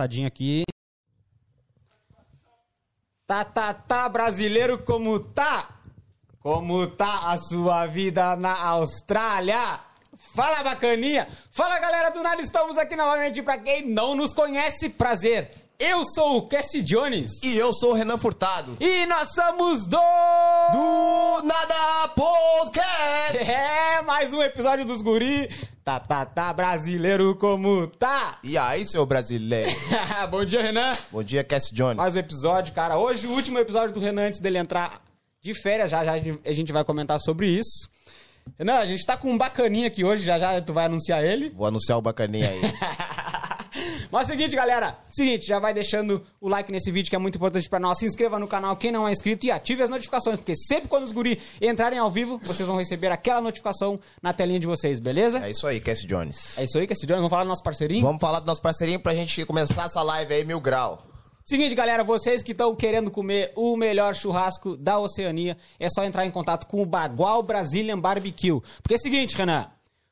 sentadinho 0.00 0.26
aqui. 0.26 0.62
Tá, 3.26 3.44
tá, 3.44 3.74
tá, 3.74 4.08
brasileiro, 4.08 4.78
como 4.82 5.20
tá? 5.20 5.80
Como 6.40 6.86
tá 6.86 7.30
a 7.30 7.38
sua 7.38 7.86
vida 7.86 8.34
na 8.34 8.58
Austrália? 8.58 9.80
Fala, 10.34 10.62
bacaninha! 10.62 11.28
Fala, 11.50 11.78
galera 11.78 12.10
do 12.10 12.22
nada, 12.22 12.40
estamos 12.40 12.78
aqui 12.78 12.96
novamente. 12.96 13.42
Pra 13.42 13.58
quem 13.58 13.86
não 13.86 14.14
nos 14.14 14.32
conhece, 14.32 14.88
prazer. 14.88 15.59
Eu 15.80 16.04
sou 16.04 16.36
o 16.36 16.42
Cassie 16.42 16.82
Jones. 16.82 17.42
E 17.42 17.56
eu 17.56 17.72
sou 17.72 17.92
o 17.92 17.94
Renan 17.94 18.18
Furtado. 18.18 18.76
E 18.78 19.06
nós 19.06 19.32
somos 19.32 19.86
do... 19.86 19.96
Do 19.96 21.42
Nada 21.42 22.08
Podcast! 22.08 22.90
É, 23.50 24.02
mais 24.02 24.34
um 24.34 24.42
episódio 24.42 24.84
dos 24.84 25.00
guri. 25.00 25.48
Tá, 25.82 25.98
tá, 25.98 26.26
tá, 26.26 26.52
brasileiro 26.52 27.34
como 27.36 27.86
tá? 27.86 28.38
E 28.44 28.58
aí, 28.58 28.84
seu 28.84 29.06
brasileiro? 29.06 29.70
Bom 30.30 30.44
dia, 30.44 30.60
Renan. 30.60 30.92
Bom 31.10 31.22
dia, 31.22 31.42
Cass 31.42 31.70
Jones. 31.72 31.96
Mais 31.96 32.14
um 32.14 32.18
episódio, 32.18 32.74
cara. 32.74 32.98
Hoje, 32.98 33.26
o 33.26 33.30
último 33.30 33.58
episódio 33.58 33.94
do 33.94 34.00
Renan 34.00 34.26
antes 34.26 34.38
dele 34.38 34.58
entrar 34.58 35.02
de 35.40 35.54
férias. 35.54 35.90
Já 35.90 36.04
já 36.04 36.12
a 36.12 36.52
gente 36.52 36.72
vai 36.72 36.84
comentar 36.84 37.18
sobre 37.20 37.48
isso. 37.48 37.88
Renan, 38.58 38.76
a 38.76 38.86
gente 38.86 39.06
tá 39.06 39.16
com 39.16 39.30
um 39.30 39.38
bacaninha 39.38 39.86
aqui 39.86 40.04
hoje. 40.04 40.24
Já 40.24 40.38
já 40.38 40.60
tu 40.60 40.74
vai 40.74 40.84
anunciar 40.84 41.24
ele. 41.24 41.48
Vou 41.50 41.66
anunciar 41.66 41.96
o 41.96 42.02
bacaninha 42.02 42.50
aí. 42.50 42.60
Mas 44.10 44.28
é 44.28 44.32
o 44.32 44.36
seguinte, 44.36 44.56
galera. 44.56 44.98
Seguinte, 45.08 45.46
já 45.46 45.58
vai 45.58 45.72
deixando 45.72 46.22
o 46.40 46.48
like 46.48 46.72
nesse 46.72 46.90
vídeo 46.90 47.08
que 47.08 47.16
é 47.16 47.18
muito 47.18 47.36
importante 47.36 47.68
pra 47.68 47.78
nós. 47.78 47.98
Se 47.98 48.06
inscreva 48.06 48.38
no 48.38 48.48
canal 48.48 48.76
quem 48.76 48.90
não 48.90 49.06
é 49.06 49.12
inscrito 49.12 49.46
e 49.46 49.50
ative 49.50 49.82
as 49.82 49.90
notificações, 49.90 50.36
porque 50.36 50.56
sempre 50.56 50.88
quando 50.88 51.04
os 51.04 51.12
guri 51.12 51.40
entrarem 51.60 51.98
ao 51.98 52.10
vivo, 52.10 52.38
vocês 52.44 52.66
vão 52.66 52.78
receber 52.78 53.12
aquela 53.12 53.40
notificação 53.40 54.00
na 54.20 54.32
telinha 54.32 54.58
de 54.58 54.66
vocês, 54.66 54.98
beleza? 54.98 55.44
É 55.44 55.50
isso 55.50 55.66
aí, 55.66 55.80
Cass 55.80 56.00
Jones. 56.00 56.58
É 56.58 56.64
isso 56.64 56.76
aí, 56.78 56.86
Cassidão. 56.86 57.16
Vamos 57.16 57.30
falar 57.30 57.44
do 57.44 57.48
nosso 57.48 57.62
parceirinho? 57.62 58.02
Vamos 58.02 58.20
falar 58.20 58.40
do 58.40 58.46
nosso 58.46 58.60
parceirinho 58.60 59.00
pra 59.00 59.14
gente 59.14 59.44
começar 59.44 59.84
essa 59.84 60.02
live 60.02 60.34
aí, 60.34 60.44
mil 60.44 60.60
grau. 60.60 61.06
Seguinte, 61.44 61.74
galera, 61.74 62.04
vocês 62.04 62.42
que 62.42 62.52
estão 62.52 62.76
querendo 62.76 63.10
comer 63.10 63.52
o 63.56 63.76
melhor 63.76 64.14
churrasco 64.14 64.76
da 64.76 64.98
Oceania, 65.00 65.56
é 65.80 65.88
só 65.90 66.04
entrar 66.04 66.24
em 66.24 66.30
contato 66.30 66.66
com 66.66 66.80
o 66.80 66.86
Bagual 66.86 67.42
Brazilian 67.42 67.98
Barbecue. 67.98 68.60
Porque 68.82 68.94
é 68.94 68.96
o 68.96 69.00
seguinte, 69.00 69.36
Renan, 69.36 69.66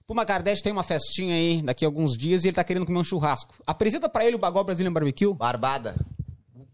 Puma 0.08 0.24
Kardashian 0.24 0.62
tem 0.62 0.72
uma 0.72 0.82
festinha 0.82 1.34
aí 1.34 1.60
daqui 1.60 1.84
a 1.84 1.88
alguns 1.88 2.16
dias 2.16 2.42
e 2.42 2.48
ele 2.48 2.54
tá 2.54 2.64
querendo 2.64 2.86
comer 2.86 2.98
um 2.98 3.04
churrasco. 3.04 3.54
Apresenta 3.66 4.08
pra 4.08 4.24
ele 4.24 4.36
o 4.36 4.38
Bagual 4.38 4.64
Brazilian 4.64 4.90
Barbecue. 4.90 5.34
Barbada. 5.34 5.94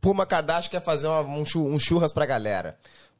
Puma 0.00 0.24
Kardashian 0.24 0.70
quer 0.70 0.80
fazer 0.84 1.08
uma- 1.08 1.22
um, 1.22 1.42
um 1.56 1.78
churras 1.78 2.12
pra 2.12 2.24
galera. 2.26 2.78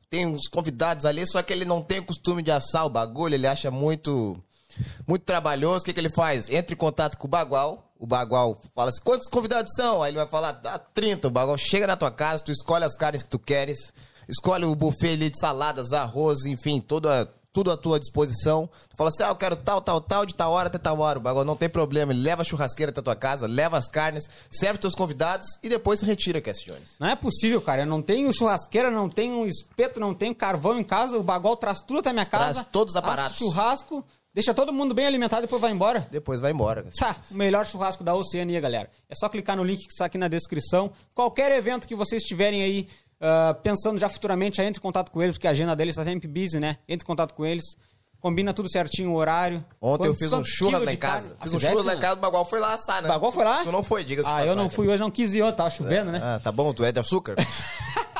Tem 0.09 0.25
uns 0.25 0.47
convidados 0.47 1.05
ali, 1.05 1.27
só 1.27 1.43
que 1.43 1.53
ele 1.53 1.65
não 1.65 1.83
tem 1.83 2.01
costume 2.01 2.45
de 2.45 2.53
assar 2.53 2.87
o 2.87 2.89
bagulho, 2.91 3.35
ele 3.35 3.47
acha 3.49 3.73
muito 3.73 4.39
muito 5.05 5.23
trabalhoso. 5.25 5.83
O 5.83 5.85
que, 5.85 5.93
que 5.93 5.99
ele 5.99 6.11
faz? 6.11 6.49
Entra 6.49 6.75
em 6.75 6.79
contato 6.79 7.19
com 7.19 7.27
o 7.27 7.31
Bagual. 7.31 7.93
O 7.99 8.07
Bagual 8.07 8.61
fala 8.73 8.91
assim: 8.91 9.03
quantos 9.03 9.29
convidados 9.29 9.73
são? 9.75 10.01
Aí 10.01 10.11
ele 10.11 10.19
vai 10.19 10.29
falar: 10.29 10.61
ah, 10.65 10.79
30. 10.79 11.27
O 11.27 11.31
Bagual 11.33 11.59
chega 11.59 11.89
na 11.89 11.97
tua 11.97 12.13
casa, 12.13 12.45
tu 12.45 12.53
escolhe 12.53 12.85
as 12.85 12.97
carnes 12.97 13.23
que 13.25 13.29
tu 13.31 13.39
queres, 13.39 13.93
escolhe 14.29 14.65
o 14.65 14.77
buffet 14.77 15.15
ali 15.15 15.29
de 15.31 15.41
saladas, 15.41 15.93
arroz, 15.93 16.45
enfim, 16.45 16.81
toda, 16.81 17.29
tudo 17.55 17.71
à 17.71 17.77
tua 17.77 18.01
disposição. 18.01 18.69
Tu 18.91 18.97
fala 18.97 19.09
assim: 19.09 19.23
ah, 19.23 19.29
eu 19.29 19.37
quero 19.37 19.55
tal, 19.57 19.81
tal, 19.81 20.01
tal, 20.01 20.27
de 20.27 20.35
tal 20.35 20.53
hora 20.53 20.67
até 20.67 20.77
tal 20.77 20.99
hora. 20.99 21.19
O 21.19 21.23
Bagual 21.23 21.45
não 21.45 21.57
tem 21.57 21.69
problema, 21.69 22.13
ele 22.13 22.21
leva 22.21 22.43
a 22.43 22.45
churrasqueira 22.45 22.91
até 22.91 23.01
tua 23.01 23.15
casa, 23.15 23.47
leva 23.47 23.79
as 23.79 23.89
carnes, 23.89 24.29
serve 24.51 24.79
teus 24.79 24.95
convidados 24.95 25.47
e 25.63 25.69
depois 25.69 26.01
se 26.01 26.05
retira, 26.05 26.41
Cass 26.41 26.59
Jones. 26.59 26.97
Não 26.99 27.09
é 27.09 27.15
possível, 27.15 27.63
cara. 27.63 27.83
Eu 27.83 27.87
não 27.87 28.03
tenho 28.03 28.31
churrasqueira, 28.35 28.91
não 28.91 29.09
tenho 29.09 29.47
espeto, 29.47 30.01
não 30.01 30.13
tenho 30.13 30.35
carvão 30.35 30.79
em 30.79 30.85
casa. 30.85 31.17
O 31.17 31.23
Bagual 31.23 31.57
traz 31.57 31.81
tudo 31.81 32.01
até 32.01 32.13
minha 32.13 32.27
casa. 32.27 32.55
Traz 32.55 32.69
todos 32.73 32.93
os 32.93 32.97
aparatos. 32.97 33.39
churrasco, 33.39 34.05
deixa 34.35 34.53
todo 34.53 34.73
mundo 34.73 34.93
bem 34.93 35.07
alimentado 35.07 35.43
e 35.43 35.47
depois 35.47 35.63
vai 35.63 35.71
embora. 35.71 36.09
Depois 36.11 36.41
vai 36.41 36.51
embora. 36.51 36.85
Tá, 36.99 37.17
o 37.31 37.35
melhor 37.35 37.65
churrasco 37.65 38.03
da 38.03 38.17
Oceania, 38.17 38.61
galera. 38.61 38.91
É 39.09 39.15
só 39.15 39.29
clicar 39.29 39.57
no 39.57 39.63
link 39.63 39.79
que 39.79 39.93
está 39.93 40.07
aqui 40.07 40.19
na 40.19 40.27
descrição. 40.27 40.91
Qualquer 41.15 41.53
evento 41.53 41.87
que 41.87 41.95
vocês 41.95 42.25
tiverem 42.25 42.65
aí 42.65 42.89
ah, 43.25 43.55
pensando 43.63 43.99
já 43.99 44.09
futuramente, 44.09 44.59
já 44.59 44.65
entre 44.65 44.79
em 44.79 44.83
contato 44.83 45.11
com 45.11 45.23
eles, 45.23 45.37
porque 45.37 45.49
a 45.49 45.53
agenda 45.53 45.75
deles 45.75 45.95
está 45.97 46.05
sempre 46.05 46.29
busy, 46.29 46.61
né? 46.61 46.77
Entre 46.87 47.05
em 47.05 47.07
contato 47.07 47.33
com 47.33 47.45
eles. 47.47 47.65
Combina 48.21 48.55
tudo 48.55 48.71
certinho, 48.71 49.11
o 49.11 49.15
horário. 49.17 49.63
Ontem 49.81 50.09
eu 50.09 50.15
fiz 50.15 50.33
um 50.33 50.43
churras 50.43 50.71
quilos 50.81 50.87
lá 50.87 50.93
em 50.93 50.97
casa. 50.97 51.29
carne? 51.29 51.37
Fiz 51.43 51.53
Ah, 51.53 51.57
um 51.57 51.61
churras 51.61 51.85
lá 51.85 51.95
em 51.95 52.01
casa, 52.01 52.15
o 52.15 52.21
Bagual 52.21 52.45
foi 52.45 52.59
lá 52.61 52.75
assar, 52.75 53.03
né? 53.03 53.09
O 53.09 53.13
Bagual 53.13 53.33
foi 53.33 53.45
lá? 53.45 53.63
Tu 53.65 53.73
não 53.73 53.83
foi, 53.83 54.03
diga-se 54.05 54.29
Ah, 54.31 54.45
eu 54.47 54.55
não 54.57 54.71
fui 54.71 54.89
hoje, 54.89 54.99
não 55.01 55.11
quis 55.11 55.35
ir, 55.35 55.43
hoje, 55.43 55.57
tava 55.57 55.69
chovendo, 55.71 56.11
né? 56.11 56.21
Ah, 56.23 56.41
tá 56.43 56.51
bom, 56.53 56.73
tu 56.73 56.85
é 56.85 56.93
de 56.93 57.01
açúcar? 57.01 57.35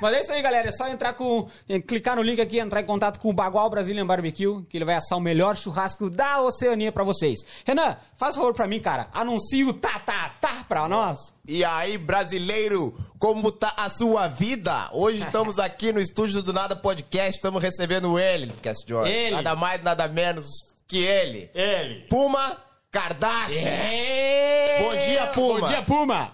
Mas 0.00 0.14
é 0.14 0.20
isso 0.20 0.32
aí, 0.32 0.42
galera. 0.42 0.68
É 0.68 0.72
só 0.72 0.88
entrar 0.88 1.12
com. 1.12 1.48
clicar 1.86 2.16
no 2.16 2.22
link 2.22 2.40
aqui, 2.40 2.58
entrar 2.58 2.80
em 2.80 2.84
contato 2.84 3.18
com 3.20 3.30
o 3.30 3.32
Bagual 3.32 3.68
Brazilian 3.70 4.06
Barbecue, 4.06 4.64
que 4.68 4.76
ele 4.76 4.84
vai 4.84 4.94
assar 4.94 5.18
o 5.18 5.20
melhor 5.20 5.56
churrasco 5.56 6.08
da 6.08 6.40
Oceania 6.40 6.92
pra 6.92 7.04
vocês. 7.04 7.40
Renan, 7.64 7.96
faz 8.16 8.34
favor 8.34 8.54
pra 8.54 8.68
mim, 8.68 8.80
cara. 8.80 9.08
Anuncie 9.12 9.64
o 9.64 9.72
tá, 9.72 9.98
tá, 9.98 10.34
tá 10.40 10.64
pra 10.68 10.88
nós. 10.88 11.32
E 11.46 11.64
aí, 11.64 11.96
brasileiro, 11.98 12.94
como 13.18 13.50
tá 13.50 13.74
a 13.76 13.88
sua 13.88 14.28
vida? 14.28 14.90
Hoje 14.92 15.20
estamos 15.26 15.58
aqui 15.58 15.92
no 15.92 16.00
estúdio 16.00 16.42
do 16.42 16.52
Nada 16.52 16.76
Podcast, 16.76 17.36
estamos 17.36 17.62
recebendo 17.62 18.18
ele, 18.18 18.52
Cass 18.62 18.78
George. 18.86 19.12
Ele. 19.12 19.36
Nada 19.36 19.56
mais, 19.56 19.82
nada 19.82 20.08
menos 20.08 20.46
que 20.86 20.98
ele. 20.98 21.50
Ele. 21.54 22.06
Puma 22.08 22.56
Kardashian. 22.90 23.68
É. 23.68 24.82
Bom 24.82 24.96
dia, 24.96 25.26
Puma. 25.28 25.60
Bom 25.60 25.68
dia, 25.68 25.82
Puma. 25.82 26.32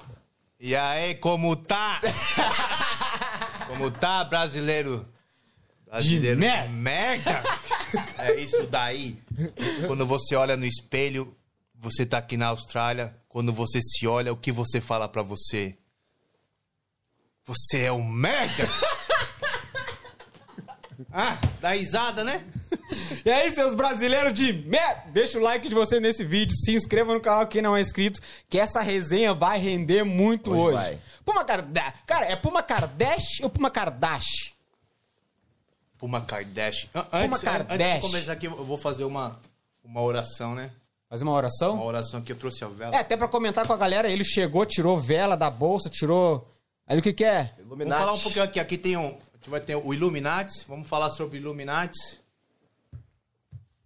E 0.60 0.74
aí, 0.74 1.16
como 1.16 1.56
tá? 1.56 2.00
como 3.74 3.90
tá, 3.90 4.24
brasileiro? 4.24 5.06
Brasileiro 5.86 6.36
De 6.36 6.40
merda. 6.40 6.72
merda? 6.72 7.42
É 8.18 8.34
isso 8.40 8.66
daí. 8.66 9.18
Quando 9.86 10.06
você 10.06 10.34
olha 10.34 10.56
no 10.56 10.64
espelho, 10.64 11.36
você 11.74 12.06
tá 12.06 12.18
aqui 12.18 12.36
na 12.36 12.46
Austrália. 12.46 13.16
Quando 13.28 13.52
você 13.52 13.80
se 13.82 14.06
olha, 14.06 14.32
o 14.32 14.36
que 14.36 14.50
você 14.52 14.80
fala 14.80 15.08
pra 15.08 15.22
você? 15.22 15.76
Você 17.44 17.82
é 17.82 17.92
um 17.92 18.02
merda? 18.04 18.68
Ah, 21.12 21.38
dá 21.60 21.70
risada, 21.70 22.22
né? 22.24 22.44
E 23.24 23.30
aí, 23.30 23.50
seus 23.52 23.72
brasileiros 23.72 24.34
de 24.34 24.52
merda, 24.52 25.04
deixa 25.10 25.38
o 25.38 25.42
like 25.42 25.68
de 25.68 25.74
vocês 25.74 26.00
nesse 26.02 26.22
vídeo, 26.22 26.54
se 26.54 26.74
inscreva 26.74 27.14
no 27.14 27.20
canal 27.20 27.46
quem 27.46 27.62
não 27.62 27.74
é 27.76 27.80
inscrito, 27.80 28.20
que 28.48 28.58
essa 28.58 28.82
resenha 28.82 29.32
vai 29.32 29.58
render 29.58 30.04
muito 30.04 30.50
Hoje 30.50 30.60
hoje. 30.60 30.76
vai. 30.76 31.00
Puma 31.24 31.44
Kardashian. 31.44 31.92
Cara, 32.06 32.26
é 32.26 32.36
Puma 32.36 32.62
Kardashian 32.62 33.44
ou 33.44 33.50
Puma 33.50 33.70
Kardashian? 33.70 34.52
Puma 35.98 36.20
Kardashian. 36.20 36.88
Puma 36.92 37.08
Antes, 37.12 37.40
Kardashian. 37.40 37.86
antes 37.86 37.94
de 37.94 38.00
começar 38.12 38.32
aqui, 38.32 38.46
eu 38.46 38.64
vou 38.64 38.76
fazer 38.76 39.04
uma, 39.04 39.40
uma 39.82 40.02
oração, 40.02 40.54
né? 40.54 40.70
Fazer 41.08 41.24
uma 41.24 41.32
oração? 41.32 41.74
Uma 41.74 41.84
oração 41.84 42.20
que 42.20 42.32
eu 42.32 42.36
trouxe 42.36 42.62
a 42.64 42.68
vela. 42.68 42.94
É, 42.94 42.98
até 42.98 43.16
pra 43.16 43.28
comentar 43.28 43.66
com 43.66 43.72
a 43.72 43.76
galera, 43.76 44.08
ele 44.10 44.24
chegou, 44.24 44.66
tirou 44.66 44.98
vela 44.98 45.36
da 45.36 45.48
bolsa, 45.48 45.88
tirou. 45.88 46.46
Aí 46.86 46.98
o 46.98 47.02
que 47.02 47.12
que 47.12 47.24
é? 47.24 47.50
Illuminati. 47.58 47.98
Vamos 47.98 48.04
falar 48.04 48.12
um 48.12 48.20
pouquinho 48.22 48.44
aqui. 48.44 48.60
Aqui 48.60 48.76
tem 48.76 48.96
um. 48.96 49.16
Aqui 49.44 49.50
vai 49.50 49.60
ter 49.60 49.76
o 49.76 49.92
Illuminati. 49.92 50.64
Vamos 50.66 50.88
falar 50.88 51.10
sobre 51.10 51.36
Illuminati. 51.36 51.98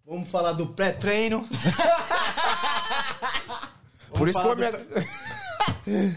Vamos 0.07 0.31
falar 0.31 0.53
do 0.53 0.69
pré-treino. 0.69 1.45
Por 4.15 4.29
isso 4.29 4.41
que 4.41 4.47
eu 4.47 4.55
me... 4.57 4.67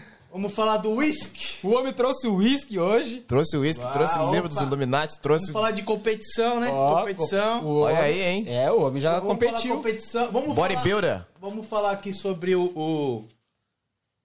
Vamos 0.30 0.54
falar 0.54 0.76
do 0.76 0.92
whisky. 0.92 1.58
O 1.66 1.70
homem 1.70 1.92
trouxe 1.92 2.28
o 2.28 2.36
uísque 2.36 2.78
hoje. 2.78 3.22
trouxe 3.22 3.56
o 3.56 3.62
uísque, 3.62 3.84
trouxe 3.92 4.16
o 4.16 4.30
livro 4.30 4.48
dos 4.48 4.58
Illuminati, 4.58 5.20
trouxe... 5.20 5.46
Vamos 5.46 5.60
falar 5.60 5.72
de 5.72 5.82
competição, 5.82 6.60
né? 6.60 6.70
Ó, 6.70 7.00
competição. 7.00 7.66
o 7.66 7.80
Olha 7.80 7.98
aí, 7.98 8.22
hein? 8.22 8.44
É, 8.46 8.70
o 8.70 8.82
homem 8.82 9.02
já 9.02 9.18
Vamos 9.18 9.40
falar 9.40 9.50
competiu. 9.50 9.76
competição. 9.76 10.30
Vamos 10.30 10.54
Bodybuilder. 10.54 11.16
Falar, 11.16 11.28
vamos 11.40 11.66
falar 11.66 11.90
aqui 11.90 12.14
sobre 12.14 12.54
o, 12.54 12.66
o, 12.76 13.28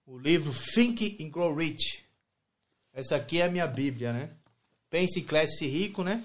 o 0.06 0.16
livro 0.16 0.54
Think 0.54 1.18
and 1.20 1.30
Grow 1.30 1.56
Rich. 1.56 2.04
Essa 2.94 3.16
aqui 3.16 3.40
é 3.40 3.46
a 3.46 3.50
minha 3.50 3.66
Bíblia, 3.66 4.12
né? 4.12 4.30
Pense 4.90 5.18
e 5.18 5.22
cresce 5.22 5.66
rico, 5.66 6.02
né? 6.02 6.22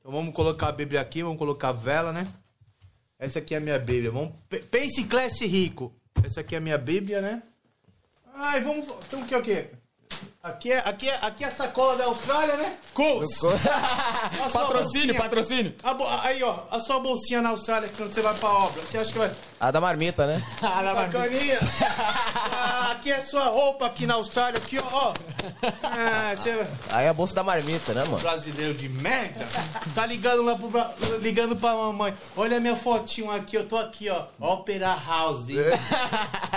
Então 0.00 0.12
vamos 0.12 0.34
colocar 0.34 0.68
a 0.68 0.72
Bíblia 0.72 1.00
aqui, 1.00 1.22
vamos 1.22 1.38
colocar 1.38 1.68
a 1.70 1.72
vela, 1.72 2.12
né? 2.12 2.26
Essa 3.18 3.38
aqui 3.38 3.54
é 3.54 3.58
a 3.58 3.60
minha 3.60 3.78
Bíblia. 3.78 4.10
Vamos, 4.10 4.32
pe- 4.48 4.60
pense 4.60 5.00
e 5.00 5.04
cresce 5.04 5.46
rico. 5.46 5.92
Essa 6.24 6.40
aqui 6.40 6.54
é 6.54 6.58
a 6.58 6.60
minha 6.60 6.76
Bíblia, 6.78 7.20
né? 7.20 7.42
Ai, 8.34 8.60
vamos. 8.62 8.86
Então 9.06 9.22
o 9.22 9.26
que 9.26 9.34
é 9.34 9.38
o 9.38 9.42
quê? 9.42 9.70
Aqui 10.44 10.72
é, 10.72 10.78
aqui, 10.80 11.08
é, 11.08 11.18
aqui 11.22 11.44
é 11.44 11.46
a 11.46 11.50
sacola 11.52 11.96
da 11.96 12.04
Austrália, 12.06 12.56
né? 12.56 12.76
Cool! 12.94 13.22
A 14.44 14.50
sua 14.50 14.60
patrocínio, 14.62 15.14
patrocínio. 15.14 15.72
A 15.84 15.94
bo- 15.94 16.04
Aí, 16.20 16.42
ó, 16.42 16.64
a 16.68 16.80
sua 16.80 16.98
bolsinha 16.98 17.40
na 17.40 17.50
Austrália 17.50 17.88
quando 17.96 18.10
você 18.12 18.20
vai 18.20 18.34
pra 18.34 18.48
obra. 18.48 18.82
Você 18.82 18.98
acha 18.98 19.12
que 19.12 19.18
vai. 19.18 19.30
A 19.60 19.70
da 19.70 19.80
marmita, 19.80 20.26
né? 20.26 20.42
Não, 20.60 20.68
mas- 20.68 21.12
Bacaninha! 21.12 21.60
Ah, 22.52 22.88
aqui 22.98 23.12
é 23.12 23.22
sua 23.22 23.44
roupa 23.44 23.86
aqui 23.86 24.04
na 24.04 24.14
Austrália, 24.14 24.58
aqui, 24.58 24.80
ó. 24.80 24.84
ó. 24.92 25.14
Ah, 25.84 26.34
você. 26.36 26.66
Aí 26.90 27.06
a 27.06 27.14
bolsa 27.14 27.36
da 27.36 27.44
marmita, 27.44 27.94
né, 27.94 28.02
mano? 28.06 28.18
Brasileiro 28.18 28.74
de 28.74 28.88
merda! 28.88 29.46
Tá 29.94 30.04
ligando 30.06 30.42
lá 30.42 30.56
pro. 30.56 30.68
Bra- 30.70 30.92
Ligando 31.20 31.54
pra 31.54 31.72
mamãe. 31.76 32.12
Olha 32.36 32.56
a 32.56 32.60
minha 32.60 32.74
fotinho 32.74 33.30
aqui, 33.30 33.56
eu 33.56 33.68
tô 33.68 33.76
aqui, 33.78 34.08
ó. 34.10 34.24
Opera 34.40 34.92
House. 35.06 35.46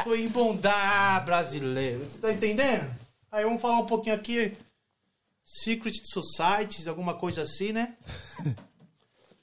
Tô 0.04 0.16
em 0.16 0.28
bondar, 0.28 1.24
brasileiro. 1.24 2.04
Você 2.10 2.18
tá 2.20 2.32
entendendo? 2.32 3.05
Aí 3.36 3.44
vamos 3.44 3.62
falar 3.62 3.80
um 3.80 3.86
pouquinho 3.86 4.16
aqui. 4.16 4.58
Secret 5.44 5.94
Societies, 6.06 6.88
alguma 6.88 7.14
coisa 7.16 7.42
assim, 7.42 7.74
né? 7.74 7.98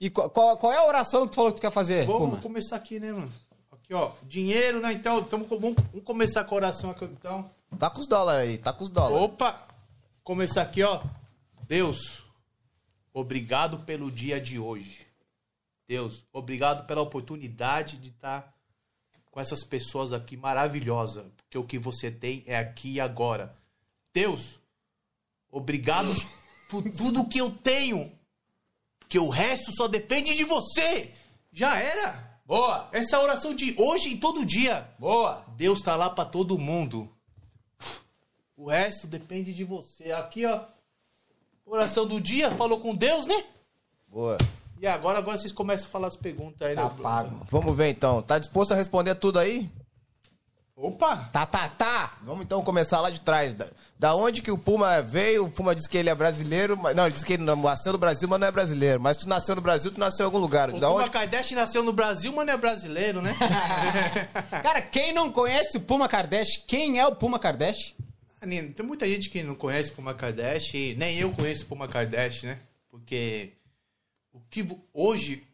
E 0.01 0.11
qual, 0.11 0.29
qual, 0.31 0.57
qual 0.57 0.73
é 0.73 0.79
a 0.79 0.85
oração 0.85 1.27
que 1.27 1.31
tu 1.31 1.37
falou 1.37 1.53
que 1.53 1.59
tu 1.59 1.61
quer 1.61 1.71
fazer, 1.71 2.05
Vamos 2.07 2.31
Puma? 2.31 2.43
começar 2.43 2.75
aqui, 2.75 2.99
né, 2.99 3.13
mano? 3.13 3.33
Aqui, 3.71 3.95
ó. 3.95 4.11
Dinheiro, 4.25 4.81
né? 4.81 4.93
Então, 4.93 5.23
tamo, 5.23 5.45
com- 5.45 5.61
vamos, 5.61 5.77
vamos 5.93 6.05
começar 6.05 6.43
com 6.43 6.57
a 6.57 6.59
oração 6.59 6.91
aqui, 6.91 7.05
então. 7.05 7.49
Tá 7.79 7.89
com 7.89 8.01
os 8.01 8.09
dólares 8.09 8.49
aí, 8.51 8.59
tá 8.59 8.73
com 8.73 8.83
os 8.83 8.91
dólares. 8.91 9.23
Opa! 9.23 9.65
Começar 10.25 10.63
aqui, 10.63 10.83
ó. 10.83 11.05
Deus, 11.69 12.25
obrigado 13.15 13.79
pelo 13.85 14.11
dia 14.11 14.41
de 14.41 14.59
hoje. 14.59 15.07
Deus, 15.87 16.25
obrigado 16.33 16.85
pela 16.85 17.01
oportunidade 17.03 17.97
de 17.97 18.09
estar 18.09 18.53
com 19.31 19.41
essas 19.41 19.63
pessoas 19.63 20.13
aqui 20.13 20.37
maravilhosas. 20.37 21.27
Porque 21.37 21.59
o 21.59 21.65
que 21.65 21.79
você 21.79 22.11
tem 22.11 22.43
é 22.47 22.59
aqui 22.59 22.95
e 22.95 23.01
agora. 23.01 23.55
Deus, 24.15 24.59
obrigado 25.51 26.09
por 26.69 26.83
tudo 26.91 27.29
que 27.29 27.39
eu 27.39 27.51
tenho. 27.51 28.11
Porque 28.99 29.19
o 29.19 29.29
resto 29.29 29.73
só 29.77 29.89
depende 29.89 30.35
de 30.35 30.45
você. 30.45 31.13
Já 31.53 31.79
era. 31.79 32.33
Boa! 32.47 32.89
Essa 32.93 33.21
oração 33.21 33.55
de 33.55 33.75
hoje 33.79 34.11
e 34.11 34.19
todo 34.19 34.45
dia. 34.45 34.89
Boa! 34.99 35.45
Deus 35.57 35.81
tá 35.83 35.97
lá 35.97 36.11
pra 36.11 36.25
todo 36.25 36.59
mundo. 36.59 37.11
O 38.57 38.69
resto 38.69 39.07
depende 39.07 39.53
de 39.53 39.65
você. 39.65 40.13
Aqui, 40.13 40.45
ó. 40.47 40.65
Oração 41.65 42.07
do 42.07 42.21
dia, 42.21 42.51
falou 42.53 42.81
com 42.81 42.95
Deus, 42.95 43.27
né? 43.27 43.45
Boa. 44.09 44.37
E 44.81 44.87
agora, 44.87 45.19
agora 45.19 45.39
vocês 45.39 45.53
começam 45.53 45.87
a 45.87 45.91
falar 45.91 46.09
as 46.09 46.17
perguntas 46.17 46.67
aí, 46.69 46.75
Tá 46.75 46.89
né? 46.89 46.97
pago. 47.03 47.41
Vamos 47.51 47.77
ver 47.77 47.89
então. 47.91 48.21
Tá 48.23 48.39
disposto 48.39 48.73
a 48.73 48.77
responder 48.77 49.15
tudo 49.15 49.39
aí? 49.39 49.71
Opa! 50.75 51.29
Tá, 51.31 51.45
tá, 51.45 51.69
tá! 51.69 52.19
Vamos 52.23 52.45
então 52.45 52.65
começar 52.65 53.01
lá 53.01 53.11
de 53.11 53.21
trás. 53.21 53.53
Da, 53.53 53.67
da 53.99 54.15
onde 54.15 54.41
que 54.41 54.51
o 54.51 54.57
Puma 54.57 55.03
veio? 55.03 55.45
O 55.45 55.51
Puma 55.51 55.75
disse 55.75 55.89
que 55.89 55.99
ele 55.99 56.09
é 56.09 56.15
brasileiro. 56.15 56.77
Mas, 56.77 56.97
não, 56.97 57.05
ele 57.05 57.13
disse 57.13 57.27
que 57.27 57.35
ele 57.35 57.45
nasceu 57.45 57.93
no 57.93 57.99
Brasil, 57.99 58.27
mas 58.27 58.41
não 58.41 58.47
é 58.47 58.51
brasileiro. 58.51 58.99
Mas 58.99 59.19
tu 59.19 59.29
nasceu 59.29 59.55
no 59.55 59.61
Brasil, 59.61 59.91
tu 59.93 60.01
nasceu 60.01 60.25
em 60.25 60.27
algum 60.27 60.39
lugar. 60.39 60.71
O 60.71 60.81
da 60.81 60.89
Puma 60.89 61.03
onde? 61.03 61.11
Kardashian 61.11 61.57
nasceu 61.57 61.85
no 61.85 61.93
Brasil, 61.93 62.33
mas 62.33 62.47
não 62.47 62.55
é 62.55 62.57
brasileiro, 62.57 63.21
né? 63.21 63.37
Cara, 64.63 64.81
quem 64.81 65.13
não 65.13 65.31
conhece 65.31 65.77
o 65.77 65.81
Puma 65.81 66.09
Kardashian, 66.09 66.63
quem 66.67 66.99
é 66.99 67.07
o 67.07 67.15
Puma 67.15 67.39
Kardashian? 67.39 67.95
Nino, 68.45 68.73
tem 68.73 68.85
muita 68.85 69.07
gente 69.07 69.29
que 69.29 69.43
não 69.43 69.55
conhece 69.55 69.93
Puma 69.93 70.15
Kardashian, 70.15 70.97
nem 70.97 71.19
eu 71.19 71.33
conheço 71.33 71.67
Puma 71.67 71.87
Kardashian, 71.87 72.51
né? 72.51 72.59
Porque 72.91 73.53
o 74.33 74.41
que 74.51 74.67
hoje 74.93 75.47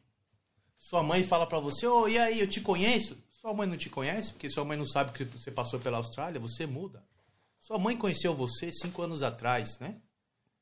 sua 0.78 1.02
mãe 1.02 1.24
fala 1.24 1.46
pra 1.46 1.58
você, 1.58 1.86
ô, 1.86 2.08
e 2.08 2.16
aí, 2.18 2.40
eu 2.40 2.48
te 2.48 2.60
conheço? 2.60 3.16
Sua 3.48 3.54
mãe 3.54 3.66
não 3.66 3.78
te 3.78 3.88
conhece, 3.88 4.32
porque 4.32 4.50
sua 4.50 4.62
mãe 4.62 4.76
não 4.76 4.84
sabe 4.84 5.10
que 5.10 5.24
você 5.24 5.50
passou 5.50 5.80
pela 5.80 5.96
Austrália, 5.96 6.38
você 6.38 6.66
muda. 6.66 7.02
Sua 7.58 7.78
mãe 7.78 7.96
conheceu 7.96 8.34
você 8.34 8.70
cinco 8.70 9.00
anos 9.00 9.22
atrás, 9.22 9.78
né? 9.78 9.98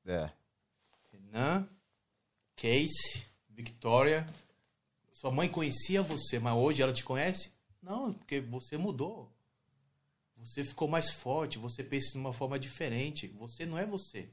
É. 0.05 0.31
Renan, 1.11 1.69
Casey, 2.55 3.27
Victoria. 3.51 4.25
Sua 5.13 5.33
mãe 5.33 5.49
conhecia 5.49 6.01
você, 6.01 6.39
mas 6.39 6.55
hoje 6.55 6.81
ela 6.81 6.93
te 6.93 7.03
conhece? 7.03 7.51
Não, 7.83 8.13
porque 8.13 8.41
você 8.41 8.77
mudou. 8.77 9.33
Você 10.37 10.65
ficou 10.65 10.87
mais 10.87 11.11
forte, 11.11 11.59
você 11.59 11.83
pensa 11.83 12.13
de 12.13 12.19
uma 12.19 12.33
forma 12.33 12.57
diferente. 12.57 13.27
Você 13.37 13.67
não 13.67 13.77
é 13.77 13.85
você. 13.85 14.31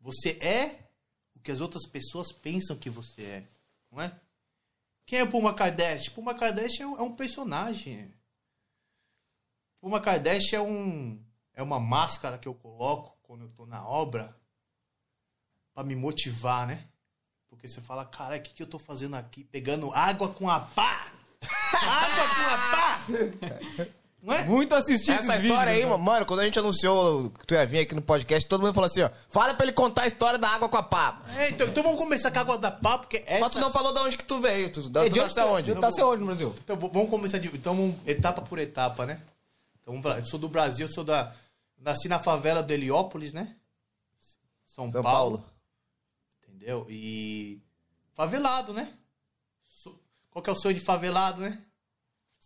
Você 0.00 0.38
é 0.40 0.88
o 1.34 1.40
que 1.40 1.52
as 1.52 1.60
outras 1.60 1.86
pessoas 1.86 2.32
pensam 2.32 2.78
que 2.78 2.88
você 2.88 3.22
é, 3.22 3.48
não 3.92 4.00
é? 4.00 4.18
Quem 5.08 5.20
é 5.20 5.26
Puma 5.26 5.54
Kardashian? 5.54 6.12
Puma 6.14 6.34
Kardashian 6.34 6.84
é 6.84 6.86
um- 6.86 6.98
é 6.98 7.02
um 7.02 7.16
personagem. 7.16 8.14
Puma 9.80 10.02
Kardashian 10.02 10.58
é 10.58 10.60
um 10.60 11.24
é 11.54 11.62
uma 11.62 11.80
máscara 11.80 12.36
que 12.38 12.46
eu 12.46 12.54
coloco 12.54 13.18
quando 13.22 13.44
eu 13.44 13.48
tô 13.48 13.64
na 13.64 13.84
obra 13.88 14.38
pra 15.72 15.82
me 15.82 15.96
motivar, 15.96 16.66
né? 16.66 16.86
Porque 17.48 17.66
você 17.66 17.80
fala, 17.80 18.04
cara, 18.04 18.36
o 18.36 18.42
que, 18.42 18.52
que 18.52 18.62
eu 18.62 18.68
tô 18.68 18.78
fazendo 18.78 19.16
aqui? 19.16 19.44
Pegando 19.44 19.90
água 19.94 20.28
com 20.32 20.48
a 20.50 20.60
pá! 20.60 21.10
água 21.82 22.28
com 22.28 22.42
a 22.42 22.58
pá! 22.70 23.86
Não 24.20 24.34
é? 24.34 24.44
Muito 24.44 24.74
assisti 24.74 25.12
Essa 25.12 25.34
esses 25.36 25.44
história 25.44 25.70
aí, 25.70 25.80
vídeos, 25.82 25.96
né? 25.96 26.04
mano, 26.04 26.26
quando 26.26 26.40
a 26.40 26.44
gente 26.44 26.58
anunciou 26.58 27.30
que 27.30 27.46
tu 27.46 27.54
ia 27.54 27.64
vir 27.64 27.78
aqui 27.80 27.94
no 27.94 28.02
podcast, 28.02 28.48
todo 28.48 28.60
mundo 28.62 28.74
falou 28.74 28.86
assim, 28.86 29.02
ó. 29.02 29.10
Fala 29.30 29.54
pra 29.54 29.64
ele 29.64 29.72
contar 29.72 30.02
a 30.02 30.06
história 30.08 30.36
da 30.38 30.48
água 30.48 30.68
com 30.68 30.76
a 30.76 30.82
pá. 30.82 31.22
É, 31.36 31.50
então, 31.50 31.68
então 31.68 31.82
vamos 31.84 31.98
começar 32.00 32.30
com 32.32 32.38
a 32.38 32.40
água 32.40 32.58
da 32.58 32.70
pá, 32.70 32.98
porque 32.98 33.22
essa... 33.26 33.40
Mas 33.40 33.52
tu 33.52 33.60
não 33.60 33.72
falou 33.72 33.94
de 33.94 34.00
onde 34.00 34.16
que 34.16 34.24
tu 34.24 34.40
veio. 34.40 34.72
Tu, 34.72 34.90
da, 34.90 35.04
É, 35.04 35.08
tu 35.08 35.14
de 35.14 35.20
onde 35.20 35.28
nasceu 35.28 35.44
tá- 35.44 35.52
onde? 35.52 35.62
de 35.62 35.80
tá 35.80 36.16
no 36.16 36.26
Brasil? 36.26 36.54
Então 36.64 36.76
vamos 36.76 37.10
começar 37.10 37.38
de... 37.38 37.46
Então, 37.48 37.94
etapa 38.04 38.42
por 38.42 38.58
etapa, 38.58 39.06
né? 39.06 39.20
Então, 39.80 39.94
vamos 39.94 40.02
falar. 40.02 40.18
Eu 40.18 40.26
sou 40.26 40.38
do 40.40 40.48
Brasil, 40.48 40.86
eu 40.88 40.92
sou 40.92 41.04
da... 41.04 41.32
Nasci 41.80 42.08
na 42.08 42.18
favela 42.18 42.60
do 42.60 42.72
Heliópolis, 42.72 43.32
né? 43.32 43.54
São, 44.66 44.90
São 44.90 45.00
Paulo. 45.00 45.38
Paulo. 45.38 45.44
Entendeu? 46.48 46.86
E... 46.90 47.62
Favelado, 48.14 48.72
né? 48.74 48.92
Qual 50.28 50.42
que 50.42 50.50
é 50.50 50.52
o 50.52 50.56
sonho 50.56 50.74
de 50.74 50.80
favelado, 50.80 51.40
né? 51.40 51.58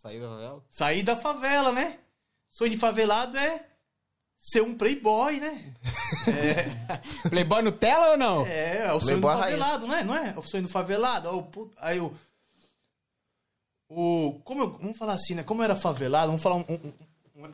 Saí 0.03 0.19
da 0.19 0.27
favela. 0.27 0.63
Sair 0.69 1.03
da 1.03 1.15
favela, 1.17 1.71
né? 1.71 1.99
Sonho 2.51 2.71
de 2.71 2.77
favelado 2.77 3.37
é 3.37 3.65
ser 4.37 4.61
um 4.61 4.77
playboy, 4.77 5.39
né? 5.39 5.73
Playboy 7.29 7.61
Nutella 7.61 8.11
ou 8.11 8.17
não? 8.17 8.45
É, 8.45 8.87
é 8.87 8.93
o 8.93 8.99
sonho 8.99 9.15
do 9.17 9.21
Playboy 9.21 9.37
favelado, 9.37 9.87
não 9.87 9.95
é? 9.95 10.03
Não 10.03 10.15
é? 10.15 10.37
O 10.37 10.43
sonho 10.43 10.63
do 10.63 10.69
favelado. 10.69 11.29
Ó, 11.29 11.37
o 11.37 11.43
puto- 11.43 11.73
Aí 11.79 11.99
o. 12.01 12.13
O. 13.89 14.39
Como 14.43 14.61
eu- 14.63 14.77
vamos 14.77 14.97
falar 14.97 15.13
assim, 15.13 15.35
né? 15.35 15.43
Como 15.43 15.61
eu 15.61 15.65
era 15.65 15.75
favelado, 15.75 16.27
vamos 16.27 16.41
falar 16.43 16.55
um. 16.57 16.65
um- 16.67 16.93
um- 17.37 17.45
um- 17.45 17.53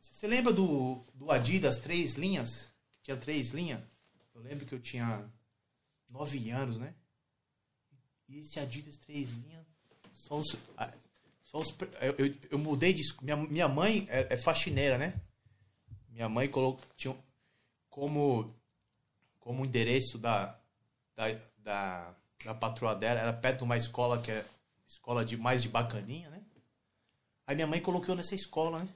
você 0.00 0.26
lembra 0.26 0.52
do, 0.52 1.02
do 1.14 1.30
Adidas 1.32 1.76
três 1.78 2.14
linhas? 2.14 2.70
Que 2.98 3.04
tinha 3.04 3.16
três 3.16 3.50
linhas? 3.50 3.80
Eu 4.34 4.42
lembro 4.42 4.66
que 4.66 4.74
eu 4.74 4.80
tinha 4.80 5.24
nove 6.10 6.50
anos, 6.50 6.78
né? 6.78 6.94
E 8.28 8.40
esse 8.40 8.60
Adidas 8.60 8.98
três 8.98 9.30
linhas, 9.30 9.64
só 10.12 10.36
os. 10.38 10.54
Os 11.52 11.74
eu, 12.00 12.26
eu, 12.26 12.34
eu 12.52 12.58
mudei 12.58 12.92
de. 12.92 13.02
Minha, 13.20 13.36
minha 13.36 13.68
mãe 13.68 14.06
é, 14.08 14.34
é 14.34 14.36
faxineira, 14.36 14.96
né? 14.96 15.20
Minha 16.08 16.28
mãe 16.28 16.48
colocou. 16.48 16.84
Tinha, 16.96 17.14
como 17.90 18.54
como 19.42 19.64
endereço 19.64 20.18
da, 20.18 20.56
da, 21.16 21.26
da, 21.58 22.14
da 22.44 22.54
patroa 22.54 22.94
dela 22.94 23.20
era 23.20 23.32
perto 23.32 23.58
de 23.58 23.64
uma 23.64 23.76
escola 23.76 24.20
que 24.22 24.30
é 24.30 24.46
escola 24.86 25.24
de 25.24 25.36
mais 25.36 25.62
de 25.62 25.68
bacaninha, 25.68 26.30
né? 26.30 26.40
Aí 27.46 27.56
minha 27.56 27.66
mãe 27.66 27.80
colocou 27.80 28.14
nessa 28.14 28.34
escola, 28.34 28.80
né? 28.80 28.88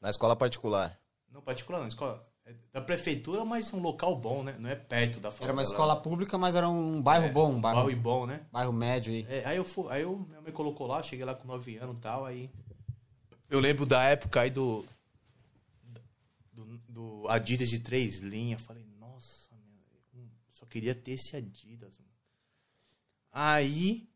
Na 0.00 0.10
escola 0.10 0.34
particular. 0.34 0.98
Não 1.30 1.40
particular, 1.40 1.80
não, 1.80 1.88
escola 1.88 2.26
da 2.72 2.80
prefeitura, 2.80 3.44
mas 3.44 3.72
um 3.72 3.80
local 3.80 4.16
bom, 4.16 4.42
né? 4.42 4.56
Não 4.58 4.68
é 4.68 4.74
perto 4.74 5.20
da 5.20 5.30
favela. 5.30 5.46
Era 5.46 5.52
uma 5.52 5.62
escola 5.62 5.96
pública, 5.96 6.36
mas 6.36 6.54
era 6.54 6.68
um 6.68 7.00
bairro 7.00 7.32
bom, 7.32 7.52
um 7.52 7.60
bairro, 7.60 7.78
Bairro 7.78 7.90
e 7.90 7.94
bom, 7.94 8.26
né? 8.26 8.40
bairro 8.52 8.72
médio 8.72 9.12
aí. 9.12 9.26
É, 9.28 9.44
aí 9.46 9.56
eu 9.56 9.64
fui, 9.64 9.86
aí 9.90 10.02
eu, 10.02 10.18
minha 10.28 10.40
mãe 10.40 10.52
colocou 10.52 10.86
lá, 10.86 11.02
cheguei 11.02 11.24
lá 11.24 11.34
com 11.34 11.46
9 11.46 11.76
anos 11.76 11.96
e 11.96 12.00
tal, 12.00 12.24
aí 12.26 12.50
eu 13.48 13.60
lembro 13.60 13.86
da 13.86 14.02
época 14.02 14.40
aí 14.40 14.50
do 14.50 14.84
do, 16.52 16.64
do 16.88 17.26
Adidas 17.28 17.70
de 17.70 17.78
três 17.78 18.18
linhas, 18.18 18.60
falei, 18.60 18.84
nossa, 18.98 19.50
meu, 19.52 20.22
hum, 20.22 20.28
só 20.50 20.66
queria 20.66 20.94
ter 20.94 21.12
esse 21.12 21.36
Adidas. 21.36 21.96
Mano. 21.98 22.10
Aí 23.32 24.08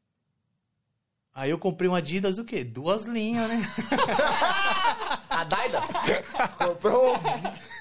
aí 1.33 1.51
eu 1.51 1.59
comprei 1.59 1.89
um 1.89 1.95
Adidas 1.95 2.39
o 2.39 2.45
quê? 2.45 2.65
Duas 2.65 3.05
linhas, 3.05 3.49
né? 3.49 3.63
Adidas? 5.31 5.87
Comprou 6.59 7.15
um 7.15 7.79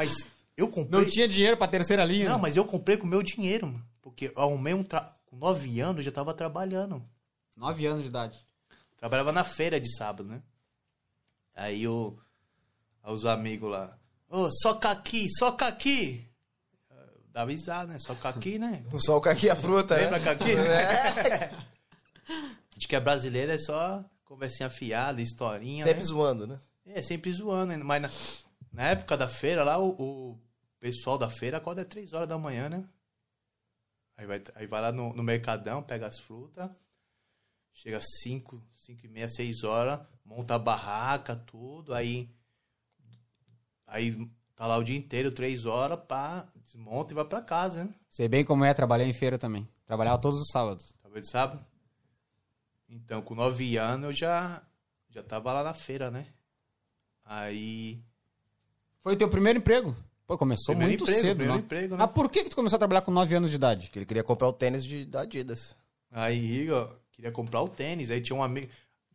Mas 0.00 0.26
eu 0.56 0.66
comprei 0.68 1.02
Não 1.02 1.10
tinha 1.10 1.28
dinheiro 1.28 1.58
pra 1.58 1.68
terceira 1.68 2.04
linha. 2.06 2.30
Não, 2.30 2.38
mas 2.38 2.56
eu 2.56 2.64
comprei 2.64 2.96
com 2.96 3.04
o 3.04 3.10
meu 3.10 3.22
dinheiro, 3.22 3.66
mano, 3.66 3.84
porque 4.00 4.32
eu 4.34 4.42
arrumei 4.42 4.72
um 4.72 4.82
tra... 4.82 5.12
com 5.26 5.36
9 5.36 5.78
anos 5.80 5.98
eu 5.98 6.04
já 6.04 6.10
tava 6.10 6.32
trabalhando. 6.32 7.04
Nove 7.54 7.84
anos 7.84 8.04
de 8.04 8.08
idade. 8.08 8.38
Trabalhava 8.96 9.30
na 9.30 9.44
feira 9.44 9.78
de 9.78 9.94
sábado, 9.94 10.26
né? 10.26 10.42
Aí 11.54 11.82
eu, 11.82 12.18
aí 13.02 13.12
os 13.12 13.26
amigos 13.26 13.70
lá, 13.70 13.94
ô, 14.30 14.48
soca 14.62 14.90
aqui, 14.90 15.28
soca 15.38 15.66
aqui. 15.66 16.26
Eu 16.90 16.96
Dava 17.30 17.50
risada, 17.50 17.92
né? 17.92 17.98
Soca 17.98 18.30
aqui, 18.30 18.58
né? 18.58 18.82
O 18.90 18.98
sol 18.98 19.22
aqui 19.26 19.50
a 19.50 19.56
fruta, 19.56 19.96
Lembra 19.96 20.18
né? 20.18 20.24
caqui? 20.24 20.52
É. 20.56 21.50
A 22.30 22.72
gente 22.72 22.88
que 22.88 22.96
é 22.96 23.00
brasileiro 23.00 23.52
é 23.52 23.58
só 23.58 24.02
conversinha 24.24 24.70
fiada, 24.70 25.20
historinha, 25.20 25.84
Sempre 25.84 26.00
né? 26.00 26.06
zoando, 26.06 26.46
né? 26.46 26.60
É, 26.86 27.02
sempre 27.02 27.30
zoando, 27.32 27.76
né? 27.76 27.82
Mas 27.84 28.02
na, 28.02 28.10
na 28.72 28.88
época 28.90 29.16
da 29.16 29.28
feira 29.28 29.64
lá, 29.64 29.78
o, 29.78 29.90
o 30.32 30.38
pessoal 30.78 31.18
da 31.18 31.28
feira 31.28 31.58
acorda 31.58 31.82
às 31.82 31.88
3 31.88 32.12
horas 32.12 32.28
da 32.28 32.38
manhã, 32.38 32.68
né? 32.68 32.84
Aí 34.16 34.26
vai, 34.26 34.42
aí 34.54 34.66
vai 34.66 34.80
lá 34.80 34.92
no, 34.92 35.12
no 35.14 35.22
mercadão, 35.22 35.82
pega 35.82 36.06
as 36.06 36.18
frutas, 36.18 36.70
chega 37.72 37.96
às 37.96 38.04
5, 38.22 38.62
5 38.76 39.06
e 39.06 39.08
meia, 39.08 39.28
6 39.28 39.64
horas, 39.64 40.00
monta 40.24 40.54
a 40.54 40.58
barraca, 40.58 41.34
tudo, 41.34 41.94
aí 41.94 42.30
aí 43.86 44.30
tá 44.54 44.66
lá 44.66 44.76
o 44.76 44.84
dia 44.84 44.96
inteiro, 44.96 45.32
3 45.32 45.64
horas, 45.64 45.98
pá, 46.06 46.46
desmonta 46.54 47.12
e 47.12 47.16
vai 47.16 47.24
pra 47.24 47.42
casa, 47.42 47.84
né? 47.84 47.94
Sei 48.08 48.28
bem 48.28 48.44
como 48.44 48.64
é 48.64 48.74
trabalhar 48.74 49.06
em 49.06 49.12
feira 49.12 49.38
também. 49.38 49.66
Trabalhava 49.86 50.20
todos 50.20 50.40
os 50.40 50.48
sábados. 50.52 50.94
Talvez 51.02 51.28
sabe? 51.28 51.58
Então, 52.88 53.22
com 53.22 53.34
9 53.34 53.76
anos 53.76 54.10
eu 54.10 54.12
já 54.12 54.62
já 55.08 55.22
tava 55.22 55.52
lá 55.52 55.64
na 55.64 55.74
feira, 55.74 56.10
né? 56.10 56.26
Aí 57.24 58.02
Foi 59.02 59.14
o 59.14 59.16
teu 59.16 59.28
primeiro 59.28 59.58
emprego? 59.58 59.96
Pô, 60.26 60.38
começou 60.38 60.74
Primeiro 60.76 60.90
muito 60.92 61.02
emprego, 61.02 61.20
cedo, 61.20 61.36
primeiro 61.36 61.54
né? 61.54 61.64
emprego, 61.64 61.96
né? 61.96 62.04
Mas 62.04 62.12
por 62.12 62.30
que 62.30 62.44
que 62.44 62.50
tu 62.50 62.56
começou 62.56 62.76
a 62.76 62.78
trabalhar 62.78 63.02
com 63.02 63.10
9 63.10 63.34
anos 63.34 63.50
de 63.50 63.56
idade? 63.56 63.90
Que 63.90 63.98
ele 63.98 64.06
queria 64.06 64.22
comprar 64.22 64.46
o 64.48 64.52
tênis 64.52 64.84
de, 64.84 65.04
da 65.04 65.22
Adidas. 65.22 65.74
Aí, 66.12 66.70
ó, 66.70 66.88
queria 67.12 67.32
comprar 67.32 67.62
o 67.62 67.68
tênis. 67.68 68.10
Aí 68.10 68.20
tinha 68.20 68.36
um 68.36 68.42
amigo. 68.42 68.70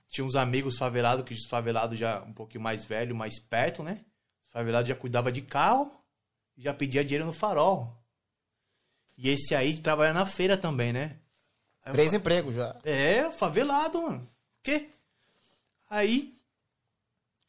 tinha 0.10 0.26
uns 0.26 0.36
amigos 0.36 0.78
favelados, 0.78 1.24
que 1.24 1.34
os 1.34 1.46
favelados 1.46 1.98
já 1.98 2.22
um 2.24 2.34
pouquinho 2.34 2.62
mais 2.64 2.84
velho, 2.84 3.16
mais 3.16 3.40
perto, 3.40 3.82
né? 3.84 4.02
Os 4.48 4.52
favelados 4.52 4.90
já 4.90 4.96
cuidava 4.96 5.32
de 5.32 5.42
carro 5.42 5.90
e 6.58 6.64
já 6.64 6.74
pedia 6.74 7.04
dinheiro 7.04 7.26
no 7.26 7.34
farol. 7.34 7.96
E 9.18 9.30
esse 9.30 9.56
aí 9.56 9.78
trabalha 9.78 10.12
na 10.14 10.26
feira 10.26 10.58
também, 10.58 10.92
né? 10.92 11.16
Aí 11.86 11.94
Três 11.94 12.12
fa- 12.12 12.18
empregos 12.18 12.56
já. 12.56 12.76
É, 12.84 13.32
favelado, 13.32 14.02
mano. 14.02 14.20
O 14.20 14.64
quê? 14.64 14.90
Aí. 15.90 16.36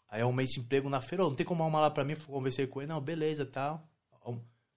Aí 0.09 0.21
eu 0.21 0.27
arrumei 0.27 0.45
esse 0.47 0.61
emprego 0.61 0.89
na 0.89 1.01
feira. 1.01 1.25
"Ô, 1.25 1.29
Não 1.31 1.37
tem 1.37 1.45
como 1.47 1.63
arrumar 1.63 1.81
lá 1.81 1.91
pra 1.91 2.05
mim? 2.05 2.17
Conversei 2.17 2.67
com 2.67 2.81
ele. 2.81 2.89
Não, 2.89 3.01
beleza 3.01 3.45
tal. 3.47 3.89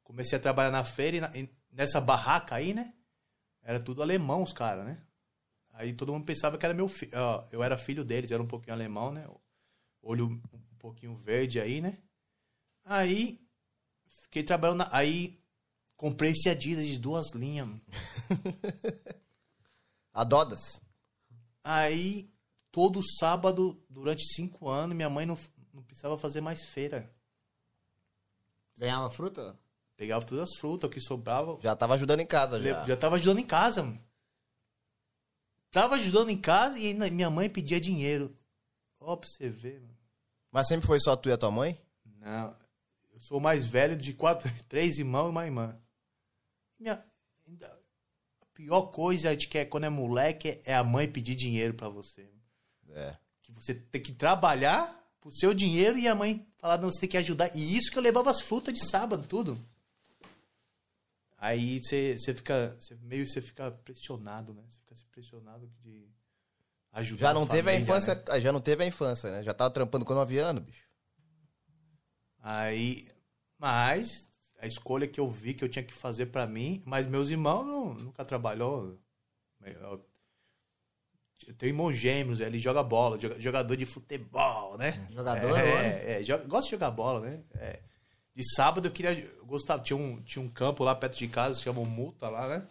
Comecei 0.03 0.38
a 0.38 0.41
trabalhar 0.41 0.71
na 0.71 0.83
feira 0.83 1.17
e, 1.17 1.21
na- 1.21 1.31
e 1.38 1.50
nessa 1.71 2.01
barraca 2.01 2.55
aí, 2.55 2.74
né? 2.74 2.93
Era 3.62 3.79
tudo 3.79 4.01
alemão, 4.01 4.41
os 4.41 4.53
caras, 4.53 4.86
né? 4.86 5.01
Aí 5.74 5.93
todo 5.93 6.12
mundo 6.12 6.25
pensava 6.25 6.57
que 6.57 6.65
era 6.65 6.74
meu 6.74 6.88
filho. 6.88 7.12
Eu 7.51 7.62
era 7.63 7.77
filho 7.77 8.03
deles, 8.03 8.31
era 8.31 8.41
um 8.41 8.48
pouquinho 8.48 8.74
alemão, 8.74 9.12
né? 9.12 9.27
Olho 10.01 10.27
um 10.27 10.77
pouquinho 10.79 11.15
verde 11.15 11.59
aí, 11.59 11.79
né? 11.79 11.98
Aí. 12.83 13.39
Fiquei 14.24 14.43
trabalhando. 14.43 14.79
Na... 14.79 14.89
Aí. 14.91 15.39
Comprei 15.95 16.31
esse 16.31 16.50
Adidas 16.50 16.88
de 16.88 16.98
duas 16.98 17.33
linhas. 17.33 17.67
mano. 17.67 17.81
A 20.13 20.24
Dodas. 20.24 20.81
Aí, 21.63 22.31
todo 22.71 23.01
sábado, 23.19 23.81
durante 23.89 24.23
cinco 24.35 24.69
anos, 24.69 24.95
minha 24.95 25.09
mãe 25.09 25.25
não, 25.25 25.38
não 25.73 25.83
precisava 25.83 26.17
fazer 26.17 26.41
mais 26.41 26.63
feira. 26.65 27.11
Ganhava 28.77 29.09
fruta? 29.09 29.59
Pegava 29.97 30.25
todas 30.25 30.49
as 30.51 30.57
frutas, 30.57 30.89
o 30.89 30.93
que 30.93 31.01
sobrava. 31.01 31.59
Já 31.61 31.75
tava 31.75 31.95
ajudando 31.95 32.21
em 32.21 32.25
casa 32.27 32.61
já. 32.61 32.85
Já, 32.85 32.95
tava 32.95 33.15
ajudando 33.17 33.39
em 33.39 33.45
casa, 33.45 33.83
mano. 33.83 34.01
Tava 35.71 35.95
ajudando 35.95 36.29
em 36.29 36.38
casa 36.39 36.79
e 36.79 36.88
ainda 36.88 37.09
minha 37.11 37.29
mãe 37.29 37.49
pedia 37.49 37.79
dinheiro. 37.79 38.35
Ó, 38.99 39.15
pra 39.15 39.29
você 39.29 39.49
ver, 39.49 39.81
mano. 39.81 39.97
Mas 40.51 40.67
sempre 40.67 40.88
foi 40.88 40.99
só 40.99 41.15
tu 41.15 41.29
e 41.29 41.31
a 41.31 41.38
tua 41.38 41.51
mãe? 41.51 41.79
Não. 42.05 42.55
Eu 43.11 43.19
sou 43.19 43.38
o 43.38 43.41
mais 43.41 43.67
velho 43.67 43.95
de 43.95 44.13
quatro, 44.13 44.49
três 44.67 44.97
irmãos 44.97 45.27
e 45.27 45.29
uma 45.31 45.45
irmã. 45.45 45.77
Minha, 46.79 47.03
ainda- 47.47 47.79
a 48.41 48.45
pior 48.53 48.83
coisa 48.83 49.35
de 49.35 49.47
que 49.47 49.57
é 49.57 49.65
quando 49.65 49.83
é 49.83 49.89
moleque 49.89 50.59
é 50.65 50.73
a 50.73 50.83
mãe 50.83 51.11
pedir 51.11 51.35
dinheiro 51.35 51.73
pra 51.73 51.89
você. 51.89 52.29
É. 52.93 53.15
que 53.41 53.51
você 53.51 53.74
tem 53.74 54.01
que 54.01 54.12
trabalhar 54.12 55.00
pro 55.22 55.31
seu 55.31 55.53
dinheiro 55.53 55.98
e 55.98 56.08
a 56.08 56.15
mãe 56.15 56.48
falar, 56.58 56.77
não, 56.77 56.91
você 56.91 57.01
tem 57.01 57.10
que 57.10 57.17
ajudar. 57.17 57.55
E 57.55 57.77
isso 57.77 57.91
que 57.91 57.98
eu 57.98 58.03
levava 58.03 58.31
as 58.31 58.41
frutas 58.41 58.74
de 58.74 58.88
sábado, 58.89 59.27
tudo. 59.27 59.58
Aí 61.38 61.79
você, 61.79 62.17
fica, 62.36 62.75
você 62.79 62.96
meio 63.01 63.25
você 63.25 63.41
fica 63.41 63.72
pressionado, 63.72 64.53
né? 64.53 64.62
Você 64.69 64.79
fica 64.79 64.96
se 64.96 65.05
pressionado 65.05 65.72
de 65.81 66.10
ajudar 66.91 67.27
Já 67.27 67.34
não 67.34 67.48
teve 67.48 67.69
a 67.69 67.74
família, 67.74 67.84
infância, 67.84 68.15
né? 68.15 68.41
já 68.41 68.51
não 68.51 68.60
teve 68.60 68.84
a 68.84 68.88
infância, 68.88 69.31
né? 69.31 69.43
Já 69.43 69.53
tava 69.53 69.74
trampando 69.74 70.03
com 70.03 70.13
9 70.13 70.38
anos, 70.38 70.63
bicho. 70.63 70.89
Aí, 72.41 73.08
mas 73.58 74.27
a 74.60 74.67
escolha 74.67 75.08
que 75.08 75.19
eu 75.19 75.29
vi 75.29 75.53
que 75.53 75.63
eu 75.63 75.69
tinha 75.69 75.84
que 75.84 75.93
fazer 75.93 76.27
pra 76.27 76.46
mim, 76.46 76.81
mas 76.86 77.08
meus 77.08 77.29
irmãos 77.29 77.65
não, 77.65 77.93
nunca 77.93 78.25
trabalhou. 78.25 79.00
Eu, 79.62 80.05
eu 81.50 81.56
tenho 81.56 81.72
irmão 81.72 81.91
gêmeos, 81.91 82.39
ele 82.39 82.60
joga 82.60 82.82
bola, 82.84 83.20
joga- 83.20 83.39
jogador 83.41 83.75
de 83.75 83.86
futebol, 83.86 84.77
né? 84.77 85.08
Jogador, 85.12 85.58
é, 85.58 85.63
olha. 85.63 85.88
é, 86.20 86.24
joga- 86.24 86.44
gosta 86.46 86.65
de 86.65 86.72
jogar 86.72 86.91
bola, 86.91 87.20
né? 87.22 87.44
É. 87.56 87.79
De 88.36 88.44
sábado 88.56 88.88
eu 88.88 88.91
queria. 88.91 89.12
Eu 89.20 89.46
gostava, 89.46 89.82
tinha 89.82 89.98
um, 89.98 90.22
tinha 90.22 90.44
um 90.44 90.48
campo 90.50 90.84
lá 90.84 90.94
perto 90.96 91.18
de 91.18 91.27
casa, 91.27 91.56
se 91.56 91.63
chama 91.63 91.84
Muta 91.84 92.29
lá, 92.29 92.48
né? 92.48 92.68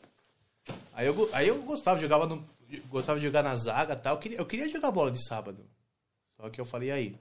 Aí 0.92 1.06
eu, 1.06 1.28
aí 1.34 1.48
eu 1.48 1.60
gostava, 1.62 1.98
jogava 1.98 2.26
no, 2.26 2.48
gostava 2.88 3.18
de 3.18 3.26
jogar 3.26 3.42
na 3.42 3.56
zaga 3.56 3.94
e 3.94 3.96
tal. 3.96 4.14
Eu 4.14 4.20
queria, 4.20 4.38
eu 4.38 4.46
queria 4.46 4.68
jogar 4.70 4.90
bola 4.92 5.10
de 5.10 5.22
sábado. 5.26 5.68
Só 6.36 6.48
que 6.48 6.60
eu 6.60 6.64
falei, 6.64 6.90
aí. 6.90 7.18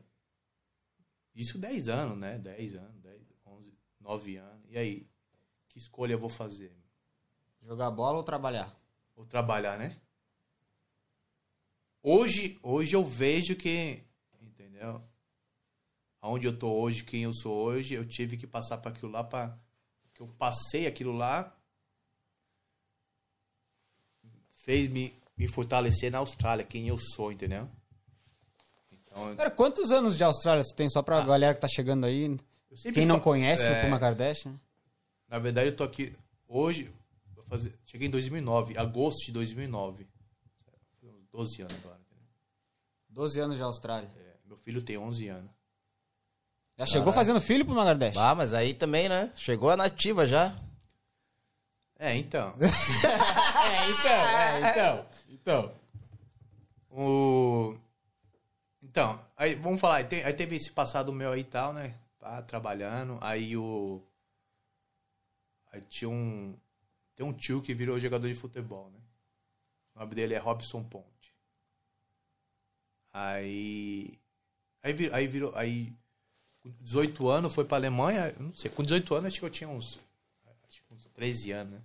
Isso 1.35 1.57
10 1.57 1.89
anos, 1.89 2.17
né? 2.17 2.37
10 2.37 2.75
anos, 2.75 3.01
10, 3.01 3.21
11, 3.45 3.73
9 3.99 4.37
anos. 4.37 4.65
E 4.69 4.77
aí? 4.77 5.07
Que 5.69 5.77
escolha 5.79 6.13
eu 6.13 6.19
vou 6.19 6.29
fazer? 6.29 6.71
Jogar 7.63 7.91
bola 7.91 8.17
ou 8.17 8.23
trabalhar? 8.23 8.75
Ou 9.15 9.25
trabalhar, 9.25 9.77
né? 9.77 9.95
Hoje, 12.01 12.57
hoje 12.63 12.95
eu 12.95 13.05
vejo 13.05 13.55
que, 13.55 14.03
entendeu? 14.41 15.01
Aonde 16.21 16.47
eu 16.47 16.57
tô 16.57 16.71
hoje, 16.71 17.03
quem 17.03 17.23
eu 17.23 17.33
sou 17.33 17.55
hoje, 17.55 17.93
eu 17.93 18.05
tive 18.05 18.37
que 18.37 18.47
passar 18.47 18.77
para 18.77 18.91
aquilo 18.91 19.11
lá 19.11 19.23
para 19.23 19.57
que 20.13 20.21
eu 20.21 20.27
passei 20.27 20.87
aquilo 20.87 21.11
lá 21.11 21.53
fez 24.55 24.87
me 24.87 25.13
me 25.37 25.47
fortalecer 25.47 26.11
na 26.11 26.17
Austrália, 26.17 26.65
quem 26.65 26.87
eu 26.87 26.97
sou, 26.97 27.31
entendeu? 27.31 27.69
Então, 28.91 29.35
Cara, 29.35 29.51
quantos 29.51 29.91
anos 29.91 30.17
de 30.17 30.23
Austrália 30.23 30.63
você 30.63 30.75
tem? 30.75 30.89
Só 30.89 31.03
pra 31.03 31.21
galera 31.21 31.53
que 31.53 31.61
tá 31.61 31.67
chegando 31.67 32.07
aí. 32.07 32.35
Quem 32.93 33.05
não 33.05 33.19
conhece 33.19 33.63
é, 33.63 33.79
o 33.79 33.85
Puma 33.85 33.99
Kardashian. 33.99 34.59
Na 35.29 35.37
verdade, 35.37 35.69
eu 35.69 35.75
tô 35.75 35.83
aqui 35.83 36.11
hoje, 36.47 36.91
fazer, 37.47 37.73
cheguei 37.85 38.07
em 38.07 38.11
2009, 38.11 38.77
agosto 38.77 39.25
de 39.27 39.31
2009. 39.33 40.07
Uns 41.37 41.49
12 41.51 41.61
anos 41.61 41.75
agora. 41.83 41.99
entendeu? 41.99 42.25
12 43.09 43.39
anos 43.39 43.57
de 43.57 43.63
Austrália. 43.63 44.09
É, 44.17 44.35
meu 44.45 44.57
filho 44.57 44.81
tem 44.81 44.97
11 44.97 45.27
anos. 45.27 45.51
Já 46.77 46.85
chegou 46.85 47.11
fazendo 47.13 47.41
filho 47.41 47.65
pro 47.65 47.73
Kardashian? 47.75 48.21
Ah, 48.21 48.35
mas 48.35 48.53
aí 48.53 48.73
também, 48.73 49.09
né? 49.09 49.31
Chegou 49.35 49.69
a 49.69 49.77
nativa 49.77 50.27
já. 50.27 50.55
É, 51.97 52.15
então. 52.15 52.53
É, 53.67 53.89
então, 53.89 54.11
é, 54.11 54.71
então. 54.71 55.05
Então. 55.29 55.75
o... 56.89 57.75
Então, 58.81 59.19
aí 59.35 59.55
vamos 59.55 59.79
falar, 59.81 59.95
aí, 59.97 60.03
tem- 60.05 60.23
aí 60.23 60.31
teve 60.33 60.55
esse 60.55 60.71
passado 60.71 61.11
meu 61.11 61.31
aí 61.31 61.41
e 61.41 61.43
tal, 61.43 61.73
né? 61.73 61.93
Pá, 62.17 62.41
trabalhando. 62.41 63.17
Aí 63.21 63.57
o. 63.57 64.01
Aí 65.71 65.81
tinha 65.81 66.09
um. 66.09 66.55
Tem 67.15 67.25
um 67.25 67.33
tio 67.33 67.61
que 67.61 67.73
virou 67.73 67.99
jogador 67.99 68.27
de 68.27 68.35
futebol, 68.35 68.89
né? 68.91 68.99
O 69.95 69.99
nome 69.99 70.15
dele 70.15 70.33
é 70.33 70.37
Robson 70.37 70.81
Ponte. 70.83 71.05
Aí. 73.19 74.19
Aí, 74.83 74.93
vi- 74.93 75.11
aí 75.11 75.27
virou. 75.27 75.55
Aí. 75.55 75.91
Com 76.61 76.69
18 76.69 77.27
anos 77.29 77.53
foi 77.53 77.65
pra 77.65 77.77
Alemanha. 77.77 78.33
Não 78.39 78.53
sei, 78.53 78.69
com 78.69 78.83
18 78.83 79.15
anos 79.15 79.27
acho 79.27 79.39
que 79.39 79.45
eu 79.45 79.49
tinha 79.49 79.69
uns. 79.69 79.99
Acho 80.67 80.83
que 80.83 80.93
uns 80.93 81.05
13 81.13 81.51
anos, 81.51 81.73
né? 81.73 81.81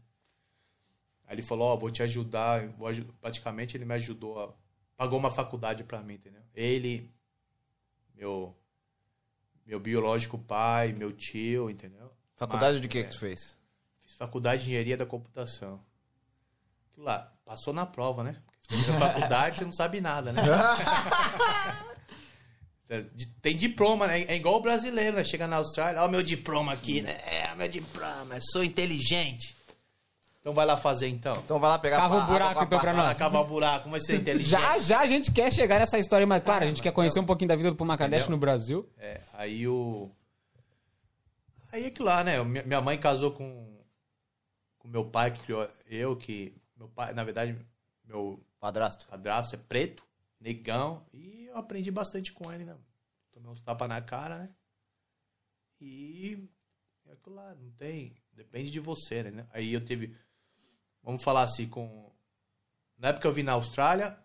Aí 1.27 1.37
ele 1.37 1.43
falou, 1.43 1.69
ó, 1.69 1.77
vou 1.77 1.91
te 1.91 2.03
ajudar. 2.03 2.67
Vou 2.71 2.87
aju- 2.89 3.07
Praticamente 3.21 3.77
ele 3.77 3.85
me 3.85 3.95
ajudou 3.95 4.39
a. 4.43 4.53
Pagou 4.97 5.19
uma 5.19 5.31
faculdade 5.31 5.83
pra 5.85 6.03
mim, 6.03 6.15
entendeu? 6.15 6.43
Ele, 6.55 7.11
meu. 8.15 8.55
Meu 9.65 9.79
biológico 9.81 10.37
pai, 10.39 10.93
meu 10.93 11.13
tio, 11.13 11.71
entendeu? 11.71 12.11
Faculdade 12.37 12.75
Mas, 12.75 12.83
de 12.83 12.89
que 12.89 12.99
é, 12.99 13.05
que 13.05 13.11
tu 13.11 13.19
fez? 13.21 13.57
Fiz 14.01 14.13
faculdade 14.15 14.65
de 14.65 14.69
engenharia 14.71 14.97
da 14.97 15.07
computação. 15.07 15.81
Aquilo 16.91 17.07
lá, 17.07 17.33
passou 17.45 17.73
na 17.73 17.87
prova, 17.87 18.25
né? 18.25 18.43
Porque 18.73 18.77
você 18.77 18.85
fez 18.85 18.97
a 18.97 18.99
faculdade, 18.99 19.59
você 19.59 19.65
não 19.65 19.73
sabe 19.73 20.01
nada, 20.01 20.33
né? 20.33 20.43
Tem 23.41 23.57
diploma, 23.57 24.07
né? 24.07 24.23
É 24.23 24.37
igual 24.37 24.57
o 24.57 24.61
brasileiro, 24.61 25.17
né? 25.17 25.25
Chega 25.25 25.47
na 25.47 25.57
Austrália, 25.57 26.03
ó, 26.03 26.09
meu 26.09 26.23
diploma 26.23 26.73
aqui, 26.73 27.01
né? 27.01 27.19
É, 27.27 27.55
meu 27.55 27.69
diploma, 27.69 28.39
sou 28.41 28.63
inteligente. 28.63 29.57
Então 30.41 30.53
vai 30.53 30.67
lá 30.67 30.77
fazer 30.77 31.09
então. 31.09 31.35
Então 31.45 31.59
vai 31.59 31.71
lá 31.71 31.79
pegar 31.79 31.99
Cava 31.99 32.17
um 32.17 32.27
buraco, 32.27 32.65
então, 32.65 32.81
pra 32.81 32.93
nós. 32.93 33.03
Vai 33.03 33.13
lá 33.13 33.19
cavar 33.19 33.45
buraco, 33.45 33.89
vai 33.89 34.01
ser 34.01 34.17
inteligente. 34.17 34.51
Já, 34.51 34.79
já 34.79 35.01
a 35.01 35.07
gente 35.07 35.31
quer 35.31 35.53
chegar 35.53 35.79
nessa 35.79 35.99
história, 35.99 36.27
mas 36.27 36.43
claro, 36.45 36.65
a 36.65 36.67
gente 36.67 36.83
quer 36.83 36.93
conhecer 36.93 37.21
um 37.21 37.25
pouquinho 37.25 37.49
da 37.49 37.57
vida 37.57 37.71
do 37.71 37.77
Puma 37.77 37.97
Kardashian 37.97 38.25
Entendeu? 38.25 38.37
no 38.37 38.41
Brasil. 38.41 38.89
É, 38.99 39.21
aí 39.35 39.67
o. 39.69 40.11
Aí 41.71 41.87
é 41.87 41.91
que 41.91 42.03
lá, 42.03 42.25
né? 42.25 42.43
Minha 42.43 42.65
minha 42.65 42.81
mãe 42.81 42.99
casou 42.99 43.31
com. 43.31 43.73
Com 44.79 44.89
meu 44.89 45.05
pai 45.05 45.31
que 45.31 45.45
criou 45.45 45.67
eu, 45.89 46.17
que. 46.17 46.55
Meu 46.77 46.89
pai, 46.89 47.15
na 47.15 47.23
verdade, 47.23 47.57
meu 48.05 48.43
Padrasto. 48.63 49.09
padrasto 49.09 49.57
é 49.57 49.59
preto, 49.59 50.07
negão, 50.39 51.05
e 51.13 51.47
eu 51.47 51.57
aprendi 51.57 51.91
bastante 51.91 52.33
com 52.33 52.53
ele, 52.53 52.65
né? 52.65 52.79
Tomei 53.33 53.51
uns 53.51 53.61
tapas 53.61 53.89
na 53.89 54.01
cara, 54.01 54.39
né? 54.39 54.55
E. 55.81 56.49
É 57.07 57.13
aquilo 57.15 57.35
lá, 57.35 57.53
não 57.57 57.73
tem. 57.73 58.15
Depende 58.33 58.71
de 58.71 58.79
você, 58.79 59.25
né? 59.25 59.49
Aí 59.51 59.73
eu 59.73 59.85
tive. 59.85 60.17
Vamos 61.03 61.25
falar 61.25 61.43
assim, 61.43 61.69
com. 61.69 62.09
Na 62.97 63.09
época 63.09 63.27
eu 63.27 63.33
vim 63.33 63.43
na 63.43 63.53
Austrália, 63.53 64.17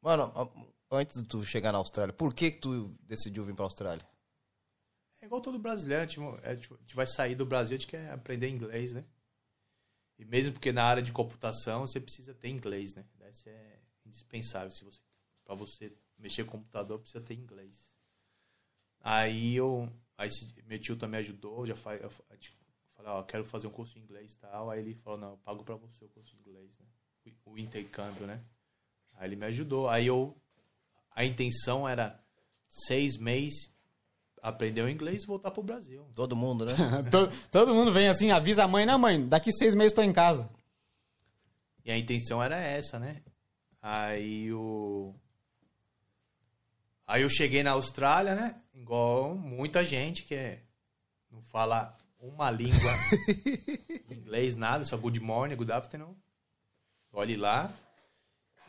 Mano, 0.00 0.32
antes 0.88 1.20
de 1.20 1.26
tu 1.28 1.44
chegar 1.44 1.72
na 1.72 1.78
Austrália, 1.78 2.14
por 2.14 2.32
que 2.32 2.52
que 2.52 2.60
tu 2.60 2.96
decidiu 3.02 3.44
vir 3.44 3.56
pra 3.56 3.64
Austrália? 3.64 4.06
É 5.20 5.26
igual 5.26 5.42
todo 5.42 5.58
brasileiro, 5.58 6.04
a 6.04 6.06
gente- 6.06 6.20
a 6.44 6.54
gente 6.54 6.94
vai 6.94 7.08
sair 7.08 7.34
do 7.34 7.44
Brasil, 7.44 7.76
a 7.76 7.78
gente 7.80 7.88
quer 7.90 8.08
aprender 8.12 8.48
inglês, 8.48 8.94
né? 8.94 9.04
E 10.20 10.24
mesmo 10.26 10.52
porque 10.52 10.70
na 10.70 10.84
área 10.84 11.02
de 11.02 11.12
computação 11.12 11.86
você 11.86 11.98
precisa 11.98 12.34
ter 12.34 12.50
inglês, 12.50 12.94
né? 12.94 13.06
Isso 13.30 13.48
é 13.48 13.78
indispensável. 14.04 14.70
Se 14.70 14.84
você, 14.84 15.00
pra 15.42 15.54
você 15.54 15.96
mexer 16.18 16.44
com 16.44 16.58
computador, 16.58 16.98
precisa 16.98 17.24
ter 17.24 17.32
inglês. 17.32 17.96
Aí 19.00 19.56
eu. 19.56 19.90
Aí 20.18 20.28
meu 20.66 20.78
tio 20.78 20.94
também 20.94 21.20
ajudou, 21.20 21.64
já 21.64 21.74
faz. 21.74 22.02
Eu, 22.02 22.10
gente- 22.32 22.54
falei, 22.94 23.10
ó, 23.12 23.22
quero 23.22 23.46
fazer 23.46 23.66
um 23.66 23.70
curso 23.70 23.94
de 23.94 24.00
inglês 24.00 24.34
e 24.34 24.36
tal. 24.36 24.68
Aí 24.68 24.80
ele 24.80 24.94
falou, 24.94 25.18
não, 25.18 25.30
eu 25.30 25.38
pago 25.38 25.64
pra 25.64 25.76
você 25.76 26.04
o 26.04 26.08
curso 26.10 26.36
de 26.36 26.36
inglês, 26.38 26.78
né? 26.78 26.86
O, 27.46 27.52
o 27.52 27.58
intercâmbio, 27.58 28.26
né? 28.26 28.44
Aí 29.14 29.26
ele 29.26 29.36
me 29.36 29.46
ajudou. 29.46 29.88
Aí 29.88 30.06
eu. 30.06 30.38
A 31.12 31.24
intenção 31.24 31.88
era 31.88 32.22
seis 32.68 33.16
meses 33.16 33.72
aprender 34.42 34.82
o 34.82 34.88
inglês 34.88 35.22
e 35.22 35.26
voltar 35.26 35.50
pro 35.50 35.62
Brasil. 35.62 36.04
Todo 36.14 36.36
mundo, 36.36 36.64
né? 36.64 36.74
todo, 37.10 37.32
todo 37.50 37.74
mundo 37.74 37.92
vem 37.92 38.08
assim, 38.08 38.30
avisa 38.30 38.64
a 38.64 38.68
mãe, 38.68 38.86
não, 38.86 38.98
mãe, 38.98 39.26
daqui 39.26 39.52
seis 39.52 39.74
meses 39.74 39.92
tô 39.92 40.02
em 40.02 40.12
casa. 40.12 40.50
E 41.84 41.90
a 41.90 41.98
intenção 41.98 42.42
era 42.42 42.56
essa, 42.56 42.98
né? 42.98 43.22
Aí 43.80 44.52
o. 44.52 45.14
Aí 47.06 47.22
eu 47.22 47.30
cheguei 47.30 47.62
na 47.62 47.72
Austrália, 47.72 48.34
né? 48.34 48.60
Igual 48.74 49.34
muita 49.34 49.84
gente 49.84 50.24
que 50.24 50.34
é- 50.34 50.62
não 51.30 51.42
fala 51.42 51.96
uma 52.20 52.50
língua 52.50 52.92
inglês, 54.10 54.54
nada, 54.54 54.84
só 54.84 54.96
good 54.96 55.18
morning, 55.18 55.56
good 55.56 55.72
afternoon. 55.72 56.14
Olhe 57.12 57.36
lá. 57.36 57.72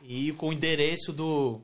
E 0.03 0.31
com 0.33 0.49
o 0.49 0.53
endereço 0.53 1.13
do. 1.13 1.61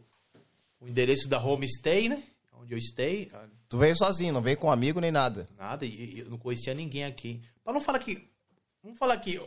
O 0.79 0.87
endereço 0.87 1.27
da 1.27 1.41
homestay, 1.41 2.07
né? 2.09 2.23
Onde 2.53 2.73
eu 2.73 2.81
stay. 2.81 3.31
Tu 3.69 3.77
veio 3.77 3.95
sozinho, 3.97 4.33
não 4.33 4.41
veio 4.41 4.57
com 4.57 4.71
amigo 4.71 4.99
nem 5.01 5.11
nada. 5.11 5.47
Nada, 5.57 5.85
e 5.85 6.19
eu 6.19 6.29
não 6.29 6.37
conhecia 6.37 6.73
ninguém 6.73 7.03
aqui. 7.03 7.41
Pra 7.63 7.73
não 7.73 7.81
falar 7.81 7.99
que. 7.99 8.29
Vamos 8.81 8.97
falar 8.97 9.17
que. 9.17 9.39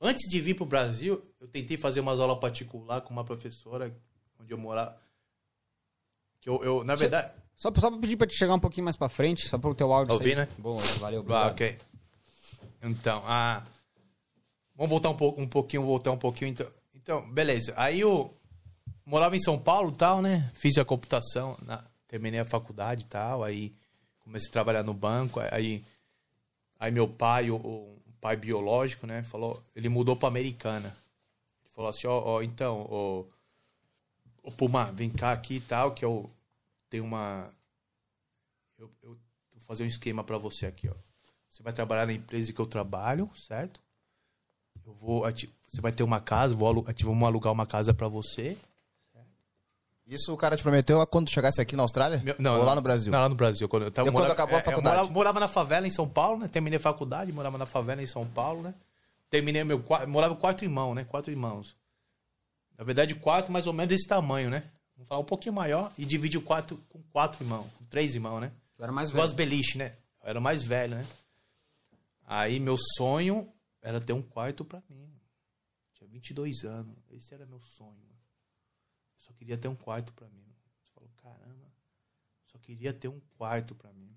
Antes 0.00 0.28
de 0.28 0.40
vir 0.40 0.54
pro 0.54 0.66
Brasil, 0.66 1.20
eu 1.40 1.48
tentei 1.48 1.76
fazer 1.76 2.00
umas 2.00 2.20
aulas 2.20 2.38
particular 2.38 3.00
com 3.00 3.12
uma 3.12 3.24
professora 3.24 3.94
onde 4.40 4.52
eu 4.52 4.58
morava. 4.58 4.96
Que 6.40 6.48
eu, 6.48 6.62
eu 6.62 6.84
na 6.84 6.94
verdade. 6.94 7.32
Só, 7.56 7.72
só 7.76 7.90
pra 7.90 7.98
pedir 8.00 8.16
pra 8.16 8.26
te 8.26 8.36
chegar 8.36 8.54
um 8.54 8.60
pouquinho 8.60 8.84
mais 8.84 8.96
pra 8.96 9.08
frente, 9.08 9.48
só 9.48 9.56
pro 9.58 9.74
teu 9.74 9.92
áudio. 9.92 10.12
Ouvi, 10.14 10.24
sair. 10.34 10.36
né? 10.36 10.48
Bom, 10.58 10.76
valeu, 10.98 11.20
Ah, 11.20 11.22
obrigado. 11.22 11.50
ok. 11.52 11.78
Então, 12.82 13.22
ah, 13.26 13.64
vamos 14.76 14.90
voltar 14.90 15.08
um 15.08 15.16
pouco, 15.16 15.40
um 15.40 15.48
pouquinho, 15.48 15.82
voltar 15.84 16.10
um 16.12 16.18
pouquinho. 16.18 16.50
Então, 16.50 16.66
então 16.94 17.30
beleza. 17.32 17.72
Aí 17.76 18.00
eu 18.00 18.36
morava 19.06 19.36
em 19.36 19.40
São 19.40 19.58
Paulo 19.58 19.90
e 19.90 19.96
tal, 19.96 20.20
né? 20.20 20.50
Fiz 20.54 20.76
a 20.76 20.84
computação, 20.84 21.56
na- 21.62 21.82
terminei 22.14 22.38
a 22.38 22.44
faculdade 22.44 23.02
e 23.02 23.06
tal. 23.06 23.42
Aí 23.42 23.74
comecei 24.20 24.48
a 24.48 24.52
trabalhar 24.52 24.84
no 24.84 24.94
banco. 24.94 25.40
Aí, 25.50 25.84
aí 26.78 26.92
meu 26.92 27.08
pai, 27.08 27.50
o, 27.50 27.56
o 27.56 27.98
pai 28.20 28.36
biológico, 28.36 29.04
né? 29.04 29.24
Falou, 29.24 29.60
ele 29.74 29.88
mudou 29.88 30.14
pra 30.14 30.28
Americana. 30.28 30.96
Ele 31.64 31.74
falou 31.74 31.90
assim, 31.90 32.06
ó, 32.06 32.22
ó, 32.24 32.42
então, 32.42 32.82
ô, 32.82 33.26
ô 34.44 34.52
Puma, 34.52 34.92
vem 34.92 35.10
cá 35.10 35.32
aqui 35.32 35.56
e 35.56 35.60
tal, 35.60 35.92
que 35.92 36.04
eu 36.04 36.30
tenho 36.88 37.02
uma 37.02 37.50
eu, 38.78 38.88
eu 39.02 39.10
vou 39.52 39.62
fazer 39.62 39.82
um 39.82 39.88
esquema 39.88 40.22
pra 40.22 40.38
você 40.38 40.66
aqui, 40.66 40.88
ó. 40.88 40.94
Você 41.48 41.62
vai 41.62 41.72
trabalhar 41.72 42.06
na 42.06 42.12
empresa 42.12 42.52
que 42.52 42.60
eu 42.60 42.66
trabalho, 42.66 43.30
certo? 43.34 43.80
Eu 44.86 44.92
vou, 44.92 45.22
você 45.22 45.80
vai 45.80 45.92
ter 45.92 46.02
uma 46.02 46.20
casa, 46.20 46.54
vou 46.54 46.84
vamos 47.02 47.28
alugar 47.28 47.52
uma 47.52 47.66
casa 47.66 47.94
pra 47.94 48.06
você. 48.06 48.56
Isso 50.06 50.32
o 50.32 50.36
cara 50.36 50.56
te 50.56 50.62
prometeu 50.62 51.04
quando 51.06 51.30
chegasse 51.30 51.60
aqui 51.60 51.74
na 51.74 51.82
Austrália? 51.82 52.18
Meu- 52.22 52.36
não, 52.38 52.52
Ou 52.52 52.58
não, 52.58 52.64
lá 52.66 52.74
no 52.74 52.82
Brasil? 52.82 53.10
Não, 53.10 53.20
lá 53.20 53.28
no 53.28 53.34
Brasil. 53.34 53.66
Quando 53.68 53.84
eu 53.84 53.90
tava 53.90 54.08
E 54.08 54.12
quando 54.12 54.30
acabou 54.30 54.56
a 54.56 54.60
eu 54.60 54.64
faculdade? 54.64 54.96
morava, 54.96 55.12
morava 55.12 55.40
na 55.40 55.48
favela 55.48 55.86
em 55.86 55.90
São 55.90 56.06
Paulo, 56.08 56.38
né? 56.40 56.48
Terminei 56.48 56.76
a 56.76 56.80
faculdade, 56.80 57.32
morava 57.32 57.56
na 57.56 57.64
favela 57.66 58.02
em 58.02 58.06
São 58.06 58.26
Paulo, 58.26 58.62
né? 58.62 58.74
Terminei 59.30 59.64
meu 59.64 59.80
quarto, 59.82 60.06
morava 60.08 60.34
com 60.34 60.40
quatro 60.42 60.64
irmãos, 60.64 60.94
né? 60.94 61.04
Quatro 61.04 61.30
irmãos. 61.32 61.74
Na 62.76 62.84
verdade, 62.84 63.14
quatro 63.14 63.50
mais 63.52 63.66
ou 63.66 63.72
menos 63.72 63.88
desse 63.88 64.06
tamanho, 64.06 64.50
né? 64.50 64.64
Vamos 64.94 65.08
falar 65.08 65.20
um 65.20 65.24
pouquinho 65.24 65.54
maior 65.54 65.90
e 65.96 66.04
dividi 66.04 66.36
o 66.36 66.42
quarto 66.42 66.78
com 66.90 67.02
quatro 67.12 67.42
irmãos, 67.42 67.66
com 67.78 67.84
três 67.86 68.14
irmãos, 68.14 68.40
né? 68.40 68.52
Tu 68.76 68.82
era 68.82 68.92
mais 68.92 69.10
velho. 69.10 69.32
beliche, 69.34 69.78
né? 69.78 69.94
Eu 70.22 70.28
era 70.30 70.38
o 70.38 70.42
mais 70.42 70.62
velho, 70.64 70.96
né? 70.96 71.06
Aí 72.26 72.60
meu 72.60 72.76
sonho 72.96 73.48
era 73.82 74.00
ter 74.00 74.12
um 74.12 74.22
quarto 74.22 74.64
pra 74.64 74.82
mim. 74.88 75.10
Tinha 75.94 76.08
22 76.08 76.64
anos. 76.64 76.96
Esse 77.10 77.34
era 77.34 77.46
meu 77.46 77.60
sonho. 77.60 78.13
Só 79.26 79.32
queria 79.32 79.56
ter 79.56 79.68
um 79.68 79.74
quarto 79.74 80.12
pra 80.12 80.28
mim. 80.28 80.44
Você 80.82 80.90
falou, 80.94 81.10
caramba, 81.22 81.66
só 82.52 82.58
queria 82.58 82.92
ter 82.92 83.08
um 83.08 83.20
quarto 83.38 83.74
pra 83.74 83.90
mim. 83.92 84.14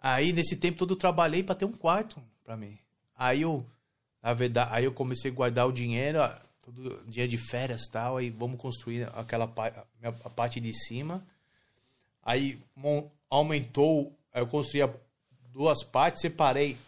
Aí 0.00 0.32
nesse 0.32 0.56
tempo 0.56 0.78
todo 0.78 0.94
eu 0.94 0.98
trabalhei 0.98 1.42
pra 1.42 1.54
ter 1.54 1.64
um 1.64 1.72
quarto 1.72 2.22
pra 2.44 2.56
mim. 2.56 2.78
Aí 3.14 3.42
eu, 3.42 3.66
na 4.22 4.32
verdade, 4.32 4.70
aí 4.72 4.84
eu 4.84 4.92
comecei 4.92 5.30
a 5.30 5.34
guardar 5.34 5.66
o 5.66 5.72
dinheiro, 5.72 6.18
todo 6.60 7.04
dia 7.06 7.26
de 7.26 7.36
férias 7.36 7.88
tal, 7.88 8.16
aí 8.16 8.30
vamos 8.30 8.60
construir 8.60 9.08
aquela 9.14 9.44
a 9.44 10.30
parte 10.30 10.60
de 10.60 10.72
cima. 10.72 11.26
Aí 12.22 12.62
aumentou, 13.28 14.16
eu 14.32 14.46
construí 14.46 14.80
duas 15.52 15.82
partes, 15.82 16.22
separei 16.22 16.78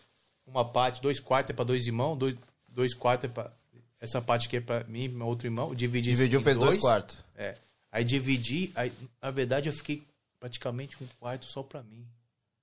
uma 0.47 0.65
parte, 0.65 1.03
dois 1.03 1.19
quartos 1.19 1.51
é 1.51 1.55
para 1.55 1.65
dois 1.65 1.87
irmãos, 1.87 2.17
dois, 2.17 2.37
dois 2.69 2.95
quartos 2.95 3.29
é 3.29 3.33
para 3.33 3.53
essa 4.03 4.21
parte 4.21 4.49
aqui 4.49 4.57
é 4.57 4.61
para 4.61 4.83
mim, 4.89 5.07
meu 5.07 5.29
outro 5.29 5.47
irmão, 5.47 5.73
dividi 5.73 6.11
Dividiu, 6.11 6.41
em 6.41 6.43
fez 6.43 6.59
dois 6.59 6.77
quartos. 6.77 7.23
É. 7.37 7.57
Aí 7.91 8.03
dividi, 8.03 8.73
aí 8.75 8.93
na 9.23 9.31
verdade 9.31 9.69
eu 9.69 9.73
fiquei 9.73 10.03
praticamente 10.41 10.97
um 11.01 11.07
quarto 11.21 11.47
só 11.47 11.63
para 11.63 11.85
mim, 11.85 12.05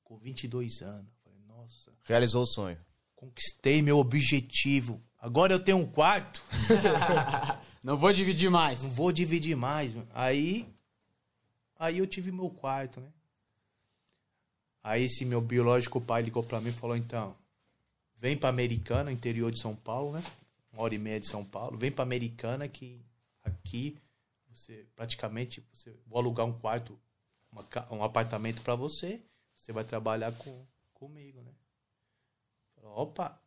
com 0.04 0.17
22 0.17 0.82
anos. 0.82 1.08
Falei, 1.23 1.39
nossa, 1.47 1.91
Realizou 2.04 2.43
o 2.43 2.45
sonho. 2.45 2.78
conquistei 3.15 3.82
meu 3.82 3.99
objetivo. 3.99 5.02
Agora 5.17 5.54
eu 5.54 5.63
tenho 5.63 5.78
um 5.78 5.86
quarto, 5.86 6.43
Não 7.86 7.95
vou 7.95 8.12
dividir 8.12 8.52
mais. 8.52 8.84
não 8.84 8.89
vou 8.89 9.10
dividir 9.10 9.56
mais. 9.56 9.93
mano. 9.93 10.10
Aí, 10.13 10.67
aí 11.78 11.99
eu 11.99 12.08
tive 12.08 12.34
meu 12.34 12.49
quarto, 12.49 12.99
né? 12.99 13.08
Aí 14.84 15.06
esse 15.06 15.23
meu 15.23 15.39
biológico 15.39 16.02
pai 16.02 16.21
ligou 16.21 16.43
pra 16.43 16.60
mim 16.60 16.69
e 16.69 16.73
falou, 16.73 16.97
então, 16.97 17.34
vem 18.17 18.36
pra 18.36 18.49
Americana, 18.49 19.10
interior 19.10 19.52
de 19.52 19.62
São 19.62 19.73
Paulo, 19.73 20.12
né? 20.12 20.23
Uma 20.80 20.86
hora 20.86 20.96
e 20.96 20.98
meia 20.98 21.20
de 21.20 21.28
São 21.28 21.44
Paulo. 21.44 21.78
Vem 21.78 21.92
pra 21.92 22.04
Americana 22.04 22.65
que 22.65 23.06
aqui 23.44 23.98
você 24.48 24.86
praticamente 24.96 25.62
você 25.74 25.94
vou 26.08 26.20
alugar 26.20 26.46
um 26.46 26.58
quarto, 26.58 26.98
uma 27.52 27.68
um 27.92 28.02
apartamento 28.02 28.62
pra 28.62 28.76
você. 28.76 29.22
Você 29.58 29.74
vai 29.74 29.84
trabalhar 29.84 30.32
com, 30.32 30.65
comigo, 30.94 31.42
né? 31.42 31.52
Falei, 32.74 32.89
Opa! 32.92 33.38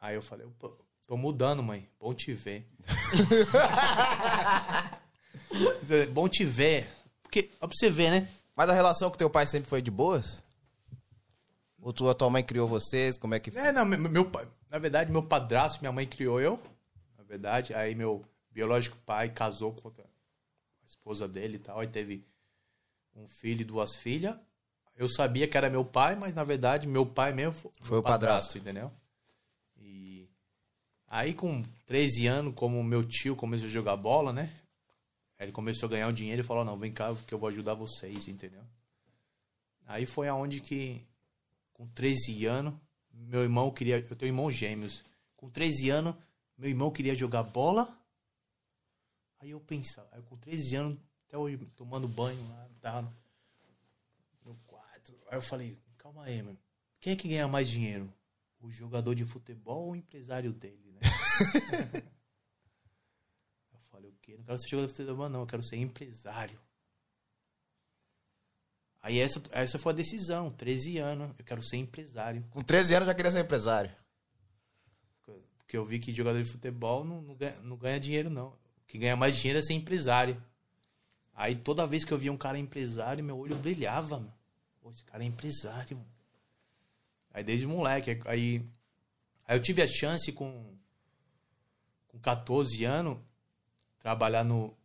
Aí 0.00 0.14
eu 0.14 0.22
falei, 0.22 0.46
"Opa, 0.46 0.70
tô 1.06 1.18
mudando, 1.18 1.62
mãe. 1.62 1.86
Bom 2.00 2.14
te 2.14 2.32
ver. 2.32 2.66
Bom 6.14 6.30
te 6.30 6.46
ver. 6.46 6.88
Porque, 7.22 7.50
ó, 7.60 7.66
pra 7.66 7.76
você 7.76 7.90
ver, 7.90 8.10
né? 8.10 8.26
Mas 8.56 8.70
a 8.70 8.72
relação 8.72 9.10
com 9.10 9.18
teu 9.18 9.28
pai 9.28 9.46
sempre 9.46 9.68
foi 9.68 9.82
de 9.82 9.90
boas? 9.90 10.42
Ou 11.82 11.92
tu, 11.92 12.08
a 12.08 12.14
tua 12.14 12.30
mãe 12.30 12.42
criou 12.42 12.66
vocês? 12.66 13.18
Como 13.18 13.34
é 13.34 13.38
que... 13.38 13.50
É, 13.58 13.70
não, 13.70 13.84
meu, 13.84 13.98
meu 13.98 14.30
pai, 14.30 14.48
na 14.70 14.78
verdade, 14.78 15.10
meu 15.10 15.22
padrasto, 15.22 15.80
minha 15.80 15.92
mãe 15.92 16.06
criou 16.06 16.40
eu, 16.40 16.60
na 17.16 17.24
verdade. 17.24 17.74
Aí 17.74 17.94
meu 17.94 18.24
biológico 18.50 18.96
pai 19.06 19.28
casou 19.30 19.72
com 19.74 19.88
a 19.88 20.86
esposa 20.86 21.26
dele 21.28 21.56
e 21.56 21.58
tal. 21.58 21.78
Aí 21.80 21.86
teve 21.88 22.24
um 23.14 23.26
filho 23.28 23.62
e 23.62 23.64
duas 23.64 23.96
filhas. 23.96 24.36
Eu 24.96 25.08
sabia 25.08 25.46
que 25.46 25.56
era 25.56 25.70
meu 25.70 25.84
pai, 25.84 26.16
mas 26.16 26.34
na 26.34 26.42
verdade 26.44 26.86
meu 26.86 27.06
pai 27.06 27.32
mesmo 27.32 27.52
fo- 27.52 27.72
Foi 27.80 27.92
meu 27.92 28.00
o 28.00 28.02
padrasto. 28.02 28.58
entendeu? 28.58 28.92
E 29.76 30.28
aí 31.06 31.32
com 31.32 31.62
13 31.86 32.26
anos, 32.26 32.54
como 32.54 32.82
meu 32.82 33.04
tio 33.06 33.36
começou 33.36 33.66
a 33.66 33.70
jogar 33.70 33.96
bola, 33.96 34.32
né? 34.32 34.52
Aí 35.38 35.46
ele 35.46 35.52
começou 35.52 35.86
a 35.86 35.90
ganhar 35.90 36.08
o 36.08 36.12
dinheiro 36.12 36.40
e 36.42 36.44
falou, 36.44 36.64
não, 36.64 36.76
vem 36.76 36.92
cá 36.92 37.14
que 37.26 37.32
eu 37.32 37.38
vou 37.38 37.48
ajudar 37.48 37.74
vocês, 37.74 38.26
entendeu? 38.26 38.62
Aí 39.86 40.04
foi 40.04 40.26
aonde 40.28 40.60
que, 40.60 41.00
com 41.72 41.86
13 41.86 42.44
anos, 42.44 42.74
meu 43.26 43.42
irmão 43.42 43.70
queria. 43.70 43.98
Eu 43.98 44.16
tenho 44.16 44.30
irmãos 44.30 44.52
gêmeos. 44.52 45.04
Com 45.36 45.50
13 45.50 45.90
anos, 45.90 46.14
meu 46.56 46.68
irmão 46.68 46.90
queria 46.90 47.14
jogar 47.14 47.42
bola. 47.42 47.96
Aí 49.40 49.50
eu 49.50 49.60
pensava, 49.60 50.08
aí 50.12 50.22
com 50.22 50.36
13 50.36 50.76
anos, 50.76 50.98
até 51.26 51.38
hoje, 51.38 51.56
tomando 51.76 52.08
banho 52.08 52.42
lá, 52.48 52.68
tava 52.80 53.14
no 54.44 54.56
quarto. 54.66 55.14
Aí 55.30 55.38
eu 55.38 55.42
falei, 55.42 55.78
calma 55.96 56.24
aí, 56.24 56.42
mano. 56.42 56.58
Quem 57.00 57.12
é 57.12 57.16
que 57.16 57.28
ganha 57.28 57.46
mais 57.46 57.68
dinheiro? 57.68 58.12
O 58.60 58.68
jogador 58.70 59.14
de 59.14 59.24
futebol 59.24 59.84
ou 59.84 59.92
o 59.92 59.96
empresário 59.96 60.52
dele, 60.52 60.90
né? 60.90 61.00
eu 63.72 63.78
falei, 63.82 64.10
o 64.10 64.14
quê? 64.20 64.36
Não 64.36 64.44
quero 64.44 64.58
ser 64.58 64.68
jogador 64.68 64.88
de 64.88 64.96
futebol, 64.96 65.28
não, 65.28 65.40
eu 65.40 65.46
quero 65.46 65.62
ser 65.62 65.76
empresário. 65.76 66.58
Aí 69.08 69.20
essa, 69.20 69.42
essa 69.52 69.78
foi 69.78 69.94
a 69.94 69.96
decisão, 69.96 70.50
13 70.50 70.98
anos, 70.98 71.30
eu 71.38 71.42
quero 71.42 71.62
ser 71.62 71.78
empresário. 71.78 72.44
Com 72.50 72.62
13 72.62 72.94
anos 72.94 73.06
já 73.06 73.14
queria 73.14 73.30
ser 73.30 73.40
empresário. 73.40 73.90
Porque 75.56 75.78
eu 75.78 75.84
vi 75.86 75.98
que 75.98 76.14
jogador 76.14 76.42
de 76.42 76.50
futebol 76.50 77.04
não, 77.04 77.22
não, 77.22 77.34
ganha, 77.34 77.58
não 77.62 77.76
ganha 77.78 77.98
dinheiro, 77.98 78.28
não. 78.28 78.48
O 78.48 78.86
que 78.86 78.98
ganha 78.98 79.16
mais 79.16 79.34
dinheiro 79.34 79.60
é 79.60 79.62
ser 79.62 79.72
empresário. 79.72 80.36
Aí 81.34 81.56
toda 81.56 81.86
vez 81.86 82.04
que 82.04 82.12
eu 82.12 82.18
via 82.18 82.30
um 82.30 82.36
cara 82.36 82.58
empresário, 82.58 83.24
meu 83.24 83.38
olho 83.38 83.56
brilhava, 83.56 84.18
mano. 84.18 84.34
Pô, 84.78 84.90
esse 84.90 85.02
cara 85.04 85.24
é 85.24 85.26
empresário, 85.26 85.96
mano. 85.96 86.10
Aí 87.32 87.42
desde 87.42 87.66
moleque, 87.66 88.20
aí, 88.26 88.62
aí 89.46 89.56
eu 89.56 89.62
tive 89.62 89.80
a 89.80 89.88
chance 89.88 90.30
com, 90.32 90.76
com 92.08 92.18
14 92.18 92.84
anos 92.84 93.18
trabalhar 94.00 94.44
no, 94.44 94.76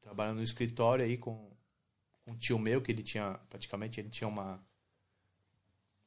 trabalhar 0.00 0.32
no 0.32 0.42
escritório 0.42 1.04
aí 1.04 1.18
com, 1.18 1.53
com 2.24 2.32
um 2.32 2.36
tio 2.36 2.58
meu, 2.58 2.80
que 2.80 2.90
ele 2.90 3.02
tinha, 3.02 3.38
praticamente, 3.50 4.00
ele 4.00 4.08
tinha 4.08 4.26
uma, 4.26 4.60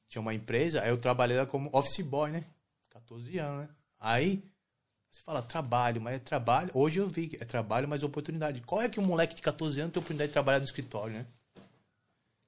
tinha 0.10 0.22
uma 0.22 0.34
empresa, 0.34 0.82
aí 0.82 0.90
eu 0.90 0.98
trabalhei 0.98 1.38
lá 1.38 1.46
como 1.46 1.70
office 1.72 2.02
boy, 2.02 2.32
né? 2.32 2.46
14 2.90 3.38
anos, 3.38 3.68
né? 3.68 3.70
Aí, 4.00 4.44
Você 5.10 5.22
fala 5.22 5.42
trabalho, 5.42 6.02
mas 6.02 6.16
é 6.16 6.20
trabalho. 6.20 6.70
Hoje 6.74 7.00
eu 7.00 7.08
vi 7.08 7.30
que 7.30 7.38
é 7.38 7.46
trabalho, 7.46 7.88
mas 7.88 8.04
oportunidade. 8.04 8.62
Qual 8.62 8.82
é 8.82 8.90
que 8.90 9.00
um 9.00 9.06
moleque 9.06 9.36
de 9.36 9.42
14 9.42 9.80
anos 9.80 9.94
tem 9.94 10.00
oportunidade 10.00 10.30
de 10.30 10.34
trabalhar 10.34 10.60
no 10.60 10.66
escritório, 10.66 11.14
né? 11.14 11.26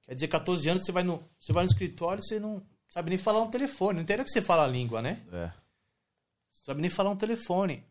Quer 0.02 0.14
dizer, 0.14 0.28
14 0.28 0.68
anos 0.68 0.84
você 0.84 0.92
vai 0.92 1.02
no, 1.02 1.24
você 1.40 1.52
vai 1.52 1.64
no 1.64 1.70
escritório 1.70 2.22
você 2.22 2.38
não 2.38 2.62
sabe 2.88 3.10
nem 3.10 3.18
falar 3.18 3.42
um 3.42 3.50
telefone. 3.50 3.96
Não 3.96 4.02
interessa 4.02 4.24
que 4.24 4.32
você 4.32 4.42
fala 4.42 4.64
a 4.64 4.68
língua, 4.68 5.00
né? 5.00 5.22
É. 5.32 5.50
Você 6.50 6.64
sabe 6.64 6.80
nem 6.80 6.90
falar 6.90 7.10
um 7.10 7.16
telefone. 7.16 7.84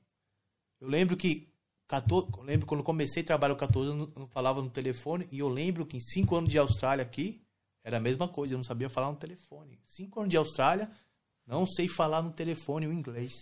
Eu 0.80 0.88
lembro 0.88 1.18
que 1.18 1.50
14, 1.90 2.28
eu 2.38 2.44
lembro 2.44 2.68
quando 2.68 2.82
eu 2.82 2.86
comecei 2.86 3.24
a 3.24 3.26
trabalhar 3.26 3.56
com 3.56 3.62
14 3.62 3.92
anos, 3.92 4.10
eu 4.16 4.20
não 4.20 4.28
falava 4.28 4.62
no 4.62 4.70
telefone. 4.70 5.28
E 5.32 5.40
eu 5.40 5.50
lembro 5.50 5.88
que 5.88 5.98
em 5.98 6.02
5 6.02 6.36
anos 6.36 6.52
de 6.52 6.60
Austrália 6.60 7.04
aqui, 7.04 7.42
era 7.84 7.98
a 7.98 8.00
mesma 8.00 8.28
coisa, 8.28 8.54
eu 8.54 8.58
não 8.58 8.64
sabia 8.64 8.88
falar 8.88 9.10
no 9.10 9.18
telefone. 9.18 9.80
5 9.88 10.20
anos 10.20 10.30
de 10.30 10.38
Austrália, 10.38 10.92
não 11.48 11.66
sei 11.66 11.90
falar 11.90 12.22
no 12.22 12.32
telefone 12.32 12.86
o 12.86 12.94
inglês. 12.94 13.34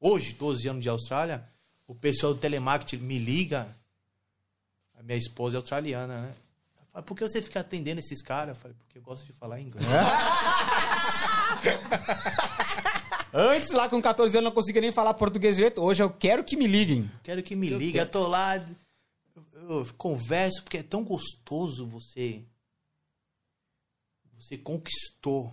Hoje, 0.00 0.32
12 0.32 0.68
anos 0.68 0.82
de 0.82 0.88
Austrália, 0.88 1.46
o 1.86 1.94
pessoal 1.94 2.32
do 2.32 2.40
telemarketing 2.40 3.04
me 3.04 3.18
liga. 3.18 3.76
A 4.98 5.02
minha 5.02 5.18
esposa 5.18 5.56
é 5.56 5.58
australiana, 5.58 6.22
né? 6.22 6.34
Ela 6.76 6.86
fala, 6.90 7.04
por 7.04 7.14
que 7.14 7.28
você 7.28 7.42
fica 7.42 7.60
atendendo 7.60 8.00
esses 8.00 8.22
caras? 8.22 8.56
Eu 8.56 8.62
falei, 8.62 8.76
porque 8.78 8.96
eu 8.96 9.02
gosto 9.02 9.26
de 9.26 9.32
falar 9.32 9.60
inglês. 9.60 9.86
Antes, 13.32 13.70
lá 13.70 13.88
com 13.88 14.00
14 14.00 14.36
anos, 14.36 14.44
eu 14.44 14.50
não 14.50 14.54
conseguia 14.54 14.80
nem 14.80 14.92
falar 14.92 15.14
português 15.14 15.56
direito. 15.56 15.82
Hoje 15.82 16.02
eu 16.02 16.10
quero 16.10 16.44
que 16.44 16.56
me 16.56 16.66
liguem. 16.66 17.10
Quero 17.22 17.42
que 17.42 17.54
me 17.54 17.68
ligue. 17.68 17.98
Eu 17.98 18.10
tô 18.10 18.26
lá, 18.26 18.56
eu, 18.56 19.44
eu 19.52 19.94
converso, 19.94 20.62
porque 20.62 20.78
é 20.78 20.82
tão 20.82 21.04
gostoso 21.04 21.86
você. 21.86 22.44
Você 24.34 24.56
conquistou. 24.56 25.52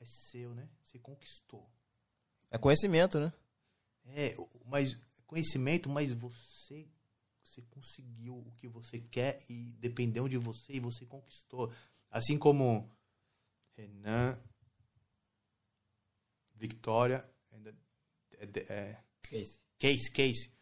É 0.00 0.04
seu, 0.04 0.54
né? 0.54 0.68
Você 0.82 0.98
conquistou. 0.98 1.68
É 2.50 2.58
conhecimento, 2.58 3.20
né? 3.20 3.32
É, 4.06 4.36
mas 4.66 4.96
conhecimento, 5.26 5.88
mas 5.88 6.10
você 6.10 6.86
você 7.52 7.60
conseguiu 7.70 8.34
o 8.34 8.52
que 8.52 8.66
você 8.66 8.98
quer 8.98 9.38
e 9.46 9.74
dependeu 9.78 10.26
de 10.26 10.38
você 10.38 10.72
e 10.72 10.80
você 10.80 11.04
conquistou. 11.04 11.70
Assim 12.10 12.38
como 12.38 12.90
Renan, 13.76 14.38
Victoria, 16.62 17.28
é, 18.38 18.72
é, 18.72 19.04
Case, 19.78 20.12
Case. 20.12 20.52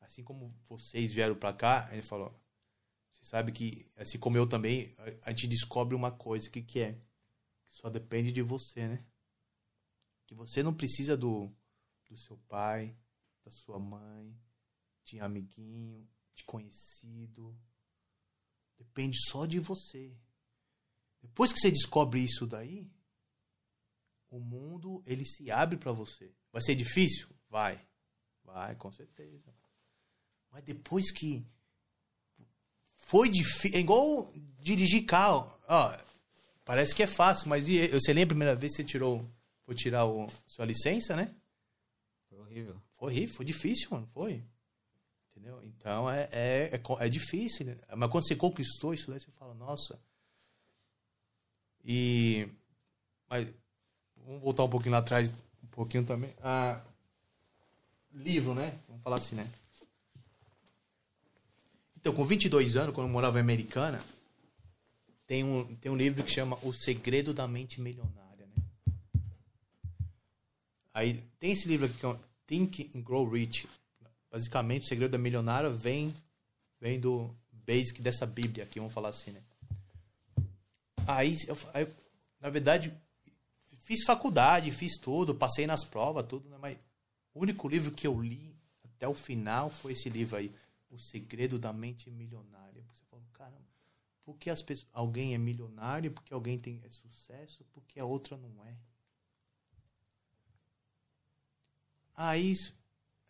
Assim 0.00 0.22
como 0.22 0.54
vocês 0.68 1.12
vieram 1.12 1.34
pra 1.34 1.52
cá, 1.52 1.88
ele 1.92 2.02
falou. 2.02 2.40
Você 3.10 3.24
sabe 3.24 3.50
que, 3.50 3.90
assim 3.96 4.20
como 4.20 4.36
eu 4.36 4.48
também, 4.48 4.94
a- 5.22 5.30
gente 5.30 5.48
descobre 5.48 5.96
uma 5.96 6.12
coisa, 6.12 6.48
o 6.48 6.52
que, 6.52 6.62
que 6.62 6.78
é? 6.78 6.92
Que 6.92 7.74
só 7.74 7.90
depende 7.90 8.30
de 8.30 8.40
você, 8.40 8.86
né? 8.86 9.04
Que 10.28 10.34
você 10.34 10.62
não 10.62 10.72
precisa 10.72 11.16
do, 11.16 11.52
do 12.08 12.16
seu 12.16 12.36
pai, 12.48 12.96
da 13.44 13.50
sua 13.50 13.80
mãe, 13.80 14.32
de 15.04 15.18
amiguinho, 15.18 16.08
de 16.36 16.44
conhecido. 16.44 17.58
Depende 18.76 19.18
só 19.28 19.44
de 19.44 19.58
você. 19.58 20.16
Depois 21.20 21.52
que 21.52 21.58
você 21.58 21.72
descobre 21.72 22.20
isso 22.24 22.46
daí, 22.46 22.88
o 24.30 24.38
mundo 24.38 25.02
ele 25.06 25.24
se 25.24 25.50
abre 25.50 25.76
para 25.76 25.92
você. 25.92 26.30
Vai 26.52 26.62
ser 26.62 26.74
difícil? 26.74 27.28
Vai. 27.48 27.80
Vai, 28.44 28.74
com 28.76 28.92
certeza. 28.92 29.54
Mas 30.50 30.62
depois 30.62 31.10
que 31.10 31.46
foi 32.94 33.28
difícil, 33.28 33.76
é 33.76 33.80
igual 33.80 34.30
dirigir 34.60 35.04
carro. 35.04 35.52
Ó, 35.66 35.98
parece 36.64 36.94
que 36.94 37.02
é 37.02 37.06
fácil, 37.06 37.48
mas 37.48 37.68
e- 37.68 37.88
você 37.88 38.12
lembra 38.12 38.24
a 38.24 38.36
primeira 38.36 38.56
vez 38.56 38.72
que 38.72 38.82
você 38.82 38.88
tirou, 38.88 39.28
foi 39.64 39.74
tirar 39.74 40.06
o, 40.06 40.28
sua 40.46 40.64
licença, 40.64 41.16
né? 41.16 41.34
Foi 42.28 42.38
horrível. 42.38 42.80
Foi 42.96 43.08
horrível, 43.10 43.34
foi 43.34 43.44
difícil, 43.44 43.88
mano, 43.90 44.06
foi. 44.12 44.44
Entendeu? 45.30 45.62
Então 45.64 46.10
é, 46.10 46.28
é, 46.32 46.70
é, 46.74 47.06
é 47.06 47.08
difícil, 47.08 47.66
né? 47.66 47.78
Mas 47.96 48.10
quando 48.10 48.26
você 48.26 48.34
conquistou 48.34 48.92
isso 48.92 49.10
daí, 49.10 49.20
você 49.20 49.30
fala, 49.32 49.54
nossa. 49.54 49.98
E. 51.84 52.48
Mas, 53.30 53.48
vamos 54.28 54.42
voltar 54.42 54.64
um 54.64 54.68
pouquinho 54.68 54.92
lá 54.92 54.98
atrás, 54.98 55.30
um 55.64 55.66
pouquinho 55.68 56.04
também. 56.04 56.34
Ah, 56.42 56.82
livro, 58.12 58.54
né? 58.54 58.78
Vamos 58.86 59.02
falar 59.02 59.16
assim, 59.16 59.34
né? 59.34 59.50
Então, 61.96 62.14
com 62.14 62.26
22 62.26 62.76
anos, 62.76 62.94
quando 62.94 63.06
eu 63.06 63.12
morava 63.12 63.38
em 63.38 63.40
Americana, 63.40 64.04
tem 65.26 65.42
um, 65.42 65.74
tem 65.76 65.90
um 65.90 65.96
livro 65.96 66.22
que 66.22 66.30
chama 66.30 66.58
O 66.62 66.74
Segredo 66.74 67.32
da 67.32 67.48
Mente 67.48 67.80
Milionária, 67.80 68.46
né? 68.46 68.62
Aí 70.92 71.14
tem 71.40 71.52
esse 71.52 71.66
livro 71.66 71.86
aqui 71.86 71.96
que 71.98 72.06
é 72.06 72.16
Think 72.46 72.90
and 72.94 73.00
Grow 73.00 73.26
Rich. 73.26 73.66
Basicamente, 74.30 74.82
o 74.82 74.88
segredo 74.88 75.12
da 75.12 75.18
milionária 75.18 75.70
vem 75.70 76.14
vem 76.78 77.00
do 77.00 77.34
basic 77.50 78.02
dessa 78.02 78.26
Bíblia 78.26 78.64
aqui, 78.64 78.78
vamos 78.78 78.92
falar 78.92 79.08
assim, 79.08 79.30
né? 79.30 79.40
Aí, 81.06 81.34
eu, 81.46 81.56
aí 81.72 81.88
na 82.40 82.50
verdade, 82.50 82.92
fiz 83.88 84.04
faculdade, 84.04 84.70
fiz 84.70 84.98
tudo, 84.98 85.34
passei 85.34 85.66
nas 85.66 85.82
provas, 85.82 86.26
tudo, 86.26 86.46
né? 86.50 86.58
Mas 86.58 86.78
o 87.32 87.40
único 87.40 87.66
livro 87.66 87.90
que 87.90 88.06
eu 88.06 88.20
li 88.20 88.54
até 88.84 89.08
o 89.08 89.14
final 89.14 89.70
foi 89.70 89.92
esse 89.92 90.10
livro 90.10 90.36
aí, 90.36 90.54
O 90.90 90.98
Segredo 90.98 91.58
da 91.58 91.72
Mente 91.72 92.10
Milionária. 92.10 92.84
Você 92.92 93.02
fala, 93.06 93.22
caramba, 93.32 93.64
por 94.22 94.36
que 94.36 94.50
as 94.50 94.60
pessoas, 94.60 94.90
alguém 94.92 95.34
é 95.34 95.38
milionário, 95.38 96.12
porque 96.12 96.34
alguém 96.34 96.58
tem 96.58 96.82
é 96.84 96.90
sucesso, 96.90 97.64
porque 97.72 97.98
a 97.98 98.04
outra 98.04 98.36
não 98.36 98.62
é? 98.62 98.76
Aí, 102.14 102.54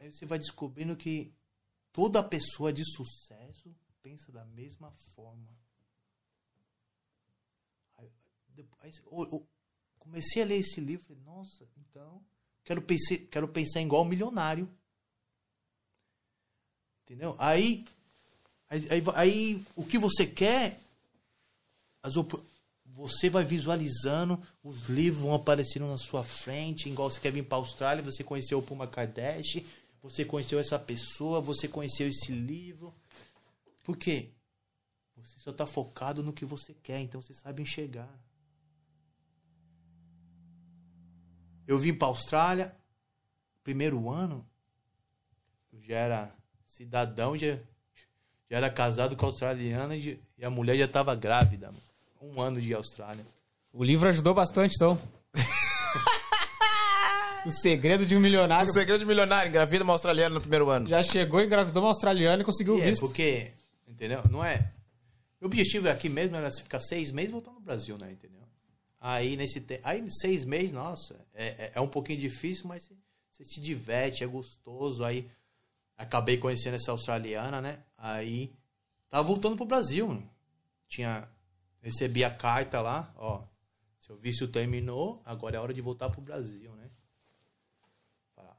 aí 0.01 0.11
você 0.11 0.27
vai 0.27 0.41
descobrindo 0.41 0.97
que 0.97 1.33
toda 1.93 2.21
pessoa 2.21 2.73
de 2.73 2.83
sucesso 2.85 3.73
pensa 4.03 4.33
da 4.33 4.45
mesma 4.45 4.91
forma. 5.15 5.57
Aí, 7.97 8.11
depois, 8.49 8.99
eu, 9.07 9.29
eu 9.31 9.49
comecei 10.09 10.43
a 10.43 10.47
ler 10.47 10.57
esse 10.57 10.81
livro 10.81 11.07
falei, 11.07 11.23
nossa, 11.25 11.69
então 11.77 12.21
quero 12.65 12.81
pensar, 12.81 13.19
quero 13.31 13.47
pensar 13.47 13.81
igual 13.83 14.05
milionário. 14.05 14.69
Entendeu? 17.05 17.37
Aí, 17.39 17.87
aí, 18.69 18.89
aí, 18.91 19.03
aí 19.15 19.67
o 19.77 19.85
que 19.85 19.99
você 19.99 20.27
quer, 20.27 20.81
as 22.03 22.17
op- 22.17 22.43
você 22.87 23.31
vai 23.31 23.45
visualizando, 23.45 24.43
os 24.63 24.89
livros 24.89 25.23
vão 25.23 25.35
aparecendo 25.35 25.87
na 25.87 25.99
sua 25.99 26.25
frente, 26.25 26.89
igual 26.89 27.11
você 27.11 27.21
quer 27.21 27.31
vir 27.31 27.45
para 27.45 27.59
a 27.59 27.61
Austrália, 27.61 28.03
você 28.03 28.25
conheceu 28.25 28.59
o 28.59 28.63
Puma 28.63 28.87
Kardashian, 28.87 29.63
você 30.03 30.25
conheceu 30.25 30.59
essa 30.59 30.79
pessoa, 30.79 31.41
você 31.41 31.69
conheceu 31.69 32.09
esse 32.09 32.33
livro. 32.33 32.95
Por 33.85 33.97
quê? 33.97 34.31
Você 35.17 35.39
só 35.39 35.51
está 35.51 35.67
focado 35.67 36.23
no 36.23 36.33
que 36.33 36.45
você 36.45 36.75
quer, 36.83 37.01
então 37.01 37.21
você 37.21 37.35
sabe 37.35 37.63
enxergar. 37.63 38.09
Eu 41.69 41.79
vim 41.79 41.93
para 41.93 42.09
a 42.09 42.09
Austrália, 42.09 42.75
primeiro 43.63 44.09
ano, 44.09 44.43
eu 45.71 45.83
já 45.83 45.97
era 45.97 46.35
cidadão, 46.67 47.37
já, 47.37 47.59
já 48.51 48.57
era 48.57 48.71
casado 48.71 49.15
com 49.15 49.27
a 49.27 49.29
australiana 49.29 49.95
e, 49.95 50.19
e 50.39 50.45
a 50.47 50.49
mulher 50.49 50.79
já 50.79 50.87
estava 50.87 51.15
grávida. 51.15 51.71
Um 52.23 52.41
ano 52.41 52.59
de 52.59 52.73
Austrália. 52.73 53.23
O 53.71 53.85
livro 53.85 54.09
ajudou 54.09 54.33
bastante, 54.33 54.77
então. 54.77 54.99
o 57.45 57.51
segredo 57.51 58.07
de 58.07 58.17
um 58.17 58.21
milionário 58.21 58.71
O 58.71 58.73
segredo 58.73 59.01
de 59.01 59.05
milionário, 59.05 59.51
engravida 59.51 59.85
uma 59.85 59.93
australiana 59.93 60.37
no 60.37 60.41
primeiro 60.41 60.71
ano. 60.71 60.89
já 60.89 61.03
chegou, 61.03 61.43
engravidou 61.43 61.83
uma 61.83 61.91
australiana 61.91 62.41
e 62.41 62.47
conseguiu 62.47 62.77
o 62.77 62.79
E 62.79 62.81
é, 62.81 62.85
visto. 62.87 63.01
porque, 63.01 63.53
entendeu? 63.87 64.23
Não 64.31 64.43
é. 64.43 64.73
O 65.39 65.45
objetivo 65.45 65.91
aqui 65.91 66.09
mesmo 66.09 66.35
era 66.35 66.51
ficar 66.51 66.81
seis 66.81 67.13
meses 67.13 67.29
e 67.29 67.33
voltar 67.33 67.53
no 67.53 67.61
Brasil, 67.61 67.99
né? 67.99 68.11
Entendeu? 68.11 68.48
Aí, 69.01 69.37
nesse 69.37 69.61
tempo. 69.61 69.81
Aí, 69.85 70.05
seis 70.11 70.45
meses, 70.45 70.73
nossa, 70.73 71.25
é, 71.33 71.47
é, 71.47 71.73
é 71.75 71.81
um 71.81 71.89
pouquinho 71.89 72.19
difícil, 72.19 72.67
mas 72.67 72.91
você, 73.31 73.45
se 73.45 73.61
diverte, 73.61 74.25
é 74.25 74.27
gostoso. 74.27 75.05
Aí, 75.05 75.31
acabei 75.97 76.39
conhecendo 76.39 76.75
essa 76.75 76.91
australiana, 76.91 77.61
né? 77.61 77.83
Aí, 77.97 78.53
tava 79.09 79.23
voltando 79.23 79.57
pro 79.57 79.67
Brasil. 79.67 80.23
Tinha. 80.89 81.29
Recebi 81.81 82.25
a 82.25 82.31
carta 82.31 82.81
lá, 82.81 83.13
ó. 83.17 83.45
Seu 83.99 84.17
visto 84.17 84.49
terminou, 84.49 85.21
agora 85.25 85.57
é 85.57 85.61
hora 85.61 85.75
de 85.75 85.81
voltar 85.83 86.09
pro 86.09 86.21
Brasil, 86.21 86.75
né? 86.75 86.91
Falei, 88.35 88.51
ah, 88.51 88.57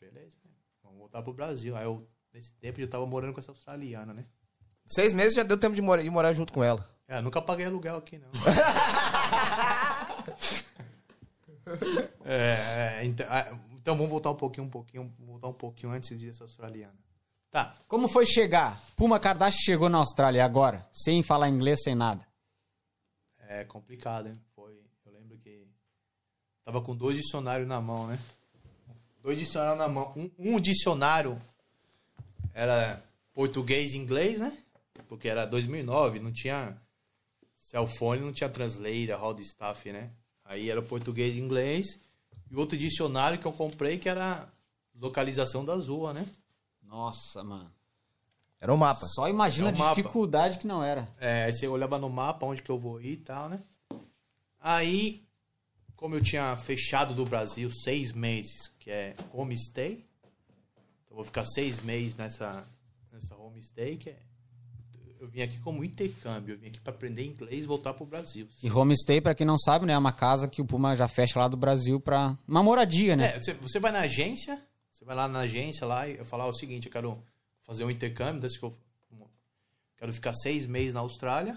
beleza, 0.00 0.36
né? 0.44 0.50
Vamos 0.82 0.98
voltar 0.98 1.22
pro 1.22 1.32
Brasil. 1.32 1.76
Aí 1.76 1.84
eu, 1.84 2.08
nesse 2.32 2.54
tempo, 2.54 2.80
eu 2.80 2.88
tava 2.88 3.06
morando 3.06 3.34
com 3.34 3.40
essa 3.40 3.52
australiana, 3.52 4.14
né? 4.14 4.26
Seis 4.86 5.12
meses 5.12 5.34
já 5.34 5.42
deu 5.42 5.58
tempo 5.58 5.74
de 5.74 5.82
morar, 5.82 6.02
de 6.02 6.10
morar 6.10 6.32
junto 6.32 6.52
com 6.52 6.64
ela. 6.64 6.88
É, 7.06 7.20
nunca 7.20 7.42
paguei 7.42 7.66
aluguel 7.66 7.96
aqui, 7.96 8.18
não. 8.18 8.30
é, 12.24 13.00
é, 13.00 13.04
então, 13.04 13.26
ah, 13.28 13.58
então 13.74 13.96
vamos 13.96 14.10
voltar 14.10 14.30
um 14.30 14.36
pouquinho, 14.36 14.66
um 14.66 14.70
pouquinho, 14.70 15.12
voltar 15.18 15.48
um 15.48 15.52
pouquinho 15.52 15.92
antes 15.92 16.20
dessa 16.20 16.44
australiana. 16.44 16.94
Tá. 17.50 17.74
Como 17.86 18.08
foi 18.08 18.24
chegar? 18.24 18.82
Puma 18.96 19.20
Kardashian 19.20 19.60
chegou 19.62 19.88
na 19.88 19.98
Austrália 19.98 20.44
agora, 20.44 20.88
sem 20.92 21.22
falar 21.22 21.48
inglês, 21.48 21.82
sem 21.82 21.94
nada. 21.94 22.26
É 23.48 23.64
complicado, 23.64 24.28
hein? 24.28 24.40
Foi. 24.54 24.72
Eu 25.04 25.12
lembro 25.12 25.36
que 25.38 25.66
tava 26.64 26.80
com 26.80 26.96
dois 26.96 27.16
dicionários 27.16 27.68
na 27.68 27.80
mão, 27.80 28.06
né? 28.06 28.18
dois 29.22 29.38
dicionários 29.38 29.78
na 29.78 29.88
mão. 29.88 30.12
Um, 30.16 30.30
um 30.38 30.60
dicionário 30.60 31.40
era 32.52 33.02
português 33.32 33.94
e 33.94 33.98
inglês, 33.98 34.40
né? 34.40 34.56
Porque 35.08 35.28
era 35.28 35.46
2009, 35.46 36.18
não 36.18 36.32
tinha 36.32 36.76
cellphone, 37.72 38.20
não 38.20 38.32
tinha 38.32 38.50
translator, 38.50 39.18
all 39.18 39.34
the 39.34 39.42
stuff, 39.42 39.90
né? 39.90 40.10
Aí 40.44 40.68
era 40.70 40.82
português 40.82 41.34
e 41.34 41.40
inglês. 41.40 41.98
E 42.50 42.54
outro 42.54 42.76
dicionário 42.76 43.38
que 43.38 43.46
eu 43.46 43.52
comprei 43.52 43.96
que 43.98 44.08
era 44.08 44.46
localização 44.94 45.64
da 45.64 45.74
rua, 45.74 46.12
né? 46.12 46.26
Nossa, 46.82 47.42
mano. 47.42 47.72
Era 48.60 48.72
um 48.72 48.76
mapa. 48.76 49.00
Só 49.06 49.26
imagina 49.28 49.70
É 49.70 49.72
um 49.72 49.74
a 49.74 49.78
mapa. 49.78 49.94
dificuldade 49.96 50.58
que 50.58 50.66
não 50.66 50.84
era. 50.84 51.08
É, 51.18 51.44
aí 51.44 51.54
você 51.54 51.66
olhava 51.66 51.98
no 51.98 52.10
mapa 52.10 52.44
onde 52.44 52.62
que 52.62 52.70
eu 52.70 52.78
vou 52.78 53.00
ir 53.00 53.12
e 53.12 53.16
tal, 53.16 53.48
né? 53.48 53.60
Aí, 54.60 55.24
como 55.96 56.14
eu 56.14 56.22
tinha 56.22 56.54
fechado 56.58 57.14
do 57.14 57.24
Brasil 57.24 57.70
seis 57.72 58.12
meses, 58.12 58.68
que 58.78 58.90
é 58.90 59.16
homestay, 59.32 59.94
então 59.94 61.10
eu 61.10 61.16
vou 61.16 61.24
ficar 61.24 61.44
seis 61.46 61.80
meses 61.80 62.14
nessa, 62.16 62.64
nessa 63.10 63.34
homestay, 63.36 63.96
que 63.96 64.10
é. 64.10 64.18
Eu 65.22 65.28
vim 65.28 65.40
aqui 65.40 65.60
como 65.60 65.84
intercâmbio, 65.84 66.54
eu 66.56 66.58
vim 66.58 66.66
aqui 66.66 66.80
para 66.80 66.92
aprender 66.92 67.24
inglês 67.24 67.62
e 67.62 67.66
voltar 67.68 67.94
pro 67.94 68.04
Brasil. 68.04 68.48
E 68.60 68.68
homestay, 68.68 69.20
pra 69.20 69.36
quem 69.36 69.46
não 69.46 69.56
sabe, 69.56 69.86
né, 69.86 69.92
é 69.92 69.98
uma 69.98 70.10
casa 70.10 70.48
que 70.48 70.60
o 70.60 70.64
Puma 70.64 70.96
já 70.96 71.06
fecha 71.06 71.38
lá 71.38 71.46
do 71.46 71.56
Brasil 71.56 72.00
pra 72.00 72.36
uma 72.46 72.60
moradia, 72.60 73.14
né? 73.14 73.26
É, 73.26 73.40
você, 73.40 73.54
você 73.54 73.78
vai 73.78 73.92
na 73.92 74.00
agência, 74.00 74.60
você 74.90 75.04
vai 75.04 75.14
lá 75.14 75.28
na 75.28 75.38
agência 75.38 75.86
lá 75.86 76.08
e 76.08 76.18
eu 76.18 76.24
falar 76.24 76.48
o 76.48 76.54
seguinte, 76.54 76.86
eu 76.86 76.92
quero 76.92 77.22
fazer 77.62 77.84
um 77.84 77.90
intercâmbio, 77.90 78.42
desse 78.42 78.58
que 78.58 78.64
eu 78.64 78.76
quero 79.96 80.12
ficar 80.12 80.34
seis 80.34 80.66
meses 80.66 80.92
na 80.92 80.98
Austrália. 80.98 81.56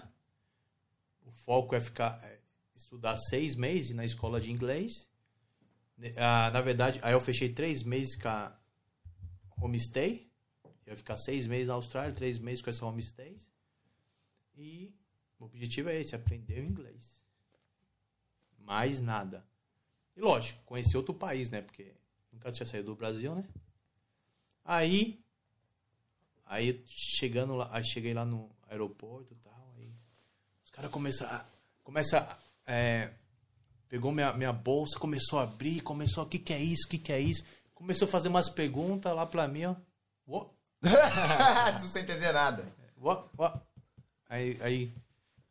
O 1.24 1.32
foco 1.32 1.74
é 1.74 1.80
ficar 1.80 2.20
é, 2.22 2.38
estudar 2.76 3.16
seis 3.16 3.56
meses 3.56 3.96
na 3.96 4.04
escola 4.04 4.40
de 4.40 4.52
inglês. 4.52 4.92
Ah, 6.16 6.52
na 6.52 6.60
verdade, 6.60 7.00
aí 7.02 7.14
eu 7.14 7.20
fechei 7.20 7.48
três 7.48 7.82
meses 7.82 8.14
com 8.14 8.28
a 8.28 8.56
homestay. 9.60 10.30
Eu 10.86 10.92
ia 10.92 10.96
ficar 10.96 11.16
seis 11.16 11.48
meses 11.48 11.66
na 11.66 11.74
Austrália, 11.74 12.12
três 12.12 12.38
meses 12.38 12.62
com 12.62 12.70
essa 12.70 12.86
homestay. 12.86 13.34
E 14.56 14.94
o 15.38 15.44
objetivo 15.44 15.90
é 15.90 16.00
esse, 16.00 16.14
aprender 16.14 16.60
o 16.60 16.64
inglês. 16.64 17.20
Mais 18.58 19.00
nada. 19.00 19.44
E 20.16 20.20
lógico, 20.20 20.58
conhecer 20.64 20.96
outro 20.96 21.14
país, 21.14 21.50
né? 21.50 21.60
Porque 21.60 21.92
nunca 22.32 22.50
tinha 22.50 22.66
saído 22.66 22.86
do 22.86 22.96
Brasil, 22.96 23.34
né? 23.34 23.44
Aí, 24.64 25.22
aí 26.46 26.82
chegando 26.86 27.54
lá, 27.54 27.68
aí 27.70 27.84
cheguei 27.84 28.14
lá 28.14 28.24
no 28.24 28.50
aeroporto 28.68 29.32
e 29.32 29.36
tal, 29.36 29.74
aí 29.76 29.94
os 30.64 30.70
caras 30.70 30.90
começaram, 30.90 31.44
começa, 31.84 32.36
é, 32.66 33.12
pegou 33.88 34.10
minha, 34.10 34.32
minha 34.32 34.52
bolsa, 34.52 34.98
começou 34.98 35.38
a 35.38 35.44
abrir, 35.44 35.82
começou, 35.82 36.24
o 36.24 36.26
que 36.26 36.38
que 36.38 36.52
é 36.52 36.60
isso, 36.60 36.86
o 36.86 36.90
que 36.90 36.98
que 36.98 37.12
é 37.12 37.20
isso? 37.20 37.44
Começou 37.74 38.08
a 38.08 38.10
fazer 38.10 38.28
umas 38.28 38.48
perguntas 38.48 39.14
lá 39.14 39.24
pra 39.26 39.46
mim, 39.46 39.66
ó. 39.66 39.76
What? 40.26 40.50
tu 41.80 41.86
sem 41.88 42.02
entender 42.02 42.32
nada. 42.32 42.66
What? 42.96 43.28
What? 43.36 43.65
Aí, 44.28 44.58
aí, 44.60 44.92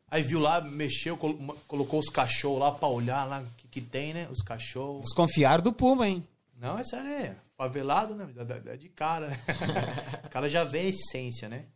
aí 0.08 0.22
viu 0.22 0.38
lá, 0.38 0.60
mexeu, 0.60 1.16
colo- 1.16 1.56
colocou 1.66 1.98
os 2.00 2.08
cachorros 2.08 2.60
lá 2.60 2.72
pra 2.72 2.88
olhar 2.88 3.24
lá 3.24 3.40
o 3.40 3.46
que, 3.56 3.68
que 3.68 3.80
tem, 3.80 4.12
né? 4.14 4.28
Os 4.30 4.42
cachorros. 4.42 5.04
Desconfiaram 5.04 5.62
do 5.62 5.72
Puma, 5.72 6.06
hein? 6.08 6.26
Não, 6.56 6.78
é 6.78 6.84
sério, 6.84 7.08
é 7.10 7.36
favelado, 7.56 8.14
né? 8.14 8.26
Da- 8.26 8.76
de 8.76 8.88
cara, 8.90 9.28
né? 9.28 9.36
o 10.26 10.28
cara 10.30 10.48
já 10.48 10.64
vê 10.64 10.80
a 10.80 10.84
essência, 10.84 11.48
né? 11.48 11.66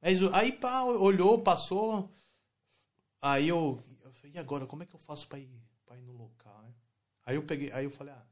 Mas 0.00 0.22
aí, 0.32 0.52
pá, 0.52 0.82
olhou, 0.84 1.40
passou. 1.40 2.08
Aí 3.20 3.48
eu, 3.48 3.82
eu 4.04 4.12
falei, 4.12 4.32
e 4.36 4.38
agora, 4.38 4.66
como 4.66 4.82
é 4.82 4.86
que 4.86 4.94
eu 4.94 5.00
faço 5.00 5.26
pra 5.26 5.38
ir, 5.38 5.48
pra 5.86 5.96
ir 5.96 6.02
no 6.02 6.12
local, 6.12 6.60
né? 6.62 6.70
Aí 7.24 7.36
eu 7.36 7.42
peguei, 7.42 7.72
aí 7.72 7.84
eu 7.84 7.90
falei, 7.90 8.12
ah, 8.12 8.22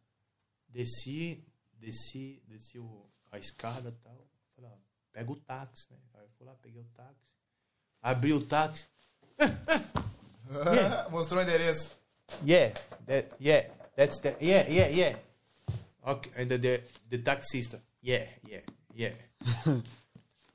desci, 0.68 1.42
desci, 1.72 2.42
desci 2.46 2.78
o, 2.78 3.06
a 3.30 3.38
escada 3.38 3.88
e 3.88 4.04
tal. 4.04 4.26
Falei, 4.54 4.70
ah, 4.70 4.78
pega 5.12 5.32
o 5.32 5.36
táxi, 5.36 5.86
né? 5.90 5.96
Aí 6.14 6.24
eu 6.24 6.28
fui 6.36 6.46
lá, 6.46 6.54
peguei 6.60 6.80
o 6.80 6.84
táxi. 6.94 7.31
Abri 8.02 8.32
o 8.32 8.40
táxi. 8.40 8.84
Mostrou 11.10 11.40
o 11.40 11.42
endereço. 11.42 11.92
Yeah, 12.44 12.74
that, 13.06 13.28
yeah, 13.40 13.68
that's 13.96 14.18
the, 14.18 14.36
yeah, 14.40 14.68
yeah, 14.68 14.88
yeah. 14.88 15.18
Okay, 16.04 16.30
and 16.42 16.48
the, 16.48 16.58
the, 16.58 16.82
the 17.10 17.18
taxista, 17.18 17.80
yeah, 18.02 18.26
yeah, 18.48 18.62
yeah. 18.96 19.14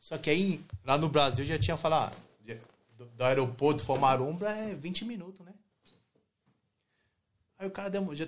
Só 0.01 0.17
que 0.17 0.29
aí, 0.29 0.61
lá 0.83 0.97
no 0.97 1.09
Brasil, 1.09 1.45
já 1.45 1.57
tinha 1.57 1.77
falado, 1.77 2.15
do, 2.97 3.05
do 3.05 3.23
aeroporto 3.23 3.83
for 3.83 3.99
Marumba 3.99 4.49
é 4.49 4.73
20 4.73 5.05
minutos, 5.05 5.45
né? 5.45 5.53
Aí 7.59 7.67
o 7.67 7.71
cara 7.71 7.89
deu, 7.89 8.13
já, 8.15 8.25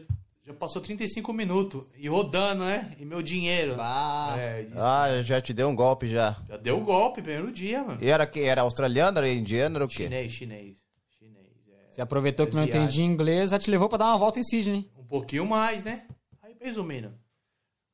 já 0.49 0.53
passou 0.55 0.81
35 0.81 1.31
minutos, 1.31 1.83
e 1.95 2.07
rodando, 2.07 2.65
né? 2.65 2.91
E 2.97 3.05
meu 3.05 3.21
dinheiro. 3.21 3.75
Ah. 3.79 4.33
É, 4.35 4.67
Ah, 4.75 5.21
já 5.21 5.39
te 5.39 5.53
deu 5.53 5.69
um 5.69 5.75
golpe 5.75 6.07
já. 6.07 6.35
já 6.47 6.57
deu 6.57 6.79
o 6.79 6.83
golpe, 6.83 7.21
primeiro 7.21 7.51
dia, 7.51 7.83
mano. 7.83 7.99
E 8.01 8.07
era 8.09 8.25
que 8.25 8.39
Era 8.39 8.61
australiano, 8.61 9.19
era 9.19 9.29
indiano, 9.29 9.75
era 9.75 9.85
o 9.85 9.87
quê? 9.87 10.03
Chinês, 10.05 10.31
chinês, 10.31 10.77
chinês, 11.19 11.45
é. 11.69 11.91
Você 11.91 12.01
aproveitou 12.01 12.47
que 12.47 12.55
não 12.55 12.63
entendia 12.63 13.05
inglês, 13.05 13.51
já 13.51 13.59
te 13.59 13.69
levou 13.69 13.87
pra 13.87 13.99
dar 13.99 14.05
uma 14.07 14.17
volta 14.17 14.39
em 14.39 14.43
Sydney. 14.43 14.89
Um 14.97 15.05
pouquinho 15.05 15.45
mais, 15.45 15.83
né? 15.83 16.07
Aí, 16.41 16.55
resumindo. 16.59 17.13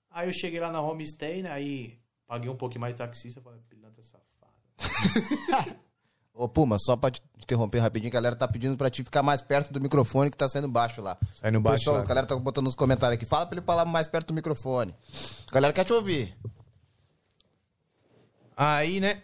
Aí 0.10 0.30
eu 0.30 0.34
cheguei 0.34 0.62
lá 0.62 0.72
na 0.72 0.80
homestay, 0.80 1.42
né? 1.42 1.52
Aí 1.52 2.00
paguei 2.26 2.50
um 2.50 2.56
pouquinho 2.56 2.80
mais 2.80 2.94
de 2.94 3.00
taxista. 3.00 3.42
Falei, 3.42 3.60
pilantra 3.70 4.02
safado. 4.02 5.76
Ô, 6.36 6.50
Puma, 6.50 6.78
só 6.78 6.98
pra 6.98 7.10
te 7.12 7.22
interromper 7.42 7.80
rapidinho, 7.80 8.12
a 8.12 8.14
galera 8.14 8.36
tá 8.36 8.46
pedindo 8.46 8.76
pra 8.76 8.90
ti 8.90 9.04
ficar 9.04 9.24
mais 9.24 9.42
perto 9.42 9.72
do 9.72 9.80
microfone 9.80 10.30
que 10.30 10.36
tá 10.36 10.50
saindo 10.50 10.68
baixo 10.68 11.02
lá. 11.02 11.18
Saindo 11.40 11.62
baixo 11.62 11.80
Pessoal, 11.80 11.96
lá. 11.98 12.02
A 12.04 12.06
galera 12.06 12.28
tá 12.28 12.36
botando 12.36 12.66
nos 12.66 12.76
comentários 12.76 13.16
aqui. 13.16 13.26
Fala 13.26 13.46
pra 13.46 13.58
ele 13.58 13.66
falar 13.66 13.86
mais 13.86 14.06
perto 14.06 14.28
do 14.28 14.34
microfone. 14.34 14.94
A 15.50 15.52
galera 15.54 15.72
quer 15.74 15.86
te 15.86 15.94
ouvir. 15.94 16.36
Aí, 18.58 19.00
né? 19.00 19.22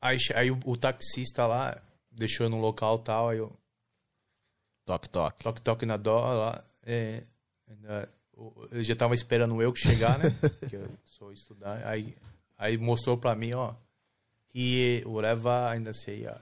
Aí, 0.00 0.16
aí 0.34 0.50
o, 0.50 0.58
o 0.64 0.76
taxista 0.76 1.46
lá 1.46 1.78
deixou 2.10 2.48
no 2.48 2.58
local 2.58 2.96
e 2.96 3.00
tal. 3.00 3.28
Aí 3.28 3.38
eu 3.38 3.52
Toque, 4.86 5.08
toque. 5.08 5.44
toque, 5.44 5.60
toque 5.60 5.86
na 5.86 5.96
dó 5.96 6.20
lá. 6.32 6.64
É, 6.84 7.22
ele 8.70 8.84
já 8.84 8.96
tava 8.96 9.14
esperando 9.14 9.60
eu 9.62 9.72
que 9.72 9.80
chegar, 9.80 10.18
né? 10.18 10.34
que 10.68 10.76
eu 10.76 10.88
sou 11.04 11.32
estudante. 11.32 11.84
Aí, 11.84 12.16
aí 12.58 12.76
mostrou 12.78 13.16
pra 13.16 13.34
mim, 13.34 13.52
ó. 13.52 13.74
E 14.54 15.02
whatever, 15.06 15.70
ainda 15.70 15.94
sei. 15.94 16.26
ó. 16.26 16.34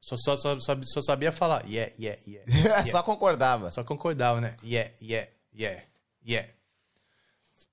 Só, 0.00 0.16
só, 0.16 0.36
só, 0.36 0.58
só, 0.58 1.02
sabia 1.02 1.30
falar. 1.30 1.64
Yeah, 1.66 1.92
yeah, 1.98 2.20
yeah. 2.26 2.52
yeah. 2.52 2.90
Só 2.90 3.02
concordava. 3.02 3.70
Só 3.70 3.84
concordava, 3.84 4.40
né? 4.40 4.56
Yeah, 4.64 4.90
yeah, 5.00 5.30
yeah, 5.54 5.82
yeah. 6.26 6.48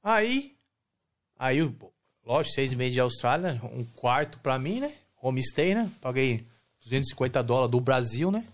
Aí, 0.03 0.55
aí, 1.37 1.59
lógico, 2.23 2.53
seis 2.53 2.73
meses 2.73 2.93
de 2.93 2.99
Austrália, 2.99 3.59
um 3.63 3.83
quarto 3.83 4.37
pra 4.39 4.59
mim, 4.59 4.79
né? 4.79 4.93
Homestay, 5.21 5.73
né? 5.73 5.91
Paguei 5.99 6.45
250 6.83 7.43
dólares 7.43 7.71
do 7.71 7.81
Brasil, 7.81 8.31
né? 8.31 8.47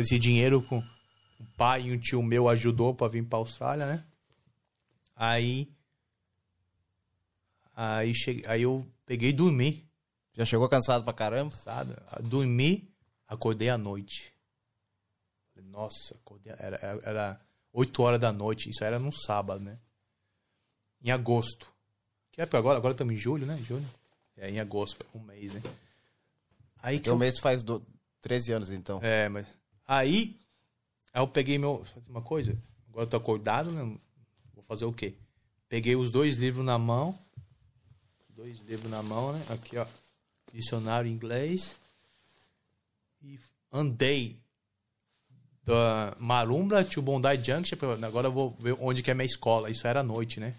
Esse 0.00 0.18
dinheiro 0.18 0.60
com 0.60 0.78
o 0.78 1.44
pai 1.56 1.82
e 1.82 1.92
um 1.92 1.98
tio 1.98 2.22
meu 2.22 2.48
ajudou 2.48 2.94
pra 2.94 3.06
vir 3.06 3.24
pra 3.24 3.38
Austrália, 3.38 3.86
né? 3.86 4.04
Aí, 5.14 5.68
aí, 7.74 8.12
cheguei, 8.14 8.44
aí 8.46 8.62
eu 8.62 8.84
peguei 9.06 9.30
e 9.30 9.32
dormi. 9.32 9.87
Já 10.38 10.44
chegou 10.44 10.68
cansado 10.68 11.02
pra 11.02 11.12
caramba? 11.12 11.50
Sabe? 11.50 11.96
Dormi, 12.22 12.88
acordei 13.26 13.70
à 13.70 13.76
noite. 13.76 14.32
Nossa, 15.64 16.14
acordei, 16.14 16.52
era, 16.56 16.76
era, 16.76 17.00
era 17.02 17.40
8 17.72 18.00
horas 18.00 18.20
da 18.20 18.32
noite, 18.32 18.70
isso 18.70 18.84
era 18.84 19.00
num 19.00 19.10
sábado, 19.10 19.64
né? 19.64 19.76
Em 21.02 21.10
agosto. 21.10 21.66
Que 22.30 22.40
época 22.40 22.56
agora? 22.56 22.78
Agora 22.78 22.92
estamos 22.92 23.12
em 23.12 23.16
julho, 23.16 23.46
né? 23.46 23.58
Julho. 23.66 23.84
É, 24.36 24.48
em 24.48 24.60
agosto, 24.60 25.04
um 25.12 25.18
mês, 25.18 25.54
né? 25.54 25.62
Aí 26.80 26.98
que 26.98 27.04
Teu 27.04 27.14
eu... 27.14 27.18
mês 27.18 27.40
faz 27.40 27.64
do... 27.64 27.84
13 28.20 28.52
anos, 28.52 28.70
então. 28.70 29.00
É, 29.02 29.28
mas... 29.28 29.46
Aí, 29.88 30.40
aí 31.12 31.20
eu 31.20 31.26
peguei 31.26 31.58
meu... 31.58 31.84
Uma 32.08 32.22
coisa, 32.22 32.56
agora 32.88 33.06
eu 33.06 33.10
tô 33.10 33.16
acordado, 33.16 33.72
né? 33.72 33.82
Vou 34.54 34.62
fazer 34.62 34.84
o 34.84 34.92
quê? 34.92 35.16
Peguei 35.68 35.96
os 35.96 36.12
dois 36.12 36.36
livros 36.36 36.64
na 36.64 36.78
mão. 36.78 37.18
Dois 38.28 38.58
livros 38.60 38.88
na 38.88 39.02
mão, 39.02 39.32
né? 39.32 39.44
Aqui, 39.48 39.76
ó. 39.76 39.86
Dicionário 40.62 41.08
em 41.08 41.14
inglês. 41.14 41.76
E 43.22 43.38
andei 43.72 44.36
da 45.64 46.16
Marumbra 46.18 46.82
to 46.84 47.00
Bondi 47.00 47.28
Junction. 47.36 47.76
Agora 48.04 48.26
eu 48.26 48.32
vou 48.32 48.56
ver 48.58 48.76
onde 48.80 49.00
que 49.00 49.10
é 49.10 49.14
minha 49.14 49.24
escola. 49.24 49.70
Isso 49.70 49.86
era 49.86 50.00
à 50.00 50.02
noite, 50.02 50.40
né? 50.40 50.54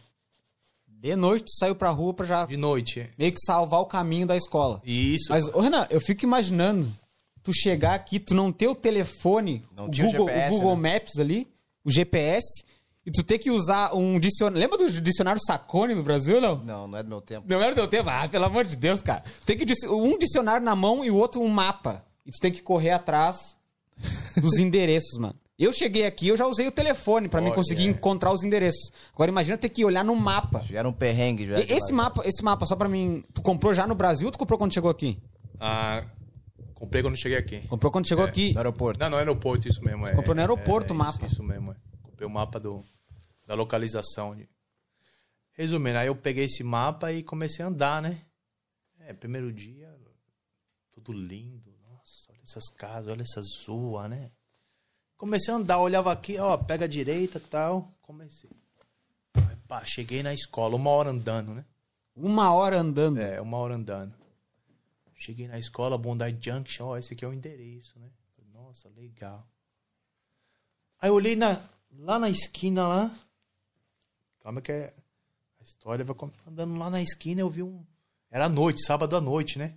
De 0.88 1.16
noite, 1.18 1.44
tu 1.46 1.52
saiu 1.58 1.76
pra 1.76 1.90
rua 1.90 2.14
pra 2.14 2.26
já 2.26 2.46
De 2.46 2.56
noite. 2.58 3.10
meio 3.18 3.32
que 3.34 3.40
salvar 3.46 3.82
o 3.82 3.86
caminho 3.86 4.26
da 4.26 4.38
escola. 4.38 4.82
Isso. 4.86 5.28
Mas, 5.32 5.48
ô 5.50 5.60
Renan, 5.60 5.86
eu 5.90 6.00
fico 6.00 6.24
imaginando 6.26 6.90
tu 7.44 7.52
chegar 7.54 7.94
aqui, 7.96 8.20
tu 8.20 8.34
não 8.34 8.52
ter 8.54 8.68
o 8.68 8.76
telefone, 8.76 9.64
Não 9.78 9.88
o 9.88 9.92
tinha 9.92 10.08
o 10.08 10.12
Google, 10.12 10.28
GPS, 10.28 10.56
o 10.56 10.60
Google 10.60 10.78
né? 10.78 10.94
Maps 10.94 11.18
ali, 11.20 11.48
o 11.84 11.92
GPS, 11.92 12.46
e 13.10 13.12
tu 13.12 13.24
ter 13.24 13.40
que 13.40 13.50
usar 13.50 13.94
um 13.96 14.20
dicionário. 14.20 14.60
Lembra 14.60 14.78
do 14.78 15.02
dicionário 15.02 15.42
Sacone 15.46 15.96
no 15.96 16.04
Brasil, 16.04 16.40
não? 16.40 16.58
Não, 16.64 16.88
não 16.88 16.98
é 17.00 17.02
do 17.02 17.10
meu 17.10 17.20
tempo. 17.22 17.46
Não 17.50 17.60
era 17.62 17.72
do 17.74 17.76
teu 17.76 17.88
tempo? 17.88 18.08
Ah, 18.10 18.28
pelo 18.30 18.46
amor 18.46 18.66
de 18.66 18.76
Deus, 18.76 19.02
cara. 19.02 19.22
Tu 19.42 19.46
tem 19.48 19.58
que 19.58 19.66
um 19.88 20.18
dicionário 20.18 20.64
na 20.64 20.76
mão 20.76 21.04
e 21.04 21.10
o 21.10 21.16
outro 21.16 21.42
um 21.42 21.48
mapa. 21.48 22.06
E 22.26 22.32
tu 22.32 22.38
tem 22.40 22.52
que 22.52 22.62
correr 22.62 22.92
atrás 22.92 23.58
dos 24.40 24.54
endereços, 24.62 25.18
mano. 25.18 25.34
Eu 25.58 25.74
cheguei 25.74 26.06
aqui, 26.06 26.28
eu 26.28 26.38
já 26.38 26.46
usei 26.46 26.68
o 26.68 26.72
telefone 26.72 27.28
pra 27.28 27.42
mim 27.42 27.48
Olha, 27.48 27.56
conseguir 27.56 27.88
é. 27.88 27.90
encontrar 27.90 28.32
os 28.32 28.44
endereços. 28.44 28.92
Agora 29.14 29.30
imagina 29.32 29.58
ter 29.58 29.68
que 29.70 29.84
olhar 29.84 30.06
no 30.06 30.16
mapa. 30.16 30.62
Já 30.64 30.80
era 30.80 30.88
um 30.88 30.94
perrengue, 30.94 31.48
já. 31.48 31.60
E- 31.60 31.72
Esse 31.74 31.92
mapa, 31.92 32.22
esse 32.26 32.42
mapa, 32.44 32.66
só 32.66 32.76
pra 32.78 32.88
mim. 32.88 33.24
Tu 33.34 33.42
comprou 33.42 33.74
já 33.74 33.86
no 33.88 33.96
Brasil 33.96 34.28
ou 34.28 34.32
tu 34.32 34.38
comprou 34.38 34.58
quando 34.60 34.74
chegou 34.74 34.90
aqui? 34.90 35.18
Ah, 35.60 36.06
comprei 36.76 37.02
quando 37.02 37.18
cheguei 37.18 37.38
aqui. 37.38 37.60
Comprou 37.68 37.92
quando 37.92 38.08
chegou 38.08 38.24
É, 38.26 38.30
aqui. 38.30 38.54
No 38.54 38.60
aeroporto. 38.60 39.00
Não, 39.02 39.10
no 39.10 39.18
aeroporto, 39.18 39.68
isso 39.68 39.84
mesmo. 39.84 40.08
É, 40.08 40.14
Comprou 40.14 40.34
no 40.36 40.40
aeroporto 40.42 40.94
é, 40.94 40.96
o 40.96 40.96
é 40.96 40.98
mapa. 40.98 41.26
Isso, 41.26 41.34
isso 41.34 41.44
mesmo, 41.44 41.72
é. 41.72 41.76
Comprei 42.04 42.26
o 42.28 42.32
mapa 42.32 42.58
do, 42.60 42.82
da 43.50 43.56
localização. 43.56 44.40
Resumindo, 45.54 45.98
aí 45.98 46.06
eu 46.06 46.16
peguei 46.16 46.46
esse 46.46 46.64
mapa 46.64 47.12
e 47.12 47.24
comecei 47.24 47.66
a 47.66 47.68
andar, 47.68 48.00
né? 48.00 48.24
É, 49.00 49.12
primeiro 49.12 49.52
dia, 49.52 49.92
tudo 50.92 51.12
lindo. 51.12 51.76
Nossa, 51.90 52.32
olha 52.32 52.44
essas 52.44 52.70
casas, 52.70 53.12
olha 53.12 53.24
essas 53.24 53.48
ruas, 53.68 54.08
né? 54.08 54.32
Comecei 55.18 55.52
a 55.52 55.58
andar, 55.58 55.80
olhava 55.80 56.12
aqui, 56.12 56.38
ó, 56.38 56.56
pega 56.58 56.86
a 56.86 56.88
direita 56.88 57.40
e 57.40 57.42
tal. 57.42 57.92
Comecei. 58.04 58.52
Aí, 59.34 59.56
pá, 59.68 59.84
cheguei 59.84 60.22
na 60.22 60.32
escola, 60.32 60.76
uma 60.76 60.92
hora 60.92 61.10
andando, 61.10 61.56
né? 61.56 61.66
Uma 62.16 62.54
hora 62.54 62.80
andando. 62.80 63.20
É, 63.20 63.42
uma 63.42 63.58
hora 63.58 63.74
andando. 63.74 64.14
Cheguei 65.16 65.48
na 65.48 65.58
escola, 65.58 65.98
Bondi 65.98 66.38
Junction, 66.40 66.86
ó, 66.86 66.98
esse 66.98 67.16
aqui 67.16 67.26
é 67.26 67.28
o 67.28 67.34
endereço, 67.34 67.98
né? 67.98 68.12
Nossa, 68.54 68.90
legal. 68.90 69.50
Aí 71.02 71.10
eu 71.10 71.16
olhei 71.16 71.36
na, 71.36 71.60
lá 71.98 72.20
na 72.20 72.30
esquina 72.30 72.88
lá. 72.88 73.29
Calma 74.50 74.62
que 74.62 74.72
é- 74.72 74.92
a 75.62 75.64
história 75.64 76.04
vai 76.04 76.16
andando 76.48 76.76
lá 76.76 76.90
na 76.90 77.00
esquina, 77.04 77.40
eu 77.40 77.52
vi 77.52 77.62
um. 77.62 77.86
Era 78.32 78.46
à 78.46 78.50
noite, 78.50 78.84
sábado 78.84 79.16
à 79.16 79.22
noite, 79.22 79.60
né? 79.60 79.76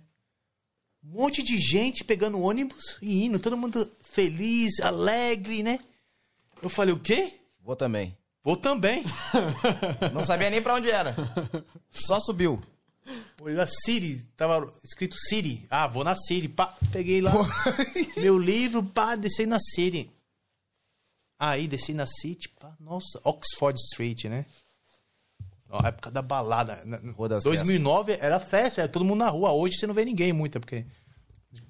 Um 1.03 1.09
monte 1.09 1.43
de 1.43 1.59
gente 1.59 2.03
pegando 2.03 2.41
ônibus 2.41 2.97
e 2.99 3.23
indo, 3.23 3.37
todo 3.37 3.55
mundo 3.55 3.87
feliz, 4.01 4.79
alegre, 4.79 5.61
né? 5.61 5.79
Eu 6.59 6.69
falei, 6.69 6.91
o 6.91 6.99
quê? 6.99 7.39
Vou 7.61 7.75
também. 7.75 8.17
Vou 8.43 8.57
também. 8.57 9.03
Não 10.11 10.23
sabia 10.23 10.49
nem 10.49 10.59
pra 10.59 10.73
onde 10.73 10.89
era. 10.89 11.15
Só 11.91 12.19
subiu. 12.19 12.59
Olhei 13.39 13.55
lá, 13.55 13.67
City, 13.67 14.23
tava 14.35 14.73
escrito 14.83 15.15
City. 15.29 15.67
Ah, 15.69 15.85
vou 15.85 16.03
na 16.03 16.15
City. 16.15 16.47
Pá, 16.47 16.75
peguei 16.91 17.21
lá 17.21 17.31
meu 18.17 18.39
livro, 18.39 18.81
pá, 18.83 19.15
desci 19.15 19.45
na 19.45 19.59
City. 19.59 20.09
Aí, 21.45 21.67
desci 21.67 21.93
na 21.93 22.05
City, 22.05 22.47
pá, 22.57 22.73
nossa, 22.79 23.19
Oxford 23.25 23.77
Street, 23.77 24.25
né? 24.25 24.45
Ó, 25.75 25.87
época 25.87 26.11
da 26.11 26.21
balada. 26.21 26.81
Na- 26.85 26.99
Rua 27.17 27.27
das 27.29 27.43
2009 27.43 28.15
era 28.21 28.39
festa, 28.39 28.81
era 28.81 28.87
todo 28.87 29.03
mundo 29.03 29.19
na 29.19 29.29
rua. 29.29 29.51
Hoje 29.51 29.77
você 29.77 29.87
não 29.87 29.93
vê 29.93 30.05
ninguém 30.05 30.31
muito, 30.31 30.57
é 30.57 30.61
porque 30.61 30.85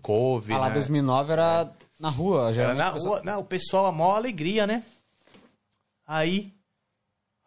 Covid, 0.01 0.53
Ah, 0.53 0.59
lá 0.59 0.67
né? 0.67 0.73
2009 0.73 1.31
era 1.31 1.71
na 1.99 2.09
rua. 2.09 2.43
Era 2.45 2.53
geralmente 2.53 2.77
na 2.79 2.89
o 2.89 2.93
pessoal- 2.93 3.13
rua, 3.15 3.23
não, 3.23 3.39
o 3.39 3.45
pessoal, 3.45 3.85
a 3.85 3.91
maior 3.93 4.15
alegria, 4.17 4.67
né? 4.67 4.83
Aí, 6.05 6.53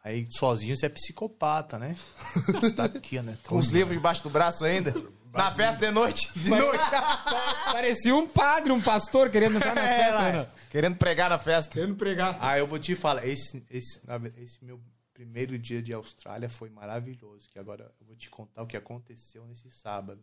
aí 0.02 0.26
sozinho 0.30 0.76
você 0.76 0.86
é 0.86 0.88
psicopata, 0.88 1.78
né? 1.78 1.94
Você 2.60 2.70
tá 2.72 2.84
aqui, 2.84 3.20
né? 3.20 3.36
Com 3.46 3.56
os 3.56 3.68
livros 3.68 3.94
debaixo 3.96 4.22
do 4.22 4.30
braço 4.30 4.64
ainda. 4.64 4.94
Na 5.32 5.50
festa 5.52 5.84
de 5.84 5.92
noite. 5.92 6.30
De 6.34 6.48
noite. 6.48 6.84
Parecia 7.70 8.14
um 8.16 8.26
padre, 8.26 8.72
um 8.72 8.80
pastor 8.80 9.28
querendo 9.30 9.56
entrar 9.56 9.74
na 9.74 9.82
É, 9.82 9.96
festa. 9.98 10.32
né? 10.32 10.46
Querendo 10.70 10.96
pregar 10.96 11.28
na 11.28 11.38
festa. 11.38 11.74
Querendo 11.74 11.94
pregar. 11.96 12.38
Ah, 12.40 12.58
eu 12.58 12.66
vou 12.66 12.78
te 12.78 12.94
falar, 12.94 13.26
esse, 13.26 13.62
esse, 13.70 14.00
esse 14.38 14.64
meu 14.64 14.80
primeiro 15.16 15.58
dia 15.58 15.82
de 15.82 15.94
Austrália 15.94 16.46
foi 16.46 16.68
maravilhoso. 16.68 17.48
Que 17.48 17.58
agora 17.58 17.90
eu 17.98 18.06
vou 18.06 18.14
te 18.14 18.28
contar 18.28 18.62
o 18.62 18.66
que 18.66 18.76
aconteceu 18.76 19.46
nesse 19.46 19.70
sábado. 19.70 20.22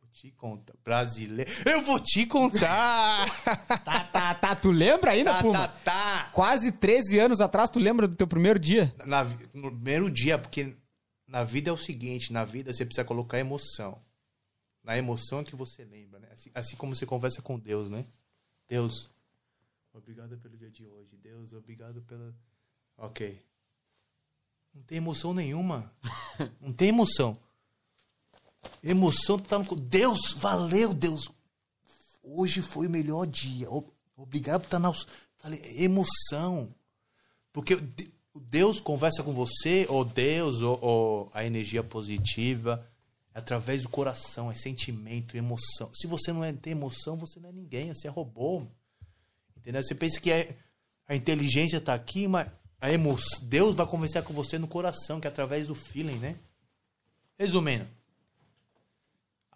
Vou 0.00 0.08
te 0.10 0.30
contar. 0.30 0.72
Brasileiro. 0.82 1.50
Eu 1.66 1.82
vou 1.82 2.00
te 2.00 2.24
contar! 2.24 3.28
Tá, 3.84 4.04
tá, 4.04 4.34
tá. 4.34 4.54
Tu 4.54 4.70
lembra 4.70 5.12
ainda, 5.12 5.32
tá, 5.32 5.42
Puma? 5.42 5.68
tá, 5.68 5.80
tá. 5.84 6.30
Quase 6.32 6.70
13 6.70 7.18
anos 7.18 7.40
atrás, 7.40 7.68
tu 7.70 7.78
lembra 7.78 8.06
do 8.06 8.14
teu 8.14 8.26
primeiro 8.26 8.58
dia? 8.58 8.94
Na 9.04 9.24
no 9.52 9.70
primeiro 9.70 10.10
dia, 10.10 10.38
porque 10.38 10.76
na 11.26 11.42
vida 11.42 11.70
é 11.70 11.72
o 11.72 11.76
seguinte: 11.78 12.32
na 12.32 12.44
vida 12.44 12.72
você 12.72 12.84
precisa 12.84 13.04
colocar 13.04 13.38
emoção. 13.38 14.00
Na 14.82 14.96
emoção 14.96 15.40
é 15.40 15.44
que 15.44 15.56
você 15.56 15.84
lembra, 15.84 16.20
né? 16.20 16.28
Assim, 16.32 16.50
assim 16.54 16.76
como 16.76 16.94
você 16.94 17.04
conversa 17.04 17.42
com 17.42 17.58
Deus, 17.58 17.90
né? 17.90 18.06
Deus, 18.68 19.10
obrigado 19.92 20.38
pelo 20.38 20.56
dia 20.56 20.70
de 20.70 20.86
hoje. 20.86 21.16
Deus, 21.16 21.52
obrigado 21.52 22.00
pela. 22.02 22.34
Ok. 23.00 23.40
Não 24.74 24.82
tem 24.82 24.98
emoção 24.98 25.34
nenhuma. 25.34 25.90
Não 26.60 26.72
tem 26.72 26.88
emoção. 26.90 27.36
Emoção 28.82 29.38
tá 29.38 29.58
no. 29.58 29.76
Deus, 29.76 30.32
valeu, 30.36 30.92
Deus. 30.94 31.28
Hoje 32.22 32.62
foi 32.62 32.86
o 32.86 32.90
melhor 32.90 33.26
dia. 33.26 33.68
Obrigado 34.16 34.60
por 34.60 34.66
estar 34.66 34.78
na. 34.78 34.88
aus- 34.88 35.06
Falei, 35.38 35.60
emoção. 35.82 36.72
Porque 37.52 37.78
Deus 38.34 38.78
conversa 38.78 39.22
com 39.22 39.32
você, 39.32 39.86
ou 39.88 40.04
Deus, 40.04 40.60
ou, 40.60 40.78
ou 40.82 41.30
a 41.32 41.44
energia 41.44 41.82
positiva, 41.82 42.86
é 43.34 43.38
através 43.38 43.82
do 43.82 43.88
coração, 43.88 44.50
é 44.50 44.54
sentimento, 44.54 45.36
emoção. 45.36 45.90
Se 45.94 46.06
você 46.06 46.32
não 46.32 46.44
é, 46.44 46.52
tem 46.52 46.72
emoção, 46.72 47.16
você 47.16 47.40
não 47.40 47.48
é 47.48 47.52
ninguém, 47.52 47.92
você 47.92 48.06
é 48.06 48.10
robô. 48.10 48.62
Entendeu? 49.56 49.82
Você 49.82 49.94
pensa 49.94 50.20
que 50.20 50.30
é- 50.30 50.54
a 51.08 51.16
inteligência 51.16 51.78
está 51.78 51.94
aqui, 51.94 52.28
mas 52.28 52.48
a 52.80 52.90
emoção, 52.90 53.40
Deus 53.42 53.74
vai 53.74 53.86
conversar 53.86 54.22
com 54.22 54.32
você 54.32 54.58
no 54.58 54.66
coração, 54.68 55.20
que 55.20 55.26
é 55.26 55.30
através 55.30 55.66
do 55.66 55.74
feeling, 55.74 56.16
né? 56.18 56.36
Resumindo. 57.38 57.86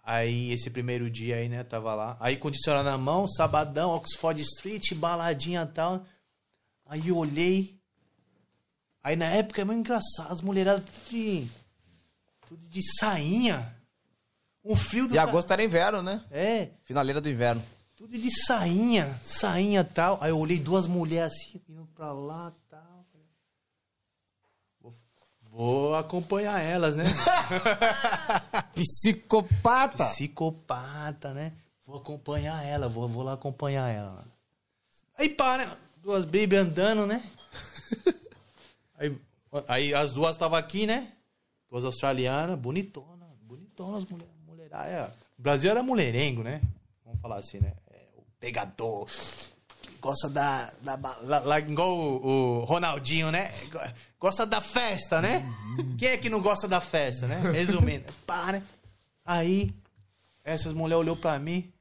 Aí, 0.03 0.53
esse 0.53 0.69
primeiro 0.69 1.11
dia 1.11 1.37
aí, 1.37 1.49
né, 1.49 1.65
tava 1.65 1.95
lá. 1.95 2.17
Aí, 2.21 2.37
com 2.37 2.49
o 2.49 2.51
dicionário 2.51 2.91
na 2.91 2.99
mão, 2.99 3.27
sabadão, 3.27 3.91
Oxford 3.93 4.41
Street, 4.43 4.93
baladinha 4.95 5.63
e 5.63 5.73
tal. 5.75 6.05
Aí 6.87 7.09
eu 7.09 7.17
olhei. 7.17 7.79
Aí 9.03 9.17
na 9.17 9.27
época 9.27 9.63
é 9.63 9.65
muito 9.65 9.81
engraçado, 9.81 10.31
as 10.33 10.41
mulheradas 10.43 10.85
de, 11.11 11.47
tudo 12.47 12.67
de 12.69 12.81
sainha. 12.99 13.75
Um 14.63 14.77
frio 14.77 15.07
do 15.09 15.15
E 15.15 15.19
agosto 15.19 15.51
era 15.53 15.63
inverno, 15.65 16.03
né? 16.03 16.23
É, 16.31 16.71
Finaleira 16.85 17.21
do 17.21 17.29
inverno. 17.29 17.63
tudo 17.97 18.19
de 18.19 18.31
sainha, 18.45 19.19
sainha 19.23 19.81
e 19.81 19.85
tal. 19.85 20.19
Aí 20.23 20.31
eu 20.31 20.39
olhei 20.39 20.59
duas 20.59 20.87
mulheres 20.87 21.33
assim, 21.33 21.61
indo 21.69 21.87
pra 21.95 22.13
lá 22.13 22.51
e 22.55 22.71
tal. 22.71 23.07
Falei, 23.13 23.27
Vou, 24.81 24.95
vou 25.55 25.95
acompanhar 25.95 26.61
elas, 26.61 26.97
né? 26.97 27.05
Psicopata. 28.75 30.05
Psicopata, 30.07 31.33
né? 31.33 31.53
Vou 31.87 31.97
acompanhar 31.97 32.65
ela, 32.65 32.89
vou, 32.89 33.07
vou 33.07 33.23
lá 33.23 33.35
acompanhar 33.35 33.89
ela. 33.89 34.27
Aí 35.17 35.29
pá, 35.29 35.59
né? 35.59 35.77
Duas 36.03 36.25
bíblias 36.25 36.67
andando, 36.67 37.07
né? 37.07 37.23
aí, 38.99 39.17
aí 39.69 39.95
as 39.95 40.13
duas 40.13 40.33
estavam 40.33 40.59
aqui, 40.59 40.87
né? 40.87 41.13
Duas 41.71 41.85
australianas, 41.85 42.59
bonitona, 42.59 43.27
bonitonas, 43.43 44.05
mulher, 44.07 44.29
mulher, 44.47 44.69
é, 44.73 45.11
o 45.39 45.43
Brasil 45.43 45.71
era 45.71 45.83
mulherengo, 45.83 46.43
né? 46.43 46.61
Vamos 47.05 47.21
falar 47.21 47.37
assim, 47.37 47.61
né? 47.61 47.73
É, 47.91 48.07
o 48.17 48.23
pegador, 48.41 49.07
gosta 50.05 50.29
da, 50.29 50.71
da 50.83 50.99
ba- 50.99 51.19
lá, 51.23 51.59
igual 51.59 51.97
o, 51.97 52.27
o 52.61 52.65
Ronaldinho, 52.65 53.31
né? 53.31 53.51
Gosta 54.21 54.45
da 54.45 54.61
festa, 54.61 55.19
né? 55.23 55.43
Quem 55.99 56.09
é 56.11 56.19
que 56.19 56.29
não 56.29 56.43
gosta 56.43 56.69
da 56.69 56.79
festa, 56.79 57.27
né? 57.27 57.41
Resumindo, 57.53 58.05
pá, 58.27 58.53
né? 58.53 58.63
Aí, 59.25 59.75
essas 60.45 60.75
mulheres 60.75 61.01
olhou 61.01 61.17
pra 61.17 61.39
mim, 61.39 61.73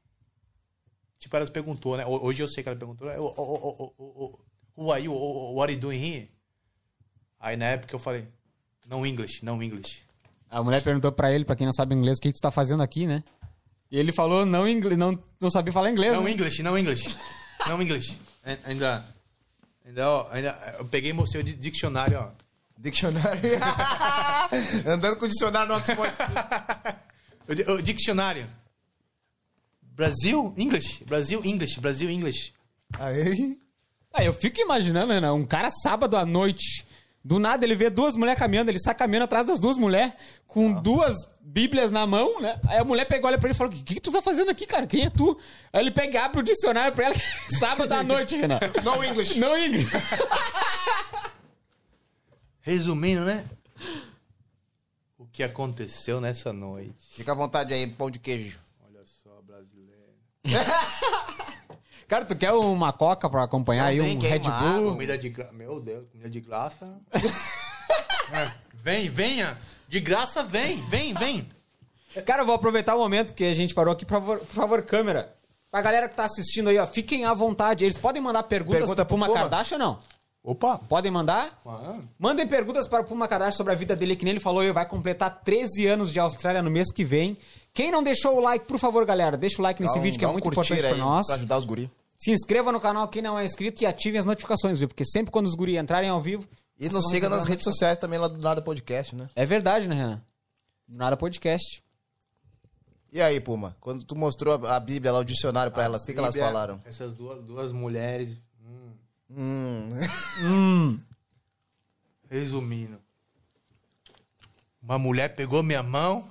tipo, 1.18 1.36
elas 1.36 1.50
perguntou, 1.50 1.98
né? 1.98 2.06
Hoje 2.06 2.42
eu 2.42 2.48
sei 2.48 2.62
que 2.62 2.68
ela 2.70 2.78
perguntou, 2.78 3.06
"Ô, 3.08 3.26
ô, 3.26 3.42
ô, 3.42 3.92
ô, 3.98 4.02
ô, 4.02 4.24
ô, 4.24 4.38
who 4.86 4.90
are 4.90 5.04
you? 5.04 5.12
What 5.12 5.64
are 5.70 5.74
you 5.74 5.78
doing 5.80 6.02
here? 6.02 6.30
Aí 7.38 7.58
na 7.58 7.66
época 7.66 7.94
eu 7.94 7.98
falei, 7.98 8.26
no 8.86 9.04
English, 9.06 9.44
no 9.44 9.62
English. 9.62 9.98
A 10.50 10.62
mulher 10.62 10.82
perguntou 10.82 11.12
pra 11.12 11.30
ele, 11.30 11.44
pra 11.44 11.54
quem 11.56 11.66
não 11.66 11.74
sabe 11.74 11.94
inglês, 11.94 12.16
o 12.16 12.22
que, 12.22 12.28
que 12.32 12.38
tu 12.38 12.40
tá 12.40 12.50
fazendo 12.50 12.82
aqui, 12.82 13.06
né? 13.06 13.22
E 13.90 13.98
ele 13.98 14.12
falou 14.14 14.46
não 14.46 14.66
inglês, 14.66 14.96
não, 14.96 15.22
não 15.38 15.50
sabia 15.50 15.74
falar 15.74 15.90
inglês. 15.90 16.16
No 16.16 16.22
né? 16.22 16.30
English, 16.30 16.62
no 16.62 16.78
English. 16.78 17.14
No 17.68 17.80
English. 17.82 18.18
Ai- 18.44 18.58
Ainda, 18.64 19.04
ainda, 19.86 20.08
ó, 20.10 20.28
ainda, 20.30 20.76
eu 20.78 20.84
peguei 20.86 21.12
meu 21.12 21.26
seu 21.26 21.42
di- 21.42 21.54
dicionário, 21.54 22.18
ó. 22.18 22.28
Dicionário. 22.76 23.40
Andando 24.86 25.16
com 25.16 25.24
o 25.24 25.28
dicionário 25.28 25.68
no 25.72 25.78
Oxford. 25.78 26.12
O, 27.46 27.72
o 27.74 27.82
dicionário. 27.82 28.46
Brasil, 29.82 30.54
English. 30.56 31.04
Brasil, 31.04 31.42
English. 31.44 31.78
Brasil, 31.78 32.10
English. 32.10 32.54
Aí. 32.98 33.58
Ah, 34.14 34.24
eu 34.24 34.32
fico 34.32 34.60
imaginando, 34.60 35.20
né? 35.20 35.30
Um 35.30 35.44
cara 35.44 35.70
sábado 35.70 36.16
à 36.16 36.24
noite, 36.24 36.86
do 37.22 37.38
nada 37.38 37.64
ele 37.64 37.74
vê 37.74 37.90
duas 37.90 38.16
mulheres 38.16 38.38
caminhando, 38.38 38.70
ele 38.70 38.78
sai 38.78 38.94
caminhando 38.94 39.24
atrás 39.24 39.44
das 39.44 39.58
duas 39.60 39.76
mulheres, 39.76 40.14
com 40.46 40.72
duas 40.72 41.14
bíblias 41.44 41.92
na 41.92 42.06
mão, 42.06 42.40
né? 42.40 42.58
Aí 42.66 42.78
a 42.78 42.84
mulher 42.84 43.04
pega, 43.04 43.26
olha 43.26 43.38
pra 43.38 43.48
ele 43.48 43.54
e 43.54 43.58
fala, 43.58 43.70
o 43.70 43.72
que, 43.72 43.94
que 43.94 44.00
tu 44.00 44.10
tá 44.10 44.22
fazendo 44.22 44.50
aqui, 44.50 44.66
cara? 44.66 44.86
Quem 44.86 45.04
é 45.04 45.10
tu? 45.10 45.38
Aí 45.72 45.80
ele 45.80 45.90
pega 45.90 46.14
e 46.14 46.16
abre 46.16 46.40
o 46.40 46.42
dicionário 46.42 46.94
pra 46.94 47.06
ela, 47.06 47.14
sábado 47.58 47.92
à 47.92 48.02
noite, 48.02 48.34
Renan. 48.34 48.58
No 48.82 49.04
English. 49.04 49.38
Não 49.38 49.56
inglês. 49.56 49.86
Resumindo, 52.62 53.24
né? 53.26 53.44
O 55.18 55.26
que 55.26 55.42
aconteceu 55.42 56.20
nessa 56.20 56.52
noite. 56.52 56.94
Fica 57.10 57.32
à 57.32 57.34
vontade 57.34 57.74
aí, 57.74 57.86
pão 57.86 58.10
de 58.10 58.18
queijo. 58.18 58.58
Olha 58.88 59.04
só, 59.04 59.42
brasileiro. 59.42 60.14
Cara, 62.08 62.24
tu 62.24 62.34
quer 62.36 62.52
uma 62.52 62.92
coca 62.92 63.28
pra 63.28 63.44
acompanhar 63.44 63.84
Não, 63.84 63.90
aí? 63.90 64.00
Um 64.00 64.18
Red 64.18 64.38
Bull? 64.38 64.92
Comida 64.92 65.18
de 65.18 65.28
graça. 65.28 65.52
Meu 65.52 65.80
Deus, 65.80 66.08
comida 66.10 66.30
de 66.30 66.40
graça. 66.40 67.00
É, 68.32 68.50
vem, 68.72 69.08
venha. 69.08 69.58
De 69.94 70.00
graça, 70.00 70.42
vem, 70.42 70.78
vem, 70.88 71.14
vem. 71.14 71.48
Cara, 72.26 72.42
eu 72.42 72.46
vou 72.46 72.56
aproveitar 72.56 72.96
o 72.96 72.98
momento 72.98 73.32
que 73.32 73.44
a 73.44 73.54
gente 73.54 73.72
parou 73.72 73.92
aqui, 73.92 74.04
por 74.04 74.14
favor, 74.14 74.38
por 74.40 74.52
favor, 74.52 74.82
câmera. 74.82 75.32
Pra 75.70 75.80
galera 75.82 76.08
que 76.08 76.16
tá 76.16 76.24
assistindo 76.24 76.68
aí, 76.68 76.76
ó, 76.78 76.84
fiquem 76.84 77.24
à 77.24 77.32
vontade. 77.32 77.84
Eles 77.84 77.96
podem 77.96 78.20
mandar 78.20 78.42
perguntas 78.42 78.80
Pergunta 78.80 79.04
pro 79.04 79.14
Puma? 79.16 79.32
Kardashian 79.32 79.76
ou 79.76 79.78
não? 79.78 79.98
Opa. 80.42 80.78
Podem 80.88 81.12
mandar? 81.12 81.60
Mano. 81.64 82.08
Mandem 82.18 82.44
perguntas 82.44 82.88
para 82.88 83.02
o 83.02 83.04
Puma 83.04 83.28
Kardashian 83.28 83.56
sobre 83.56 83.72
a 83.72 83.76
vida 83.76 83.94
dele, 83.94 84.16
que 84.16 84.24
nem 84.24 84.32
ele 84.32 84.40
falou, 84.40 84.64
ele 84.64 84.72
vai 84.72 84.84
completar 84.84 85.30
13 85.44 85.86
anos 85.86 86.12
de 86.12 86.18
Austrália 86.18 86.60
no 86.60 86.72
mês 86.72 86.90
que 86.90 87.04
vem. 87.04 87.36
Quem 87.72 87.92
não 87.92 88.02
deixou 88.02 88.36
o 88.36 88.40
like, 88.40 88.66
por 88.66 88.80
favor, 88.80 89.06
galera, 89.06 89.36
deixa 89.36 89.60
o 89.60 89.62
like 89.62 89.80
nesse 89.80 89.94
Dá 89.94 90.00
um- 90.00 90.02
vídeo 90.02 90.18
que 90.18 90.24
é 90.24 90.28
um 90.28 90.32
muito 90.32 90.48
importante 90.48 90.84
aí, 90.84 90.98
nós. 90.98 91.24
Pra 91.26 91.36
ajudar 91.36 91.56
os 91.58 91.64
guri. 91.64 91.88
Se 92.18 92.32
inscreva 92.32 92.72
no 92.72 92.80
canal 92.80 93.06
quem 93.06 93.22
não 93.22 93.38
é 93.38 93.44
inscrito 93.44 93.84
e 93.84 93.86
ative 93.86 94.18
as 94.18 94.24
notificações, 94.24 94.80
viu? 94.80 94.88
Porque 94.88 95.04
sempre 95.04 95.30
quando 95.30 95.46
os 95.46 95.54
guri 95.54 95.76
entrarem 95.76 96.10
ao 96.10 96.20
vivo... 96.20 96.44
E 96.78 96.88
nos 96.88 97.08
siga 97.08 97.28
nas 97.28 97.44
redes 97.44 97.64
sociais 97.64 97.98
também 97.98 98.18
lá 98.18 98.26
do 98.28 98.38
Nada 98.40 98.60
Podcast, 98.60 99.14
né? 99.14 99.28
É 99.36 99.46
verdade, 99.46 99.88
né, 99.88 99.94
Renan? 99.94 100.22
Nada 100.88 101.16
podcast. 101.16 101.82
E 103.12 103.22
aí, 103.22 103.40
Puma? 103.40 103.76
Quando 103.80 104.04
tu 104.04 104.16
mostrou 104.16 104.66
a 104.66 104.76
a 104.76 104.80
Bíblia 104.80 105.12
lá, 105.12 105.20
o 105.20 105.24
dicionário 105.24 105.70
pra 105.72 105.84
elas, 105.84 106.02
o 106.02 106.06
que, 106.06 106.12
que 106.12 106.18
elas 106.18 106.34
falaram? 106.34 106.80
Essas 106.84 107.14
duas, 107.14 107.42
duas 107.44 107.70
mulheres. 107.72 108.36
hum, 108.60 108.92
Hum. 109.30 109.90
Hum. 110.42 111.00
resumindo. 112.28 112.98
Uma 114.82 114.98
mulher 114.98 115.34
pegou 115.36 115.62
minha 115.62 115.82
mão 115.82 116.28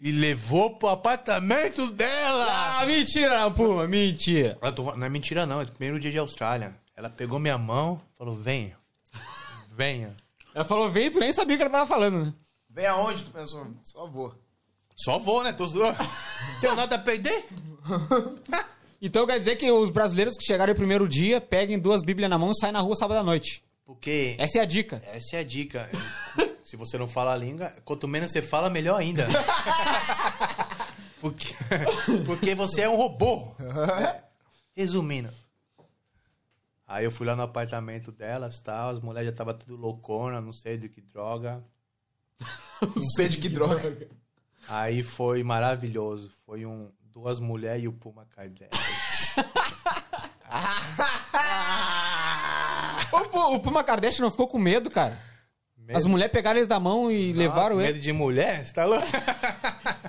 e 0.00 0.10
levou 0.10 0.76
pro 0.78 0.88
apartamento 0.88 1.90
dela. 1.92 2.80
Ah, 2.80 2.86
mentira, 2.86 3.50
Puma, 3.50 3.86
mentira. 3.86 4.58
Ela 4.60 4.72
tô- 4.72 4.96
não 4.96 5.06
é 5.06 5.10
mentira, 5.10 5.46
não. 5.46 5.60
É 5.60 5.64
o 5.64 5.68
primeiro 5.70 6.00
dia 6.00 6.10
de 6.10 6.18
Austrália. 6.18 6.74
Ela 6.96 7.10
pegou 7.10 7.38
minha 7.38 7.58
mão 7.58 8.00
falou: 8.16 8.34
venha. 8.34 8.76
Venha. 9.70 10.16
Ela 10.54 10.64
falou, 10.64 10.90
vem, 10.90 11.10
tu 11.10 11.20
nem 11.20 11.32
sabia 11.32 11.54
o 11.54 11.58
que 11.58 11.62
ela 11.62 11.70
tava 11.70 11.86
falando, 11.86 12.24
né? 12.24 12.34
Vem 12.70 12.86
aonde, 12.86 13.24
tu 13.24 13.30
pensou? 13.30 13.66
Só 13.84 14.06
vou. 14.08 14.34
Só 14.96 15.18
vou, 15.18 15.44
né? 15.44 15.52
Tô 15.52 15.66
zoando. 15.66 15.98
Tenho 16.62 16.74
nada 16.74 16.96
a 16.96 16.98
perder? 16.98 17.46
Então 19.00 19.26
quer 19.26 19.38
dizer 19.38 19.56
que 19.56 19.70
os 19.70 19.90
brasileiros 19.90 20.34
que 20.38 20.44
chegaram 20.46 20.72
no 20.72 20.76
primeiro 20.76 21.06
dia 21.06 21.38
peguem 21.38 21.78
duas 21.78 22.00
bíblias 22.02 22.30
na 22.30 22.38
mão 22.38 22.50
e 22.50 22.58
saem 22.58 22.72
na 22.72 22.80
rua 22.80 22.96
sábado 22.96 23.18
à 23.18 23.22
noite. 23.22 23.62
Porque 23.84 24.34
Essa 24.38 24.58
é 24.58 24.62
a 24.62 24.64
dica. 24.64 24.96
essa 25.12 25.36
é 25.36 25.40
a 25.40 25.44
dica. 25.44 25.90
Se 26.64 26.76
você 26.78 26.96
não 26.96 27.06
fala 27.06 27.34
a 27.34 27.36
língua, 27.36 27.70
quanto 27.84 28.08
menos 28.08 28.32
você 28.32 28.40
fala, 28.40 28.70
melhor 28.70 28.98
ainda. 28.98 29.28
Porque, 31.20 31.54
porque 32.26 32.54
você 32.54 32.82
é 32.82 32.88
um 32.88 32.96
robô. 32.96 33.54
É. 33.58 34.22
Resumindo. 34.74 35.28
Aí 36.86 37.04
eu 37.04 37.10
fui 37.10 37.26
lá 37.26 37.34
no 37.34 37.42
apartamento 37.42 38.12
delas, 38.12 38.60
tal, 38.60 38.90
as 38.90 39.00
mulheres 39.00 39.26
já 39.28 39.32
estavam 39.32 39.54
tudo 39.54 39.74
loucona, 39.76 40.40
não 40.40 40.52
sei 40.52 40.76
de 40.78 40.88
que 40.88 41.00
droga. 41.00 41.64
Não 42.94 43.02
sei 43.16 43.28
de 43.30 43.38
que 43.38 43.48
droga. 43.48 43.96
Aí 44.68 45.02
foi 45.02 45.42
maravilhoso. 45.42 46.30
Foi 46.44 46.66
um 46.66 46.92
duas 47.04 47.40
mulheres 47.40 47.84
e 47.84 47.88
o 47.88 47.92
Puma 47.94 48.26
Kardashian. 48.26 48.68
O, 53.12 53.20
Pu- 53.28 53.54
o 53.54 53.60
Puma 53.60 53.84
Kardashian 53.84 54.24
não 54.24 54.30
ficou 54.30 54.48
com 54.48 54.58
medo, 54.58 54.90
cara. 54.90 55.18
As 55.94 56.04
mulheres 56.04 56.32
pegaram 56.32 56.58
eles 56.58 56.66
da 56.68 56.80
mão 56.80 57.10
e 57.10 57.32
levaram 57.32 57.76
Nossa, 57.76 57.82
ele. 57.84 57.92
medo 57.92 58.00
de 58.00 58.12
mulher? 58.12 58.66
Você 58.66 58.74
tá 58.74 58.84
louco? 58.84 59.06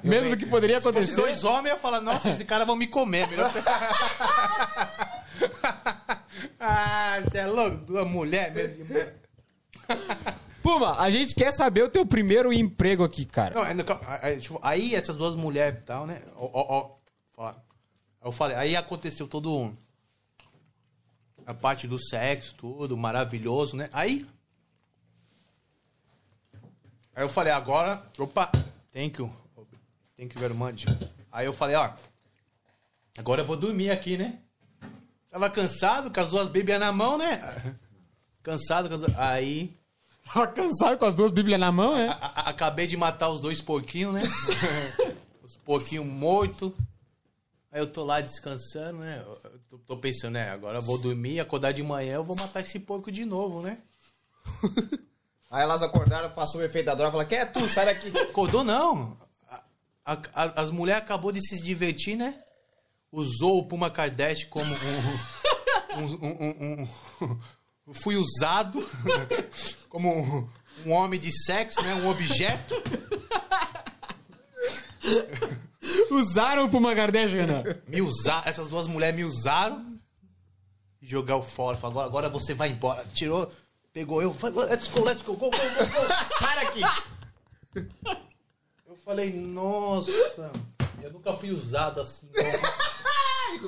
Medo 0.03 0.29
do 0.31 0.37
que 0.37 0.45
poderia 0.47 0.77
Se 0.77 0.83
fosse 0.83 0.97
acontecer. 0.97 1.15
dois 1.21 1.43
homens, 1.43 1.67
eu 1.67 1.73
ia 1.75 1.79
falar, 1.79 2.01
nossa, 2.01 2.29
esse 2.29 2.43
cara 2.45 2.65
vão 2.65 2.75
me 2.75 2.87
comer. 2.87 3.27
Melhor 3.27 3.49
você... 3.51 3.61
ah, 6.59 7.19
você 7.23 7.39
é 7.39 7.45
louco? 7.45 7.77
Duas 7.77 8.07
mulheres, 8.07 8.77
mulher. 8.77 9.15
Puma, 10.63 10.99
a 10.99 11.09
gente 11.09 11.33
quer 11.33 11.51
saber 11.51 11.83
o 11.83 11.89
teu 11.89 12.05
primeiro 12.05 12.51
emprego 12.51 13.03
aqui, 13.03 13.25
cara. 13.25 13.55
Não, 13.55 13.63
ainda- 13.63 13.85
aí, 14.21 14.39
tipo, 14.41 14.59
aí 14.61 14.95
essas 14.95 15.15
duas 15.15 15.33
mulheres 15.35 15.79
e 15.79 15.83
tal, 15.83 16.05
né? 16.05 16.21
Ó, 16.35 16.49
ó, 16.53 16.97
ó, 17.37 17.53
eu 18.23 18.31
falei, 18.33 18.57
aí 18.57 18.75
aconteceu 18.75 19.27
todo 19.27 19.73
a 21.45 21.53
parte 21.53 21.87
do 21.87 21.97
sexo, 21.97 22.53
tudo 22.55 22.97
maravilhoso, 22.97 23.77
né? 23.77 23.89
Aí 23.93 24.27
Aí 27.15 27.23
eu 27.23 27.29
falei, 27.29 27.51
agora, 27.51 28.03
opa, 28.19 28.51
thank 28.93 29.19
you. 29.19 29.33
Thank 30.15 30.35
you 30.35 30.39
very 30.39 30.53
much. 30.53 30.85
Aí 31.31 31.45
eu 31.47 31.53
falei, 31.53 31.75
ó, 31.75 31.91
agora 33.17 33.41
eu 33.41 33.45
vou 33.45 33.57
dormir 33.57 33.89
aqui, 33.89 34.17
né? 34.17 34.39
Tava 35.29 35.49
cansado, 35.49 36.11
com 36.11 36.19
as 36.19 36.27
duas 36.29 36.47
bíblias 36.47 36.79
na 36.79 36.91
mão, 36.91 37.17
né? 37.17 37.75
Cansado, 38.43 38.87
com 38.89 38.95
as 38.95 39.01
duas... 39.01 39.17
aí 39.19 39.75
Tava 40.25 40.47
cansado 40.47 40.97
com 40.97 41.05
as 41.05 41.15
duas 41.15 41.31
bíblias 41.31 41.59
na 41.59 41.71
mão, 41.71 41.97
é? 41.97 42.07
a- 42.09 42.13
a- 42.35 42.49
acabei 42.49 42.85
de 42.87 42.97
matar 42.97 43.29
os 43.29 43.39
dois 43.39 43.61
porquinhos, 43.61 44.13
né? 44.13 44.21
os 45.43 45.55
porquinhos 45.57 46.05
mortos. 46.05 46.71
Aí 47.71 47.79
eu 47.81 47.87
tô 47.87 48.03
lá 48.03 48.19
descansando, 48.21 48.99
né? 48.99 49.23
Eu 49.25 49.59
tô, 49.69 49.77
tô 49.79 49.97
pensando, 49.97 50.33
né? 50.33 50.49
Agora 50.49 50.79
eu 50.79 50.81
vou 50.81 50.97
dormir, 50.97 51.39
acordar 51.39 51.71
de 51.73 51.83
manhã, 51.83 52.15
eu 52.15 52.23
vou 52.23 52.35
matar 52.35 52.61
esse 52.61 52.79
porco 52.79 53.11
de 53.11 53.23
novo, 53.25 53.61
né? 53.61 53.77
Aí 55.51 55.63
elas 55.63 55.81
acordaram, 55.81 56.29
passou 56.31 56.59
o 56.59 56.63
efeito 56.63 56.87
da 56.87 56.95
droga, 56.95 57.11
falaram, 57.11 57.29
quem 57.29 57.37
é 57.37 57.45
tu? 57.45 57.69
Sai 57.69 57.85
daqui. 57.85 58.17
Acordou 58.17 58.63
não. 58.65 59.17
A- 60.05 60.17
a- 60.33 60.61
as 60.61 60.69
mulheres 60.71 61.01
acabou 61.03 61.31
de 61.31 61.39
se 61.41 61.61
divertir, 61.61 62.17
né? 62.17 62.37
Usou 63.11 63.59
o 63.59 63.67
Puma 63.67 63.89
Kardashian 63.89 64.49
como 64.49 64.65
um... 64.65 66.03
um- 66.03 66.83
um- 66.83 67.93
fui 67.93 68.15
usado 68.17 68.85
como 69.89 70.49
um, 70.85 70.91
homem 70.91 71.19
de 71.19 71.31
sexo, 71.45 71.81
né? 71.81 71.95
Um 71.95 72.09
objeto. 72.09 72.75
Usaram 76.11 76.65
o 76.65 76.69
Puma 76.69 76.93
Kardashian, 76.95 77.45
Renan. 77.45 77.63
me 77.87 78.01
usar, 78.01 78.43
essas 78.45 78.67
duas 78.67 78.87
mulheres 78.87 79.15
me 79.15 79.23
usaram 79.23 79.97
e 81.01 81.07
jogar 81.07 81.37
o 81.37 81.43
fora. 81.43 81.77
Agora, 81.81 82.05
agora 82.07 82.29
você 82.29 82.53
vai 82.53 82.69
embora. 82.69 83.05
Tirou, 83.13 83.49
pegou 83.93 84.21
eu, 84.21 84.35
let's 84.69 84.87
go, 84.89 85.03
let's 85.03 85.21
go, 85.21 85.33
go, 85.35 85.49
go, 85.49 85.57
go, 85.57 85.57
go. 85.57 86.37
Sai 86.39 86.55
daqui. 86.65 86.81
Eu 88.85 88.95
falei, 88.97 89.31
nossa, 89.33 90.11
eu 91.01 91.11
nunca 91.13 91.33
fui 91.33 91.51
usado 91.51 92.01
assim, 92.01 92.27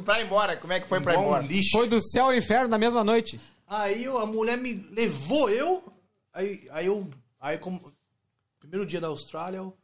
pra 0.04 0.20
ir 0.20 0.26
embora, 0.26 0.58
como 0.58 0.74
é 0.74 0.80
que 0.80 0.88
foi 0.88 1.02
pra 1.02 1.14
ir 1.16 1.20
embora? 1.20 1.44
lixo. 1.44 1.72
Foi 1.72 1.88
do 1.88 2.02
céu 2.02 2.26
ao 2.26 2.34
inferno 2.34 2.68
na 2.68 2.78
mesma 2.78 3.04
noite. 3.04 3.40
Aí 3.68 4.04
eu- 4.04 4.18
a 4.18 4.26
mulher 4.26 4.58
me 4.58 4.74
levou 4.92 5.50
eu, 5.50 5.84
aí, 6.34 6.68
aí 6.72 6.86
eu, 6.88 7.08
aí 7.40 7.58
como, 7.58 7.82
primeiro 8.60 8.86
dia 8.86 9.00
da 9.00 9.08
Austrália, 9.08 9.58
eu, 9.58 9.78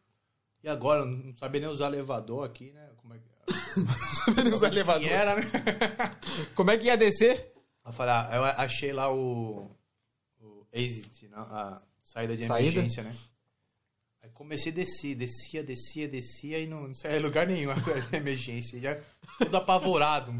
e 0.64 0.68
agora, 0.70 1.06
não 1.06 1.34
sabia 1.36 1.62
nem 1.62 1.70
usar 1.70 1.88
elevador 1.88 2.44
aqui, 2.46 2.72
né? 2.72 2.90
Como 2.98 3.14
é 3.14 3.18
que 3.20 3.36
Os 4.54 4.62
elevadores. 4.64 5.08
que 5.08 5.14
era, 5.14 5.36
né? 5.36 5.44
Como 6.56 6.72
é 6.72 6.78
que 6.78 6.86
ia 6.88 6.98
descer? 6.98 7.54
Eu 7.86 7.94
falei, 7.94 8.14
ah, 8.16 8.30
eu 8.34 8.44
achei 8.44 8.92
lá 8.92 9.14
o, 9.14 9.70
o 10.42 10.66
exit, 10.74 11.28
né? 11.28 11.38
a 11.38 11.80
saída 12.04 12.36
de 12.36 12.48
Saída? 12.48 12.72
emergência, 12.80 13.04
né? 13.04 13.14
Comecei 14.36 14.70
a 14.70 14.76
descer, 14.76 15.16
descia, 15.16 15.64
descia, 15.64 16.10
descia 16.10 16.60
e 16.60 16.68
não, 16.68 16.90
não 16.90 16.94
saía 16.94 17.22
lugar 17.22 17.48
nenhum 17.48 17.72
a 17.72 17.76
de 17.76 18.18
emergência. 18.18 18.78
Já 18.82 19.02
tudo 19.38 19.56
apavorado. 19.56 20.34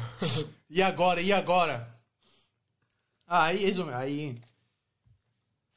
e 0.68 0.82
agora, 0.82 1.22
e 1.22 1.32
agora? 1.32 1.98
Aí, 3.26 3.64
aí 3.94 4.38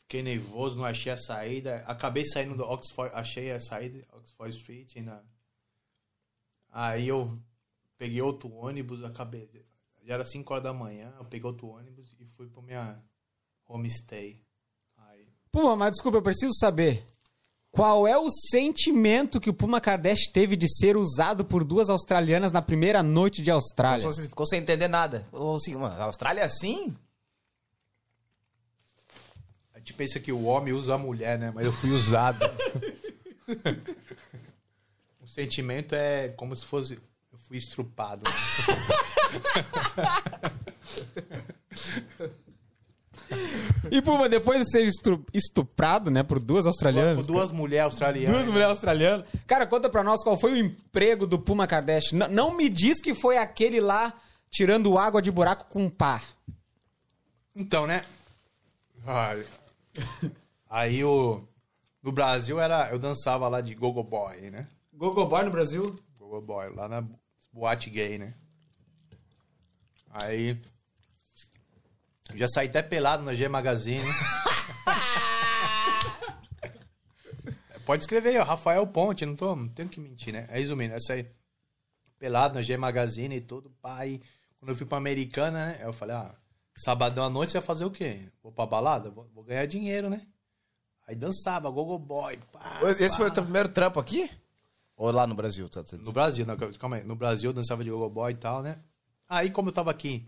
fiquei 0.01 0.21
nervoso, 0.21 0.75
não 0.75 0.83
achei 0.83 1.09
a 1.09 1.17
saída. 1.17 1.85
Acabei 1.87 2.25
saindo 2.25 2.53
do 2.53 2.63
Oxford, 2.63 3.15
achei 3.15 3.49
a 3.49 3.61
saída, 3.61 4.05
Oxford 4.11 4.53
Street. 4.57 4.95
Na... 4.97 5.23
Aí 6.69 7.07
eu 7.07 7.31
peguei 7.97 8.21
outro 8.21 8.53
ônibus, 8.53 9.05
acabei. 9.05 9.49
Já 10.03 10.15
era 10.15 10.25
5 10.25 10.53
horas 10.53 10.65
da 10.65 10.73
manhã, 10.73 11.13
eu 11.17 11.23
peguei 11.23 11.49
outro 11.49 11.67
ônibus 11.67 12.13
e 12.19 12.25
fui 12.25 12.47
pra 12.49 12.61
minha 12.61 13.01
homestay. 13.65 14.43
Aí, 14.97 15.29
Puma, 15.49 15.77
mas 15.77 15.91
desculpa, 15.93 16.17
eu 16.17 16.21
preciso 16.21 16.53
saber. 16.53 17.05
Qual 17.77 18.07
é 18.07 18.17
o 18.17 18.27
sentimento 18.27 19.39
que 19.39 19.51
o 19.51 19.53
Puma 19.53 19.79
Kardashian 19.79 20.31
teve 20.33 20.55
de 20.55 20.67
ser 20.67 20.97
usado 20.97 21.45
por 21.45 21.63
duas 21.63 21.91
australianas 21.91 22.51
na 22.51 22.59
primeira 22.59 23.03
noite 23.03 23.39
de 23.39 23.51
Austrália? 23.51 24.11
Ficou 24.13 24.47
sem 24.47 24.59
entender 24.59 24.87
nada. 24.87 25.27
Falou 25.29 25.57
assim, 25.57 25.75
mano, 25.75 25.93
a 25.93 26.05
Austrália 26.05 26.41
é 26.41 26.45
assim? 26.45 26.97
a 29.75 29.77
gente 29.77 29.93
pensa 29.93 30.19
que 30.19 30.31
o 30.31 30.45
homem 30.45 30.73
usa 30.73 30.95
a 30.95 30.97
mulher, 30.97 31.37
né? 31.37 31.51
Mas 31.53 31.67
eu 31.67 31.71
fui 31.71 31.91
usado. 31.91 32.43
o 35.21 35.27
sentimento 35.27 35.93
é 35.93 36.29
como 36.29 36.55
se 36.55 36.65
fosse. 36.65 36.95
Eu 37.31 37.37
fui 37.37 37.59
estrupado. 37.59 38.23
né? 38.23 38.31
E, 43.91 44.01
Puma, 44.01 44.27
depois 44.29 44.65
de 44.65 44.71
ser 44.71 44.89
estuprado, 45.33 46.09
né, 46.11 46.23
por 46.23 46.39
duas 46.39 46.65
australianas. 46.65 47.17
Por 47.17 47.25
duas 47.25 47.51
mulheres 47.51 47.85
australianas. 47.85 48.35
Duas 48.35 48.47
mulheres 48.47 48.69
australianas. 48.71 49.25
Cara, 49.45 49.65
conta 49.67 49.89
pra 49.89 50.03
nós 50.03 50.23
qual 50.23 50.37
foi 50.39 50.53
o 50.53 50.57
emprego 50.57 51.25
do 51.27 51.39
Puma 51.39 51.67
Kardashian. 51.67 52.17
N- 52.27 52.33
não 52.33 52.55
me 52.55 52.69
diz 52.69 52.99
que 53.01 53.13
foi 53.13 53.37
aquele 53.37 53.79
lá 53.79 54.13
tirando 54.49 54.97
água 54.97 55.21
de 55.21 55.31
buraco 55.31 55.65
com 55.69 55.89
pá. 55.89 56.21
Então, 57.55 57.85
né? 57.87 58.03
Ai. 59.05 59.43
Aí 60.69 61.03
o. 61.03 61.41
No 62.03 62.11
Brasil 62.11 62.59
era. 62.59 62.89
Eu 62.91 62.99
dançava 62.99 63.47
lá 63.47 63.61
de 63.61 63.73
Gogo 63.73 64.03
Boy, 64.03 64.51
né? 64.51 64.67
Gogo 64.93 65.25
Boy 65.25 65.43
no 65.43 65.51
Brasil? 65.51 65.95
Gogo 66.19 66.41
Boy, 66.41 66.69
lá 66.73 66.87
na 66.87 67.03
boate 67.51 67.89
gay, 67.89 68.17
né? 68.17 68.33
Aí. 70.11 70.57
Já 72.35 72.47
saí 72.47 72.67
até 72.67 72.81
pelado 72.81 73.23
na 73.23 73.33
G 73.33 73.47
Magazine. 73.47 74.03
Pode 77.85 78.03
escrever 78.03 78.29
aí, 78.29 78.37
ó, 78.37 78.43
Rafael 78.43 78.85
Ponte, 78.85 79.25
não, 79.25 79.35
tô, 79.35 79.55
não 79.55 79.69
tenho 79.69 79.87
que 79.87 79.99
mentir, 79.99 80.33
né? 80.33 80.45
É 80.49 80.59
resumindo, 80.59 80.93
essa 80.93 81.13
aí. 81.13 81.25
Pelado 82.19 82.55
na 82.55 82.61
G 82.61 82.75
Magazine 82.75 83.35
e 83.37 83.41
tudo, 83.41 83.69
pai. 83.81 84.19
Quando 84.59 84.69
eu 84.71 84.75
fui 84.75 84.85
pra 84.85 84.97
Americana, 84.97 85.67
né? 85.67 85.79
Eu 85.83 85.93
falei, 85.93 86.15
ah, 86.15 86.35
sabadão 86.75 87.23
à 87.23 87.29
noite 87.29 87.51
você 87.51 87.59
vai 87.59 87.65
fazer 87.67 87.85
o 87.85 87.91
quê? 87.91 88.27
Vou 88.43 88.51
pra 88.51 88.65
balada? 88.65 89.09
Vou, 89.09 89.29
vou 89.33 89.43
ganhar 89.43 89.65
dinheiro, 89.67 90.09
né? 90.09 90.21
Aí 91.07 91.15
dançava, 91.15 91.69
Gogo 91.69 91.97
Boy, 91.97 92.37
pá, 92.51 92.79
Esse 92.89 93.09
pá. 93.11 93.17
foi 93.17 93.27
o 93.29 93.33
teu 93.33 93.43
primeiro 93.43 93.69
trampo 93.69 93.99
aqui? 93.99 94.29
Ou 94.97 95.09
lá 95.11 95.25
no 95.27 95.35
Brasil? 95.35 95.69
tá- 95.69 95.83
tá- 95.83 95.95
No 95.95 96.11
Brasil, 96.11 96.45
não, 96.45 96.57
calma 96.57 96.97
aí. 96.97 97.03
No 97.05 97.15
Brasil 97.15 97.51
eu 97.51 97.53
dançava 97.53 97.83
de 97.83 97.89
gogo 97.91 98.09
boy 98.09 98.33
e 98.33 98.35
tal, 98.35 98.61
né? 98.63 98.79
Aí, 99.29 99.51
como 99.51 99.69
eu 99.69 99.73
tava 99.73 99.91
aqui. 99.91 100.27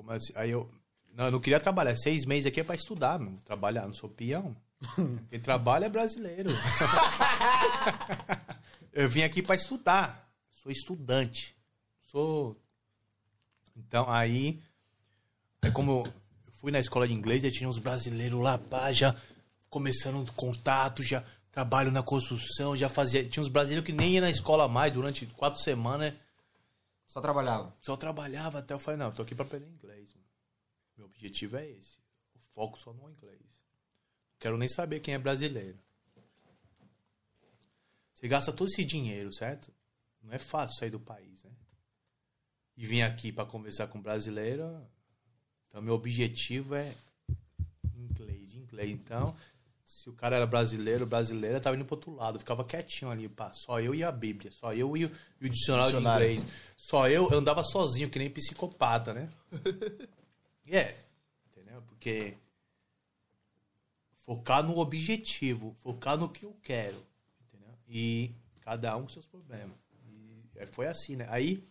Como 0.00 0.12
assim, 0.12 0.32
aí 0.34 0.50
eu. 0.50 0.70
Não, 1.14 1.26
eu 1.26 1.30
não 1.30 1.40
queria 1.40 1.60
trabalhar. 1.60 1.94
Seis 1.94 2.24
meses 2.24 2.46
aqui 2.46 2.60
é 2.60 2.64
pra 2.64 2.74
estudar, 2.74 3.18
não 3.18 3.36
trabalhar, 3.36 3.86
não 3.86 3.92
sou 3.92 4.08
peão. 4.08 4.56
Quem 5.28 5.38
trabalha 5.38 5.84
é 5.84 5.88
brasileiro. 5.90 6.48
eu 8.94 9.06
vim 9.10 9.22
aqui 9.22 9.42
pra 9.42 9.56
estudar. 9.56 10.26
Sou 10.50 10.72
estudante. 10.72 11.54
Sou. 12.10 12.56
Então, 13.76 14.08
aí. 14.08 14.62
É 15.60 15.70
como 15.70 15.92
eu 15.92 16.12
fui 16.54 16.72
na 16.72 16.80
escola 16.80 17.06
de 17.06 17.12
inglês, 17.12 17.42
já 17.42 17.50
tinha 17.50 17.68
uns 17.68 17.78
brasileiros 17.78 18.40
lá, 18.40 18.56
pá, 18.56 18.90
já 18.90 19.14
começando 19.68 20.16
um 20.16 20.24
contato, 20.24 21.02
já 21.02 21.22
trabalho 21.52 21.92
na 21.92 22.02
construção, 22.02 22.74
já 22.74 22.88
fazia. 22.88 23.22
Tinha 23.22 23.42
uns 23.42 23.50
brasileiros 23.50 23.84
que 23.84 23.92
nem 23.92 24.12
ia 24.12 24.22
na 24.22 24.30
escola 24.30 24.66
mais 24.66 24.90
durante 24.90 25.26
quatro 25.26 25.60
semanas, 25.60 26.14
Só 27.10 27.20
trabalhava. 27.20 27.74
só 27.82 27.96
trabalhava 27.96 28.60
até 28.60 28.72
eu 28.72 28.78
falei, 28.78 28.96
não, 28.96 29.06
eu 29.06 29.12
tô 29.12 29.22
aqui 29.22 29.34
pra 29.34 29.44
aprender 29.44 29.66
inglês. 29.66 30.14
Mano. 30.14 30.26
Meu 30.96 31.06
objetivo 31.06 31.56
é 31.56 31.68
esse. 31.68 31.98
O 32.36 32.38
foco 32.54 32.78
só 32.78 32.92
no 32.92 33.10
inglês. 33.10 33.60
Quero 34.38 34.56
nem 34.56 34.68
saber 34.68 35.00
quem 35.00 35.14
é 35.14 35.18
brasileiro. 35.18 35.76
Você 38.14 38.28
gasta 38.28 38.52
todo 38.52 38.68
esse 38.68 38.84
dinheiro, 38.84 39.32
certo? 39.32 39.74
Não 40.22 40.32
é 40.32 40.38
fácil 40.38 40.78
sair 40.78 40.90
do 40.90 41.00
país, 41.00 41.42
né? 41.42 41.50
E 42.76 42.86
vir 42.86 43.02
aqui 43.02 43.32
pra 43.32 43.44
conversar 43.44 43.88
com 43.88 44.00
brasileiro. 44.00 44.88
Então, 45.68 45.82
meu 45.82 45.94
objetivo 45.94 46.76
é 46.76 46.94
inglês, 47.92 48.54
inglês. 48.54 48.92
Então, 48.92 49.36
se 49.90 50.08
o 50.08 50.12
cara 50.12 50.36
era 50.36 50.46
brasileiro, 50.46 51.04
brasileira, 51.04 51.60
tava 51.60 51.74
indo 51.74 51.84
pro 51.84 51.96
outro 51.96 52.14
lado. 52.14 52.38
Ficava 52.38 52.64
quietinho 52.64 53.10
ali, 53.10 53.28
pá. 53.28 53.52
Só 53.52 53.80
eu 53.80 53.92
e 53.92 54.04
a 54.04 54.12
Bíblia. 54.12 54.52
Só 54.52 54.72
eu 54.72 54.96
e 54.96 55.04
o, 55.04 55.10
e 55.40 55.46
o 55.46 55.50
dicionário, 55.50 55.90
Dicionário. 55.90 56.26
de 56.26 56.34
inglês. 56.34 56.52
Só 56.76 57.08
eu, 57.08 57.28
eu 57.30 57.38
andava 57.38 57.64
sozinho, 57.64 58.08
que 58.08 58.18
nem 58.18 58.30
psicopata, 58.30 59.12
né? 59.12 59.28
E 60.64 60.74
é. 60.78 60.96
Entendeu? 61.50 61.82
Porque 61.82 62.36
focar 64.14 64.62
no 64.62 64.78
objetivo, 64.78 65.74
focar 65.80 66.16
no 66.16 66.28
que 66.28 66.44
eu 66.44 66.56
quero. 66.62 67.04
Entendeu? 67.48 67.74
E 67.88 68.32
cada 68.60 68.96
um 68.96 69.02
com 69.02 69.08
seus 69.08 69.26
problemas. 69.26 69.76
E 70.54 70.66
foi 70.66 70.86
assim, 70.86 71.16
né? 71.16 71.26
Aí, 71.30 71.68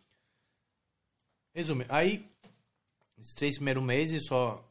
resumindo, 1.53 1.91
aí, 1.91 2.29
esses 3.17 3.33
três 3.33 3.55
primeiros 3.55 3.83
meses, 3.83 4.25
só, 4.25 4.61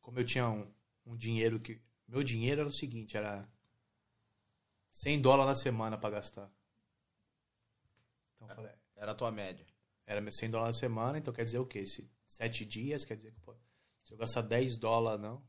como 0.00 0.18
eu 0.18 0.24
tinha 0.24 0.48
um, 0.48 0.66
um 1.06 1.16
dinheiro 1.16 1.60
que. 1.60 1.78
Meu 2.08 2.22
dinheiro 2.22 2.60
era 2.60 2.68
o 2.68 2.72
seguinte, 2.72 3.16
era 3.16 3.48
100 4.90 5.20
dólares 5.20 5.50
na 5.50 5.56
semana 5.56 5.98
pra 5.98 6.10
gastar. 6.10 6.50
Então 8.36 8.48
eu 8.48 8.54
falei, 8.54 8.72
Era 8.94 9.12
a 9.12 9.14
tua 9.14 9.30
média. 9.30 9.66
era 10.06 10.20
meu 10.20 10.32
100 10.32 10.50
dólares 10.50 10.76
na 10.76 10.80
semana, 10.80 11.18
então 11.18 11.32
quer 11.34 11.44
dizer 11.44 11.58
o 11.58 11.66
quê? 11.66 11.86
Se 11.86 12.08
sete 12.26 12.64
dias, 12.64 13.04
quer 13.04 13.16
dizer 13.16 13.32
que 13.32 13.40
pô, 13.40 13.54
se 14.02 14.12
eu 14.12 14.16
gastar 14.16 14.42
10 14.42 14.76
dólares, 14.76 15.20
não, 15.20 15.42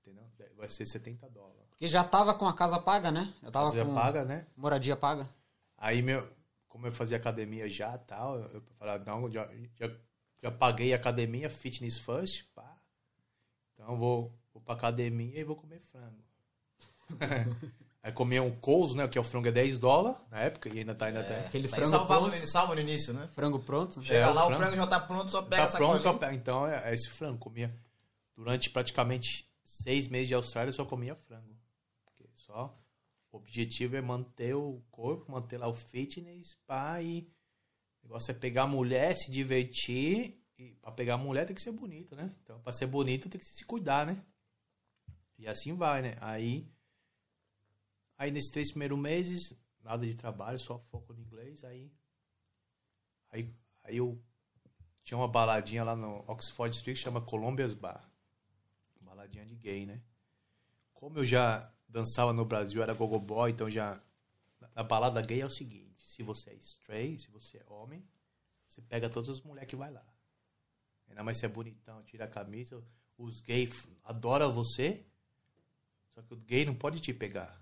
entendeu? 0.00 0.24
Vai 0.56 0.68
ser 0.68 0.86
70 0.86 1.28
dólares. 1.30 1.66
Porque 1.70 1.88
já 1.88 2.02
tava 2.04 2.34
com 2.34 2.46
a 2.46 2.54
casa 2.54 2.78
paga, 2.78 3.10
né? 3.10 3.34
Eu 3.42 3.50
tava 3.50 3.70
Você 3.70 3.84
com 3.84 3.94
paga, 3.94 4.24
né? 4.24 4.46
moradia 4.56 4.96
paga. 4.96 5.28
Aí, 5.76 6.00
meu, 6.00 6.26
como 6.68 6.86
eu 6.86 6.92
fazia 6.92 7.16
academia 7.18 7.68
já 7.68 7.98
tal, 7.98 8.36
eu, 8.38 8.48
eu 8.52 8.62
falava, 8.78 9.04
não, 9.04 9.30
já, 9.30 9.46
já, 9.74 9.94
já 10.42 10.50
paguei 10.50 10.92
a 10.94 10.96
academia, 10.96 11.50
fitness 11.50 11.98
first, 11.98 12.44
pá. 12.54 12.80
Então 13.74 13.98
vou, 13.98 14.32
vou 14.56 14.62
pra 14.62 14.74
academia 14.74 15.38
e 15.38 15.44
vou 15.44 15.54
comer 15.56 15.80
frango. 15.80 16.24
Aí 18.02 18.12
comia 18.12 18.42
um 18.42 18.54
couso, 18.56 18.96
né? 18.96 19.06
Que 19.08 19.18
é 19.18 19.20
o 19.20 19.24
frango 19.24 19.48
é 19.48 19.52
10 19.52 19.78
dólares 19.80 20.18
na 20.30 20.40
época, 20.40 20.68
e 20.68 20.78
ainda 20.78 20.94
tá, 20.94 21.06
ainda 21.06 21.24
tá. 21.24 21.38
Aquele 21.40 21.66
Isso 21.66 21.74
aí 21.74 21.80
frango 21.80 21.96
salvava 21.96 22.26
pronto. 22.28 22.40
no, 22.40 22.48
salva 22.48 22.74
no 22.76 22.80
início, 22.80 23.12
né? 23.12 23.28
Frango 23.34 23.58
pronto. 23.58 23.98
É, 24.00 24.02
Chega 24.04 24.30
o 24.30 24.34
lá, 24.34 24.44
o 24.44 24.46
frango- 24.46 24.62
frango 24.62 24.76
já 24.76 24.86
tá 24.86 25.00
pronto, 25.00 25.30
só 25.30 25.42
pega 25.42 25.56
Tá 25.62 25.68
essa 25.68 25.76
pronto, 25.76 26.02
só 26.02 26.12
pega. 26.14 26.34
Então 26.34 26.66
é, 26.66 26.90
é 26.90 26.94
esse 26.94 27.08
frango. 27.10 27.38
Comia 27.38 27.74
durante 28.36 28.70
praticamente 28.70 29.50
seis 29.64 30.06
meses 30.08 30.28
de 30.28 30.34
Austrália, 30.34 30.70
eu 30.70 30.74
só 30.74 30.84
comia 30.84 31.16
frango. 31.16 31.56
Porque 32.04 32.28
só 32.32 32.78
o 33.32 33.38
objetivo 33.38 33.96
é 33.96 34.00
manter 34.00 34.54
o 34.54 34.80
corpo, 34.90 35.32
manter 35.32 35.58
lá 35.58 35.66
o 35.66 35.74
fitness, 35.74 36.56
pá, 36.64 37.02
e 37.02 37.28
o 38.02 38.06
negócio 38.06 38.30
é 38.30 38.34
pegar 38.34 38.62
a 38.62 38.68
mulher, 38.68 39.16
se 39.16 39.30
divertir. 39.32 40.40
E 40.58 40.70
pra 40.80 40.92
pegar 40.92 41.14
a 41.14 41.18
mulher 41.18 41.44
tem 41.44 41.54
que 41.56 41.60
ser 41.60 41.72
bonito, 41.72 42.14
né? 42.14 42.30
Então, 42.42 42.58
pra 42.60 42.72
ser 42.72 42.86
bonito 42.86 43.28
tem 43.28 43.38
que 43.40 43.44
se 43.44 43.64
cuidar, 43.64 44.06
né? 44.06 44.22
E 45.38 45.46
assim 45.46 45.74
vai, 45.74 46.02
né? 46.02 46.14
Aí, 46.20 46.68
aí 48.16 48.30
nesses 48.30 48.50
três 48.50 48.70
primeiros 48.70 48.98
meses, 48.98 49.52
nada 49.82 50.06
de 50.06 50.14
trabalho, 50.14 50.58
só 50.58 50.78
foco 50.78 51.12
no 51.12 51.20
inglês. 51.20 51.62
Aí, 51.64 51.92
aí, 53.30 53.54
aí 53.84 53.96
eu 53.96 54.22
tinha 55.04 55.18
uma 55.18 55.28
baladinha 55.28 55.84
lá 55.84 55.94
no 55.94 56.24
Oxford 56.26 56.74
Street 56.74 56.98
chama 56.98 57.20
Columbia's 57.20 57.74
Bar. 57.74 58.10
Baladinha 59.00 59.46
de 59.46 59.54
gay, 59.54 59.86
né? 59.86 60.02
Como 60.92 61.18
eu 61.18 61.26
já 61.26 61.72
dançava 61.88 62.32
no 62.32 62.44
Brasil, 62.44 62.82
era 62.82 62.92
gogo 62.92 63.18
boy, 63.20 63.50
então 63.50 63.70
já 63.70 64.02
na 64.74 64.82
balada 64.82 65.22
gay 65.22 65.40
é 65.40 65.46
o 65.46 65.50
seguinte, 65.50 66.02
se 66.02 66.22
você 66.22 66.50
é 66.50 66.54
straight, 66.54 67.22
se 67.22 67.30
você 67.30 67.58
é 67.58 67.64
homem, 67.72 68.06
você 68.68 68.82
pega 68.82 69.08
todas 69.08 69.30
as 69.30 69.40
mulheres 69.40 69.68
que 69.68 69.76
vai 69.76 69.90
lá. 69.90 70.04
Ainda 71.08 71.22
mais 71.22 71.38
se 71.38 71.46
é 71.46 71.48
bonitão, 71.48 72.02
tira 72.02 72.24
a 72.24 72.28
camisa, 72.28 72.82
os 73.16 73.40
gays 73.40 73.86
adoram 74.04 74.52
você, 74.52 75.06
só 76.16 76.22
que 76.22 76.32
o 76.32 76.36
gay 76.38 76.64
não 76.64 76.74
pode 76.74 76.98
te 76.98 77.12
pegar. 77.12 77.60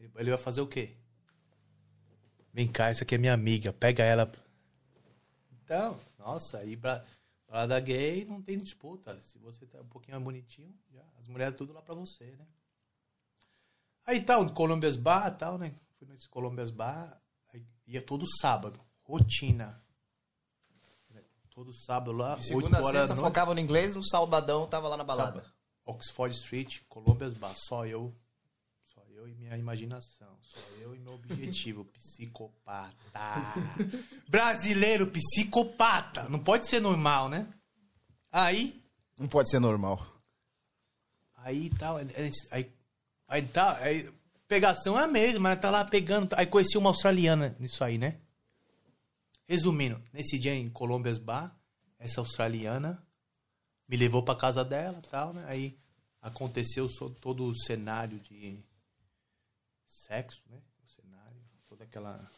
Ele, 0.00 0.30
vai 0.30 0.38
fazer 0.38 0.60
o 0.60 0.66
quê? 0.66 0.96
Vem 2.52 2.66
cá, 2.66 2.88
essa 2.88 3.04
aqui 3.04 3.14
é 3.14 3.18
minha 3.18 3.32
amiga, 3.32 3.72
pega 3.72 4.02
ela. 4.02 4.32
Então, 5.52 5.96
nossa, 6.18 6.58
aí 6.58 6.76
pra 6.76 7.04
balada 7.46 7.78
gay 7.78 8.24
não 8.24 8.42
tem 8.42 8.58
disputa. 8.58 9.16
Se 9.20 9.38
você 9.38 9.64
tá 9.64 9.80
um 9.80 9.86
pouquinho 9.86 10.16
mais 10.16 10.24
bonitinho, 10.24 10.74
já, 10.92 11.04
as 11.20 11.28
mulheres 11.28 11.56
tudo 11.56 11.72
lá 11.72 11.80
pra 11.80 11.94
você, 11.94 12.24
né? 12.24 12.46
Aí 14.04 14.20
tal, 14.20 14.42
no 14.42 14.52
Colombia's 14.52 14.96
Bar 14.96 15.30
tal, 15.36 15.56
né? 15.56 15.72
Fui 15.98 16.08
nesse 16.08 16.28
Colombia's 16.28 16.72
Bar, 16.72 17.20
aí 17.54 17.64
ia 17.86 18.02
todo 18.02 18.24
sábado, 18.40 18.80
rotina. 19.04 19.80
Todo 21.50 21.72
sábado 21.72 22.12
lá, 22.12 22.34
De 22.34 22.40
8 22.40 22.44
segunda 22.48 22.78
a 22.78 22.82
sexta 22.82 23.06
da 23.06 23.14
noite. 23.14 23.26
focava 23.28 23.54
no 23.54 23.60
inglês, 23.60 23.96
o 23.96 24.02
sabadão 24.02 24.66
tava 24.66 24.88
lá 24.88 24.96
na 24.98 25.04
balada. 25.04 25.40
Sábado. 25.40 25.55
Oxford 25.86 26.34
Street, 26.34 26.80
Colombia's 26.88 27.32
Bar, 27.32 27.54
só 27.54 27.86
eu. 27.86 28.12
Só 28.92 29.00
eu 29.14 29.28
e 29.28 29.34
minha 29.34 29.56
imaginação. 29.56 30.36
Só 30.42 30.58
eu 30.80 30.94
e 30.94 30.98
meu 30.98 31.14
objetivo. 31.14 31.84
psicopata. 31.94 32.94
Brasileiro 34.28 35.06
psicopata. 35.06 36.28
Não 36.28 36.40
pode 36.40 36.68
ser 36.68 36.80
normal, 36.80 37.28
né? 37.28 37.48
Aí, 38.32 38.82
Não 39.18 39.28
pode 39.28 39.48
ser 39.48 39.60
normal. 39.60 40.04
aí 41.36 41.70
tal. 41.70 41.96
Aí, 41.98 42.06
aí, 42.50 42.72
aí 43.28 43.42
tá. 43.42 43.76
Aí, 43.78 44.12
pegação 44.48 44.98
é 44.98 45.04
a 45.04 45.08
mesma, 45.08 45.50
né? 45.50 45.56
Tá 45.56 45.70
lá 45.70 45.84
pegando. 45.84 46.34
Aí 46.36 46.46
conheci 46.46 46.76
uma 46.76 46.90
australiana 46.90 47.56
nisso 47.60 47.82
aí, 47.84 47.96
né? 47.96 48.18
Resumindo, 49.48 50.02
nesse 50.12 50.36
dia 50.38 50.52
em 50.52 50.68
Colombia's 50.68 51.18
Bar, 51.18 51.56
essa 52.00 52.20
australiana 52.20 53.05
me 53.88 53.96
levou 53.96 54.22
pra 54.22 54.34
casa 54.34 54.64
dela 54.64 55.00
tal, 55.10 55.32
né? 55.32 55.44
Aí 55.48 55.78
aconteceu 56.20 56.88
todo 57.20 57.44
o 57.44 57.54
cenário 57.56 58.18
de 58.20 58.64
sexo, 59.86 60.42
né? 60.48 60.60
O 60.84 60.88
cenário, 60.88 61.40
toda 61.68 61.84
aquela. 61.84 62.28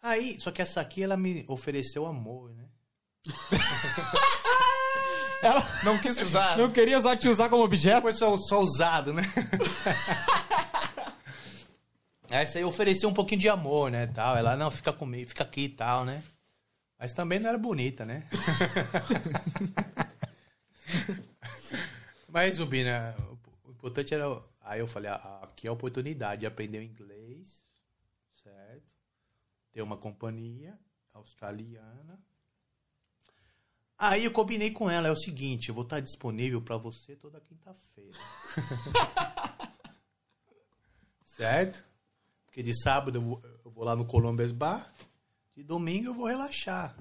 Aí, 0.00 0.40
só 0.40 0.50
que 0.52 0.62
essa 0.62 0.80
aqui 0.80 1.02
ela 1.02 1.16
me 1.16 1.44
ofereceu 1.48 2.06
amor, 2.06 2.54
né? 2.54 2.68
Ela 5.40 5.64
Não 5.84 5.96
quis 5.98 6.16
te 6.16 6.24
usar. 6.24 6.58
não 6.58 6.68
queria 6.68 7.00
só 7.00 7.14
te 7.14 7.28
usar 7.28 7.48
como 7.48 7.62
objeto. 7.62 8.02
Foi 8.02 8.12
só, 8.12 8.36
só 8.38 8.60
usado, 8.60 9.12
né? 9.12 9.22
Essa 12.28 12.58
aí 12.58 12.64
ofereceu 12.64 13.08
um 13.08 13.14
pouquinho 13.14 13.40
de 13.40 13.48
amor, 13.48 13.90
né, 13.90 14.06
tal. 14.08 14.36
Ela, 14.36 14.56
não, 14.56 14.70
fica 14.70 14.92
comigo, 14.92 15.28
fica 15.28 15.44
aqui 15.44 15.62
e 15.62 15.68
tal, 15.68 16.04
né? 16.04 16.22
Mas 16.98 17.12
também 17.12 17.38
não 17.38 17.48
era 17.48 17.58
bonita, 17.58 18.04
né? 18.04 18.26
Mas, 22.28 22.58
Rubina, 22.58 23.16
o 23.64 23.70
importante 23.70 24.12
era... 24.12 24.24
Aí 24.60 24.80
eu 24.80 24.88
falei, 24.88 25.10
ah, 25.10 25.40
aqui 25.44 25.66
é 25.66 25.70
a 25.70 25.72
oportunidade 25.72 26.40
de 26.40 26.46
aprender 26.46 26.82
inglês, 26.82 27.62
certo? 28.42 28.94
Ter 29.72 29.80
uma 29.80 29.96
companhia 29.96 30.78
australiana. 31.14 32.20
Aí 33.96 34.24
eu 34.24 34.30
combinei 34.30 34.70
com 34.70 34.90
ela, 34.90 35.08
é 35.08 35.10
o 35.10 35.16
seguinte, 35.16 35.68
eu 35.68 35.74
vou 35.74 35.84
estar 35.84 36.00
disponível 36.00 36.60
para 36.60 36.76
você 36.76 37.16
toda 37.16 37.40
quinta-feira. 37.40 38.18
certo? 41.24 41.84
Porque 42.44 42.62
de 42.62 42.78
sábado 42.80 43.40
eu 43.64 43.70
vou 43.70 43.84
lá 43.84 43.96
no 43.96 44.04
Columbus 44.04 44.52
Bar, 44.52 44.92
de 45.58 45.64
domingo 45.64 46.06
eu 46.06 46.14
vou 46.14 46.26
relaxar. 46.26 46.96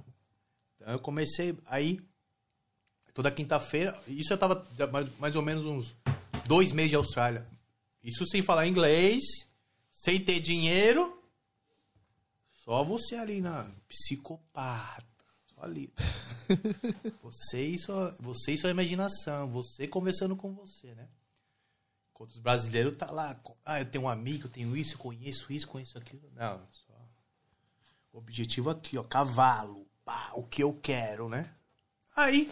Então 0.76 0.92
eu 0.92 1.00
comecei 1.00 1.56
aí 1.68 2.02
toda 3.14 3.30
quinta-feira, 3.30 3.96
isso 4.08 4.34
eu 4.34 4.38
tava 4.38 4.68
mais, 4.92 5.18
mais 5.20 5.36
ou 5.36 5.44
menos 5.44 5.64
uns 5.66 5.96
dois 6.48 6.72
meses 6.72 6.90
de 6.90 6.96
Austrália. 6.96 7.48
Isso 8.04 8.26
sem 8.26 8.42
falar 8.42 8.66
inglês, 8.66 9.24
sem 9.92 10.20
ter 10.20 10.40
dinheiro. 10.40 11.22
Só 12.52 12.84
você 12.84 13.16
ali 13.16 13.42
na 13.42 13.70
psicopata. 13.88 15.06
Só 15.54 15.64
ali. 15.64 15.94
Você 17.22 17.62
e 17.62 17.78
sua, 17.78 18.16
você 18.20 18.54
e 18.54 18.58
sua 18.58 18.70
imaginação. 18.70 19.50
Você 19.50 19.86
conversando 19.86 20.36
com 20.36 20.54
você, 20.54 20.96
né? 20.96 21.10
Enquanto 22.12 22.30
os 22.32 22.38
brasileiros 22.38 22.96
tá 22.96 23.12
lá. 23.12 23.38
Ah, 23.66 23.82
eu 23.82 23.86
tenho 23.86 24.06
um 24.06 24.10
amigo, 24.10 24.46
eu 24.46 24.50
tenho 24.50 24.76
isso, 24.78 24.94
eu 24.94 25.00
conheço 25.00 25.52
isso, 25.52 25.68
conheço 25.68 25.98
aquilo. 25.98 26.30
Não, 26.34 26.66
objetivo 28.18 28.70
aqui, 28.70 28.98
ó. 28.98 29.04
Cavalo. 29.04 29.86
Pá, 30.06 30.32
o 30.36 30.44
que 30.44 30.64
eu 30.64 30.74
quero, 30.74 31.28
né? 31.30 31.50
Aí. 32.16 32.52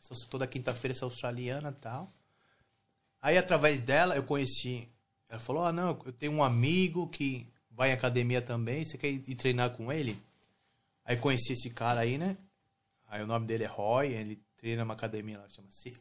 essa- 0.00 0.26
Toda 0.26 0.46
quinta-feira 0.46 0.94
essa 0.94 1.04
australiana 1.04 1.72
tal. 1.72 2.12
Aí, 3.20 3.38
através 3.38 3.80
dela, 3.80 4.14
eu 4.16 4.22
conheci. 4.24 4.88
Ela 5.28 5.40
falou: 5.40 5.64
Ah, 5.64 5.72
não, 5.72 5.88
eu 6.04 6.12
tenho 6.12 6.32
um 6.32 6.44
amigo 6.44 7.08
que 7.08 7.46
vai 7.70 7.90
em 7.90 7.92
academia 7.94 8.42
também. 8.42 8.84
Você 8.84 8.98
quer 8.98 9.08
ir 9.08 9.34
treinar 9.34 9.70
com 9.70 9.92
ele? 9.92 10.20
Aí 11.04 11.16
conheci 11.16 11.52
esse 11.54 11.70
cara 11.70 12.00
aí, 12.00 12.18
né? 12.18 12.36
Aí 13.06 13.22
o 13.22 13.26
nome 13.26 13.46
dele 13.46 13.64
é 13.64 13.66
Roy, 13.66 14.12
ele 14.12 14.36
treina 14.56 14.82
numa 14.84 14.94
academia 14.94 15.38
lá 15.38 15.48
chama 15.48 15.70
Ci- 15.70 15.96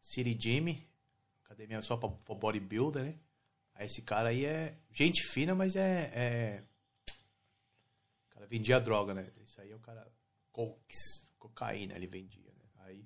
City 0.00 0.34
Gym. 0.38 0.78
Academia 1.44 1.80
só 1.82 1.96
pra, 1.96 2.08
pra 2.08 2.34
bodybuilder, 2.34 3.02
né? 3.04 3.14
Aí 3.74 3.86
esse 3.86 4.02
cara 4.02 4.28
aí 4.30 4.44
é 4.44 4.74
gente 4.90 5.22
fina, 5.28 5.54
mas 5.54 5.76
é. 5.76 6.10
é... 6.14 6.62
Cara 8.44 8.48
vendia 8.50 8.80
droga, 8.80 9.14
né? 9.14 9.30
Isso 9.42 9.60
aí 9.60 9.70
é 9.70 9.74
o 9.74 9.78
cara. 9.80 10.06
Cokes, 10.52 11.28
cocaína 11.38 11.94
ele 11.94 12.06
vendia, 12.06 12.52
né? 12.52 12.64
Aí. 12.86 13.04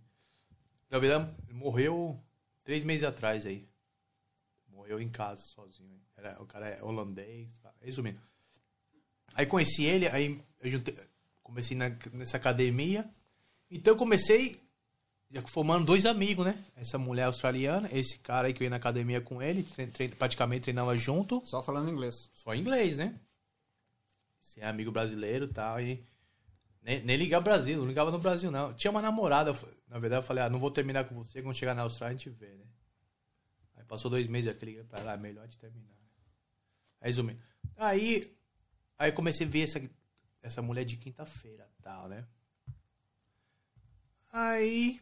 Na 0.91 0.99
verdade, 0.99 1.30
morreu 1.53 2.20
três 2.64 2.84
meses 2.84 3.05
atrás 3.05 3.47
aí. 3.47 3.66
Morreu 4.68 5.01
em 5.01 5.09
casa 5.09 5.43
sozinho. 5.43 6.01
Era, 6.16 6.41
o 6.43 6.47
cara 6.47 6.68
é 6.68 6.82
holandês. 6.82 7.57
tá? 7.62 7.72
Resumindo. 7.80 8.20
Aí 9.34 9.47
conheci 9.47 9.84
ele, 9.84 10.09
aí 10.09 10.43
eu 10.61 10.70
juntei, 10.70 10.95
comecei 11.43 11.76
na- 11.76 11.97
nessa 12.12 12.36
academia. 12.36 13.09
Então 13.70 13.95
eu 13.95 13.99
comecei 13.99 14.61
já 15.30 15.43
formando 15.49 15.84
dois 15.86 16.07
amigos, 16.07 16.45
né? 16.45 16.64
Essa 16.76 16.99
mulher 16.99 17.24
australiana, 17.24 17.89
esse 17.93 18.18
cara 18.18 18.49
aí 18.49 18.55
que 18.55 18.62
eu 18.62 18.64
ia 18.64 18.70
na 18.70 18.76
academia 18.76 19.20
com 19.20 19.41
ele, 19.43 19.62
tre- 19.62 19.86
tre- 19.86 20.09
praticamente 20.09 20.62
treinava 20.62 20.97
junto. 20.97 21.41
Só 21.47 21.62
falando 21.62 21.91
inglês. 21.91 22.30
Só 22.34 22.55
inglês, 22.55 22.97
né? 22.99 23.18
É 24.57 24.66
amigo 24.66 24.90
brasileiro 24.90 25.46
e 25.46 25.49
tal. 25.49 25.80
E 25.80 26.05
nem, 26.82 27.03
nem 27.03 27.16
ligar 27.16 27.40
Brasil, 27.40 27.78
não 27.78 27.86
ligava 27.86 28.11
no 28.11 28.18
Brasil, 28.18 28.51
não. 28.51 28.72
Tinha 28.72 28.90
uma 28.90 29.03
namorada, 29.03 29.53
na 29.88 29.99
verdade, 29.99 30.22
eu 30.22 30.26
falei, 30.26 30.44
ah, 30.44 30.49
não 30.49 30.59
vou 30.59 30.70
terminar 30.70 31.05
com 31.05 31.14
você, 31.14 31.42
quando 31.42 31.55
chegar 31.55 31.74
na 31.74 31.82
Austrália 31.82 32.14
a 32.14 32.18
gente 32.18 32.30
vê, 32.30 32.55
né? 32.55 32.64
Aí 33.76 33.84
passou 33.84 34.11
dois 34.11 34.26
meses, 34.26 34.51
eu 34.53 34.66
liguei 34.66 34.84
pra 34.84 35.01
ela, 35.01 35.12
ah, 35.12 35.16
melhor 35.16 35.46
de 35.46 35.59
terminar. 35.59 35.94
Resumindo. 37.01 37.40
Aí, 37.76 38.34
aí 38.99 39.12
comecei 39.12 39.46
a 39.46 39.51
ver 39.51 39.64
essa, 39.64 39.90
essa 40.42 40.62
mulher 40.62 40.84
de 40.84 40.96
quinta-feira 40.96 41.68
tal, 41.82 42.09
né? 42.09 42.26
Aí, 44.30 45.01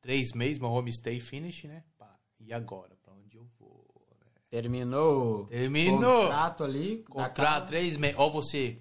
três 0.00 0.32
meses, 0.32 0.58
meu 0.58 0.70
homestay 0.70 1.20
finish, 1.20 1.64
né? 1.64 1.84
Pá, 1.98 2.18
e 2.38 2.52
agora? 2.52 2.96
Pra 2.96 3.12
onde 3.12 3.36
eu 3.36 3.44
vou? 3.58 4.06
né? 4.20 4.35
Terminou. 4.50 5.42
o 5.42 5.46
Terminou. 5.46 6.22
Contrato 6.22 6.64
ali. 6.64 7.02
Contrato 7.04 7.68
três 7.68 7.96
meses. 7.96 8.18
Ou 8.18 8.30
você 8.30 8.80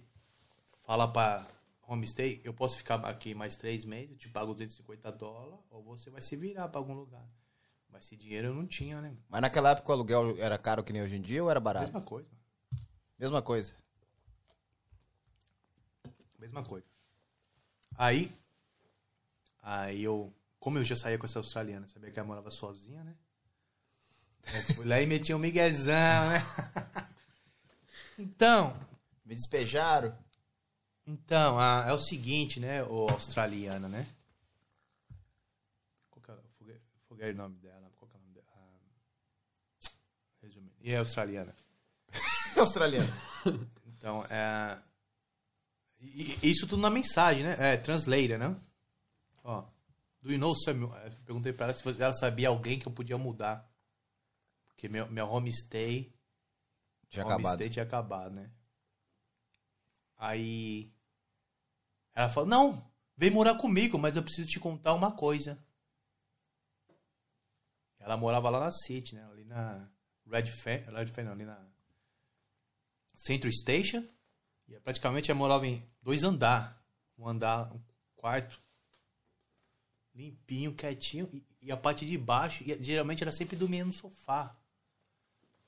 fala 0.84 1.08
pra 1.08 1.46
homestay, 1.88 2.42
eu 2.44 2.54
posso 2.54 2.78
ficar 2.78 2.96
aqui 3.06 3.34
mais 3.34 3.56
três 3.56 3.86
meses, 3.86 4.12
eu 4.12 4.18
te 4.18 4.30
pago 4.30 4.54
250 4.54 5.12
dólares, 5.12 5.60
ou 5.70 5.84
você 5.84 6.10
vai 6.10 6.22
se 6.22 6.36
virar 6.36 6.68
pra 6.70 6.80
algum 6.80 6.94
lugar. 6.94 7.28
Mas 7.90 8.06
esse 8.06 8.16
dinheiro 8.16 8.48
eu 8.48 8.54
não 8.54 8.68
tinha, 8.68 9.02
né? 9.02 9.16
Mas 9.30 9.42
naquela 9.42 9.72
época 9.72 9.90
o 9.90 9.94
aluguel 9.94 10.38
era 10.38 10.58
caro 10.58 10.84
que 10.84 10.92
nem 10.92 11.02
hoje 11.02 11.16
em 11.16 11.22
dia 11.22 11.44
ou 11.44 11.50
era 11.50 11.60
barato? 11.60 11.86
Mesma 11.86 12.02
coisa. 12.02 12.30
Mesma 13.18 13.42
coisa. 13.42 13.76
Mesma 16.38 16.64
coisa. 16.64 16.86
Aí, 17.98 18.36
aí 19.62 20.04
eu, 20.04 20.34
como 20.60 20.78
eu 20.78 20.84
já 20.84 20.96
saía 20.96 21.18
com 21.18 21.26
essa 21.26 21.40
australiana, 21.40 21.88
sabia 21.88 22.12
que 22.12 22.20
ela 22.20 22.28
morava 22.28 22.52
sozinha, 22.52 23.04
né? 23.04 23.16
Eu 24.54 24.76
fui 24.76 24.86
lá 24.86 25.02
e 25.02 25.06
meti 25.06 25.34
um 25.34 25.40
miguezão, 25.40 26.30
né? 26.30 26.42
Então, 28.18 28.74
Me 29.26 29.36
despejaram. 29.36 30.18
Então, 31.06 31.60
ah, 31.60 31.86
é 31.88 31.92
o 31.92 32.00
seguinte, 32.00 32.60
né, 32.60 32.84
o 32.84 33.10
australiana, 33.10 33.90
né? 33.90 34.08
Qual 36.10 36.24
que 36.24 36.32
é, 36.32 36.36
forget, 36.58 36.82
forget 37.08 37.34
o 37.34 37.38
nome 37.38 37.58
dela. 37.58 37.92
Qual 37.98 38.10
que 38.10 38.16
é 38.16 38.20
o 38.20 38.22
nome 38.22 38.34
dela? 38.34 38.48
Ah, 38.56 39.90
resumindo. 40.42 40.76
E 40.80 40.92
é 40.92 40.98
australiana. 40.98 41.54
Australiano. 42.56 43.14
Então, 43.86 44.24
é... 44.30 44.78
Isso 46.42 46.68
tudo 46.68 46.82
na 46.82 46.90
mensagem, 46.90 47.44
né? 47.44 47.56
É, 47.60 47.78
translator, 47.78 48.38
né? 48.38 48.56
Ó, 49.44 49.66
do 50.22 50.32
you 50.32 50.40
know 50.40 50.56
Samuel? 50.56 50.92
Perguntei 51.26 51.52
pra 51.52 51.66
ela 51.68 51.74
se 51.74 52.02
ela 52.02 52.14
sabia 52.14 52.48
alguém 52.48 52.80
que 52.80 52.88
eu 52.88 52.92
podia 52.92 53.18
mudar. 53.18 53.68
Porque 54.86 54.90
meu, 54.90 55.10
meu 55.10 55.28
homestay 55.28 56.14
Tinha 57.10 57.24
o 57.24 57.28
acabado. 57.28 57.46
homestay 57.46 57.70
tinha 57.70 57.84
acabado, 57.84 58.36
né? 58.36 58.52
Aí 60.18 60.94
ela 62.14 62.30
falou: 62.30 62.48
Não, 62.48 62.92
vem 63.18 63.32
morar 63.32 63.56
comigo, 63.56 63.98
mas 63.98 64.16
eu 64.16 64.24
preciso 64.24 64.48
te 64.48 64.60
contar 64.60 64.94
uma 64.94 65.12
coisa. 65.12 65.64
Ela 68.00 68.16
morava 68.16 68.50
lá 68.52 68.60
na 68.60 68.72
City, 68.72 69.16
né? 69.16 69.26
Ali 69.32 69.44
na 69.44 69.90
Red 70.28 70.46
Fan, 70.46 70.78
Red 70.92 71.08
Fan 71.08 71.24
não, 71.24 71.32
ali 71.32 71.46
na 71.46 71.68
Central 73.16 73.52
Station. 73.52 74.08
E 74.68 74.80
praticamente 74.80 75.32
ela 75.32 75.38
morava 75.40 75.66
em 75.66 75.84
dois 76.02 76.24
andar. 76.24 76.80
Um 77.18 77.28
andar, 77.28 77.74
um 77.74 77.82
quarto. 78.16 78.62
Limpinho, 80.14 80.76
quietinho. 80.76 81.28
E, 81.34 81.44
e 81.60 81.72
a 81.72 81.78
parte 81.78 82.06
de 82.06 82.18
baixo, 82.18 82.64
e 82.64 82.84
geralmente 82.84 83.24
ela 83.24 83.32
sempre 83.32 83.56
dormia 83.56 83.84
no 83.84 83.92
sofá. 83.92 84.56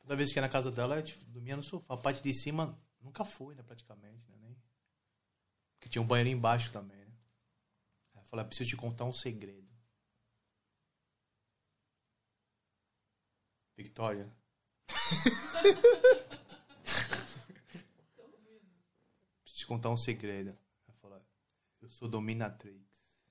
Toda 0.08 0.16
vez 0.16 0.32
que 0.32 0.38
ia 0.38 0.42
na 0.42 0.48
casa 0.48 0.72
dela, 0.72 0.96
ela 0.96 1.04
tipo, 1.04 1.26
dormia 1.26 1.58
no 1.58 1.64
sofá. 1.66 1.96
A 1.96 1.98
parte 1.98 2.24
de 2.24 2.34
cima 2.34 2.82
nunca 3.02 3.26
foi, 3.26 3.54
né? 3.56 3.62
Praticamente, 3.62 4.32
né? 4.32 4.38
Nem... 4.40 4.56
Porque 5.74 5.90
tinha 5.90 6.02
um 6.02 6.08
banheiro 6.08 6.30
embaixo 6.30 6.72
também, 6.72 7.04
né? 7.04 7.14
Ela 8.14 8.24
falou, 8.24 8.46
"Eu 8.46 8.48
preciso 8.48 8.70
te 8.70 8.78
contar 8.78 9.04
um 9.04 9.12
segredo. 9.12 9.68
Victoria. 13.76 14.34
preciso 19.44 19.60
te 19.60 19.68
contar 19.68 19.90
um 19.90 19.98
segredo. 19.98 20.58
Ela 20.88 20.98
falou, 21.02 21.22
eu 21.82 21.90
sou 21.90 22.08
dominatrix. 22.08 23.26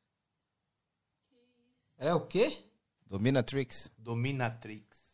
É 1.96 2.12
o 2.12 2.26
quê? 2.26 2.68
Dominatrix. 3.06 3.90
Dominatrix. 3.96 5.05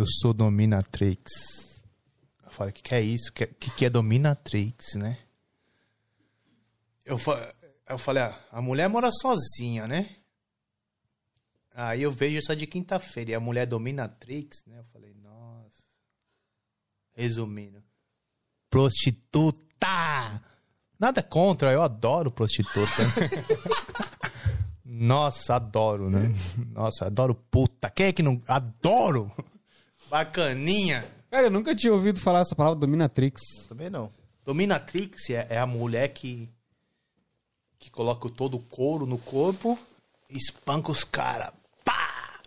Eu 0.00 0.06
sou 0.06 0.32
Dominatrix. 0.32 1.84
Eu 2.42 2.50
falei, 2.50 2.70
o 2.70 2.74
que, 2.74 2.82
que 2.82 2.94
é 2.94 3.02
isso? 3.02 3.28
O 3.28 3.32
que, 3.34 3.46
que, 3.46 3.70
que 3.70 3.84
é 3.84 3.90
Dominatrix, 3.90 4.94
né? 4.94 5.18
Eu, 7.04 7.18
fa 7.18 7.54
eu 7.86 7.98
falei, 7.98 8.22
ah, 8.22 8.40
a 8.50 8.62
mulher 8.62 8.88
mora 8.88 9.10
sozinha, 9.12 9.86
né? 9.86 10.08
Aí 11.74 12.00
eu 12.00 12.10
vejo 12.10 12.38
essa 12.38 12.56
de 12.56 12.66
quinta-feira 12.66 13.32
e 13.32 13.34
a 13.34 13.40
mulher 13.40 13.66
Dominatrix, 13.66 14.64
né? 14.66 14.78
Eu 14.78 14.84
falei, 14.84 15.12
nossa. 15.22 15.84
Resumindo. 17.12 17.84
Prostituta! 18.70 20.42
Nada 20.98 21.22
contra, 21.22 21.72
eu 21.72 21.82
adoro 21.82 22.30
prostituta. 22.30 23.02
Nossa, 24.82 25.56
adoro, 25.56 26.10
né? 26.10 26.32
Nossa, 26.72 27.06
adoro 27.06 27.34
puta. 27.34 27.88
Quem 27.90 28.06
é 28.06 28.12
que 28.12 28.22
não. 28.22 28.42
Adoro! 28.46 29.32
Bacaninha! 30.10 31.08
Cara, 31.30 31.46
eu 31.46 31.50
nunca 31.50 31.74
tinha 31.74 31.92
ouvido 31.92 32.20
falar 32.20 32.40
essa 32.40 32.56
palavra 32.56 32.80
dominatrix. 32.80 33.40
Também 33.68 33.88
não. 33.88 34.12
Dominatrix 34.44 35.30
é, 35.30 35.46
é 35.48 35.58
a 35.58 35.66
mulher 35.66 36.08
que. 36.08 36.50
que 37.78 37.88
coloca 37.88 38.28
todo 38.28 38.56
o 38.56 38.64
couro 38.64 39.06
no 39.06 39.16
corpo 39.16 39.78
e 40.28 40.36
espanca 40.36 40.90
os 40.90 41.04
caras. 41.04 41.52
Pá! 41.84 42.40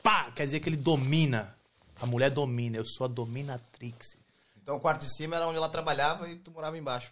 Pá! 0.00 0.30
Quer 0.30 0.46
dizer 0.46 0.60
que 0.60 0.68
ele 0.68 0.76
domina. 0.76 1.56
A 2.00 2.06
mulher 2.06 2.30
domina. 2.30 2.76
Eu 2.76 2.86
sou 2.86 3.06
a 3.06 3.08
dominatrix. 3.08 4.16
Então 4.62 4.76
o 4.76 4.80
quarto 4.80 5.00
de 5.00 5.12
cima 5.12 5.34
era 5.34 5.48
onde 5.48 5.58
ela 5.58 5.68
trabalhava 5.68 6.30
e 6.30 6.36
tu 6.36 6.52
morava 6.52 6.78
embaixo. 6.78 7.10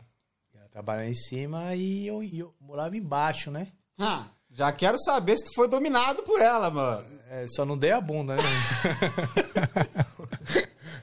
Ela 0.55 0.69
trabalhava 0.69 1.09
em 1.09 1.15
cima 1.15 1.75
e 1.75 2.07
eu, 2.07 2.23
e 2.23 2.39
eu 2.39 2.55
morava 2.61 2.97
embaixo, 2.97 3.51
né? 3.51 3.73
Ah, 3.99 4.29
já 4.55 4.71
quero 4.73 4.99
saber 4.99 5.37
se 5.39 5.45
tu 5.45 5.55
foi 5.55 5.69
dominado 5.69 6.23
por 6.23 6.41
ela, 6.41 6.71
mano. 6.71 7.07
É, 7.31 7.47
só 7.49 7.65
não 7.65 7.79
dei 7.79 7.93
a 7.93 8.01
bunda, 8.01 8.37
né? 8.37 8.43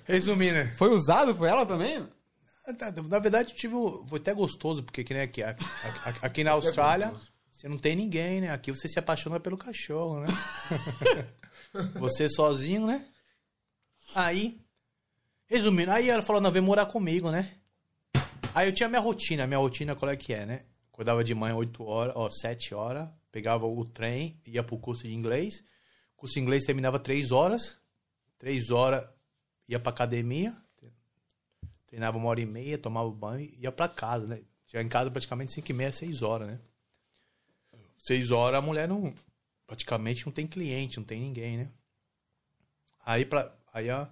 Resumindo, 0.05 0.53
né? 0.55 0.67
Foi 0.77 0.89
usado 0.93 1.35
por 1.35 1.47
ela 1.47 1.65
também? 1.65 2.05
Na 3.09 3.19
verdade, 3.19 3.53
tive, 3.55 3.73
foi 4.07 4.19
até 4.19 4.33
gostoso, 4.33 4.83
porque 4.83 5.03
que 5.03 5.13
nem 5.13 5.23
aqui, 5.23 5.41
aqui, 5.41 5.65
aqui- 6.05 6.19
aqui 6.25 6.43
na 6.43 6.51
Austrália, 6.51 7.13
você 7.51 7.67
não 7.67 7.77
tem 7.77 7.95
ninguém, 7.95 8.41
né? 8.41 8.51
Aqui 8.51 8.71
você 8.71 8.87
se 8.87 8.99
apaixona 8.99 9.39
pelo 9.39 9.57
cachorro, 9.57 10.19
né? 10.21 10.27
você 11.95 12.29
sozinho, 12.29 12.85
né? 12.85 13.05
Aí, 14.15 14.59
resumindo, 15.47 15.91
aí 15.91 16.09
ela 16.09 16.21
falou, 16.21 16.41
não, 16.41 16.51
vem 16.51 16.61
morar 16.61 16.85
comigo, 16.85 17.31
né? 17.31 17.51
Aí 18.53 18.67
eu 18.67 18.73
tinha 18.73 18.89
minha 18.89 19.01
rotina, 19.01 19.47
minha 19.47 19.59
rotina 19.59 19.95
qual 19.95 20.11
é 20.11 20.15
que 20.15 20.33
é, 20.33 20.45
né? 20.45 20.61
Acordava 20.93 21.23
de 21.23 21.33
manhã 21.33 21.55
8 21.55 21.83
horas, 21.83 22.13
ó, 22.15 22.29
7 22.29 22.73
horas, 22.75 23.07
pegava 23.31 23.65
o 23.65 23.85
trem, 23.85 24.39
ia 24.45 24.63
pro 24.63 24.77
curso 24.77 25.03
de 25.03 25.13
inglês. 25.13 25.63
O 26.15 26.17
curso 26.17 26.35
de 26.35 26.41
inglês 26.41 26.65
terminava 26.65 26.99
3 26.99 27.31
horas. 27.31 27.79
3 28.37 28.69
horas 28.71 29.07
ia 29.67 29.79
pra 29.79 29.91
academia, 29.91 30.55
treinava 31.85 32.17
uma 32.17 32.29
hora 32.29 32.41
e 32.41 32.45
meia, 32.45 32.77
tomava 32.77 33.09
banho 33.11 33.41
e 33.41 33.59
ia 33.61 33.71
pra 33.71 33.87
casa, 33.87 34.25
né? 34.25 34.41
Chegava 34.65 34.85
em 34.85 34.89
casa 34.89 35.11
praticamente 35.11 35.53
5 35.53 35.69
e 35.69 35.73
meia, 35.73 35.91
6 35.91 36.21
horas, 36.21 36.47
né? 36.47 36.59
6 37.99 38.31
horas 38.31 38.59
a 38.59 38.61
mulher 38.61 38.87
não. 38.87 39.13
Praticamente 39.67 40.25
não 40.25 40.31
tem 40.31 40.47
cliente, 40.47 40.97
não 40.97 41.03
tem 41.03 41.19
ninguém, 41.19 41.57
né? 41.57 41.71
Aí, 43.05 43.25
pra, 43.25 43.55
aí 43.73 43.89
a. 43.89 44.09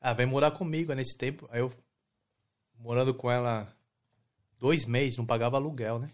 Ah, 0.00 0.12
vem 0.12 0.26
morar 0.26 0.50
comigo 0.52 0.94
nesse 0.94 1.16
tempo. 1.16 1.48
Aí 1.50 1.60
eu, 1.60 1.72
morando 2.78 3.12
com 3.12 3.30
ela 3.30 3.74
dois 4.58 4.84
meses, 4.84 5.16
não 5.16 5.26
pagava 5.26 5.56
aluguel, 5.56 5.98
né? 5.98 6.12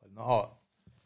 Falei, 0.00 0.14
"Não, 0.14 0.22
Ó, 0.22 0.56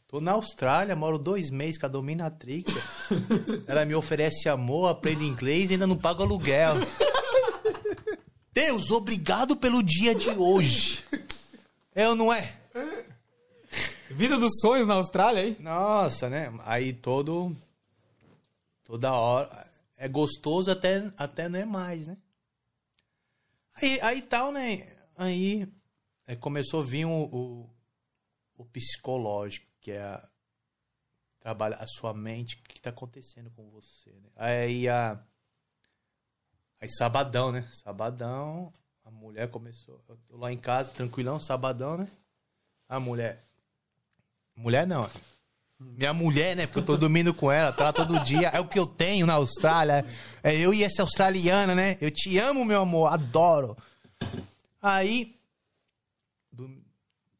tô 0.08 0.20
na 0.20 0.32
Austrália, 0.32 0.96
moro 0.96 1.18
dois 1.18 1.50
meses 1.50 1.78
com 1.78 1.86
a 1.86 1.88
Dominatrix. 1.88 2.72
ela 3.68 3.84
me 3.84 3.94
oferece 3.94 4.48
amor, 4.48 4.88
aprendo 4.88 5.22
inglês 5.22 5.70
e 5.70 5.74
ainda 5.74 5.86
não 5.86 5.96
pago 5.96 6.22
aluguel. 6.22 6.74
Deus, 8.52 8.90
obrigado 8.90 9.56
pelo 9.56 9.82
dia 9.82 10.14
de 10.14 10.30
hoje. 10.30 11.04
Eu 11.94 12.16
não 12.16 12.32
é? 12.32 12.58
Vida 14.10 14.38
dos 14.38 14.58
sonhos 14.60 14.86
na 14.86 14.94
Austrália 14.94 15.42
aí? 15.42 15.56
Nossa, 15.60 16.30
né? 16.30 16.52
Aí 16.64 16.92
todo. 16.92 17.54
Toda 18.82 19.12
hora. 19.12 19.68
É 19.96 20.08
gostoso 20.08 20.70
até, 20.70 21.12
até 21.16 21.48
não 21.48 21.58
é 21.58 21.64
mais, 21.64 22.06
né? 22.06 22.16
Aí, 23.76 24.00
aí 24.00 24.22
tal, 24.22 24.50
né? 24.50 24.96
Aí 25.16 25.68
é, 26.26 26.34
começou 26.34 26.80
a 26.80 26.84
vir 26.84 27.04
o, 27.04 27.10
o, 27.10 27.70
o 28.56 28.64
psicológico, 28.64 29.67
que 29.88 29.92
é 29.92 30.02
a, 30.02 30.22
trabalha 31.40 31.76
a 31.76 31.86
sua 31.86 32.12
mente, 32.12 32.56
o 32.56 32.62
que 32.62 32.78
tá 32.78 32.90
acontecendo 32.90 33.50
com 33.52 33.70
você, 33.70 34.10
né? 34.10 34.28
Aí 34.36 34.86
a. 34.86 35.18
Aí 36.78 36.90
sabadão, 36.90 37.50
né? 37.50 37.66
Sabadão, 37.82 38.70
a 39.02 39.10
mulher 39.10 39.48
começou. 39.50 40.04
Eu 40.06 40.18
tô 40.26 40.36
lá 40.36 40.52
em 40.52 40.58
casa, 40.58 40.92
tranquilão, 40.92 41.40
sabadão, 41.40 41.96
né? 41.96 42.06
A 42.86 43.00
mulher. 43.00 43.42
Mulher 44.54 44.86
não. 44.86 45.08
Minha 45.80 46.12
mulher, 46.12 46.54
né? 46.54 46.66
Porque 46.66 46.80
eu 46.80 46.84
tô 46.84 46.96
dormindo 46.98 47.32
com 47.32 47.50
ela, 47.50 47.72
tá 47.72 47.90
todo 47.90 48.22
dia. 48.24 48.48
É 48.48 48.60
o 48.60 48.68
que 48.68 48.78
eu 48.78 48.86
tenho 48.86 49.24
na 49.24 49.34
Austrália. 49.34 50.04
É 50.42 50.54
eu 50.54 50.74
e 50.74 50.84
essa 50.84 51.00
australiana, 51.00 51.74
né? 51.74 51.96
Eu 51.98 52.10
te 52.10 52.36
amo, 52.36 52.62
meu 52.62 52.82
amor, 52.82 53.10
adoro. 53.10 53.74
Aí, 54.82 55.34
dom- 56.52 56.82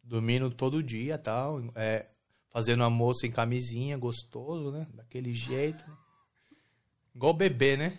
dormindo 0.03 0.51
todo 0.51 0.83
dia, 0.83 1.19
tal, 1.19 1.61
é, 1.75 2.07
fazendo 2.51 2.83
amor 2.85 3.15
sem 3.15 3.31
camisinha, 3.31 3.97
gostoso, 3.97 4.71
né? 4.71 4.87
Daquele 4.95 5.35
jeito. 5.35 5.87
né? 5.89 5.97
Igual 7.15 7.35
bebê, 7.35 7.77
né? 7.77 7.99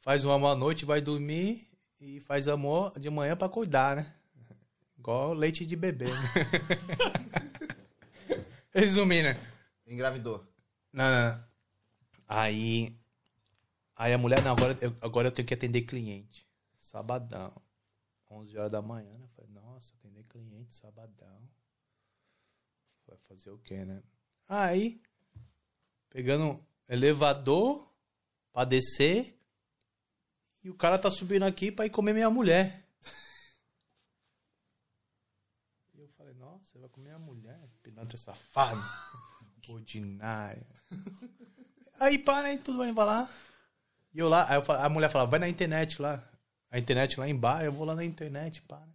Faz 0.00 0.24
um 0.24 0.32
amor 0.32 0.48
à 0.48 0.56
noite, 0.56 0.84
vai 0.84 1.00
dormir 1.00 1.68
e 2.00 2.18
faz 2.20 2.48
amor 2.48 2.98
de 2.98 3.08
manhã 3.08 3.36
pra 3.36 3.48
cuidar, 3.48 3.96
né? 3.96 4.14
Igual 4.98 5.32
leite 5.32 5.64
de 5.66 5.76
bebê, 5.76 6.06
né? 6.06 6.28
Resumindo, 8.74 9.28
né? 9.28 9.40
Engravidou. 9.86 10.46
Não, 10.92 11.04
não, 11.04 11.30
não. 11.36 11.44
Aí. 12.26 12.96
Aí 13.94 14.12
a 14.12 14.18
mulher, 14.18 14.42
não, 14.42 14.52
agora 14.52 14.76
eu, 14.80 14.96
agora 15.00 15.28
eu 15.28 15.32
tenho 15.32 15.46
que 15.46 15.54
atender 15.54 15.82
cliente. 15.82 16.46
Sabadão. 16.76 17.52
11 18.30 18.56
horas 18.56 18.72
da 18.72 18.80
manhã, 18.82 19.18
né? 19.18 19.28
Falei, 19.36 19.50
nossa, 19.52 19.92
atender 19.94 20.24
cliente, 20.24 20.74
sabadão. 20.74 21.41
Vai 23.12 23.18
fazer 23.28 23.50
o 23.50 23.58
quê, 23.58 23.84
né? 23.84 24.02
Aí, 24.48 25.02
pegando 26.08 26.58
elevador 26.88 27.86
pra 28.50 28.64
descer. 28.64 29.38
E 30.64 30.70
o 30.70 30.74
cara 30.74 30.98
tá 30.98 31.10
subindo 31.10 31.42
aqui 31.42 31.70
pra 31.70 31.84
ir 31.84 31.90
comer 31.90 32.14
minha 32.14 32.30
mulher. 32.30 32.82
E 35.94 36.00
eu 36.00 36.08
falei, 36.16 36.32
nossa, 36.34 36.64
você 36.72 36.78
vai 36.78 36.88
comer 36.88 37.10
a 37.10 37.18
mulher? 37.18 37.60
Pilantra 37.82 38.16
safado. 38.16 38.80
Ordinária. 39.68 40.66
Aí 42.00 42.18
para 42.18 42.48
aí 42.48 42.58
tudo 42.58 42.78
vai 42.78 42.92
lá. 42.92 43.30
E 44.12 44.18
eu 44.18 44.28
lá, 44.28 44.48
aí 44.50 44.56
eu 44.56 44.62
falo- 44.62 44.80
a 44.82 44.88
mulher 44.88 45.08
fala, 45.10 45.24
vai 45.24 45.38
na 45.38 45.48
internet 45.48 46.02
lá. 46.02 46.28
A 46.68 46.76
internet 46.78 47.20
lá 47.20 47.28
embaixo, 47.28 47.66
eu 47.66 47.72
vou 47.72 47.84
lá 47.86 47.94
na 47.94 48.04
internet, 48.04 48.60
para. 48.62 48.91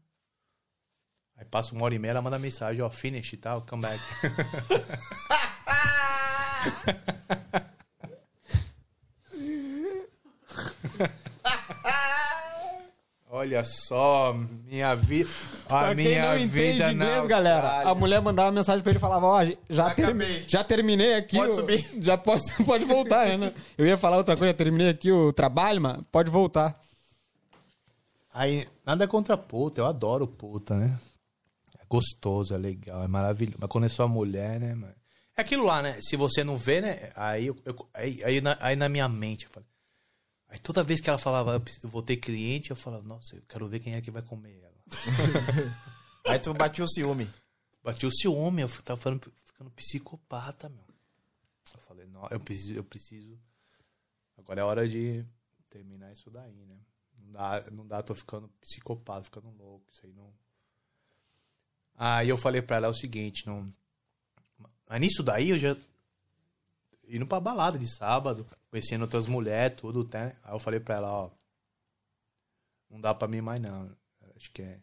Aí 1.37 1.45
passa 1.45 1.73
uma 1.73 1.83
hora 1.85 1.93
e 1.93 1.99
meia, 1.99 2.11
ela 2.11 2.21
manda 2.21 2.39
mensagem, 2.39 2.81
ó, 2.81 2.89
finish 2.89 3.33
e 3.33 3.37
tal, 3.37 3.61
come 3.61 3.83
back. 3.83 4.01
Olha 13.29 13.61
só, 13.63 14.33
minha 14.65 14.95
vida. 14.95 15.29
A 15.65 15.79
Pra 15.79 15.95
quem 15.95 16.05
minha 16.07 16.25
não 16.27 16.35
entende 16.37 16.47
vida 16.47 16.91
inglês, 16.93 16.97
na 17.21 17.25
galera, 17.27 17.67
Austrália. 17.67 17.91
a 17.91 17.95
mulher 17.95 18.21
mandava 18.21 18.51
mensagem 18.51 18.81
pra 18.81 18.89
ele 18.91 18.97
e 18.97 19.01
falava, 19.01 19.25
ó, 19.25 19.43
já, 19.45 19.53
Já 19.69 19.87
acabei. 19.87 20.45
já 20.47 20.63
terminei 20.63 21.13
aqui. 21.15 21.35
Pode 21.35 21.51
o- 21.51 21.55
subir. 21.55 21.85
Já 22.01 22.17
pode, 22.17 22.41
pode 22.65 22.85
voltar, 22.85 23.37
né? 23.37 23.53
Eu 23.77 23.85
ia 23.85 23.97
falar 23.97 24.17
outra 24.17 24.37
coisa, 24.37 24.53
terminei 24.53 24.87
aqui 24.89 25.11
o 25.11 25.33
trabalho, 25.33 25.81
mano, 25.81 26.05
pode 26.09 26.31
voltar. 26.31 26.79
Aí, 28.33 28.65
nada 28.85 29.05
contra 29.07 29.35
puta, 29.35 29.81
eu 29.81 29.85
adoro 29.85 30.25
puta, 30.25 30.75
né? 30.75 30.97
Gostoso, 31.89 32.53
é 32.53 32.57
legal, 32.57 33.03
é 33.03 33.07
maravilhoso. 33.07 33.57
Mas 33.59 33.69
quando 33.69 33.85
é 33.85 33.89
sua 33.89 34.07
mulher, 34.07 34.59
né, 34.59 34.73
mano? 34.75 34.95
É 35.35 35.41
aquilo 35.41 35.63
lá, 35.65 35.81
né? 35.81 35.99
Se 36.01 36.15
você 36.17 36.43
não 36.43 36.57
vê, 36.57 36.81
né? 36.81 37.11
Aí, 37.15 37.47
eu- 37.47 37.57
eu- 37.63 37.89
aí, 37.93 38.23
aí, 38.23 38.41
na, 38.41 38.57
aí 38.59 38.75
na 38.75 38.89
minha 38.89 39.07
mente, 39.07 39.45
eu 39.45 39.51
falei. 39.51 39.69
Aí 40.49 40.59
toda 40.59 40.83
vez 40.83 40.99
que 41.01 41.09
ela 41.09 41.17
falava, 41.19 41.61
eu 41.83 41.89
vou 41.89 42.01
ter 42.01 42.17
cliente, 42.17 42.69
eu 42.71 42.75
falava, 42.75 43.03
nossa, 43.03 43.35
eu 43.35 43.41
quero 43.47 43.67
ver 43.67 43.79
quem 43.79 43.95
é 43.95 44.01
que 44.01 44.09
vai 44.09 44.21
comer 44.21 44.61
ela. 44.63 44.73
Aí 46.25 46.39
tu 46.39 46.53
bateu 46.53 46.85
o 46.85 46.89
ciúme. 46.89 47.29
Bati 47.83 48.05
o 48.05 48.11
ciúme, 48.11 48.61
eu 48.61 48.69
tava 48.83 48.99
falando, 48.99 49.31
ficando 49.45 49.69
psicopata, 49.71 50.67
meu. 50.69 50.83
Eu 51.73 51.79
falei, 51.81 52.05
não, 52.07 52.27
eu 52.29 52.39
preciso, 52.39 52.73
eu 52.73 52.83
preciso. 52.83 53.37
Agora 54.37 54.61
é 54.61 54.63
hora 54.63 54.87
de 54.87 55.25
terminar 55.69 56.11
isso 56.13 56.29
daí, 56.29 56.65
né? 56.65 56.77
Não 57.17 57.31
dá, 57.31 57.71
não 57.71 57.87
dá, 57.87 58.01
tô 58.03 58.15
ficando 58.15 58.49
psicopata, 58.61 59.23
ficando 59.23 59.49
louco, 59.51 59.85
isso 59.91 60.05
aí 60.05 60.13
não. 60.13 60.33
Aí 61.97 62.29
eu 62.29 62.37
falei 62.37 62.61
pra 62.61 62.77
ela 62.77 62.89
o 62.89 62.93
seguinte, 62.93 63.45
não. 63.45 63.73
Mas 64.87 65.01
nisso 65.01 65.23
daí 65.23 65.49
eu 65.49 65.59
já. 65.59 65.75
Indo 67.09 67.25
pra 67.25 67.39
balada 67.39 67.79
de 67.79 67.87
sábado, 67.87 68.45
conhecendo 68.69 69.01
outras 69.01 69.25
mulheres, 69.25 69.77
tudo, 69.77 70.07
né? 70.13 70.35
Aí 70.43 70.53
eu 70.53 70.59
falei 70.59 70.79
pra 70.79 70.95
ela, 70.95 71.11
ó. 71.11 71.29
Não 72.89 73.01
dá 73.01 73.13
pra 73.13 73.27
mim 73.27 73.41
mais 73.41 73.61
não. 73.61 73.89
Acho 74.35 74.51
que 74.51 74.61
é 74.61 74.79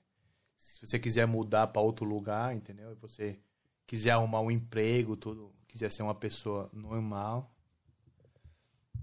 se 0.65 0.81
você 0.81 0.99
quiser 0.99 1.27
mudar 1.27 1.67
para 1.69 1.83
outro 1.83 2.07
lugar, 2.07 2.55
entendeu? 2.55 2.93
E 2.93 2.95
você 2.95 3.39
quiser 3.87 4.13
arrumar 4.13 4.41
um 4.41 4.51
emprego, 4.51 5.17
tudo, 5.17 5.53
quiser 5.69 5.91
ser 5.91 6.03
uma 6.03 6.15
pessoa 6.15 6.71
normal. 6.73 7.55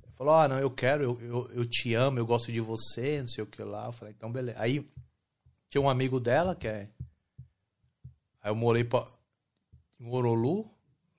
Ele 0.04 0.12
falou, 0.14 0.34
ah, 0.34 0.48
não, 0.48 0.60
eu 0.60 0.72
quero, 0.72 1.04
eu, 1.04 1.22
eu, 1.22 1.52
eu 1.54 1.66
te 1.66 1.94
amo, 1.94 2.18
eu 2.18 2.26
gosto 2.26 2.52
de 2.52 2.60
você, 2.60 3.22
não 3.22 3.28
sei 3.28 3.44
o 3.44 3.48
que 3.48 3.62
lá. 3.64 3.86
Eu 3.86 3.92
falei, 3.92 4.14
então 4.18 4.32
beleza. 4.32 4.60
Aí 4.60 4.90
tinha 5.70 5.82
um 5.82 5.90
amigo 5.90 6.20
dela, 6.20 6.56
que 6.56 6.68
é 6.68 6.90
Aí 8.42 8.52
eu 8.52 8.56
morei 8.56 8.84
pra, 8.84 9.08
em 10.00 10.10
Orolu, 10.10 10.70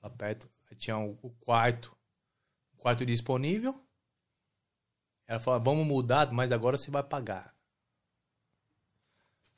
lá 0.02 0.10
perto. 0.10 0.48
Aí 0.70 0.76
tinha 0.76 0.98
o, 0.98 1.18
o 1.22 1.30
quarto, 1.30 1.96
o 2.74 2.78
quarto 2.78 3.06
disponível. 3.06 3.80
Ela 5.26 5.40
falou, 5.40 5.60
vamos 5.60 5.86
mudar, 5.86 6.30
mas 6.32 6.50
agora 6.50 6.76
você 6.76 6.90
vai 6.90 7.02
pagar. 7.02 7.54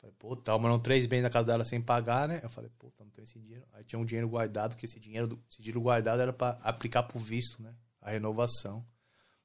Falei, 0.00 0.14
pô, 0.18 0.36
tá, 0.36 0.56
morando 0.58 0.82
três 0.82 1.06
meses 1.06 1.22
na 1.22 1.30
casa 1.30 1.46
dela 1.46 1.64
sem 1.64 1.80
pagar, 1.80 2.28
né? 2.28 2.40
Eu 2.42 2.50
falei, 2.50 2.70
pô, 2.78 2.92
não 3.00 3.08
tenho 3.08 3.24
esse 3.24 3.38
dinheiro. 3.38 3.66
Aí 3.72 3.82
tinha 3.84 3.98
um 3.98 4.04
dinheiro 4.04 4.28
guardado, 4.28 4.76
que 4.76 4.84
esse 4.84 5.00
dinheiro, 5.00 5.42
esse 5.50 5.62
dinheiro 5.62 5.80
guardado 5.80 6.20
era 6.20 6.32
pra 6.32 6.58
aplicar 6.62 7.04
pro 7.04 7.18
visto, 7.18 7.62
né? 7.62 7.74
A 8.02 8.10
renovação. 8.10 8.86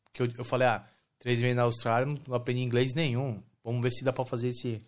Porque 0.04 0.22
eu, 0.22 0.40
eu 0.40 0.44
falei, 0.44 0.68
ah, 0.68 0.86
três 1.18 1.40
meses 1.42 1.56
na 1.56 1.64
Austrália, 1.64 2.06
não, 2.06 2.22
não 2.28 2.36
aprendi 2.36 2.62
inglês 2.62 2.94
nenhum. 2.94 3.42
Vamos 3.64 3.82
ver 3.82 3.92
se 3.92 4.04
dá 4.04 4.12
pra 4.12 4.26
fazer 4.26 4.50
esse, 4.50 4.86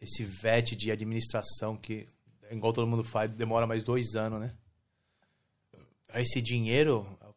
esse 0.00 0.24
VET 0.24 0.74
de 0.76 0.90
administração, 0.90 1.76
que, 1.76 2.06
igual 2.50 2.72
todo 2.72 2.86
mundo 2.86 3.04
faz, 3.04 3.30
demora 3.30 3.66
mais 3.66 3.82
dois 3.84 4.14
anos, 4.16 4.40
né? 4.40 4.56
Esse 6.14 6.40
dinheiro, 6.42 7.06
eu 7.20 7.34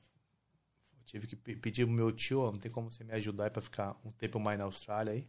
tive 1.06 1.28
que 1.28 1.36
pe- 1.36 1.56
pedir 1.56 1.86
pro 1.86 1.94
meu 1.94 2.12
tio, 2.12 2.52
não 2.52 2.60
tem 2.60 2.72
como 2.72 2.92
você 2.92 3.04
me 3.04 3.14
ajudar 3.14 3.50
pra 3.52 3.62
ficar 3.62 3.96
um 4.04 4.12
tempo 4.12 4.40
mais 4.40 4.58
na 4.58 4.66
Austrália 4.66 5.14
aí. 5.14 5.28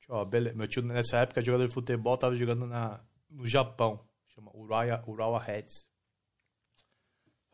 Tio, 0.00 0.14
ó, 0.14 0.24
Meu 0.54 0.68
tio, 0.68 0.82
nessa 0.82 1.18
época, 1.18 1.42
jogador 1.42 1.66
de 1.66 1.74
futebol, 1.74 2.16
tava 2.16 2.36
jogando 2.36 2.66
na, 2.66 3.00
no 3.30 3.46
Japão. 3.46 4.00
Chama 4.28 4.50
Urawa, 4.54 5.02
Urawa 5.06 5.38
Reds. 5.40 5.88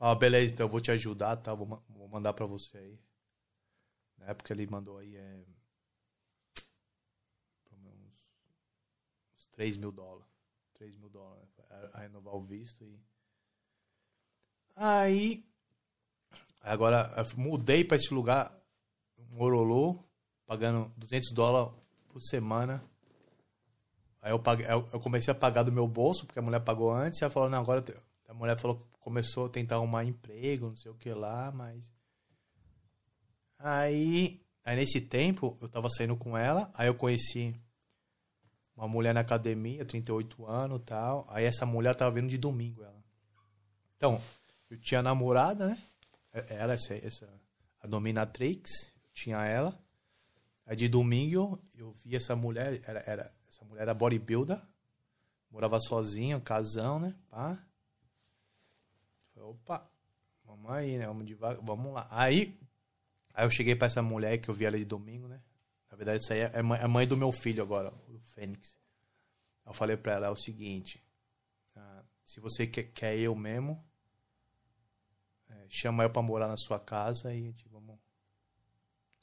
Ah, 0.01 0.15
beleza, 0.17 0.53
então 0.53 0.67
eu 0.67 0.71
vou 0.71 0.81
te 0.81 0.91
ajudar, 0.91 1.37
tá? 1.37 1.55
Vou, 1.55 1.67
vou 1.89 2.09
mandar 2.09 2.33
pra 2.33 2.45
você 2.47 2.77
aí. 2.79 2.99
Na 4.19 4.27
época 4.27 4.53
ele 4.53 4.67
mandou 4.69 4.99
aí 4.99 5.17
é, 5.17 5.45
pelo 7.65 7.81
menos 7.83 8.01
uns, 8.05 8.15
uns 9.35 9.40
3 9.53 9.77
mil 9.77 9.93
dólares. 9.93 10.27
3 10.75 10.97
mil 10.97 11.11
dólares 11.11 11.49
a, 11.71 11.99
a 11.99 12.01
renovar 12.01 12.35
o 12.35 12.43
visto 12.43 12.85
e. 12.85 13.01
Aí. 14.75 15.45
Agora 16.61 17.11
mudei 17.37 17.85
pra 17.85 17.97
esse 17.97 18.13
lugar, 18.13 18.55
Morolô, 19.31 19.99
pagando 20.47 20.93
200 20.97 21.33
dólares 21.33 21.73
por 22.09 22.21
semana. 22.21 22.85
Aí 24.23 24.33
eu, 24.33 24.39
paguei, 24.39 24.67
eu 24.67 25.01
comecei 25.01 25.33
a 25.33 25.35
pagar 25.35 25.63
do 25.63 25.73
meu 25.73 25.89
bolso, 25.89 26.27
porque 26.27 26.39
a 26.39 26.43
mulher 26.43 26.61
pagou 26.61 26.93
antes. 26.93 27.23
Ela 27.23 27.31
falou, 27.31 27.49
não, 27.49 27.59
agora... 27.59 27.83
A 28.29 28.35
mulher 28.35 28.59
falou, 28.59 28.87
começou 29.01 29.47
a 29.47 29.49
tentar 29.49 29.77
arrumar 29.77 30.05
emprego, 30.05 30.69
não 30.69 30.77
sei 30.77 30.91
o 30.91 30.95
que 30.95 31.13
lá, 31.13 31.51
mas... 31.51 31.93
Aí, 33.59 34.41
aí 34.65 34.77
nesse 34.77 35.01
tempo, 35.01 35.57
eu 35.61 35.69
tava 35.69 35.89
saindo 35.91 36.17
com 36.17 36.37
ela. 36.37 36.71
Aí 36.75 36.87
eu 36.87 36.95
conheci 36.95 37.55
uma 38.81 38.89
mulher 38.89 39.13
na 39.13 39.21
academia, 39.21 39.85
38 39.85 40.47
anos 40.47 40.81
tal. 40.87 41.27
Aí 41.29 41.45
essa 41.45 41.67
mulher 41.67 41.95
tava 41.95 42.13
vindo 42.13 42.29
de 42.29 42.39
domingo, 42.39 42.83
ela. 42.83 43.05
Então, 43.95 44.19
eu 44.71 44.79
tinha 44.79 45.03
namorada, 45.03 45.69
né? 45.69 45.79
Ela, 46.49 46.73
essa, 46.73 46.95
essa 46.95 47.29
a 47.79 47.87
dominatrix, 47.87 48.71
eu 49.05 49.11
tinha 49.13 49.45
ela. 49.45 49.79
Aí 50.65 50.77
de 50.77 50.89
domingo 50.89 51.61
eu 51.77 51.93
vi 51.93 52.17
essa 52.17 52.35
mulher, 52.35 52.81
era, 52.87 53.01
era, 53.07 53.35
essa 53.51 53.63
mulher 53.67 53.83
era 53.83 53.93
bodybuilder, 53.93 54.59
morava 55.51 55.79
sozinha, 55.79 56.41
casão, 56.41 56.99
né? 56.99 57.15
Pá. 57.29 57.63
Falei, 59.35 59.51
opa, 59.51 59.91
vamos 60.43 60.71
aí, 60.71 60.97
né? 60.97 61.07
Vamos 61.07 61.27
devagar, 61.27 61.63
vamos 61.63 61.93
lá. 61.93 62.07
Aí, 62.11 62.59
aí 63.35 63.45
eu 63.45 63.51
cheguei 63.51 63.77
pra 63.77 63.89
essa 63.89 64.03
mulher 64.03 64.39
que 64.39 64.49
eu 64.49 64.55
vi 64.55 64.65
ela 64.65 64.79
de 64.79 64.87
domingo, 64.87 65.29
né? 65.29 65.39
Na 66.01 66.05
verdade, 66.07 66.25
essa 66.25 66.33
aí 66.33 66.41
é 66.41 66.63
mãe, 66.63 66.81
é 66.81 66.87
mãe 66.87 67.07
do 67.07 67.15
meu 67.15 67.31
filho 67.31 67.63
agora, 67.63 67.93
o 68.09 68.19
Fênix. 68.21 68.75
Eu 69.67 69.75
falei 69.75 69.99
pra 69.99 70.15
ela 70.15 70.29
é 70.29 70.31
o 70.31 70.37
seguinte, 70.37 70.99
ah, 71.77 72.03
se 72.25 72.41
você 72.41 72.67
quer, 72.67 72.85
quer 72.85 73.19
eu 73.19 73.35
mesmo, 73.35 73.85
é, 75.51 75.67
chama 75.69 76.03
eu 76.03 76.09
pra 76.09 76.23
morar 76.23 76.49
na 76.49 76.57
sua 76.57 76.81
casa 76.81 77.31
e 77.35 77.37
a 77.37 77.41
gente 77.43 77.69
vamos 77.69 77.99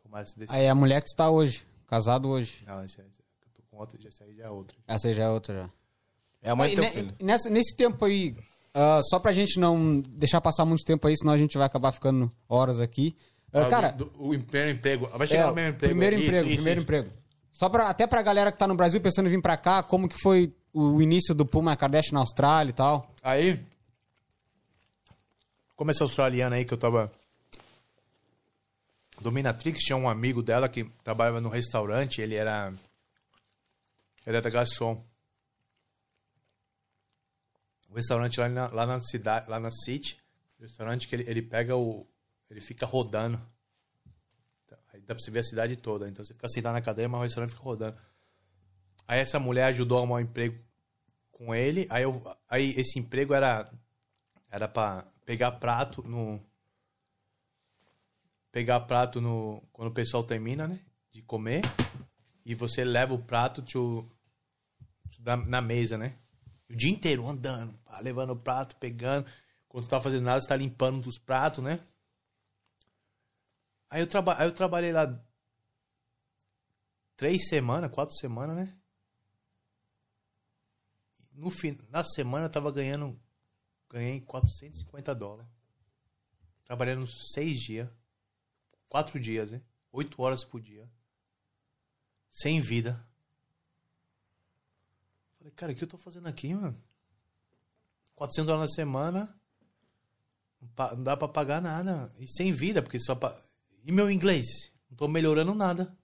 tomar 0.04 0.22
esse 0.22 0.38
decisão. 0.38 0.56
Aí 0.56 0.68
a 0.68 0.76
mulher 0.76 1.02
que 1.02 1.10
está 1.10 1.32
hoje, 1.32 1.66
casado 1.88 2.30
hoje. 2.30 2.64
Não, 2.64 2.86
esse, 2.86 3.02
esse, 3.02 3.24
eu 3.42 3.50
tô 3.56 3.64
com 3.64 3.78
outra, 3.78 3.98
esse 4.08 4.24
aí 4.24 4.36
já 4.36 4.46
é 4.46 4.50
outra. 4.52 4.78
Essa 4.86 5.12
já 5.12 5.24
é 5.24 5.30
outra 5.30 5.56
já. 5.56 5.70
É 6.44 6.52
a 6.52 6.56
mãe 6.56 6.70
Aí, 6.70 6.76
do 6.76 6.82
teu 6.84 6.84
ne- 6.86 6.92
filho. 6.92 7.16
Nessa, 7.20 7.50
nesse 7.50 7.76
tempo 7.76 8.06
aí, 8.06 8.38
ah, 8.72 9.02
só 9.02 9.20
pra 9.20 9.32
gente 9.32 9.60
não 9.60 10.00
deixar 10.02 10.42
passar 10.42 10.64
muito 10.64 10.86
tempo 10.86 11.08
aí, 11.08 11.18
senão 11.18 11.34
a 11.34 11.38
gente 11.38 11.58
vai 11.58 11.66
acabar 11.66 11.92
ficando 11.92 12.32
horas 12.48 12.80
aqui. 12.80 13.18
Ah, 13.54 13.66
cara, 13.70 13.90
do- 13.90 14.06
do- 14.06 14.32
o 14.34 14.40
primeiro 14.44 14.78
emprego. 14.78 15.08
Vai 15.08 15.26
é, 15.26 15.30
chegar 15.30 15.48
no 15.48 15.54
primeiro 15.54 15.76
emprego. 15.76 15.90
primeiro 15.94 16.16
Isso, 16.16 16.26
emprego, 16.26 16.48
isso, 16.48 16.56
primeiro 16.56 16.80
isso. 16.82 16.86
emprego. 16.86 17.10
Só 17.54 17.70
pra, 17.70 17.90
até 17.90 18.06
pra 18.06 18.22
galera 18.22 18.52
que 18.52 18.58
tá 18.58 18.68
no 18.68 18.76
Brasil 18.76 19.02
pensando 19.02 19.28
em 19.28 19.32
vir 19.32 19.42
pra 19.42 19.58
cá, 19.58 19.82
como 19.82 20.08
que 20.08 20.20
foi 20.22 20.54
o 20.74 21.02
início 21.02 21.34
do 21.34 21.46
Puma 21.46 21.76
Kardashian 21.76 22.14
na 22.14 22.20
Austrália 22.20 22.70
e 22.70 22.74
tal. 22.74 23.12
Aí, 23.24 23.60
como 25.76 25.90
essa 25.90 26.04
australiana 26.04 26.56
aí 26.58 26.66
que 26.66 26.74
eu 26.74 26.78
tava. 26.78 27.12
Dominatrix 29.20 29.80
tinha 29.80 29.98
um 29.98 30.08
amigo 30.08 30.44
dela 30.44 30.70
que 30.70 30.84
trabalhava 31.04 31.42
no 31.42 31.50
restaurante, 31.50 32.22
ele 32.22 32.36
era. 32.36 32.72
Ele 34.26 34.38
era 34.38 34.50
garçom. 34.50 35.02
O 37.90 37.96
restaurante 37.96 38.40
lá 38.40 38.50
na, 38.50 38.68
lá 38.68 38.86
na 38.86 39.00
cidade, 39.00 39.50
lá 39.50 39.60
na 39.60 39.72
City, 39.72 40.20
o 40.60 40.64
restaurante 40.64 41.08
que 41.08 41.16
ele, 41.16 41.24
ele 41.28 41.42
pega 41.42 41.76
o. 41.76 42.06
Ele 42.50 42.62
fica 42.62 42.86
rodando. 42.86 43.42
Então, 44.66 44.78
Aí 44.94 45.02
dá 45.02 45.14
pra 45.14 45.20
você 45.20 45.32
ver 45.32 45.40
a 45.40 45.44
cidade 45.44 45.76
toda. 45.76 46.08
Então 46.08 46.24
você 46.24 46.34
fica 46.34 46.50
sentado 46.50 46.74
na 46.74 46.82
cadeira, 46.82 47.10
mas 47.10 47.20
o 47.20 47.24
restaurante 47.24 47.52
fica 47.52 47.64
rodando. 47.64 47.98
Aí 49.08 49.20
essa 49.20 49.40
mulher 49.40 49.66
ajudou 49.66 49.98
a 49.98 50.02
arrumar 50.02 50.16
um 50.16 50.22
emprego 50.22 50.58
com 51.32 51.54
ele. 51.54 51.88
Aí, 51.90 52.04
eu, 52.04 52.22
aí 52.50 52.74
esse 52.78 53.00
emprego 53.00 53.34
era 53.34 53.72
era 54.50 54.68
para 54.68 55.06
pegar 55.26 55.52
prato 55.54 56.02
no 56.04 56.42
pegar 58.52 58.80
prato 58.82 59.20
no 59.20 59.62
quando 59.74 59.90
o 59.90 59.94
pessoal 59.94 60.24
termina, 60.24 60.68
né, 60.68 60.80
de 61.12 61.22
comer 61.22 61.62
e 62.48 62.56
você 62.56 62.86
leva 62.86 63.14
o 63.14 63.20
prato 63.20 63.62
to, 63.62 64.10
to 65.12 65.22
na 65.48 65.62
mesa, 65.62 65.98
né? 65.98 66.16
O 66.70 66.76
dia 66.76 66.90
inteiro 66.90 67.28
andando, 67.28 67.78
levando 68.02 68.30
o 68.30 68.38
prato, 68.38 68.78
pegando. 68.78 69.28
Quando 69.68 69.86
tu 69.86 69.90
tá 69.90 70.00
fazendo 70.00 70.24
nada, 70.24 70.40
você 70.40 70.48
tá 70.48 70.56
limpando 70.56 71.06
os 71.08 71.18
pratos, 71.18 71.62
né? 71.62 71.80
Aí 73.90 74.02
eu, 74.02 74.08
traba 74.08 74.38
aí 74.38 74.48
eu 74.48 74.54
trabalhei 74.54 74.92
lá 74.92 75.24
três 77.16 77.48
semanas, 77.48 77.92
quatro 77.92 78.14
semanas, 78.16 78.56
né? 78.56 78.78
No 81.32 81.50
fim, 81.50 81.78
na 81.90 82.04
semana 82.04 82.46
eu 82.46 82.52
tava 82.52 82.72
ganhando. 82.72 83.20
Ganhei 83.90 84.20
450 84.22 85.16
dólares. 85.16 85.50
Trabalhando 86.66 87.08
seis 87.08 87.60
dias. 87.62 87.90
Quatro 88.90 89.20
dias, 89.20 89.52
né? 89.52 89.62
Oito 89.92 90.22
horas 90.22 90.44
por 90.44 90.60
dia. 90.60 90.90
Sem 92.30 92.60
vida. 92.60 93.08
Falei, 95.38 95.54
cara, 95.54 95.72
o 95.72 95.76
que 95.76 95.84
eu 95.84 95.88
tô 95.88 95.98
fazendo 95.98 96.28
aqui, 96.28 96.54
mano? 96.54 96.82
400 98.16 98.48
dólares 98.48 98.72
na 98.72 98.76
semana. 98.76 99.42
Não 100.60 101.04
dá 101.04 101.16
pra 101.16 101.28
pagar 101.28 101.62
nada. 101.62 102.14
E 102.18 102.28
sem 102.28 102.52
vida, 102.52 102.82
porque 102.82 103.00
só. 103.00 103.16
Pa... 103.16 103.40
E 103.84 103.92
meu 103.92 104.10
inglês? 104.12 104.72
Não 104.90 104.98
tô 104.98 105.08
melhorando 105.08 105.54
nada. 105.54 105.98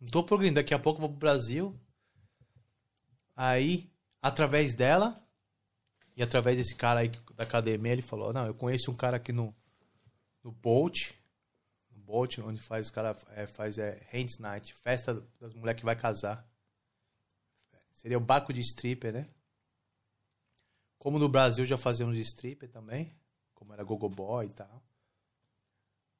Não 0.00 0.08
tô 0.08 0.22
progredindo. 0.22 0.56
Daqui 0.56 0.74
a 0.74 0.78
pouco 0.78 0.98
eu 0.98 1.02
vou 1.02 1.10
pro 1.10 1.18
Brasil. 1.18 1.78
Aí, 3.34 3.90
através 4.22 4.74
dela 4.74 5.22
e 6.16 6.22
através 6.22 6.56
desse 6.56 6.74
cara 6.74 7.00
aí 7.00 7.08
da 7.34 7.44
academia, 7.44 7.92
ele 7.92 8.02
falou: 8.02 8.32
Não, 8.32 8.46
eu 8.46 8.54
conheço 8.54 8.90
um 8.90 8.96
cara 8.96 9.18
aqui 9.18 9.32
no, 9.32 9.54
no 10.42 10.50
Bolt. 10.50 11.12
No 11.90 11.98
Bolt, 11.98 12.38
onde 12.38 12.60
faz 12.60 12.86
os 12.86 12.90
cara 12.90 13.16
é, 13.30 13.46
faz 13.46 13.78
é, 13.78 14.06
Hands 14.10 14.38
Night, 14.38 14.74
festa 14.74 15.14
das 15.38 15.52
mulheres 15.52 15.78
que 15.78 15.84
vai 15.84 15.96
casar. 15.96 16.46
Seria 17.92 18.18
o 18.18 18.20
Baco 18.20 18.52
de 18.52 18.60
stripper, 18.60 19.12
né? 19.12 19.28
Como 20.98 21.18
no 21.18 21.28
Brasil 21.28 21.64
já 21.64 21.78
fazíamos 21.78 22.16
stripper 22.16 22.70
também, 22.70 23.14
como 23.54 23.72
era 23.72 23.84
Gogo 23.84 24.08
Boy 24.08 24.46
e 24.46 24.52
tal. 24.52 24.85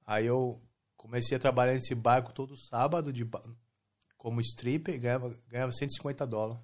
Aí 0.07 0.27
eu 0.27 0.63
comecei 0.97 1.37
a 1.37 1.41
trabalhar 1.41 1.75
nesse 1.75 1.95
barco 1.95 2.33
todo 2.33 2.57
sábado 2.57 3.13
de, 3.13 3.29
como 4.17 4.41
stripper 4.41 5.01
ganhava, 5.01 5.37
ganhava 5.49 5.73
150 5.73 6.27
dólares. 6.27 6.63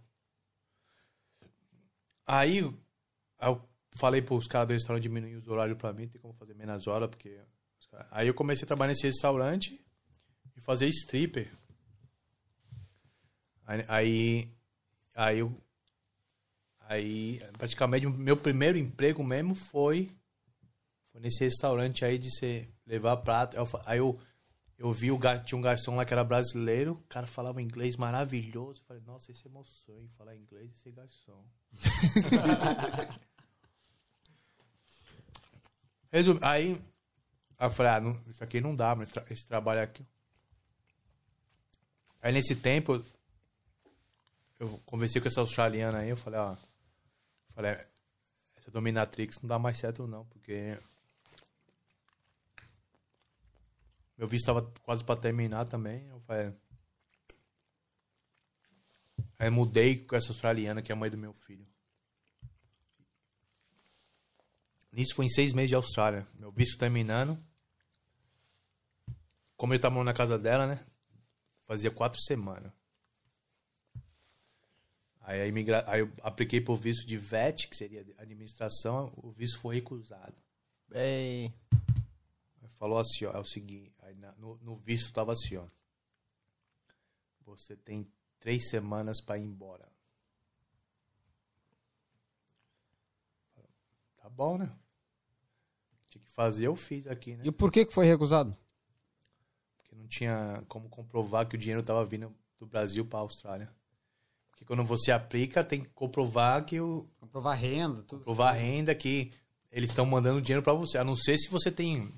Aí 2.26 2.58
eu 2.58 3.68
falei 3.96 4.22
pros 4.22 4.46
caras 4.46 4.68
do 4.68 4.74
restaurante 4.74 5.02
diminuir 5.02 5.34
os 5.34 5.48
horários 5.48 5.76
pra 5.76 5.92
mim, 5.92 6.08
tem 6.08 6.20
como 6.20 6.34
fazer 6.34 6.54
menos 6.54 6.86
horas, 6.86 7.08
porque. 7.08 7.40
os 7.80 7.88
Aí 8.10 8.28
eu 8.28 8.34
comecei 8.34 8.64
a 8.64 8.66
trabalhar 8.66 8.92
nesse 8.92 9.06
restaurante 9.06 9.84
e 10.56 10.60
fazer 10.60 10.86
stripper. 10.88 11.52
Aí. 13.66 14.48
Aí, 15.14 15.42
aí 16.80 17.40
praticamente, 17.58 18.06
meu 18.06 18.36
primeiro 18.36 18.78
emprego 18.78 19.22
mesmo 19.22 19.54
foi, 19.54 20.10
foi 21.12 21.20
nesse 21.20 21.44
restaurante 21.44 22.04
aí 22.04 22.18
de 22.18 22.30
você 22.30 22.68
levar 22.86 23.18
prato. 23.18 23.56
Aí 23.86 23.98
eu, 23.98 24.18
Eu 24.78 24.90
vi 24.92 25.12
o 25.12 25.18
gar... 25.18 25.44
tinha 25.44 25.56
um 25.56 25.62
garçom 25.62 25.94
lá 25.94 26.04
que 26.04 26.12
era 26.12 26.24
brasileiro, 26.24 26.94
o 26.94 27.06
cara 27.08 27.26
falava 27.26 27.62
inglês 27.62 27.96
maravilhoso. 27.96 28.80
Eu 28.80 28.84
falei, 28.86 29.02
nossa, 29.06 29.30
esse 29.30 29.46
é 29.46 29.50
meu 29.50 29.62
sonho, 29.64 30.08
falar 30.18 30.34
inglês 30.36 30.72
e 30.72 30.78
ser 30.78 30.90
garçom. 30.92 31.44
Resum... 36.10 36.38
Aí, 36.42 36.72
aí 37.58 37.66
eu 37.66 37.70
falei, 37.70 37.92
ah, 37.92 38.00
não, 38.00 38.20
isso 38.28 38.42
aqui 38.42 38.60
não 38.60 38.74
dá, 38.74 38.94
mas 38.94 39.08
esse 39.30 39.46
trabalho 39.46 39.82
aqui. 39.82 40.04
Aí 42.20 42.32
nesse 42.32 42.54
tempo, 42.56 42.94
eu- 42.94 43.04
eu 44.60 44.78
conversei 44.84 45.20
com 45.20 45.28
essa 45.28 45.40
australiana 45.40 45.98
aí, 45.98 46.10
eu 46.10 46.16
falei, 46.16 46.38
ó, 46.40 46.56
falei, 47.50 47.72
essa 48.56 48.70
dominatrix 48.70 49.40
não 49.40 49.48
dá 49.48 49.58
mais 49.58 49.78
certo 49.78 50.06
não, 50.06 50.24
porque 50.26 50.78
meu 54.22 54.28
visto 54.28 54.46
tava 54.46 54.62
quase 54.84 55.02
pra 55.02 55.16
terminar 55.16 55.68
também, 55.68 56.06
eu 56.06 56.20
falei, 56.20 56.54
aí 59.36 59.50
mudei 59.50 59.96
com 59.96 60.14
essa 60.14 60.28
australiana 60.28 60.80
que 60.80 60.92
é 60.92 60.94
a 60.94 60.96
mãe 60.96 61.10
do 61.10 61.18
meu 61.18 61.32
filho. 61.32 61.66
Nisso 64.92 65.16
foi 65.16 65.24
em 65.24 65.28
seis 65.28 65.52
meses 65.52 65.70
de 65.70 65.74
Austrália, 65.74 66.24
meu 66.38 66.52
visto 66.52 66.78
terminando. 66.78 67.36
Como 69.56 69.74
eu 69.74 69.80
tava 69.80 69.92
morando 69.92 70.06
na 70.06 70.14
casa 70.14 70.38
dela, 70.38 70.68
né? 70.68 70.78
Fazia 71.66 71.90
quatro 71.90 72.20
semanas. 72.20 72.72
Aí, 75.22 75.40
a 75.40 75.46
imigra... 75.48 75.82
Aí 75.88 76.02
eu 76.02 76.12
apliquei 76.22 76.60
pro 76.60 76.76
visto 76.76 77.04
de 77.04 77.16
VET, 77.16 77.66
que 77.66 77.76
seria 77.76 78.06
administração, 78.18 79.12
o 79.16 79.32
visto 79.32 79.58
foi 79.58 79.74
recusado. 79.74 80.38
Bem. 80.88 81.52
Falou 82.78 82.98
assim, 82.98 83.24
ó, 83.24 83.32
é 83.32 83.38
o 83.38 83.44
seguinte, 83.44 83.91
na- 84.22 84.34
no, 84.38 84.56
no 84.62 84.76
visto 84.76 85.12
tava 85.12 85.32
assim, 85.32 85.56
ó. 85.56 85.66
Você 87.44 87.76
tem 87.76 88.06
três 88.38 88.68
semanas 88.68 89.20
para 89.20 89.36
ir 89.36 89.42
embora. 89.42 89.90
Tá 94.16 94.28
bom, 94.30 94.56
né? 94.56 94.70
Tinha 96.08 96.22
que 96.22 96.30
fazer, 96.30 96.66
eu 96.68 96.76
fiz 96.76 97.06
aqui, 97.06 97.36
né? 97.36 97.42
E 97.44 97.50
por 97.50 97.72
que 97.72 97.84
que 97.84 97.92
foi 97.92 98.06
recusado? 98.06 98.56
Porque 99.76 99.96
não 99.96 100.06
tinha 100.06 100.62
como 100.68 100.88
comprovar 100.88 101.48
que 101.48 101.56
o 101.56 101.58
dinheiro 101.58 101.80
estava 101.80 102.04
vindo 102.04 102.34
do 102.58 102.66
Brasil 102.66 103.04
para 103.04 103.18
a 103.18 103.22
Austrália. 103.22 103.74
Porque 104.50 104.64
quando 104.64 104.84
você 104.84 105.10
aplica, 105.10 105.64
tem 105.64 105.82
que 105.82 105.88
comprovar 105.90 106.64
que 106.64 106.80
o 106.80 107.08
Comprovar 107.18 107.58
renda, 107.58 108.02
tudo. 108.02 108.18
comprovar 108.18 108.54
a 108.54 108.56
renda 108.56 108.94
que 108.94 109.32
eles 109.72 109.90
estão 109.90 110.06
mandando 110.06 110.40
dinheiro 110.40 110.62
para 110.62 110.72
você. 110.74 110.98
A 110.98 111.04
não 111.04 111.16
ser 111.16 111.36
se 111.38 111.48
você 111.48 111.72
tem 111.72 112.14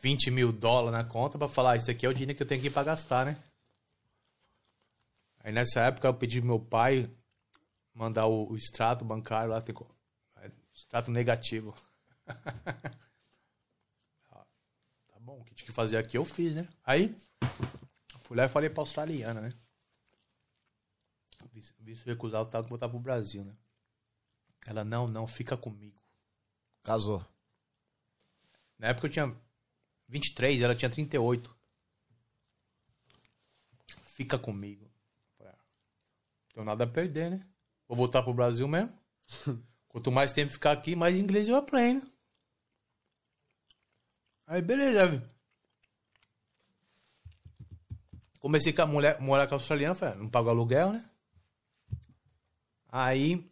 20 0.00 0.30
mil 0.30 0.50
dólares 0.50 0.92
na 0.92 1.04
conta 1.04 1.38
para 1.38 1.48
falar, 1.48 1.76
isso 1.76 1.90
aqui 1.90 2.06
é 2.06 2.08
o 2.08 2.14
dinheiro 2.14 2.34
que 2.34 2.42
eu 2.42 2.46
tenho 2.46 2.60
aqui 2.60 2.70
para 2.70 2.84
gastar, 2.84 3.26
né? 3.26 3.36
Aí 5.40 5.52
nessa 5.52 5.80
época 5.80 6.08
eu 6.08 6.14
pedi 6.14 6.40
pro 6.40 6.48
meu 6.48 6.60
pai 6.60 7.10
mandar 7.94 8.26
o, 8.26 8.50
o 8.50 8.56
extrato 8.56 9.04
bancário 9.04 9.50
lá, 9.50 9.60
tem, 9.60 9.74
é, 10.36 10.50
extrato 10.74 11.10
negativo. 11.10 11.74
Ah, 14.30 14.46
tá 15.08 15.18
bom, 15.18 15.40
o 15.40 15.44
que 15.44 15.54
tinha 15.54 15.66
que 15.66 15.72
fazer 15.72 15.96
aqui 15.96 16.16
eu 16.16 16.24
fiz, 16.24 16.54
né? 16.54 16.68
Aí 16.84 17.14
fui 18.20 18.36
lá 18.36 18.44
e 18.44 18.48
falei 18.48 18.70
pra 18.70 18.82
australiana, 18.82 19.40
né? 19.40 19.52
Visto- 21.52 22.06
recusado, 22.06 22.48
tá, 22.48 22.60
vou 22.60 22.70
voltar 22.70 22.88
pro 22.88 22.98
Brasil, 23.00 23.44
né? 23.44 23.52
Ela, 24.66 24.84
não, 24.84 25.08
não, 25.08 25.26
fica 25.26 25.56
comigo. 25.56 26.00
Casou. 26.84 27.24
Na 28.78 28.88
época 28.88 29.08
eu 29.08 29.10
tinha 29.10 29.36
23, 30.10 30.60
ela 30.60 30.74
tinha 30.74 30.90
38. 30.90 31.56
Fica 34.08 34.36
comigo. 34.38 34.90
Ah, 35.40 35.44
não 35.44 36.54
tenho 36.54 36.66
nada 36.66 36.84
a 36.84 36.86
perder, 36.86 37.30
né? 37.30 37.46
Vou 37.86 37.96
voltar 37.96 38.22
pro 38.22 38.34
Brasil 38.34 38.66
mesmo. 38.66 38.92
Quanto 39.88 40.10
mais 40.10 40.32
tempo 40.32 40.52
ficar 40.52 40.72
aqui, 40.72 40.94
mais 40.96 41.16
inglês 41.16 41.48
eu 41.48 41.56
aprendo. 41.56 42.06
Aí, 44.46 44.60
beleza. 44.60 45.24
Comecei 48.40 48.72
com 48.72 48.82
a 48.82 48.86
mulher, 48.86 49.20
morar 49.20 49.46
com 49.46 49.54
a 49.54 49.58
australiana, 49.58 49.94
falei, 49.94 50.14
ah, 50.14 50.18
não 50.18 50.28
pago 50.28 50.48
aluguel, 50.48 50.92
né? 50.92 51.08
Aí, 52.88 53.48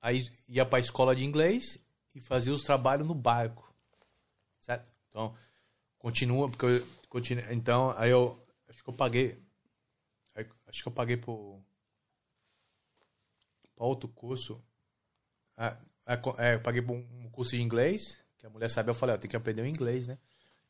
aí 0.00 0.30
ia 0.48 0.64
pra 0.64 0.80
escola 0.80 1.14
de 1.14 1.24
inglês 1.24 1.78
e 2.14 2.20
fazia 2.20 2.52
os 2.54 2.62
trabalhos 2.62 3.06
no 3.06 3.14
barco. 3.14 3.70
Certo? 4.60 4.90
Então, 5.08 5.36
continua, 5.98 6.48
porque 6.48 6.66
eu, 6.66 6.86
então, 7.50 7.94
aí 7.96 8.10
eu, 8.10 8.38
acho 8.68 8.82
que 8.82 8.90
eu 8.90 8.94
paguei, 8.94 9.42
acho 10.66 10.82
que 10.82 10.88
eu 10.88 10.92
paguei 10.92 11.16
pro, 11.16 11.60
pra 13.74 13.86
outro 13.86 14.08
curso, 14.08 14.62
é, 15.56 15.76
é, 16.06 16.20
é, 16.38 16.54
eu 16.54 16.60
paguei 16.60 16.82
pra 16.82 16.92
um, 16.94 17.28
curso 17.30 17.52
de 17.52 17.62
inglês, 17.62 18.22
que 18.36 18.46
a 18.46 18.50
mulher 18.50 18.70
sabe, 18.70 18.90
eu 18.90 18.94
falei, 18.94 19.14
ó, 19.14 19.18
tem 19.18 19.30
que 19.30 19.36
aprender 19.36 19.62
o 19.62 19.66
inglês, 19.66 20.06
né? 20.06 20.18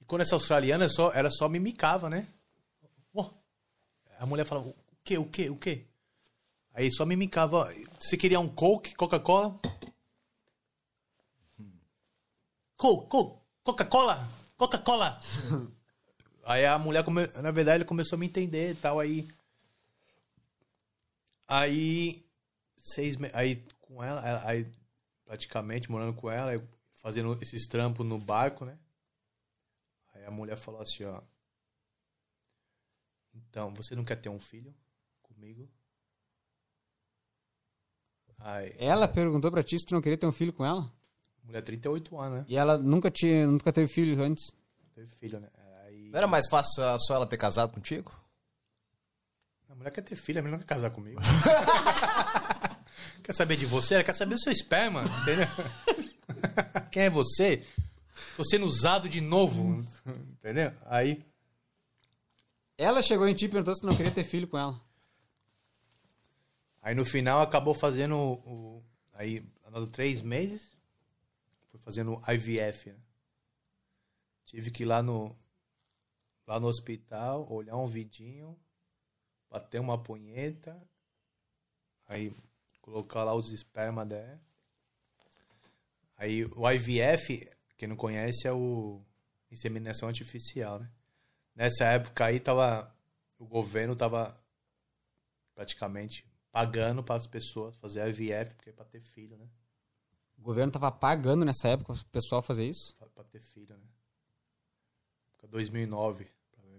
E 0.01 0.05
quando 0.05 0.23
essa 0.23 0.35
australiana, 0.35 0.89
só, 0.89 1.13
ela 1.13 1.31
só 1.31 1.49
mimicava, 1.49 2.09
né? 2.09 2.27
A 4.19 4.27
mulher 4.27 4.45
falava, 4.45 4.69
o 4.69 4.75
quê, 5.05 5.17
o 5.17 5.25
quê, 5.25 5.49
o 5.49 5.57
quê? 5.57 5.87
Aí 6.75 6.91
só 6.93 7.07
mimicava, 7.07 7.73
você 7.99 8.17
queria 8.17 8.41
um 8.41 8.49
Coke, 8.49 8.95
Coca-Cola? 8.95 9.59
Coke, 12.77 13.09
Coke, 13.09 13.41
Coca-Cola, 13.63 14.29
Coca-Cola. 14.59 15.21
aí 16.45 16.67
a 16.67 16.79
mulher, 16.79 17.05
come... 17.05 17.27
na 17.43 17.51
verdade, 17.51 17.79
ele 17.79 17.85
começou 17.85 18.17
a 18.17 18.21
me 18.21 18.27
entender 18.27 18.73
e 18.73 18.75
tal, 18.75 19.01
aí... 19.01 19.29
Aí, 21.47 22.25
seis 22.79 23.17
meses, 23.17 23.35
aí 23.37 23.65
com 23.81 24.03
ela, 24.05 24.27
ela- 24.27 24.49
aí 24.49 24.67
praticamente 25.25 25.91
morando 25.91 26.15
com 26.15 26.31
ela, 26.31 26.55
eu 26.55 26.67
fazendo 26.95 27.39
esses 27.43 27.67
trampos 27.67 28.05
no 28.07 28.19
barco, 28.19 28.65
né? 28.65 28.79
Aí 30.13 30.25
a 30.27 30.31
mulher 30.31 30.57
falou 30.59 30.83
assim, 30.83 31.05
ó... 31.05 31.23
Então, 33.35 33.73
você 33.75 33.95
não 33.97 34.05
quer 34.05 34.17
ter 34.17 34.29
um 34.29 34.39
filho 34.39 34.75
comigo? 35.23 35.67
Aí, 38.39 38.73
Ela 38.79 39.07
perguntou 39.09 39.51
pra 39.51 39.63
ti 39.63 39.79
se 39.79 39.87
tu 39.87 39.95
não 39.95 40.01
queria 40.03 40.19
ter 40.19 40.27
um 40.27 40.33
filho 40.33 40.53
com 40.53 40.65
ela? 40.65 40.91
Mulher 41.49 41.63
38 41.63 42.19
anos, 42.21 42.39
né? 42.39 42.45
E 42.49 42.57
ela 42.57 42.79
nunca 42.79 43.11
tinha, 43.11 43.47
nunca 43.47 43.73
teve 43.73 43.93
filho 43.93 44.21
antes. 44.23 44.53
Teve 44.95 45.09
filho, 45.19 45.41
né? 45.41 45.49
Aí, 45.85 46.09
Não 46.11 46.19
era 46.19 46.27
mais 46.27 46.49
fácil 46.49 46.83
só 47.01 47.15
ela 47.15 47.27
ter 47.27 47.37
casado 47.37 47.73
contigo? 47.73 48.13
a 49.71 49.75
mulher 49.75 49.91
quer 49.91 50.03
ter 50.03 50.17
filho, 50.17 50.41
a 50.41 50.43
mulher 50.43 50.53
não 50.53 50.59
quer 50.61 50.67
casar 50.75 50.91
comigo. 50.91 51.21
quer 53.23 53.35
saber 53.35 53.57
de 53.57 53.67
você? 53.67 53.95
Ela 53.95 54.05
quer 54.05 54.15
saber 54.15 54.35
do 54.35 54.41
seu 54.41 54.53
esperma, 54.53 55.05
entendeu? 55.23 55.47
Quem 56.91 57.05
é 57.05 57.11
você? 57.11 57.65
Tô 58.37 58.45
sendo 58.45 58.67
usado 58.67 59.09
de 59.09 59.21
novo, 59.21 59.81
entendeu? 60.33 60.73
Aí, 60.87 61.25
Ela 62.77 63.03
chegou 63.03 63.29
em 63.29 63.35
ti 63.35 63.45
e 63.45 63.49
perguntou 63.49 63.75
se 63.75 63.85
não 63.87 63.97
queria 63.97 64.13
ter 64.13 64.25
filho 64.25 64.49
com 64.49 64.59
ela. 64.59 64.81
aí 66.83 66.95
no 66.95 67.05
final 67.05 67.41
acabou 67.41 67.75
fazendo 67.75 68.17
o... 68.17 68.33
o- 68.79 68.83
aí, 69.15 69.45
andando 69.67 69.89
três 69.89 70.23
meses, 70.23 70.77
foi 71.71 71.81
fazendo 71.81 72.21
IVF, 72.29 72.91
né? 72.91 72.99
Tive 74.47 74.71
que 74.71 74.83
ir 74.83 74.87
lá 74.87 75.03
no, 75.03 75.37
lá 76.47 76.59
no 76.59 76.69
hospital, 76.69 77.47
olhar 77.53 77.77
um 77.77 77.87
vidinho, 77.87 78.59
bater 79.51 79.79
uma 79.79 80.03
punheta, 80.03 80.81
aí 82.09 82.35
colocar 82.81 83.25
lá 83.25 83.35
os 83.35 83.53
esperma 83.53 84.07
dela. 84.07 84.41
Aí 86.17 86.47
o 86.47 86.71
IVF, 86.71 87.49
quem 87.77 87.89
não 87.89 87.97
conhece, 87.97 88.49
é 88.49 88.53
o 88.53 89.05
inseminação 89.51 90.09
artificial, 90.09 90.79
né? 90.79 90.91
Nessa 91.55 91.85
época 91.87 92.25
aí 92.25 92.41
tava 92.41 92.95
o 93.39 93.47
governo 93.47 93.95
tava 93.95 94.39
praticamente 95.55 96.25
pagando 96.51 97.03
para 97.05 97.17
as 97.17 97.27
pessoas 97.27 97.77
fazer 97.77 98.07
IVF 98.09 98.55
porque 98.55 98.71
é 98.71 98.73
para 98.73 98.85
ter 98.85 99.01
filho, 99.01 99.37
né? 99.37 99.49
O 100.39 100.43
governo 100.43 100.73
tava 100.73 100.91
pagando 100.91 101.45
nessa 101.45 101.69
época 101.69 101.93
o 101.93 102.07
pessoal 102.07 102.41
fazer 102.43 102.67
isso? 102.67 102.97
Para 103.15 103.25
ter 103.25 103.41
filho, 103.41 103.77
né? 103.77 103.87
Época 105.33 105.49
2009, 105.49 106.27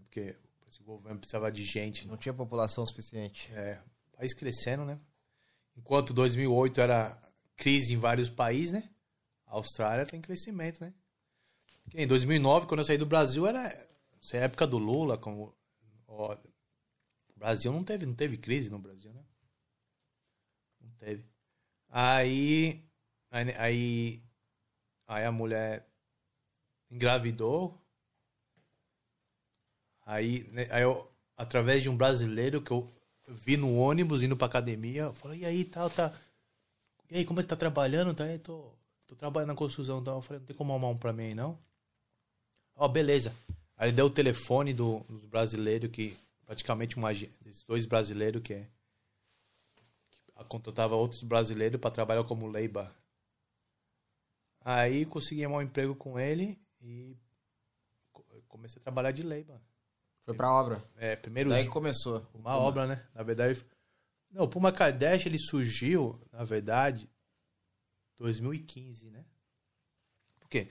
porque 0.10 0.36
esse 0.68 0.82
governo 0.82 1.20
precisava 1.20 1.52
de 1.52 1.64
gente, 1.64 2.08
Não 2.08 2.18
tinha 2.18 2.34
população 2.34 2.86
suficiente. 2.88 3.52
É, 3.54 3.80
país 4.18 4.34
crescendo, 4.34 4.86
né? 4.86 5.00
Enquanto 5.78 6.14
2008 6.14 6.82
era 6.82 7.22
crise 7.56 7.94
em 7.94 7.98
vários 7.98 8.30
países, 8.30 8.72
né? 8.72 8.90
A 9.46 9.56
Austrália 9.56 10.06
tem 10.06 10.22
crescimento, 10.22 10.82
né? 10.82 10.94
Porque 11.84 12.02
em 12.02 12.08
2009, 12.08 12.68
quando 12.68 12.80
eu 12.80 12.86
saí 12.86 12.98
do 12.98 13.06
Brasil, 13.06 13.46
era 13.46 13.62
essa 14.22 14.38
é 14.38 14.42
a 14.42 14.44
época 14.44 14.68
do 14.68 14.78
Lula, 14.78 15.18
como 15.18 15.56
ó, 16.08 16.34
o 16.36 17.40
Brasil 17.40 17.72
não 17.72 17.84
teve, 17.84 18.06
não 18.06 18.14
teve 18.14 18.38
crise 18.38 18.70
no 18.70 18.80
Brasil, 18.80 19.14
né? 19.14 19.24
Não 20.82 20.92
teve. 20.92 21.26
Aí 21.88 22.89
aí 23.32 23.56
aí, 23.58 24.24
aí 25.08 25.26
a 25.26 25.32
mulher 25.32 25.88
engravidou 26.90 27.80
Aí, 30.10 30.44
né, 30.52 30.68
aí 30.72 30.82
eu, 30.82 31.08
através 31.38 31.84
de 31.84 31.90
um 31.90 31.96
brasileiro 31.96 32.60
que 32.64 32.72
eu 32.72 32.92
vi 33.28 33.56
no 33.56 33.76
ônibus 33.78 34.24
indo 34.24 34.36
pra 34.36 34.48
academia, 34.48 35.04
eu 35.04 35.14
falei, 35.14 35.42
e 35.42 35.46
aí, 35.46 35.64
tal, 35.64 35.88
tá. 35.88 36.12
E 37.12 37.18
aí, 37.18 37.26
como 37.26 37.40
é 37.40 37.44
que 37.44 37.50
tá 37.50 37.56
trabalhando? 37.56 38.12
Tá 38.16 38.24
aí, 38.24 38.40
tô, 38.40 38.74
tô 39.06 39.16
trabalhando 39.16 39.50
na 39.50 39.56
construção. 39.56 40.00
Então 40.00 40.16
eu 40.16 40.22
falei, 40.24 40.40
não 40.40 40.48
tem 40.48 40.56
como 40.56 40.72
arrumar 40.72 40.88
um 40.88 40.98
pra 40.98 41.14
mim 41.14 41.26
aí, 41.26 41.36
não? 41.36 41.60
Ó, 42.76 42.88
beleza. 42.88 43.32
Aí 43.78 43.90
ele 43.90 43.98
deu 43.98 44.08
o 44.08 44.10
telefone 44.10 44.74
do, 44.74 45.02
dos 45.08 45.26
brasileiros 45.26 45.92
que, 45.92 46.18
praticamente 46.44 46.98
uma, 46.98 47.14
esses 47.14 47.64
dois 47.68 47.86
brasileiros 47.86 48.42
que 48.42 48.54
é 48.54 48.68
que 50.16 50.44
contratava 50.48 50.96
outros 50.96 51.22
brasileiros 51.22 51.80
pra 51.80 51.92
trabalhar 51.92 52.24
como 52.24 52.48
labor. 52.48 52.90
Aí 54.62 55.06
consegui 55.06 55.46
um 55.48 55.62
emprego 55.62 55.96
com 55.96 56.20
ele 56.20 56.60
e 56.82 57.16
co- 58.12 58.26
comecei 58.48 58.80
a 58.80 58.84
trabalhar 58.84 59.12
de 59.12 59.24
labor. 59.24 59.60
Foi 60.26 60.34
pra 60.36 60.52
obra. 60.54 60.84
É, 60.98 61.16
primeiro 61.16 61.50
Daí 61.50 61.64
que 61.66 61.72
começou. 61.72 62.26
uma 62.34 62.56
obra, 62.58 62.86
né? 62.86 63.08
Na 63.16 63.24
verdade. 63.24 63.66
Não, 64.32 64.44
o 64.44 64.48
Puma 64.48 64.72
Kardashian 64.72 65.30
ele 65.30 65.40
surgiu, 65.40 66.22
na 66.32 66.44
verdade, 66.44 67.10
2015, 68.18 69.10
né? 69.10 69.26
Por 70.40 70.50
quê? 70.50 70.68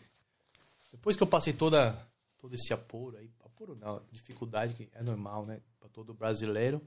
Depois 0.93 1.17
que 1.17 1.23
eu 1.23 1.27
passei 1.27 1.53
toda, 1.53 1.99
todo 2.39 2.55
esse 2.55 2.73
apuro 2.73 3.17
aí, 3.17 3.31
apuro 3.45 3.75
não, 3.75 4.01
dificuldade 4.13 4.75
que 4.75 4.89
é 4.93 5.03
normal, 5.03 5.45
né? 5.45 5.61
Pra 5.81 5.89
todo 5.89 6.15
brasileiro. 6.15 6.81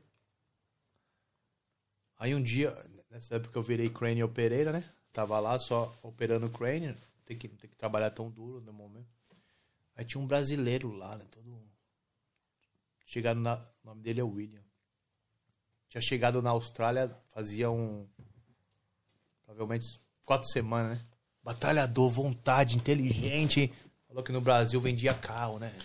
Aí 2.18 2.34
um 2.36 2.42
dia, 2.42 2.72
nessa 3.10 3.36
época 3.36 3.58
eu 3.58 3.64
virei 3.64 3.90
crane 3.90 4.24
operator, 4.24 4.72
né? 4.74 4.84
Tava 5.14 5.40
lá 5.40 5.60
só 5.60 5.94
operando 6.02 6.50
crane, 6.50 6.88
não 6.88 6.96
tem 7.26 7.38
que, 7.38 7.48
tem 7.48 7.70
que 7.70 7.76
trabalhar 7.76 8.12
tão 8.12 8.30
duro 8.30 8.62
no 8.62 8.72
momento. 8.72 9.08
Aí 9.96 10.06
tinha 10.06 10.22
um 10.22 10.28
brasileiro 10.28 10.92
lá, 10.92 11.18
né? 11.18 11.26
Todo 11.30 11.62
Chegaram 13.06 13.42
na. 13.42 13.56
O 13.84 13.88
nome 13.88 14.02
dele 14.02 14.22
é 14.22 14.24
William. 14.24 14.62
Tinha 15.90 16.02
chegado 16.02 16.42
na 16.42 16.52
Austrália 16.52 17.14
fazia 17.34 17.70
um. 17.70 18.08
Provavelmente 19.46 20.00
quatro 20.26 20.48
semanas, 20.50 20.98
né? 20.98 21.06
Batalhador, 21.44 22.10
vontade, 22.10 22.78
inteligente. 22.78 23.74
Falou 24.08 24.24
que 24.24 24.32
no 24.32 24.40
Brasil 24.40 24.80
vendia 24.80 25.14
carro, 25.14 25.60
né? 25.60 25.76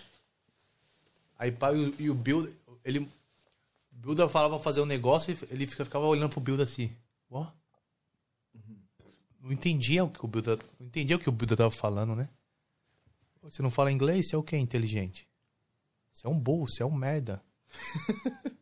Aí 1.37 1.51
pá, 1.51 1.73
e, 1.73 2.07
o- 2.09 2.11
o 2.13 2.15
Builder. 2.15 2.53
Ele. 2.85 2.99
O 2.99 3.09
Builder 3.91 4.29
falava 4.29 4.57
fazer 4.59 4.79
um 4.79 4.85
negócio 4.85 5.33
e 5.33 5.53
ele 5.53 5.67
fica- 5.67 5.83
ficava 5.83 6.05
olhando 6.05 6.29
pro 6.29 6.39
Builder 6.39 6.65
assim. 6.65 6.95
Ó. 7.29 7.45
Não 9.39 9.51
entendia 9.51 10.03
o 10.03 10.09
que 10.09 10.23
o 10.23 10.27
Builder. 10.27 10.59
Não 10.79 10.87
entendia 10.87 11.15
o 11.15 11.19
que 11.19 11.29
o 11.29 11.31
Builder 11.31 11.57
tava 11.57 11.71
falando, 11.71 12.15
né? 12.15 12.29
Você 13.41 13.61
não 13.61 13.69
fala 13.69 13.91
inglês? 13.91 14.27
Você 14.27 14.35
é 14.35 14.37
o 14.37 14.43
que 14.43 14.57
inteligente? 14.57 15.27
Você 16.11 16.27
é 16.27 16.29
um 16.29 16.37
burro, 16.37 16.67
você 16.67 16.83
é 16.83 16.85
um 16.85 16.91
merda. 16.91 17.41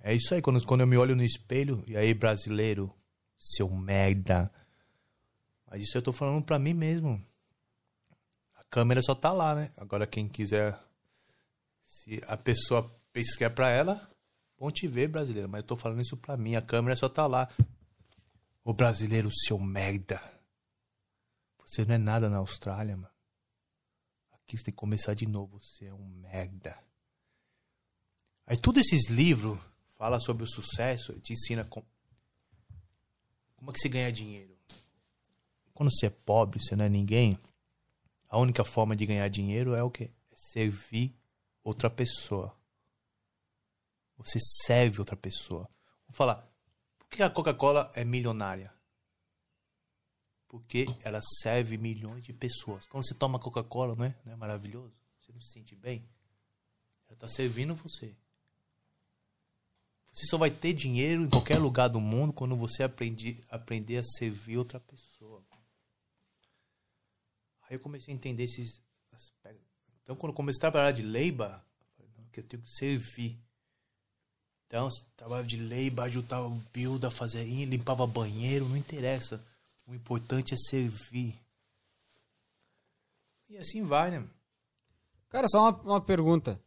é 0.00 0.14
isso 0.14 0.34
aí, 0.34 0.42
quando, 0.42 0.64
quando 0.64 0.80
eu 0.80 0.86
me 0.86 0.96
olho 0.96 1.14
no 1.14 1.22
espelho, 1.22 1.84
e 1.86 1.96
aí, 1.96 2.12
brasileiro, 2.14 2.92
seu 3.38 3.68
merda. 3.70 4.50
Mas 5.70 5.82
isso 5.82 5.98
eu 5.98 6.02
tô 6.02 6.12
falando 6.12 6.44
pra 6.44 6.58
mim 6.58 6.72
mesmo. 6.72 7.22
A 8.54 8.64
câmera 8.64 9.02
só 9.02 9.14
tá 9.14 9.32
lá, 9.32 9.54
né? 9.54 9.70
Agora 9.76 10.06
quem 10.06 10.28
quiser. 10.28 10.78
Se 11.82 12.22
a 12.26 12.36
pessoa 12.36 12.90
pensa 13.12 13.36
que 13.36 13.44
é 13.44 13.48
pra 13.48 13.68
ela, 13.70 14.10
bom 14.58 14.70
te 14.70 14.88
ver, 14.88 15.08
brasileiro. 15.08 15.48
Mas 15.48 15.60
eu 15.60 15.66
tô 15.66 15.76
falando 15.76 16.00
isso 16.00 16.16
pra 16.16 16.36
mim. 16.36 16.56
A 16.56 16.62
câmera 16.62 16.96
só 16.96 17.08
tá 17.08 17.26
lá. 17.26 17.48
Ô 18.64 18.72
brasileiro, 18.72 19.28
seu 19.30 19.58
merda. 19.58 20.18
Você 21.58 21.84
não 21.84 21.96
é 21.96 21.98
nada 21.98 22.30
na 22.30 22.38
Austrália, 22.38 22.96
mano. 22.96 23.12
Aqui 24.32 24.56
você 24.56 24.64
tem 24.64 24.72
que 24.72 24.78
começar 24.78 25.12
de 25.12 25.26
novo. 25.26 25.60
Você 25.60 25.84
é 25.84 25.92
um 25.92 26.06
merda. 26.06 26.82
Aí 28.46 28.56
todos 28.56 28.80
esses 28.86 29.10
livros 29.10 29.60
fala 29.98 30.18
sobre 30.18 30.44
o 30.44 30.46
sucesso, 30.46 31.12
te 31.20 31.34
ensina 31.34 31.64
com... 31.64 31.82
como 33.56 33.70
é 33.70 33.74
que 33.74 33.80
você 33.80 33.88
ganha 33.88 34.10
dinheiro. 34.10 34.56
Quando 35.74 35.90
você 35.90 36.06
é 36.06 36.10
pobre, 36.10 36.60
você 36.60 36.74
não 36.74 36.86
é 36.86 36.88
ninguém, 36.88 37.38
a 38.28 38.38
única 38.38 38.64
forma 38.64 38.96
de 38.96 39.06
ganhar 39.06 39.28
dinheiro 39.28 39.74
é 39.74 39.82
o 39.82 39.90
quê? 39.90 40.10
É 40.30 40.34
servir 40.34 41.14
outra 41.62 41.90
pessoa. 41.90 42.56
Você 44.16 44.38
serve 44.40 45.00
outra 45.00 45.16
pessoa. 45.16 45.68
Vou 46.06 46.14
falar, 46.14 46.53
que 47.14 47.22
a 47.22 47.30
Coca-Cola 47.30 47.90
é 47.94 48.04
milionária? 48.04 48.72
Porque 50.48 50.86
ela 51.02 51.20
serve 51.42 51.78
milhões 51.78 52.22
de 52.24 52.32
pessoas. 52.32 52.86
Quando 52.86 53.06
você 53.06 53.14
toma 53.14 53.38
Coca-Cola, 53.38 53.94
não 53.94 54.04
é? 54.04 54.14
Não 54.24 54.32
é 54.32 54.36
maravilhoso? 54.36 54.94
Você 55.20 55.32
não 55.32 55.40
se 55.40 55.52
sente 55.52 55.76
bem? 55.76 56.08
Ela 57.06 57.14
está 57.14 57.28
servindo 57.28 57.74
você. 57.74 58.16
Você 60.12 60.26
só 60.26 60.38
vai 60.38 60.50
ter 60.50 60.72
dinheiro 60.72 61.22
em 61.22 61.28
qualquer 61.28 61.58
lugar 61.58 61.88
do 61.88 62.00
mundo 62.00 62.32
quando 62.32 62.56
você 62.56 62.82
aprender, 62.84 63.44
aprender 63.48 63.98
a 63.98 64.04
servir 64.04 64.58
outra 64.58 64.78
pessoa. 64.78 65.44
Aí 67.62 67.76
eu 67.76 67.80
comecei 67.80 68.12
a 68.12 68.16
entender 68.16 68.44
esses 68.44 68.80
aspectos. 69.10 69.66
Então, 70.02 70.14
quando 70.14 70.30
eu 70.30 70.36
comecei 70.36 70.58
a 70.58 70.70
trabalhar 70.70 70.92
de 70.92 71.02
que 72.34 72.40
eu 72.40 72.44
tenho 72.44 72.62
que 72.62 72.70
servir. 72.70 73.40
Então, 74.66 74.86
eu 74.86 74.90
trabalhava 75.16 75.46
de 75.46 75.56
labor, 75.56 76.04
ajudava 76.04 76.46
o 76.46 76.60
build 76.72 77.06
a 77.06 77.10
fazer, 77.10 77.44
limpava 77.44 78.06
banheiro, 78.06 78.68
não 78.68 78.76
interessa. 78.76 79.40
O 79.86 79.94
importante 79.94 80.54
é 80.54 80.56
servir. 80.56 81.38
E 83.48 83.58
assim 83.58 83.84
vai, 83.84 84.10
né? 84.10 84.24
Cara, 85.28 85.46
só 85.48 85.60
uma, 85.60 85.80
uma 85.82 86.00
pergunta. 86.00 86.60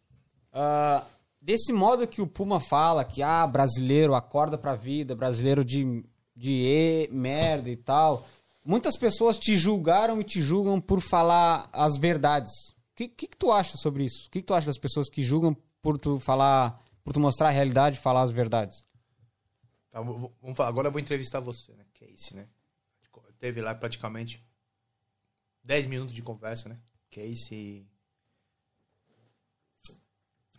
Ah, 0.53 1.03
desse 1.41 1.73
modo 1.73 2.07
que 2.07 2.21
o 2.21 2.27
Puma 2.27 2.59
fala, 2.59 3.03
que 3.03 3.23
ah, 3.23 3.45
brasileiro 3.47 4.13
acorda 4.13 4.57
pra 4.57 4.75
vida, 4.75 5.15
brasileiro 5.15 5.65
de, 5.65 6.03
de 6.35 6.51
e, 6.51 7.09
merda 7.11 7.69
e 7.69 7.75
tal, 7.75 8.27
muitas 8.63 8.97
pessoas 8.97 9.37
te 9.37 9.57
julgaram 9.57 10.21
e 10.21 10.23
te 10.23 10.41
julgam 10.41 10.79
por 10.79 11.01
falar 11.01 11.69
as 11.73 11.97
verdades. 11.97 12.51
O 12.91 12.95
que, 12.95 13.07
que, 13.07 13.27
que 13.27 13.37
tu 13.37 13.51
acha 13.51 13.77
sobre 13.77 14.05
isso? 14.05 14.27
O 14.27 14.31
que, 14.31 14.41
que 14.41 14.47
tu 14.47 14.53
acha 14.53 14.67
das 14.67 14.79
pessoas 14.79 15.09
que 15.09 15.21
julgam 15.21 15.55
por 15.81 15.97
tu 15.97 16.19
falar, 16.19 16.81
por 17.07 17.13
tu 17.13 17.21
mostrar 17.21 17.47
a 17.47 17.51
realidade 17.51 17.97
e 17.97 18.01
falar 18.01 18.23
as 18.23 18.31
verdades? 18.31 18.85
Tá, 19.89 20.01
vou- 20.01 20.35
vamos 20.41 20.57
falar. 20.57 20.67
Agora 20.67 20.89
eu 20.89 20.91
vou 20.91 20.99
entrevistar 20.99 21.39
você, 21.39 21.73
né? 21.73 21.85
Casey, 21.93 22.35
né? 22.35 22.49
Teve 23.39 23.61
lá 23.61 23.73
praticamente 23.73 24.45
10 25.63 25.85
minutos 25.85 26.13
de 26.13 26.21
conversa, 26.21 26.67
né? 26.67 26.77
Casey 27.09 27.47
e 27.53 27.87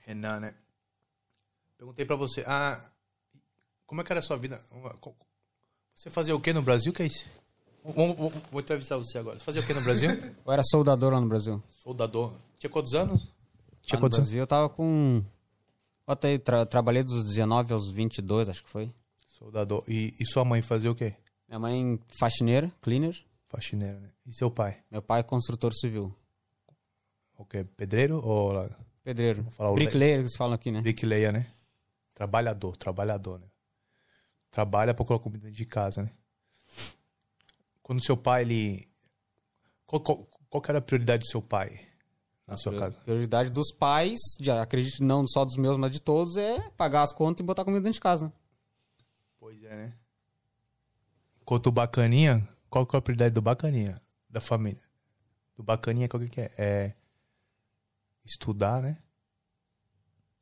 Renan, 0.07 0.40
né? 0.40 0.55
Perguntei 1.76 2.07
pra 2.07 2.16
você, 2.16 2.42
ah, 2.46 2.82
como 3.84 4.01
é 4.01 4.05
que 4.05 4.11
era 4.11 4.20
a 4.20 4.22
sua 4.22 4.38
vida? 4.38 4.59
Você 5.94 6.09
fazia 6.09 6.34
o 6.34 6.40
que 6.40 6.53
no 6.55 6.62
Brasil, 6.62 6.92
Casey? 6.94 7.26
Vou, 7.84 8.14
vou, 8.14 8.30
vou 8.51 8.61
entrevistar 8.62 8.96
você 8.96 9.18
agora. 9.18 9.38
Você 9.38 9.44
fazia 9.44 9.61
o 9.61 9.66
que 9.66 9.74
no 9.74 9.82
Brasil? 9.82 10.09
Eu 10.46 10.53
era 10.53 10.62
soldador 10.64 11.12
lá 11.12 11.20
no 11.20 11.28
Brasil. 11.28 11.62
Soldador. 11.82 12.32
Tinha 12.59 12.70
quantos 12.70 12.94
anos? 12.94 13.34
Tinha 13.82 13.96
Lá 13.96 13.96
no 13.96 14.01
quantos 14.01 14.18
anos? 14.18 14.28
Brasil 14.28 14.40
eu 14.40 14.46
tava 14.46 14.68
com... 14.70 15.22
Bota 16.09 16.26
aí, 16.26 16.39
tra- 16.39 16.64
trabalhei 16.64 17.03
dos 17.03 17.22
19 17.22 17.75
aos 17.75 17.91
22, 17.91 18.49
acho 18.49 18.64
que 18.64 18.71
foi. 18.71 18.91
Soldador. 19.26 19.85
E, 19.87 20.14
e 20.18 20.25
sua 20.25 20.43
mãe 20.43 20.63
fazia 20.63 20.91
o 20.91 20.95
quê? 20.95 21.14
Minha 21.47 21.59
mãe, 21.59 22.01
faxineira, 22.18 22.72
cleaner. 22.80 23.14
Faxineira, 23.47 24.01
né? 24.01 24.09
E 24.25 24.33
seu 24.35 24.51
pai? 24.51 24.79
Meu 24.91 25.03
pai, 25.03 25.22
construtor 25.22 25.71
civil. 25.75 26.11
O 27.37 27.45
quê? 27.45 27.63
Pedreiro 27.76 28.26
ou? 28.26 28.55
Pedreiro. 29.05 29.47
Bricklayer, 29.75 30.14
que 30.17 30.21
eles 30.22 30.35
falam 30.35 30.55
aqui, 30.55 30.71
né? 30.71 30.80
Bricklayer, 30.80 31.30
né? 31.30 31.47
Trabalhador, 32.14 32.75
trabalhador, 32.79 33.39
né? 33.39 33.47
Trabalha 34.51 34.95
pra 34.95 35.05
colocar 35.05 35.22
comida 35.22 35.51
de 35.53 35.67
casa, 35.67 36.05
né? 36.05 36.11
Quando 37.83 38.03
seu 38.03 38.17
pai, 38.17 38.45
ele... 38.45 38.89
Qual, 39.85 40.01
qual, 40.01 40.26
qual 40.49 40.63
era 40.67 40.79
a 40.79 40.83
prioridade 40.83 41.25
do 41.25 41.29
seu 41.29 41.43
pai 41.43 41.87
na 42.49 42.57
sua 42.57 42.76
casa? 42.76 42.99
Prioridade 43.00 43.50
dos 43.50 43.70
pais, 43.70 44.18
de, 44.41 44.50
acredito 44.50 45.04
não 45.04 45.26
só 45.26 45.45
dos 45.45 45.57
meus, 45.57 45.76
mas 45.76 45.92
de 45.92 46.00
todos, 46.00 46.38
é 46.38 46.70
pagar 46.70 47.03
as 47.03 47.12
contas 47.12 47.45
e 47.45 47.46
botar 47.46 47.64
comida 47.64 47.83
dentro 47.83 47.95
de 47.95 48.00
casa. 48.00 48.33
Pois 49.38 49.62
é, 49.62 49.76
né? 49.76 49.95
Enquanto 51.42 51.66
o 51.66 51.72
bacaninha, 51.72 52.49
qual 52.70 52.87
que 52.87 52.96
é 52.96 52.99
a 52.99 53.03
prioridade 53.03 53.34
do 53.34 53.42
bacaninha? 53.42 54.00
Da 54.29 54.41
família? 54.41 54.83
Do 55.54 55.62
bacaninha, 55.62 56.08
qual 56.08 56.22
que 56.22 56.41
é? 56.41 56.53
É 56.57 56.95
estudar, 58.25 58.83
né? 58.83 58.99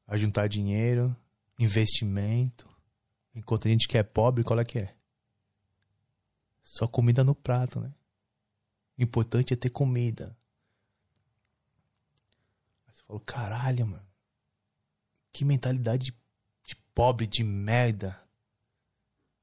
Ajuntar 0.07 0.49
dinheiro, 0.49 1.15
investimento. 1.59 2.69
Enquanto 3.35 3.67
a 3.67 3.71
gente 3.71 3.89
que 3.89 3.99
é 3.99 4.03
pobre, 4.03 4.45
qual 4.45 4.59
é 4.61 4.65
que 4.65 4.79
é? 4.79 4.95
Só 6.63 6.87
comida 6.87 7.25
no 7.25 7.35
prato, 7.35 7.81
né? 7.81 7.93
O 8.99 9.03
importante 9.03 9.53
é 9.53 9.57
ter 9.57 9.71
comida. 9.71 10.37
Falou, 13.07 13.21
caralho, 13.21 13.87
mano. 13.87 14.07
Que 15.33 15.45
mentalidade 15.45 16.15
de 16.67 16.77
pobre, 16.95 17.27
de 17.27 17.45
merda. 17.45 18.21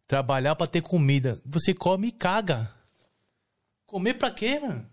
Trabalhar 0.07 0.55
pra 0.55 0.67
ter 0.67 0.81
comida. 0.81 1.41
Você 1.45 1.73
come 1.73 2.07
e 2.07 2.11
caga. 2.11 2.73
Comer 3.85 4.15
pra 4.15 4.31
quê, 4.31 4.59
mano? 4.59 4.89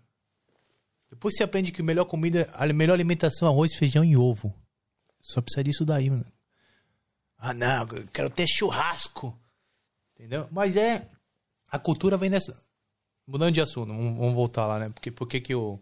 Depois 1.09 1.35
você 1.35 1.43
aprende 1.43 1.71
que 1.71 1.81
a 1.81 1.83
melhor 1.83 2.05
comida, 2.05 2.49
a 2.53 2.65
melhor 2.67 2.93
alimentação 2.93 3.47
é 3.47 3.51
arroz, 3.51 3.75
feijão 3.75 4.03
e 4.03 4.15
ovo. 4.15 4.55
só 5.19 5.41
precisa 5.41 5.63
disso 5.63 5.85
daí, 5.85 6.09
mano. 6.09 6.25
Ah, 7.37 7.53
não, 7.53 7.87
eu 7.87 8.07
quero 8.07 8.29
ter 8.29 8.45
churrasco. 8.47 9.37
Entendeu? 10.15 10.47
Mas 10.51 10.75
é. 10.75 11.09
A 11.69 11.79
cultura 11.79 12.15
vem 12.15 12.29
dessa. 12.29 12.55
Mudando 13.25 13.53
de 13.53 13.61
assunto, 13.61 13.87
vamos, 13.87 14.33
voltar 14.35 14.67
lá, 14.67 14.77
né? 14.77 14.89
Porque, 14.89 15.11
porque 15.11 15.41
que 15.41 15.53
eu. 15.53 15.81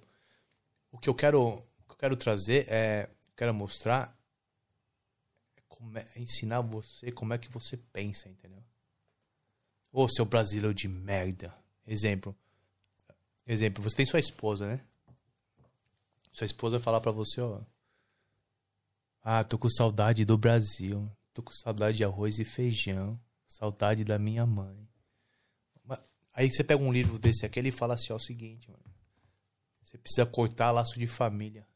O 0.91 0.97
que 0.97 1.09
eu 1.09 1.13
quero, 1.13 1.63
quero 1.99 2.15
trazer 2.15 2.65
é. 2.67 3.07
Quero 3.37 3.53
mostrar. 3.53 4.17
É 5.95 6.19
ensinar 6.19 6.61
você 6.61 7.11
como 7.11 7.33
é 7.33 7.37
que 7.37 7.49
você 7.49 7.77
pensa, 7.77 8.27
entendeu? 8.27 8.61
Ô, 9.93 10.09
seu 10.09 10.25
brasileiro 10.25 10.73
de 10.73 10.87
merda. 10.87 11.55
Exemplo. 11.85 12.35
Exemplo, 13.45 13.81
você 13.83 13.95
tem 13.95 14.05
sua 14.05 14.19
esposa, 14.19 14.67
né? 14.67 14.85
Sua 16.31 16.45
esposa 16.45 16.79
falar 16.79 16.99
pra 16.99 17.11
você, 17.11 17.39
ó. 17.39 17.61
Ah, 19.21 19.43
tô 19.43 19.57
com 19.57 19.69
saudade 19.69 20.25
do 20.25 20.37
Brasil. 20.37 21.09
Tô 21.33 21.41
com 21.41 21.51
saudade 21.51 21.97
de 21.97 22.03
arroz 22.03 22.39
e 22.39 22.45
feijão. 22.45 23.19
Saudade 23.47 24.03
da 24.03 24.19
minha 24.19 24.45
mãe. 24.45 24.87
Aí 26.33 26.49
você 26.49 26.63
pega 26.63 26.81
um 26.81 26.91
livro 26.91 27.19
desse 27.19 27.45
aqui, 27.45 27.59
ele 27.59 27.71
fala 27.71 27.95
assim, 27.95 28.13
ó, 28.13 28.15
o 28.15 28.19
seguinte, 28.19 28.69
mano. 28.69 28.83
Você 29.81 29.97
precisa 29.97 30.25
cortar 30.25 30.71
laço 30.71 30.97
de 30.97 31.07
família. 31.07 31.67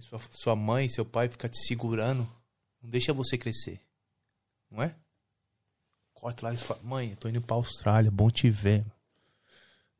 Que 0.00 0.06
sua, 0.06 0.20
sua 0.30 0.56
mãe, 0.56 0.88
seu 0.88 1.04
pai 1.04 1.28
fica 1.28 1.48
te 1.48 1.58
segurando. 1.58 2.26
Não 2.82 2.88
deixa 2.88 3.12
você 3.12 3.36
crescer. 3.36 3.80
Não 4.70 4.82
é? 4.82 4.94
Corta 6.14 6.46
lá 6.46 6.54
e 6.54 6.56
fala, 6.56 6.80
mãe, 6.82 7.10
eu 7.10 7.16
tô 7.16 7.28
indo 7.28 7.40
pra 7.40 7.56
Austrália, 7.56 8.10
bom 8.10 8.30
te 8.30 8.50
ver. 8.50 8.84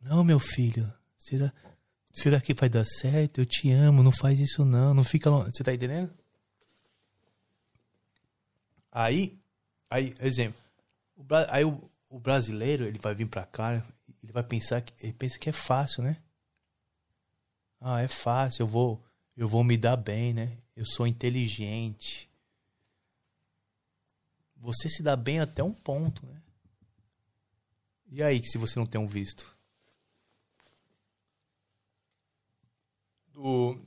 Não, 0.01 0.25
meu 0.25 0.39
filho, 0.39 0.91
será, 1.19 1.53
será 2.13 2.41
que 2.41 2.55
vai 2.55 2.69
dar 2.69 2.85
certo? 2.85 3.41
Eu 3.41 3.47
te 3.47 3.71
amo, 3.71 4.03
não 4.03 4.13
faz 4.13 4.41
isso 4.41 4.65
não, 4.65 4.95
não 4.95 5.05
fica 5.05 5.29
longe. 5.29 5.51
Você 5.53 5.63
tá 5.63 5.73
entendendo? 5.75 6.13
Aí, 8.91 9.39
aí, 9.89 10.17
exemplo, 10.21 10.59
o, 11.17 11.25
aí 11.49 11.65
o, 11.65 11.81
o 12.09 12.19
brasileiro, 12.19 12.85
ele 12.85 12.99
vai 12.99 13.15
vir 13.15 13.27
pra 13.27 13.45
cá, 13.45 13.75
ele 14.23 14.33
vai 14.33 14.43
pensar 14.43 14.81
que, 14.81 14.93
ele 15.05 15.13
pensa 15.13 15.39
que 15.39 15.49
é 15.49 15.53
fácil, 15.53 16.03
né? 16.03 16.17
Ah, 17.81 18.01
é 18.01 18.09
fácil, 18.09 18.63
eu 18.63 18.67
vou, 18.67 19.03
eu 19.37 19.49
vou 19.49 19.65
me 19.65 19.77
dar 19.77 19.97
bem, 19.97 20.35
né? 20.35 20.59
Eu 20.77 20.85
sou 20.85 21.07
inteligente. 21.07 22.29
Você 24.57 24.89
se 24.89 25.03
dá 25.03 25.17
bem 25.17 25.41
até 25.41 25.63
um 25.63 25.73
ponto, 25.73 26.25
né? 26.27 26.41
E 28.11 28.23
aí, 28.23 28.45
se 28.45 28.59
você 28.59 28.79
não 28.79 28.87
tem 28.87 29.01
um 29.01 29.07
visto? 29.07 29.57
O, 33.35 33.79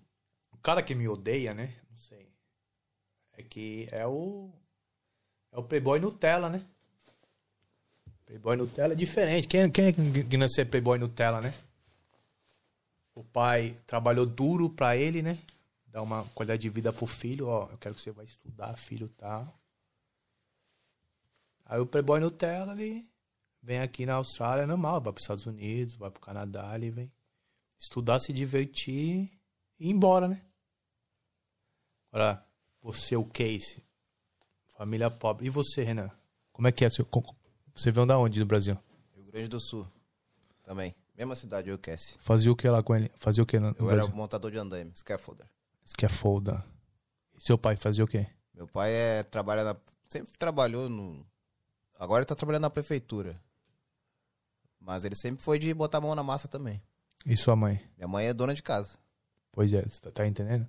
cara 0.64 0.82
que 0.82 0.96
me 0.96 1.08
odeia, 1.08 1.54
né? 1.54 1.76
Não 1.92 1.98
sei. 1.98 2.32
É 3.34 3.44
que 3.44 3.88
é 3.92 4.08
o. 4.08 4.50
É 5.52 5.60
o 5.60 5.64
Playboy 5.64 6.00
Nutella, 6.00 6.50
né? 6.50 6.66
Playboy 8.26 8.56
Nutella 8.56 8.94
é 8.94 8.96
diferente. 8.96 9.48
Quem, 9.48 9.70
quem 9.70 9.86
é 9.88 9.94
que 9.94 10.38
não 10.38 10.50
ser 10.50 10.66
Playboy 10.66 10.98
Nutella, 10.98 11.42
né? 11.42 11.54
O 13.16 13.24
pai 13.24 13.76
trabalhou 13.86 14.26
duro 14.26 14.70
pra 14.70 14.98
ele, 14.98 15.22
né? 15.22 15.38
Dar 15.88 16.02
uma 16.02 16.24
qualidade 16.34 16.62
de 16.62 16.70
vida 16.70 16.92
pro 16.92 17.06
filho. 17.06 17.48
Ó, 17.48 17.70
eu 17.70 17.78
quero 17.78 17.94
que 17.94 18.02
você 18.02 18.12
vai 18.12 18.26
estudar, 18.26 18.76
filho, 18.76 19.08
tá? 19.10 19.48
Aí 21.66 21.80
o 21.80 21.86
Playboy 21.86 22.20
Nutella, 22.20 22.74
ele 22.74 23.08
vem 23.62 23.80
aqui 23.80 24.06
na 24.06 24.16
Austrália, 24.16 24.64
é 24.64 24.66
normal. 24.66 25.00
Vai 25.00 25.14
pros 25.14 25.24
Estados 25.24 25.46
Unidos, 25.46 25.94
vai 25.94 26.10
pro 26.10 26.20
Canadá, 26.20 26.74
ele 26.76 26.90
vem 26.90 27.12
estudar, 27.78 28.20
se 28.20 28.34
divertir 28.34 29.32
e 29.80 29.88
ir 29.88 29.92
embora, 29.92 30.28
né? 30.28 30.42
Agora, 32.12 32.46
você, 32.82 33.16
o 33.16 33.26
Case, 33.26 33.84
família 34.78 35.10
pobre. 35.10 35.46
E 35.46 35.50
você, 35.50 35.84
Renan? 35.84 36.12
Como 36.52 36.68
é 36.68 36.72
que 36.72 36.86
é? 36.86 36.90
Você 36.90 37.92
veio 37.92 38.06
da 38.06 38.18
onde 38.18 38.40
no 38.40 38.46
Brasil? 38.46 38.78
Rio 39.16 39.24
Grande 39.26 39.48
do 39.48 39.60
Sul. 39.60 39.88
Também. 40.64 40.96
Mesma 41.24 41.38
cidade, 41.38 41.70
eu 41.70 41.80
Cassie. 41.80 42.16
Fazia 42.20 42.52
o 42.52 42.56
que 42.56 42.68
lá 42.68 42.84
com 42.84 42.94
ele? 42.94 43.10
Fazia 43.16 43.42
o 43.42 43.46
que 43.46 43.58
no, 43.58 43.68
Eu 43.80 43.90
era 43.90 44.02
Brasil? 44.02 44.16
montador 44.16 44.52
de 44.52 44.58
andaime, 44.58 44.92
scaffolder. 44.94 45.48
Scaffolder. 45.86 46.62
E 47.34 47.42
seu 47.42 47.58
pai 47.58 47.78
fazia 47.78 48.04
o 48.04 48.08
quê? 48.08 48.28
Meu 48.54 48.68
pai 48.68 48.92
é, 48.92 49.24
trabalha 49.24 49.64
na, 49.64 49.76
sempre 50.10 50.38
trabalhou 50.38 50.90
no. 50.90 51.26
Agora 51.98 52.20
ele 52.20 52.26
tá 52.26 52.36
trabalhando 52.36 52.64
na 52.64 52.70
prefeitura. 52.70 53.40
Mas 54.82 55.06
ele 55.06 55.16
sempre 55.16 55.42
foi 55.42 55.58
de 55.58 55.74
botar 55.74 56.00
a 56.00 56.02
mão 56.02 56.14
na 56.14 56.24
massa 56.24 56.50
também. 56.50 56.82
E 57.26 57.38
sua 57.38 57.56
mãe? 57.56 57.82
Minha 57.96 58.08
mãe 58.10 58.28
é 58.28 58.34
dona 58.34 58.54
de 58.54 58.62
casa. 58.62 58.98
Pois 59.50 59.72
é, 59.72 59.82
você 59.82 60.02
tá, 60.02 60.12
tá 60.12 60.28
entendendo? 60.28 60.68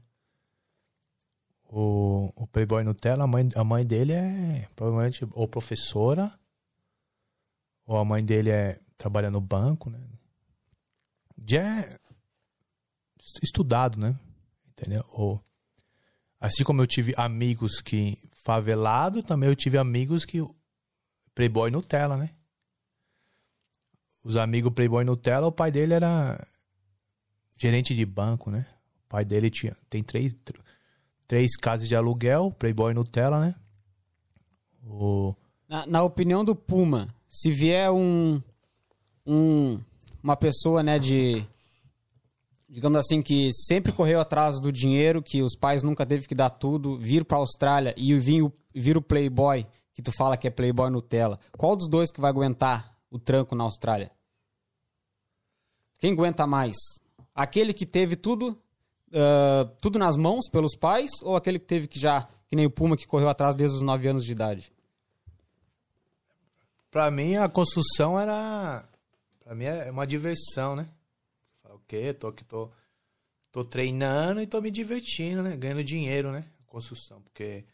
O, 1.69 2.33
o 2.37 2.47
Playboy 2.47 2.85
Nutella, 2.85 3.25
a 3.25 3.27
mãe, 3.27 3.49
a 3.57 3.65
mãe 3.65 3.85
dele 3.85 4.13
é 4.13 4.69
provavelmente 4.77 5.27
ou 5.33 5.49
professora, 5.49 6.33
ou 7.85 7.97
a 7.97 8.05
mãe 8.05 8.25
dele 8.25 8.51
é 8.51 8.79
trabalha 8.97 9.33
no 9.33 9.41
banco, 9.41 9.91
né? 9.91 9.99
Já 11.47 11.63
é 11.81 11.99
est- 13.21 13.43
estudado, 13.43 13.99
né? 13.99 14.19
Entendeu? 14.69 15.05
Ou, 15.11 15.43
assim 16.41 16.65
como 16.65 16.81
eu 16.83 16.87
tive 16.87 17.15
amigos 17.17 17.81
que 17.81 18.19
favelado, 18.33 19.23
também 19.23 19.49
eu 19.49 19.57
tive 19.57 19.79
amigos 19.79 20.25
que 20.25 20.39
Playboy 21.35 21.71
Nutella, 21.71 22.17
né? 22.17 22.31
Os 24.25 24.37
amigos 24.37 24.73
Playboy 24.73 25.05
Nutella, 25.05 25.47
o 25.47 25.53
pai 25.53 25.71
dele 25.71 25.95
era 25.95 26.47
gerente 27.59 27.95
de 27.95 28.05
banco, 28.07 28.51
né? 28.51 28.67
O 29.05 29.09
pai 29.09 29.25
dele 29.25 29.51
tinha 29.51 29.77
tem 29.91 30.03
três 30.03 30.33
tr- 30.45 30.61
três 31.27 31.57
casas 31.57 31.87
de 31.89 31.95
aluguel, 31.97 32.51
Playboy 32.53 32.95
Nutella, 32.95 33.39
né? 33.41 33.55
O 34.87 35.35
Na, 35.69 35.87
na 35.87 36.03
opinião 36.03 36.45
do 36.45 36.55
Puma, 36.55 37.15
se 37.29 37.51
vier 37.51 37.91
um, 37.91 38.43
um 39.27 39.81
uma 40.25 40.37
pessoa, 40.37 40.83
né, 40.83 40.99
de 40.99 41.47
digamos 42.69 42.99
assim 42.99 43.23
que 43.23 43.51
sempre 43.53 43.93
correu 43.93 44.19
atrás 44.19 44.61
do 44.61 44.73
dinheiro, 44.73 45.23
que 45.23 45.43
os 45.43 45.55
pais 45.55 45.85
nunca 45.85 46.05
teve 46.05 46.27
que 46.27 46.35
dar 46.35 46.51
tudo, 46.51 46.99
vir 46.99 47.25
pra 47.25 47.39
Austrália 47.39 47.95
e 47.97 48.19
vir 48.19 48.43
o, 48.43 48.53
vir 48.75 48.97
o 48.97 49.03
Playboy, 49.03 49.65
que 49.95 50.03
tu 50.03 50.11
fala 50.11 50.37
que 50.37 50.49
é 50.49 50.51
Playboy 50.51 50.91
Nutella. 50.91 51.39
Qual 51.57 51.77
dos 51.77 51.89
dois 51.89 52.11
que 52.11 52.21
vai 52.21 52.31
aguentar 52.31 52.99
o 53.09 53.19
tranco 53.21 53.55
na 53.55 53.63
Austrália? 53.63 54.11
Quem 56.01 56.13
aguenta 56.13 56.47
mais? 56.47 56.75
Aquele 57.33 57.73
que 57.73 57.87
teve 57.87 58.17
tudo 58.17 58.59
ah, 59.15 59.71
tudo 59.81 59.97
nas 59.97 60.17
mãos 60.17 60.49
pelos 60.51 60.75
pais 60.75 61.11
ou 61.23 61.37
aquele 61.37 61.61
que 61.61 61.67
teve 61.67 61.87
que 61.87 62.01
já, 62.01 62.29
que 62.49 62.57
nem 62.57 62.67
o 62.67 62.71
Puma 62.71 62.97
que 62.97 63.07
correu 63.07 63.29
atrás 63.29 63.55
desde 63.55 63.77
os 63.77 63.83
9 63.83 64.09
anos 64.09 64.25
de 64.25 64.33
idade? 64.33 64.73
Pra 66.91 67.11
mim, 67.11 67.37
a 67.37 67.49
construção 67.49 68.19
era. 68.19 68.85
Pra 69.45 69.55
mim 69.55 69.65
é 69.67 69.91
uma 69.91 70.07
diversão, 70.07 70.75
né? 70.75 70.91
Fala, 71.63 71.75
o 71.77 71.81
quê? 71.87 72.15
Tô 72.15 72.29
aqui, 72.29 72.45
tô, 72.45 72.73
tô 73.53 73.65
treinando 73.65 74.41
e 74.41 74.47
tô 74.47 74.61
me 74.61 74.71
divertindo, 74.71 75.43
né? 75.43 75.57
Ganhando 75.57 75.85
dinheiro, 75.85 76.33
né? 76.33 76.51
Construção, 76.67 77.23
porque. 77.23 77.65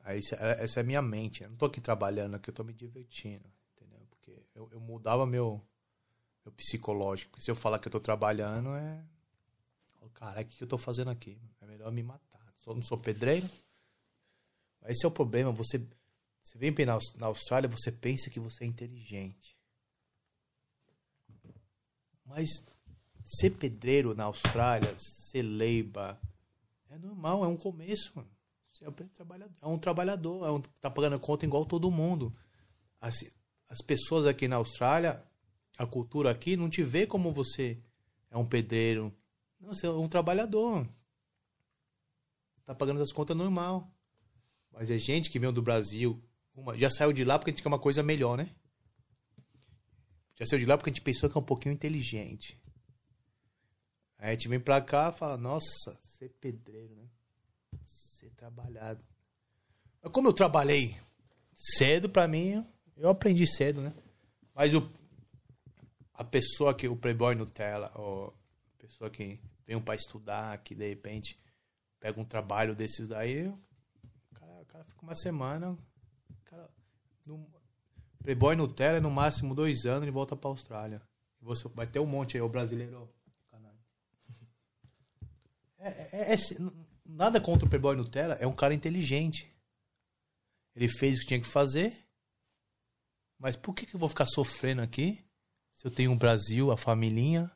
Aí, 0.00 0.18
essa- 0.18 0.36
essa 0.36 0.80
é 0.80 0.82
a 0.82 0.84
minha 0.84 1.00
mente. 1.02 1.42
né? 1.42 1.48
Não 1.48 1.56
tô 1.56 1.66
aqui 1.66 1.80
trabalhando 1.80 2.34
aqui, 2.34 2.50
eu 2.50 2.54
tô 2.54 2.64
me 2.64 2.72
divertindo, 2.72 3.44
entendeu? 3.72 4.00
Porque 4.10 4.42
eu, 4.54 4.68
eu 4.72 4.80
mudava 4.80 5.24
meu, 5.26 5.62
meu 6.44 6.52
psicológico. 6.52 7.30
Porque 7.30 7.44
se 7.44 7.50
eu 7.50 7.56
falar 7.56 7.78
que 7.78 7.88
eu 7.88 7.92
tô 7.92 8.00
trabalhando, 8.00 8.74
é. 8.74 9.04
Cara, 10.14 10.40
o 10.40 10.44
que 10.44 10.62
eu 10.64 10.66
tô 10.66 10.78
fazendo 10.78 11.10
aqui? 11.10 11.38
É 11.60 11.66
melhor 11.66 11.92
me 11.92 12.02
matar. 12.02 12.44
Eu 12.66 12.74
não 12.74 12.82
sou 12.82 12.98
pedreiro. 12.98 13.48
Esse 14.86 15.04
é 15.04 15.08
o 15.08 15.12
problema. 15.12 15.52
Você, 15.52 15.86
você 16.42 16.58
vem 16.58 16.74
na 16.84 17.26
Austrália, 17.26 17.68
você 17.68 17.92
pensa 17.92 18.30
que 18.30 18.40
você 18.40 18.64
é 18.64 18.66
inteligente. 18.66 19.57
Mas 22.28 22.62
ser 23.24 23.50
pedreiro 23.50 24.14
na 24.14 24.24
Austrália, 24.24 24.94
ser 24.98 25.42
leiba, 25.42 26.20
é 26.90 26.98
normal, 26.98 27.44
é 27.44 27.48
um 27.48 27.56
começo. 27.56 28.12
Você 28.72 28.84
é 28.84 28.88
um 28.88 28.92
trabalhador, 28.92 29.54
é 29.60 29.66
um 29.66 29.78
trabalhador, 29.78 30.46
é 30.46 30.50
um, 30.50 30.60
tá 30.80 30.90
pagando 30.90 31.18
conta 31.18 31.44
igual 31.44 31.64
todo 31.66 31.90
mundo. 31.90 32.32
As, 33.00 33.14
as 33.68 33.78
pessoas 33.80 34.26
aqui 34.26 34.46
na 34.46 34.56
Austrália, 34.56 35.22
a 35.76 35.86
cultura 35.86 36.30
aqui, 36.30 36.56
não 36.56 36.70
te 36.70 36.82
vê 36.82 37.06
como 37.06 37.32
você 37.32 37.78
é 38.30 38.36
um 38.36 38.46
pedreiro. 38.46 39.12
Não, 39.58 39.74
você 39.74 39.86
é 39.86 39.90
um 39.90 40.08
trabalhador. 40.08 40.86
Tá 42.64 42.74
pagando 42.74 43.02
as 43.02 43.12
contas 43.12 43.36
normal. 43.36 43.90
Mas 44.70 44.90
é 44.90 44.98
gente 44.98 45.30
que 45.30 45.38
veio 45.38 45.50
do 45.50 45.62
Brasil, 45.62 46.22
uma- 46.54 46.76
já 46.78 46.90
saiu 46.90 47.12
de 47.12 47.24
lá 47.24 47.38
porque 47.38 47.50
a 47.50 47.52
gente 47.54 47.62
quer 47.62 47.68
uma 47.68 47.78
coisa 47.78 48.02
melhor, 48.02 48.36
né? 48.36 48.54
Já 50.38 50.46
saiu 50.46 50.60
de 50.60 50.66
lá 50.66 50.76
porque 50.76 50.90
a 50.90 50.92
gente 50.92 51.02
pensou 51.02 51.28
que 51.28 51.36
é 51.36 51.40
um 51.40 51.44
pouquinho 51.44 51.72
inteligente. 51.72 52.56
Aí 54.18 54.28
a 54.28 54.32
gente 54.32 54.48
vem 54.48 54.60
pra 54.60 54.80
cá 54.80 55.10
e 55.12 55.18
fala, 55.18 55.36
nossa, 55.36 55.98
ser 56.04 56.28
pedreiro, 56.40 56.94
né? 56.94 57.08
Ser 57.84 58.30
trabalhado. 58.30 59.04
Mas 60.00 60.12
como 60.12 60.28
eu 60.28 60.32
trabalhei 60.32 60.96
cedo, 61.52 62.08
pra 62.08 62.28
mim, 62.28 62.64
eu 62.96 63.08
aprendi 63.08 63.46
cedo, 63.46 63.80
né? 63.80 63.92
Mas 64.54 64.72
o, 64.74 64.88
a 66.14 66.22
pessoa 66.22 66.72
que, 66.72 66.88
o 66.88 66.96
Playboy 66.96 67.34
Nutella, 67.34 67.90
ou 67.96 68.28
a 68.28 68.82
pessoa 68.82 69.10
que 69.10 69.40
veio 69.66 69.80
pra 69.80 69.96
estudar, 69.96 70.56
que 70.58 70.74
de 70.74 70.88
repente 70.88 71.36
pega 71.98 72.20
um 72.20 72.24
trabalho 72.24 72.76
desses 72.76 73.08
daí, 73.08 73.48
o 73.48 73.58
cara, 74.34 74.62
o 74.62 74.66
cara 74.66 74.84
fica 74.84 75.02
uma 75.02 75.16
semana. 75.16 75.76
Cara, 76.44 76.70
Playboy 78.28 78.56
Nutella, 78.56 79.00
no 79.00 79.10
máximo 79.10 79.54
dois 79.54 79.86
anos, 79.86 80.02
ele 80.02 80.10
volta 80.10 80.36
pra 80.36 80.50
Austrália. 80.50 81.00
E 81.40 81.44
você 81.46 81.66
vai 81.68 81.86
ter 81.86 81.98
um 81.98 82.04
monte 82.04 82.36
aí, 82.36 82.42
o 82.42 82.48
brasileiro. 82.48 83.08
É, 85.78 85.88
é- 85.88 86.32
é- 86.32 86.34
é- 86.34 86.38
nada 87.06 87.40
contra 87.40 87.64
o 87.64 87.70
Playboy 87.70 87.96
Nutella, 87.96 88.34
é 88.34 88.46
um 88.46 88.54
cara 88.54 88.74
inteligente. 88.74 89.50
Ele 90.76 90.90
fez 90.90 91.16
o 91.16 91.20
que 91.20 91.26
tinha 91.28 91.40
que 91.40 91.46
fazer. 91.46 92.06
Mas 93.38 93.56
por 93.56 93.74
que, 93.74 93.86
que 93.86 93.94
eu 93.94 94.00
vou 94.00 94.10
ficar 94.10 94.26
sofrendo 94.26 94.82
aqui? 94.82 95.24
Se 95.72 95.86
eu 95.86 95.90
tenho 95.90 96.10
um 96.10 96.18
Brasil, 96.18 96.70
a 96.70 96.76
família, 96.76 97.50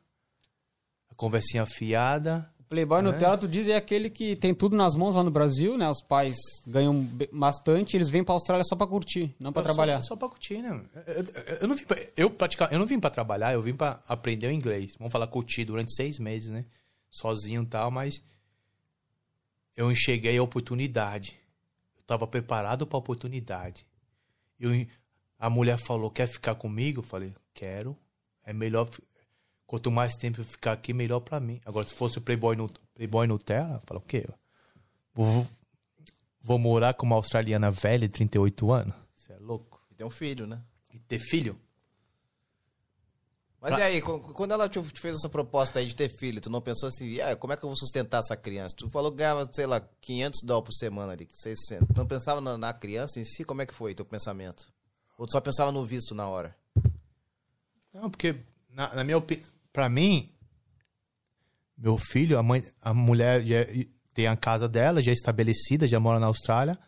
a 1.07 1.13
conversinha 1.13 1.67
fiada. 1.67 2.51
Playboy 2.69 2.99
É. 2.99 3.01
Nutella, 3.03 3.37
tu 3.37 3.47
diz, 3.47 3.67
é 3.67 3.75
aquele 3.75 4.09
que 4.09 4.35
tem 4.35 4.53
tudo 4.53 4.75
nas 4.75 4.95
mãos 4.95 5.15
lá 5.15 5.23
no 5.23 5.29
Brasil, 5.29 5.77
né? 5.77 5.89
Os 5.89 6.01
pais 6.01 6.35
ganham 6.67 7.07
bastante, 7.31 7.95
eles 7.95 8.09
vêm 8.09 8.23
pra 8.23 8.33
Austrália 8.33 8.63
só 8.63 8.75
pra 8.75 8.87
curtir, 8.87 9.35
não 9.39 9.53
pra 9.53 9.61
Eu 9.61 9.65
trabalhar. 9.65 10.01
Só, 10.01 10.09
só 10.09 10.15
pra 10.15 10.29
curtir, 10.29 10.57
né? 10.61 10.81
Eu, 11.07 11.13
eu- 11.13 11.57
eu 11.61 11.67
não 11.67 11.75
vim 11.75 11.85
pra, 11.85 11.97
eu, 12.17 12.29
praticar, 12.29 12.71
eu 12.73 12.79
não 12.79 12.85
vim 12.85 12.99
pra 12.99 13.09
trabalhar, 13.09 13.53
eu 13.53 13.61
vim 13.61 13.75
pra 13.75 14.01
aprender 14.07 14.47
o 14.47 14.51
inglês. 14.51 14.95
Vamos 14.97 15.11
falar 15.11 15.27
curtir 15.27 15.65
durante 15.65 15.93
seis 15.95 16.17
meses, 16.19 16.49
né? 16.49 16.65
Sozinho 17.11 17.61
e 17.63 17.65
tal, 17.67 17.91
mas 17.91 18.23
eu 19.75 19.91
enxerguei 19.91 20.37
a 20.37 20.43
oportunidade. 20.43 21.37
Eu 21.97 22.03
tava 22.07 22.25
preparado 22.27 22.85
pra 22.87 22.97
oportunidade. 22.97 23.85
Eu, 24.59 24.71
a 25.39 25.49
mulher 25.49 25.77
falou, 25.79 26.09
quer 26.09 26.27
ficar 26.27 26.55
comigo? 26.55 26.99
Eu 26.99 27.03
falei, 27.03 27.33
quero. 27.53 27.97
É 28.45 28.53
melhor... 28.53 28.89
Quanto 29.73 29.89
mais 29.89 30.15
tempo 30.15 30.39
eu 30.39 30.45
ficar 30.45 30.73
aqui, 30.73 30.93
melhor 30.93 31.19
pra 31.19 31.39
mim. 31.39 31.59
Agora, 31.65 31.87
se 31.87 31.95
fosse 31.95 32.19
o 32.19 32.21
Playboy, 32.21 32.55
no, 32.55 32.69
Playboy 32.93 33.25
Nutella, 33.25 33.77
eu 33.77 33.81
falo, 33.87 33.99
o 34.01 34.03
quê? 34.03 34.23
Vou, 35.15 35.47
vou 36.39 36.59
morar 36.59 36.93
com 36.93 37.07
uma 37.07 37.15
australiana 37.15 37.71
velha 37.71 38.07
de 38.07 38.13
38 38.13 38.71
anos? 38.71 38.93
Você 39.15 39.33
é 39.33 39.37
louco? 39.39 39.83
E 39.89 39.95
tem 39.95 40.05
um 40.05 40.11
filho, 40.11 40.45
né? 40.45 40.61
E 40.93 40.99
ter 40.99 41.17
filho? 41.17 41.59
Mas 43.59 43.75
e 43.79 43.81
aí, 43.81 43.99
qu- 43.99 44.19
quando 44.35 44.51
ela 44.51 44.69
te 44.69 44.79
fez 44.79 45.15
essa 45.15 45.27
proposta 45.27 45.79
aí 45.79 45.87
de 45.87 45.95
ter 45.95 46.09
filho, 46.09 46.39
tu 46.39 46.51
não 46.51 46.61
pensou 46.61 46.87
assim, 46.87 47.19
aí, 47.19 47.35
como 47.35 47.53
é 47.53 47.57
que 47.57 47.65
eu 47.65 47.69
vou 47.69 47.75
sustentar 47.75 48.19
essa 48.19 48.37
criança? 48.37 48.75
Tu 48.77 48.87
falou 48.91 49.09
que 49.09 49.17
ganhava, 49.17 49.43
sei 49.51 49.65
lá, 49.65 49.81
500 50.01 50.43
dólares 50.43 50.65
por 50.67 50.73
semana 50.73 51.13
ali, 51.13 51.27
600. 51.31 51.87
Tu 51.87 51.97
não 51.97 52.05
pensava 52.05 52.39
na, 52.39 52.59
na 52.59 52.73
criança 52.75 53.19
em 53.19 53.25
si? 53.25 53.43
Como 53.43 53.63
é 53.63 53.65
que 53.65 53.73
foi 53.73 53.95
teu 53.95 54.05
pensamento? 54.05 54.71
Ou 55.17 55.25
tu 55.25 55.31
só 55.31 55.41
pensava 55.41 55.71
no 55.71 55.83
visto 55.83 56.13
na 56.13 56.27
hora? 56.27 56.55
Não, 57.91 58.07
porque, 58.07 58.35
na, 58.69 58.93
na 58.93 59.03
minha 59.03 59.17
opinião, 59.17 59.52
pra 59.73 59.89
mim, 59.89 60.29
meu 61.75 61.97
filho, 61.97 62.37
a 62.37 62.43
mãe, 62.43 62.63
a 62.81 62.93
mulher 62.93 63.43
já 63.43 63.65
tem 64.13 64.27
a 64.27 64.37
casa 64.37 64.69
dela, 64.69 65.01
já 65.01 65.11
é 65.11 65.13
estabelecida, 65.13 65.87
já 65.87 65.99
mora 65.99 66.19
na 66.19 66.27
Austrália. 66.27 66.79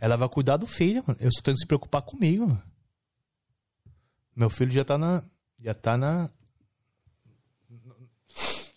Ela 0.00 0.16
vai 0.16 0.28
cuidar 0.28 0.56
do 0.56 0.66
filho, 0.66 1.02
mano. 1.06 1.18
Eu 1.20 1.30
só 1.32 1.42
tenho 1.42 1.56
que 1.56 1.62
se 1.62 1.66
preocupar 1.66 2.02
comigo. 2.02 2.56
Meu 4.34 4.48
filho 4.48 4.70
já 4.70 4.84
tá 4.84 4.96
na. 4.96 5.24
Já 5.58 5.74
tá 5.74 5.98
na. 5.98 6.30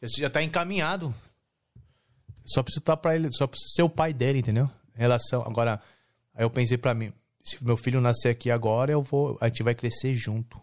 Já 0.02 0.30
tá 0.32 0.42
encaminhado. 0.42 1.14
Só 2.44 2.64
preciso 2.64 2.80
estar 2.80 2.98
para 2.98 3.16
ele, 3.16 3.30
só 3.32 3.46
preciso 3.46 3.72
ser 3.72 3.84
o 3.84 3.90
pai 3.90 4.12
dele, 4.12 4.40
entendeu? 4.40 4.70
Em 4.96 5.00
relação. 5.00 5.44
Agora, 5.44 5.80
aí 6.34 6.44
eu 6.44 6.50
pensei 6.50 6.78
pra 6.78 6.96
mim, 6.96 7.14
se 7.44 7.64
meu 7.64 7.78
filho 7.78 8.02
nascer 8.02 8.30
aqui 8.30 8.50
agora, 8.50 8.92
eu 8.92 9.04
vou, 9.04 9.38
a 9.40 9.48
gente 9.48 9.62
vai 9.62 9.76
crescer 9.76 10.16
junto. 10.16 10.60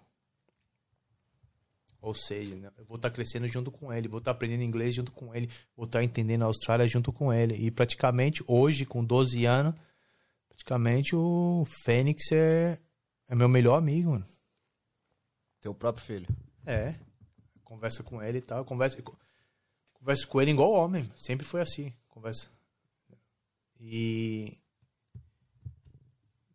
Ou 2.00 2.14
seja, 2.14 2.54
né, 2.54 2.70
eu 2.78 2.84
vou 2.84 2.96
estar 2.96 3.10
crescendo 3.10 3.48
junto 3.48 3.70
com 3.70 3.92
ele, 3.92 4.08
vou 4.08 4.18
estar 4.18 4.30
aprendendo 4.30 4.62
inglês 4.62 4.94
junto 4.94 5.10
com 5.10 5.34
ele, 5.34 5.50
vou 5.76 5.84
estar 5.84 6.02
entendendo 6.02 6.42
a 6.42 6.46
Austrália 6.46 6.86
junto 6.86 7.12
com 7.12 7.32
ele. 7.32 7.54
E 7.54 7.70
praticamente 7.70 8.42
hoje, 8.46 8.86
com 8.86 9.04
12 9.04 9.44
anos, 9.44 9.74
praticamente 10.48 11.16
o 11.16 11.66
Fênix 11.84 12.30
é, 12.30 12.78
é 13.28 13.34
meu 13.34 13.48
melhor 13.48 13.76
amigo, 13.76 14.12
mano. 14.12 14.26
Teu 15.60 15.74
próprio 15.74 16.04
filho. 16.04 16.28
É. 16.64 16.94
Conversa 17.64 18.02
com 18.02 18.22
ele 18.22 18.38
e 18.38 18.42
tal. 18.42 18.64
Conversa, 18.64 19.02
conversa 19.92 20.26
com 20.26 20.40
ele 20.40 20.52
igual 20.52 20.70
homem. 20.70 21.08
Sempre 21.16 21.44
foi 21.44 21.60
assim. 21.60 21.92
Conversa. 22.06 22.48
E. 23.80 24.56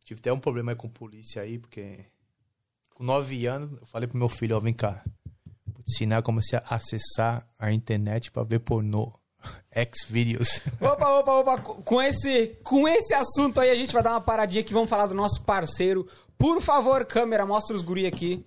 Tive 0.05 0.19
até 0.19 0.31
um 0.31 0.39
problema 0.39 0.71
aí 0.71 0.75
com 0.75 0.89
polícia 0.89 1.41
aí, 1.41 1.59
porque. 1.59 2.05
Com 2.93 3.03
nove 3.03 3.45
anos, 3.45 3.71
eu 3.79 3.85
falei 3.85 4.07
pro 4.07 4.17
meu 4.17 4.29
filho: 4.29 4.55
Ó, 4.55 4.59
vem 4.59 4.73
cá. 4.73 5.03
Ensinar 5.87 6.21
como 6.21 6.41
você 6.41 6.61
acessar 6.69 7.47
a 7.59 7.71
internet 7.71 8.31
pra 8.31 8.43
ver 8.43 8.59
pornô. 8.59 9.11
X-Videos. 9.71 10.61
Opa, 10.79 11.19
opa, 11.19 11.33
opa, 11.33 11.57
com 11.57 12.01
esse, 12.01 12.57
com 12.63 12.87
esse 12.87 13.13
assunto 13.13 13.59
aí 13.59 13.69
a 13.69 13.75
gente 13.75 13.91
vai 13.91 14.01
dar 14.01 14.11
uma 14.11 14.21
paradinha 14.21 14.61
aqui, 14.61 14.73
vamos 14.73 14.89
falar 14.89 15.07
do 15.07 15.13
nosso 15.13 15.43
parceiro. 15.43 16.07
Por 16.37 16.61
favor, 16.61 17.05
câmera, 17.05 17.45
mostra 17.45 17.75
os 17.75 17.81
guri 17.81 18.05
aqui. 18.05 18.45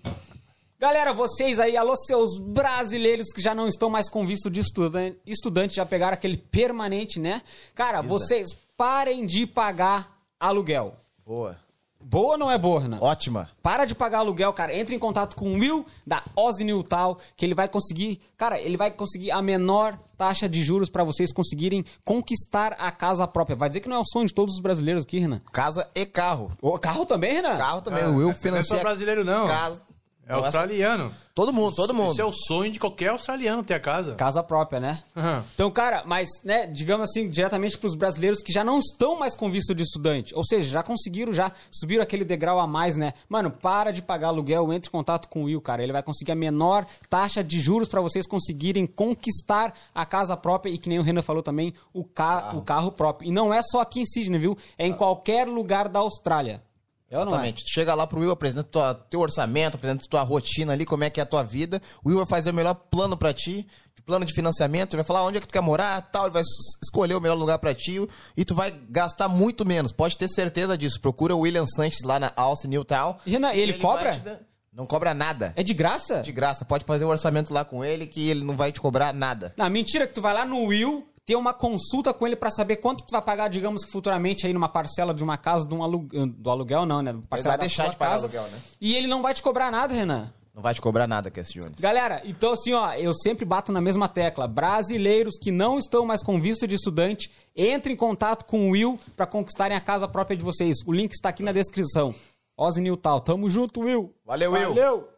Galera, 0.79 1.15
vocês 1.15 1.59
aí, 1.59 1.75
alô 1.77 1.97
seus 1.97 2.39
brasileiros 2.39 3.33
que 3.33 3.41
já 3.41 3.55
não 3.55 3.67
estão 3.67 3.89
mais 3.89 4.11
com 4.11 4.27
visto 4.27 4.51
de 4.51 4.61
estudante, 4.61 5.19
estudante 5.27 5.77
já 5.77 5.87
pegaram 5.87 6.13
aquele 6.13 6.37
permanente, 6.37 7.19
né? 7.19 7.41
Cara, 7.75 8.03
vocês 8.03 8.49
parem 8.77 9.25
de 9.25 9.47
pagar 9.47 10.21
aluguel. 10.39 10.97
Boa. 11.25 11.66
Boa 12.01 12.33
ou 12.33 12.39
não 12.39 12.51
é 12.51 12.57
boa, 12.57 12.81
Renan? 12.81 12.99
Ótima. 13.01 13.49
Para 13.63 13.85
de 13.85 13.95
pagar 13.95 14.19
aluguel, 14.19 14.53
cara. 14.53 14.77
Entre 14.77 14.95
em 14.95 14.99
contato 14.99 15.35
com 15.35 15.51
o 15.51 15.59
Will 15.59 15.85
da 16.07 16.23
Ozzy 16.37 16.63
Newtal, 16.63 17.19
que 17.37 17.45
ele 17.45 17.55
vai 17.55 17.69
conseguir, 17.69 18.21
cara, 18.37 18.61
ele 18.61 18.77
vai 18.77 18.91
conseguir 18.93 19.33
a 19.33 19.43
menor 19.43 19.99
taxa 20.17 20.49
de 20.49 20.63
juros 20.63 20.89
pra 20.89 21.05
vocês 21.05 21.33
conseguirem 21.33 21.85
conquistar 22.05 22.75
a 22.79 22.91
casa 22.91 23.27
própria. 23.27 23.57
Vai 23.57 23.69
dizer 23.69 23.81
que 23.81 23.89
não 23.89 23.97
é 23.97 24.01
o 24.01 24.05
sonho 24.07 24.27
de 24.27 24.35
todos 24.35 24.55
os 24.55 24.61
brasileiros 24.61 25.05
aqui, 25.05 25.19
Renan. 25.19 25.41
Casa 25.53 25.91
e 25.95 26.07
carro. 26.07 26.53
O 26.63 26.79
carro 26.79 27.05
também, 27.05 27.35
Renan? 27.35 27.57
Carro 27.57 27.83
também. 27.83 28.05
Ah, 28.05 28.09
o 28.11 28.17
Will 28.17 28.27
não 28.27 28.31
é 28.31 28.35
financia. 28.35 28.77
só 28.77 28.81
brasileiro, 28.81 29.25
não. 29.25 29.47
Casa. 29.47 29.83
É 30.29 30.33
australiano. 30.33 31.13
Todo 31.33 31.53
mundo, 31.53 31.77
todo 31.77 31.95
mundo. 31.95 32.11
Isso 32.13 32.21
é 32.21 32.25
o 32.25 32.33
sonho 32.33 32.73
de 32.73 32.81
qualquer 32.81 33.11
australiano 33.11 33.63
ter 33.63 33.75
a 33.75 33.81
casa. 33.81 34.17
Casa 34.17 34.43
própria, 34.43 34.81
né? 34.81 35.03
Aham. 35.15 35.45
Então, 35.55 35.71
cara, 35.71 36.03
mas, 36.05 36.29
né, 36.43 36.67
digamos 36.67 37.09
assim, 37.09 37.29
diretamente 37.29 37.79
pros 37.79 37.95
brasileiros 37.95 38.43
que 38.43 38.53
já 38.53 38.65
não 38.65 38.81
estão 38.81 39.17
mais 39.17 39.37
com 39.37 39.49
visto 39.49 39.73
de 39.73 39.85
estudante. 39.85 40.35
Ou 40.35 40.45
seja, 40.45 40.69
já 40.69 40.83
conseguiram, 40.83 41.33
já 41.33 41.53
subiram 41.71 42.03
aquele 42.03 42.25
degrau 42.25 42.59
a 42.59 42.67
mais, 42.67 42.97
né? 42.97 43.13
Mano, 43.29 43.53
para 43.53 43.93
de 43.93 44.03
pagar 44.03 44.29
aluguel, 44.29 44.73
entre 44.73 44.89
em 44.89 44.91
contato 44.91 45.29
com 45.29 45.43
o 45.43 45.45
Will, 45.45 45.61
cara. 45.61 45.83
Ele 45.83 45.93
vai 45.93 46.03
conseguir 46.03 46.33
a 46.33 46.37
menor 46.37 46.87
taxa 47.09 47.45
de 47.45 47.61
juros 47.61 47.87
pra 47.87 48.01
vocês 48.01 48.27
conseguirem 48.27 48.85
conquistar 48.85 49.75
a 49.95 50.05
casa 50.05 50.37
própria 50.37 50.71
e, 50.71 50.79
que 50.79 50.89
nem 50.89 50.99
o 50.99 51.03
Renan 51.03 51.23
falou 51.23 51.43
também, 51.43 51.73
o, 51.93 52.03
ca 52.03 52.53
o 52.57 52.63
carro 52.63 52.91
próprio. 52.91 53.29
E 53.29 53.33
não 53.33 53.55
é 53.55 53.63
só 53.63 53.81
aqui 53.81 54.01
em 54.01 54.07
Sydney, 54.07 54.41
viu? 54.41 54.59
É 54.77 54.87
em 54.87 54.93
qualquer 54.93 55.47
lugar 55.47 55.89
da 55.89 56.01
Austrália. 56.01 56.66
É 57.11 57.17
é? 57.17 57.21
Exatamente. 57.21 57.65
Tu 57.65 57.73
chega 57.73 57.95
lá 57.95 58.07
pro 58.07 58.21
Will, 58.21 58.31
apresenta 58.31 58.65
tua, 58.65 58.95
teu 58.95 59.21
orçamento, 59.21 59.77
apresenta 59.77 60.05
tua 60.09 60.23
rotina 60.23 60.73
ali, 60.73 60.85
como 60.85 61.05
é 61.05 61.11
que 61.11 61.21
é 61.21 61.23
a 61.23 61.27
tua 61.27 61.43
vida. 61.43 61.81
O 62.05 62.09
Will 62.09 62.19
vai 62.19 62.27
fazer 62.27 62.51
o 62.51 62.55
melhor 62.55 62.75
plano 62.75 63.17
pra 63.17 63.33
ti, 63.33 63.67
plano 64.07 64.25
de 64.25 64.33
financiamento, 64.33 64.95
ele 64.95 65.03
vai 65.03 65.07
falar 65.07 65.25
onde 65.25 65.39
é 65.39 65.41
que 65.41 65.49
tu 65.49 65.53
quer 65.53 65.61
morar, 65.61 66.01
tal, 66.01 66.27
ele 66.27 66.33
vai 66.33 66.43
escolher 66.83 67.17
o 67.17 67.21
melhor 67.21 67.35
lugar 67.35 67.59
pra 67.59 67.75
ti 67.75 67.99
e 68.37 68.45
tu 68.45 68.55
vai 68.55 68.71
gastar 68.89 69.29
muito 69.29 69.67
menos. 69.67 69.91
Pode 69.91 70.17
ter 70.17 70.29
certeza 70.29 70.79
disso. 70.79 71.01
Procura 71.01 71.35
o 71.35 71.41
William 71.41 71.67
Sanches 71.67 72.05
lá 72.05 72.21
na 72.21 72.33
Alce 72.37 72.69
Newtown. 72.69 73.17
E, 73.27 73.33
Renan, 73.33 73.53
ele 73.53 73.73
vai 73.73 73.81
cobra? 73.81 74.47
Não 74.73 74.87
cobra 74.87 75.13
nada. 75.13 75.53
É 75.57 75.63
de 75.63 75.75
graça? 75.75 76.21
De 76.21 76.31
graça. 76.31 76.65
Pode 76.65 76.85
fazer 76.85 77.05
o 77.05 77.09
orçamento 77.09 77.53
lá 77.53 77.65
com 77.65 77.85
ele 77.85 78.07
que 78.07 78.29
ele 78.29 78.45
não 78.45 78.57
vai 78.57 78.71
te 78.71 78.81
cobrar 78.81 79.13
nada. 79.13 79.55
Não, 79.57 79.69
mentira 79.71 80.07
que 80.07 80.15
tu 80.15 80.21
vai 80.21 80.35
lá 80.35 80.45
no 80.45 80.65
Will 80.67 81.07
ter 81.27 81.35
uma 81.35 81.53
consulta 81.53 82.15
com 82.15 82.25
ele 82.25 82.37
pra 82.37 82.51
saber 82.51 82.77
quanto 82.77 83.05
tu 83.05 83.11
vai 83.11 83.21
pagar, 83.21 83.49
digamos 83.49 83.85
que 83.85 83.91
futuramente 83.91 84.47
aí 84.47 84.53
numa 84.53 84.69
parcela 84.69 85.13
de 85.13 85.25
uma 85.25 85.37
casa, 85.37 85.67
de 85.67 85.75
um 85.75 85.83
alu... 85.83 86.09
do 86.29 86.49
aluguel 86.49 86.87
não, 86.87 87.03
né? 87.03 87.13
Parcela 87.29 87.51
vai 87.51 87.59
da 87.59 87.63
deixar 87.63 87.89
de 87.91 87.97
pagar 87.97 88.13
casa. 88.13 88.27
aluguel, 88.27 88.45
né? 88.45 88.61
E 88.81 88.95
ele 88.95 89.09
não 89.09 89.21
vai 89.21 89.35
te 89.35 89.43
cobrar 89.43 89.71
nada, 89.73 89.93
Renan. 89.93 90.33
Não 90.55 90.63
vai 90.63 90.73
te 90.73 90.81
cobrar 90.81 91.07
nada, 91.07 91.31
Cass 91.31 91.53
Jones. 91.53 91.79
Galera, 91.79 92.23
então 92.25 92.53
assim, 92.53 92.73
ó, 92.73 92.95
eu 92.95 93.13
sempre 93.13 93.45
bato 93.45 93.71
na 93.73 93.81
mesma 93.81 94.09
tecla. 94.09 94.49
Brasileiros 94.49 95.37
que 95.39 95.51
não 95.51 95.79
estão 95.79 96.07
mais 96.07 96.23
com 96.23 96.41
visto 96.41 96.67
de 96.67 96.77
estudante, 96.77 97.31
entrem 97.55 97.93
em 97.93 97.97
contato 97.97 98.47
com 98.47 98.69
o 98.69 98.71
Will 98.71 98.99
pra 99.15 99.27
conquistarem 99.27 99.77
a 99.77 99.81
casa 99.81 100.09
própria 100.09 100.35
de 100.37 100.43
vocês. 100.43 100.77
O 100.87 100.93
link 100.93 101.13
está 101.13 101.29
aqui 101.29 101.43
na 101.43 101.53
descrição. 101.53 102.15
Ozzy 102.57 102.81
Newtal, 102.81 103.21
tamo 103.21 103.51
junto, 103.51 103.81
Will. 103.81 104.15
Valeu, 104.25 104.53
Will. 104.53 104.69
Valeu. 104.69 105.09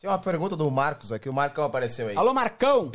Tem 0.00 0.08
uma 0.08 0.18
pergunta 0.18 0.56
do 0.56 0.70
Marcos 0.70 1.12
aqui. 1.12 1.28
O 1.28 1.32
Marcão 1.34 1.64
apareceu 1.64 2.08
aí. 2.08 2.16
Alô, 2.16 2.32
Marcão. 2.32 2.90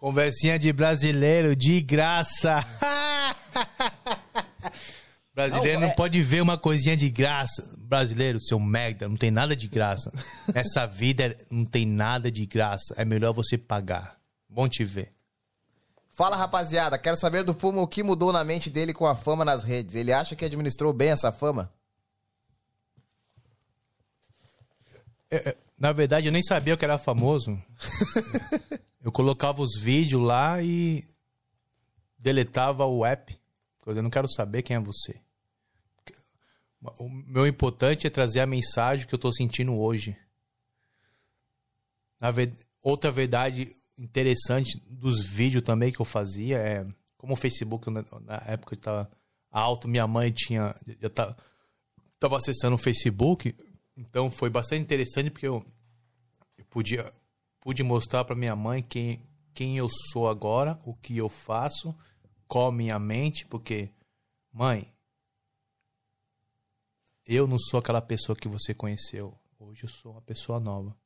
Conversinha 0.00 0.58
de 0.58 0.72
brasileiro 0.72 1.54
de 1.54 1.78
graça. 1.82 2.64
brasileiro 5.34 5.80
Não, 5.80 5.88
não, 5.88 5.92
é- 5.92 5.94
pode 5.94 6.22
ver 6.22 6.40
uma 6.40 6.56
coisinha 6.56 6.96
de 6.96 7.10
graça. 7.10 7.70
Brasileiro, 7.76 8.40
seu 8.40 8.58
merda, 8.58 9.06
não 9.06 9.16
tem 9.18 9.30
nada 9.30 9.54
de 9.54 9.68
graça. 9.68 10.10
Essa 10.54 10.86
vida 10.86 11.36
não 11.50 11.66
tem 11.66 11.84
nada 11.86 12.30
de 12.30 12.46
graça. 12.46 12.94
É 12.96 13.04
melhor 13.04 13.34
você 13.34 13.58
pagar. 13.58 14.16
Bom 14.48 14.66
te 14.66 14.86
ver. 14.86 15.12
Fala 16.12 16.34
rapaziada, 16.34 16.96
quero 16.96 17.18
saber 17.18 17.44
do 17.44 17.54
Puma 17.54 17.82
o 17.82 17.86
que 17.86 18.02
mudou 18.02 18.32
na 18.32 18.42
mente 18.42 18.70
dele 18.70 18.94
com 18.94 19.06
a 19.06 19.14
fama 19.14 19.44
nas 19.44 19.62
redes. 19.62 19.94
Ele 19.94 20.14
acha 20.14 20.34
que 20.34 20.46
administrou 20.46 20.94
bem 20.94 21.10
essa 21.10 21.30
fama? 21.30 21.70
É, 25.30 25.50
é, 25.50 25.56
Na 25.78 25.92
verdade, 25.92 26.24
eu 26.24 26.32
nem 26.32 26.42
sabia 26.42 26.74
que 26.74 26.84
era 26.86 26.96
famoso. 26.96 27.62
eu 29.02 29.10
colocava 29.10 29.62
os 29.62 29.80
vídeos 29.80 30.22
lá 30.22 30.62
e 30.62 31.04
deletava 32.18 32.84
o 32.84 33.04
app. 33.04 33.38
Eu 33.86 34.02
não 34.02 34.10
quero 34.10 34.28
saber 34.28 34.62
quem 34.62 34.76
é 34.76 34.80
você. 34.80 35.20
O 36.98 37.08
meu 37.08 37.46
importante 37.46 38.06
é 38.06 38.10
trazer 38.10 38.40
a 38.40 38.46
mensagem 38.46 39.06
que 39.06 39.14
eu 39.14 39.18
tô 39.18 39.32
sentindo 39.32 39.76
hoje. 39.76 40.16
Ve- 42.32 42.52
Outra 42.82 43.10
verdade 43.10 43.76
interessante 43.98 44.80
dos 44.88 45.26
vídeos 45.26 45.62
também 45.62 45.92
que 45.92 46.00
eu 46.00 46.06
fazia 46.06 46.56
é 46.58 46.86
como 47.18 47.34
o 47.34 47.36
Facebook 47.36 47.90
na, 47.90 48.42
época 48.46 48.74
estava 48.74 49.10
alto, 49.50 49.86
minha 49.86 50.06
mãe 50.06 50.32
tinha 50.32 50.74
já 50.98 51.10
tá, 51.10 51.36
tava 52.18 52.38
acessando 52.38 52.76
o 52.76 52.78
Facebook, 52.78 53.54
então 53.94 54.30
foi 54.30 54.48
bastante 54.48 54.80
interessante 54.80 55.30
porque 55.30 55.46
eu, 55.46 55.62
eu 56.56 56.64
podia 56.66 57.12
pude 57.60 57.82
mostrar 57.82 58.24
para 58.24 58.34
minha 58.34 58.56
mãe 58.56 58.82
quem 58.82 59.22
quem 59.52 59.76
eu 59.76 59.88
sou 60.10 60.28
agora, 60.28 60.78
o 60.84 60.94
que 60.94 61.16
eu 61.16 61.28
faço, 61.28 61.94
qual 62.48 62.68
a 62.68 62.72
minha 62.72 62.98
mente, 62.98 63.44
porque 63.46 63.90
mãe, 64.52 64.92
eu 67.26 67.46
não 67.46 67.58
sou 67.58 67.78
aquela 67.78 68.00
pessoa 68.00 68.36
que 68.36 68.48
você 68.48 68.72
conheceu. 68.72 69.38
Hoje 69.58 69.84
eu 69.84 69.88
sou 69.88 70.12
uma 70.12 70.22
pessoa 70.22 70.58
nova. 70.58 70.96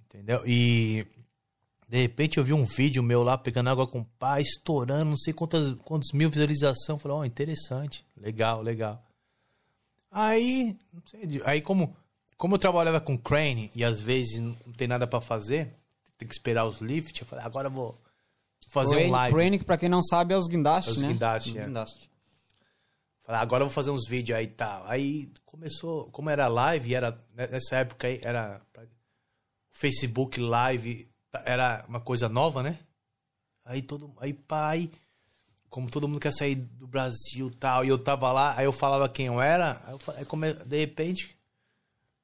Entendeu? 0.00 0.42
E 0.44 1.06
de 1.88 2.02
repente 2.02 2.38
eu 2.38 2.44
vi 2.44 2.52
um 2.52 2.64
vídeo 2.64 3.02
meu 3.02 3.22
lá 3.22 3.38
pegando 3.38 3.70
água 3.70 3.86
com 3.86 4.02
pai, 4.02 4.42
estourando, 4.42 5.10
não 5.10 5.16
sei 5.16 5.32
quantas, 5.32 5.74
quantos 5.84 6.12
mil 6.12 6.28
visualizações. 6.28 7.00
Falei, 7.00 7.16
ó, 7.16 7.24
interessante, 7.24 8.04
legal, 8.16 8.60
legal. 8.60 9.06
Aí, 10.10 10.76
sei, 11.06 11.40
aí 11.44 11.62
como, 11.62 11.96
como 12.40 12.54
eu 12.54 12.58
trabalhava 12.58 13.00
com 13.02 13.18
crane 13.18 13.70
e 13.74 13.84
às 13.84 14.00
vezes 14.00 14.38
não 14.40 14.54
tem 14.74 14.88
nada 14.88 15.06
pra 15.06 15.20
fazer, 15.20 15.74
tem 16.16 16.26
que 16.26 16.32
esperar 16.34 16.64
os 16.64 16.80
lift, 16.80 17.20
eu 17.20 17.26
falei, 17.26 17.44
agora 17.44 17.68
eu 17.68 17.72
vou 17.72 18.00
fazer 18.68 18.94
Crane, 18.96 19.08
um 19.08 19.12
live. 19.12 19.36
crane, 19.36 19.58
que 19.58 19.64
pra 19.66 19.76
quem 19.76 19.88
não 19.90 20.02
sabe, 20.02 20.32
é 20.32 20.36
os 20.38 20.48
guindastes, 20.48 20.94
É 20.94 20.96
os 20.96 21.02
né? 21.02 21.08
guindastes, 21.08 21.50
Os 21.52 21.56
é. 21.60 21.64
guindastes. 21.66 22.08
Falei, 23.22 23.40
agora 23.42 23.62
eu 23.62 23.66
vou 23.68 23.74
fazer 23.74 23.90
uns 23.90 24.08
vídeos 24.08 24.38
aí 24.38 24.44
e 24.46 24.48
tal. 24.48 24.84
Aí 24.86 25.30
começou, 25.44 26.06
como 26.12 26.30
era 26.30 26.48
live, 26.48 26.94
era 26.94 27.16
nessa 27.34 27.76
época 27.76 28.06
aí 28.08 28.18
era 28.22 28.60
Facebook 29.70 30.40
Live, 30.40 31.08
era 31.44 31.84
uma 31.88 32.00
coisa 32.00 32.28
nova, 32.28 32.62
né? 32.62 32.78
Aí 33.64 33.82
todo, 33.82 34.12
aí 34.18 34.32
pai, 34.32 34.90
como 35.68 35.90
todo 35.90 36.08
mundo 36.08 36.20
quer 36.20 36.32
sair 36.32 36.54
do 36.56 36.86
Brasil 36.86 37.48
e 37.48 37.54
tal, 37.56 37.84
e 37.84 37.88
eu 37.88 37.98
tava 37.98 38.32
lá, 38.32 38.54
aí 38.56 38.64
eu 38.64 38.72
falava 38.72 39.08
quem 39.08 39.26
eu 39.26 39.40
era, 39.40 39.80
aí 39.86 39.92
eu 39.92 39.98
falei, 39.98 40.20
aí 40.20 40.26
come- 40.26 40.52
de 40.54 40.78
repente, 40.78 41.36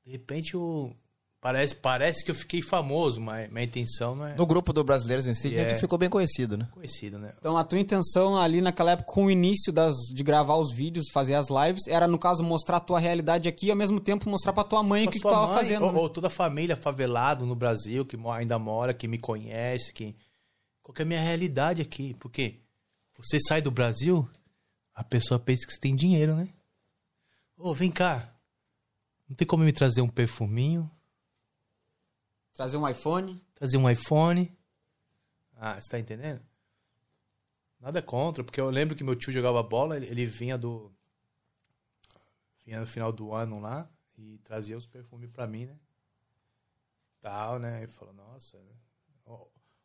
de 0.06 0.12
repente 0.12 0.54
eu 0.54 0.96
parece, 1.40 1.74
parece 1.74 2.24
que 2.24 2.30
eu 2.30 2.34
fiquei 2.34 2.62
famoso, 2.62 3.20
mas 3.20 3.50
minha 3.50 3.64
intenção 3.64 4.14
não 4.14 4.26
é 4.26 4.36
No 4.36 4.46
grupo 4.46 4.72
do 4.72 4.84
Brasileiros 4.84 5.26
em 5.26 5.34
si, 5.34 5.48
a 5.48 5.50
gente 5.50 5.58
Yeah. 5.58 5.80
ficou 5.80 5.98
bem 5.98 6.08
conhecido, 6.08 6.56
né? 6.56 6.68
conhecido, 6.72 7.18
né? 7.18 7.34
Então, 7.38 7.56
a 7.56 7.64
tua 7.64 7.80
intenção 7.80 8.36
ali 8.38 8.60
naquela 8.60 8.92
época, 8.92 9.12
com 9.12 9.26
o 9.26 9.30
início 9.30 9.72
das, 9.72 9.96
de 10.14 10.22
gravar 10.22 10.56
os 10.56 10.72
vídeos, 10.72 11.06
fazer 11.12 11.34
as 11.34 11.48
lives, 11.50 11.88
era, 11.88 12.06
no 12.06 12.18
caso, 12.18 12.44
mostrar 12.44 12.76
a 12.76 12.80
tua 12.80 13.00
realidade 13.00 13.48
aqui 13.48 13.66
e, 13.66 13.70
ao 13.70 13.76
mesmo 13.76 13.98
tempo, 14.00 14.30
mostrar 14.30 14.52
pra 14.52 14.62
tua 14.62 14.82
mãe 14.82 15.06
o 15.06 15.10
que, 15.10 15.18
que 15.18 15.22
tu 15.22 15.28
tava 15.28 15.48
mãe, 15.48 15.56
fazendo. 15.56 15.84
Ou, 15.84 15.92
né? 15.92 15.98
ou 15.98 16.08
toda 16.08 16.28
a 16.28 16.30
família 16.30 16.76
favelado 16.76 17.44
no 17.44 17.56
Brasil, 17.56 18.06
que 18.06 18.16
ainda 18.30 18.58
mora, 18.60 18.94
que 18.94 19.08
me 19.08 19.18
conhece, 19.18 19.92
que. 19.92 20.14
Qual 20.82 20.94
que 20.94 21.02
é 21.02 21.04
a 21.04 21.08
minha 21.08 21.20
realidade 21.20 21.82
aqui? 21.82 22.14
Porque 22.14 22.60
você 23.18 23.40
sai 23.40 23.60
do 23.60 23.72
Brasil, 23.72 24.28
a 24.94 25.02
pessoa 25.02 25.40
pensa 25.40 25.66
que 25.66 25.72
você 25.72 25.80
tem 25.80 25.96
dinheiro, 25.96 26.36
né? 26.36 26.48
Ô, 27.58 27.74
vem 27.74 27.90
cá. 27.90 28.35
Não 29.28 29.34
tem 29.36 29.46
como 29.46 29.64
me 29.64 29.72
trazer 29.72 30.00
um 30.00 30.08
perfuminho? 30.08 30.90
Trazer 32.54 32.76
um 32.76 32.88
iPhone. 32.88 33.42
Trazer 33.54 33.76
um 33.76 33.88
iPhone? 33.90 34.56
Ah, 35.56 35.80
você 35.80 35.88
tá 35.90 35.98
entendendo? 35.98 36.40
Nada 37.80 38.00
contra, 38.02 38.42
porque 38.42 38.60
eu 38.60 38.70
lembro 38.70 38.96
que 38.96 39.04
meu 39.04 39.14
tio 39.14 39.32
jogava 39.32 39.62
bola, 39.62 39.96
ele, 39.96 40.06
ele 40.06 40.26
vinha 40.26 40.56
do. 40.56 40.92
Vinha 42.64 42.80
no 42.80 42.86
final 42.86 43.12
do 43.12 43.32
ano 43.32 43.60
lá 43.60 43.88
e 44.16 44.38
trazia 44.38 44.76
os 44.76 44.86
perfumes 44.86 45.30
pra 45.30 45.46
mim, 45.46 45.66
né? 45.66 45.78
Tal, 47.20 47.58
né? 47.58 47.84
E 47.84 47.86
falou, 47.88 48.14
nossa. 48.14 48.56
né? 48.58 48.72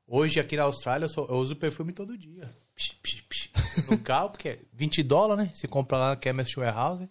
Hoje 0.07 0.39
aqui 0.39 0.55
na 0.57 0.63
Austrália 0.63 1.05
eu, 1.05 1.09
só- 1.09 1.25
eu 1.25 1.35
uso 1.35 1.55
perfume 1.55 1.93
todo 1.93 2.17
dia. 2.17 2.43
Psh, 2.75 2.93
psh, 3.01 3.21
psh. 3.21 3.51
No 3.89 3.99
carro, 3.99 4.31
porque 4.31 4.49
é 4.49 4.59
20 4.73 5.03
dólares, 5.03 5.45
né? 5.47 5.53
Você 5.55 5.67
compra 5.67 5.97
lá 5.97 6.15
na 6.15 6.21
Chemist 6.21 6.57
Warehouse. 6.57 7.09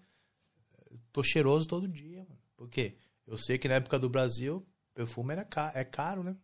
Tô 1.12 1.22
cheiroso 1.22 1.66
todo 1.66 1.88
dia, 1.88 2.19
mano. 2.60 2.68
Por 2.68 2.68
quê? 2.68 2.96
Eu 3.26 3.38
sei 3.38 3.58
que 3.58 3.68
na 3.68 3.74
época 3.74 3.98
do 3.98 4.08
Brasil, 4.08 4.66
perfume 4.94 5.32
era 5.32 5.44
ca- 5.44 5.72
é 5.74 5.84
caro, 5.84 6.22
né? 6.22 6.36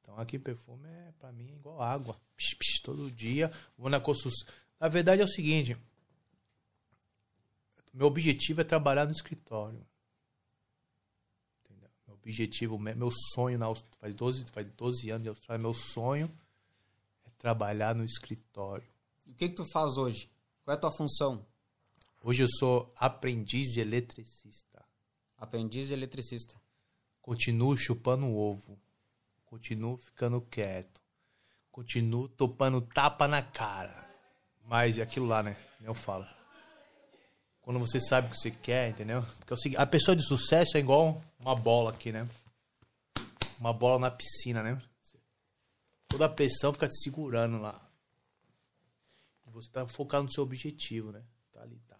Então 0.00 0.18
aqui 0.18 0.38
perfume 0.38 0.88
é 0.88 1.12
pra 1.18 1.30
mim 1.32 1.52
igual 1.54 1.82
água. 1.82 2.18
Psh, 2.36 2.54
psh, 2.54 2.82
todo 2.82 3.10
dia. 3.10 3.50
Vou 3.76 3.90
na 3.90 4.00
Cossus. 4.00 4.34
Na 4.78 4.88
verdade 4.88 5.22
é 5.22 5.24
o 5.24 5.28
seguinte. 5.28 5.76
Meu 7.92 8.06
objetivo 8.06 8.60
é 8.60 8.64
trabalhar 8.64 9.04
no 9.04 9.12
escritório. 9.12 9.84
Entendeu? 11.64 11.90
Meu 12.06 12.14
objetivo, 12.16 12.78
me- 12.78 12.94
meu 12.94 13.10
sonho 13.34 13.58
na 13.58 13.66
Aust- 13.66 13.84
faz 13.98 14.14
12, 14.14 14.44
faz 14.52 14.66
12 14.74 15.10
anos 15.10 15.24
de 15.24 15.28
Austrália, 15.28 15.60
meu 15.60 15.74
sonho 15.74 16.30
é 17.26 17.30
trabalhar 17.36 17.94
no 17.94 18.04
escritório. 18.04 18.86
E 19.26 19.32
o 19.32 19.34
que 19.34 19.48
que 19.48 19.56
tu 19.56 19.64
faz 19.72 19.96
hoje? 19.96 20.30
Qual 20.64 20.74
é 20.74 20.78
a 20.78 20.80
tua 20.80 20.92
função? 20.92 21.44
Hoje 22.22 22.42
eu 22.44 22.48
sou 22.48 22.92
aprendiz 22.96 23.72
de 23.72 23.80
eletricista. 23.80 24.69
Aprendiz 25.40 25.88
de 25.88 25.94
eletricista. 25.94 26.54
Continuo 27.22 27.74
chupando 27.76 28.30
ovo. 28.32 28.78
Continuo 29.46 29.96
ficando 29.96 30.40
quieto. 30.42 31.00
Continuo 31.72 32.28
topando 32.28 32.82
tapa 32.82 33.26
na 33.26 33.42
cara. 33.42 34.08
Mas 34.62 34.98
é 34.98 35.02
aquilo 35.02 35.26
lá, 35.26 35.42
né? 35.42 35.56
Eu 35.82 35.94
falo. 35.94 36.26
Quando 37.62 37.80
você 37.80 38.00
sabe 38.00 38.28
o 38.28 38.30
que 38.30 38.38
você 38.38 38.50
quer, 38.50 38.90
entendeu? 38.90 39.22
Porque 39.22 39.52
é 39.52 39.54
o 39.54 39.58
seguinte, 39.58 39.80
a 39.80 39.86
pessoa 39.86 40.14
de 40.14 40.26
sucesso 40.26 40.76
é 40.76 40.80
igual 40.80 41.22
uma 41.38 41.54
bola 41.54 41.90
aqui, 41.90 42.12
né? 42.12 42.28
Uma 43.58 43.72
bola 43.72 43.98
na 43.98 44.10
piscina, 44.10 44.62
né? 44.62 44.80
Toda 46.08 46.26
a 46.26 46.28
pressão 46.28 46.72
fica 46.72 46.88
te 46.88 46.96
segurando 47.02 47.58
lá. 47.58 47.80
E 49.46 49.50
você 49.50 49.70
tá 49.70 49.86
focado 49.86 50.24
no 50.24 50.32
seu 50.32 50.42
objetivo, 50.42 51.12
né? 51.12 51.22
Tá 51.52 51.62
ali, 51.62 51.78
tá. 51.86 51.99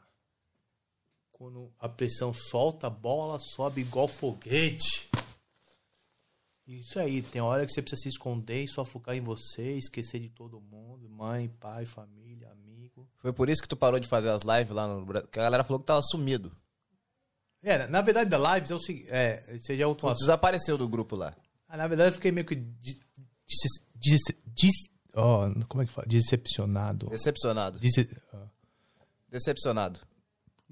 Quando 1.40 1.72
a 1.78 1.88
pressão 1.88 2.34
solta, 2.34 2.88
a 2.88 2.90
bola 2.90 3.38
sobe 3.40 3.80
igual 3.80 4.06
foguete. 4.06 5.08
Isso 6.66 7.00
aí, 7.00 7.22
tem 7.22 7.40
hora 7.40 7.64
que 7.64 7.72
você 7.72 7.80
precisa 7.80 8.02
se 8.02 8.08
esconder 8.10 8.62
e 8.62 8.68
só 8.68 8.84
focar 8.84 9.16
em 9.16 9.22
você, 9.22 9.72
esquecer 9.72 10.20
de 10.20 10.28
todo 10.28 10.60
mundo, 10.60 11.08
mãe, 11.08 11.48
pai, 11.48 11.86
família, 11.86 12.50
amigo. 12.52 13.08
Foi 13.16 13.32
por 13.32 13.48
isso 13.48 13.62
que 13.62 13.68
tu 13.68 13.74
parou 13.74 13.98
de 13.98 14.06
fazer 14.06 14.28
as 14.28 14.42
lives 14.42 14.70
lá 14.74 14.86
no 14.86 15.02
Brasil. 15.06 15.28
Que 15.28 15.40
a 15.40 15.44
galera 15.44 15.64
falou 15.64 15.80
que 15.80 15.86
tava 15.86 16.02
sumido. 16.02 16.54
É, 17.62 17.86
na 17.86 18.02
verdade, 18.02 18.28
da 18.28 18.36
Lives 18.54 18.70
é 18.70 18.74
o 18.74 18.78
seguinte, 18.78 19.06
é, 19.08 19.42
esse 19.56 19.74
já 19.74 19.84
é 19.84 19.86
outro 19.86 20.08
assunto. 20.08 20.20
desapareceu 20.20 20.76
do 20.76 20.86
grupo 20.86 21.16
lá. 21.16 21.34
Ah, 21.66 21.78
na 21.78 21.86
verdade, 21.86 22.10
eu 22.10 22.14
fiquei 22.16 22.30
meio 22.32 22.46
que 22.46 22.54
dis, 22.54 23.00
dis, 23.96 24.20
dis- 24.44 24.90
ó, 25.14 25.50
como 25.70 25.82
é 25.82 25.86
que 25.86 25.92
fala? 25.92 26.06
Decepcionado. 26.06 27.06
Decepcionado. 27.08 27.78
Dece, 27.78 28.06
Decepcionado. 29.30 30.00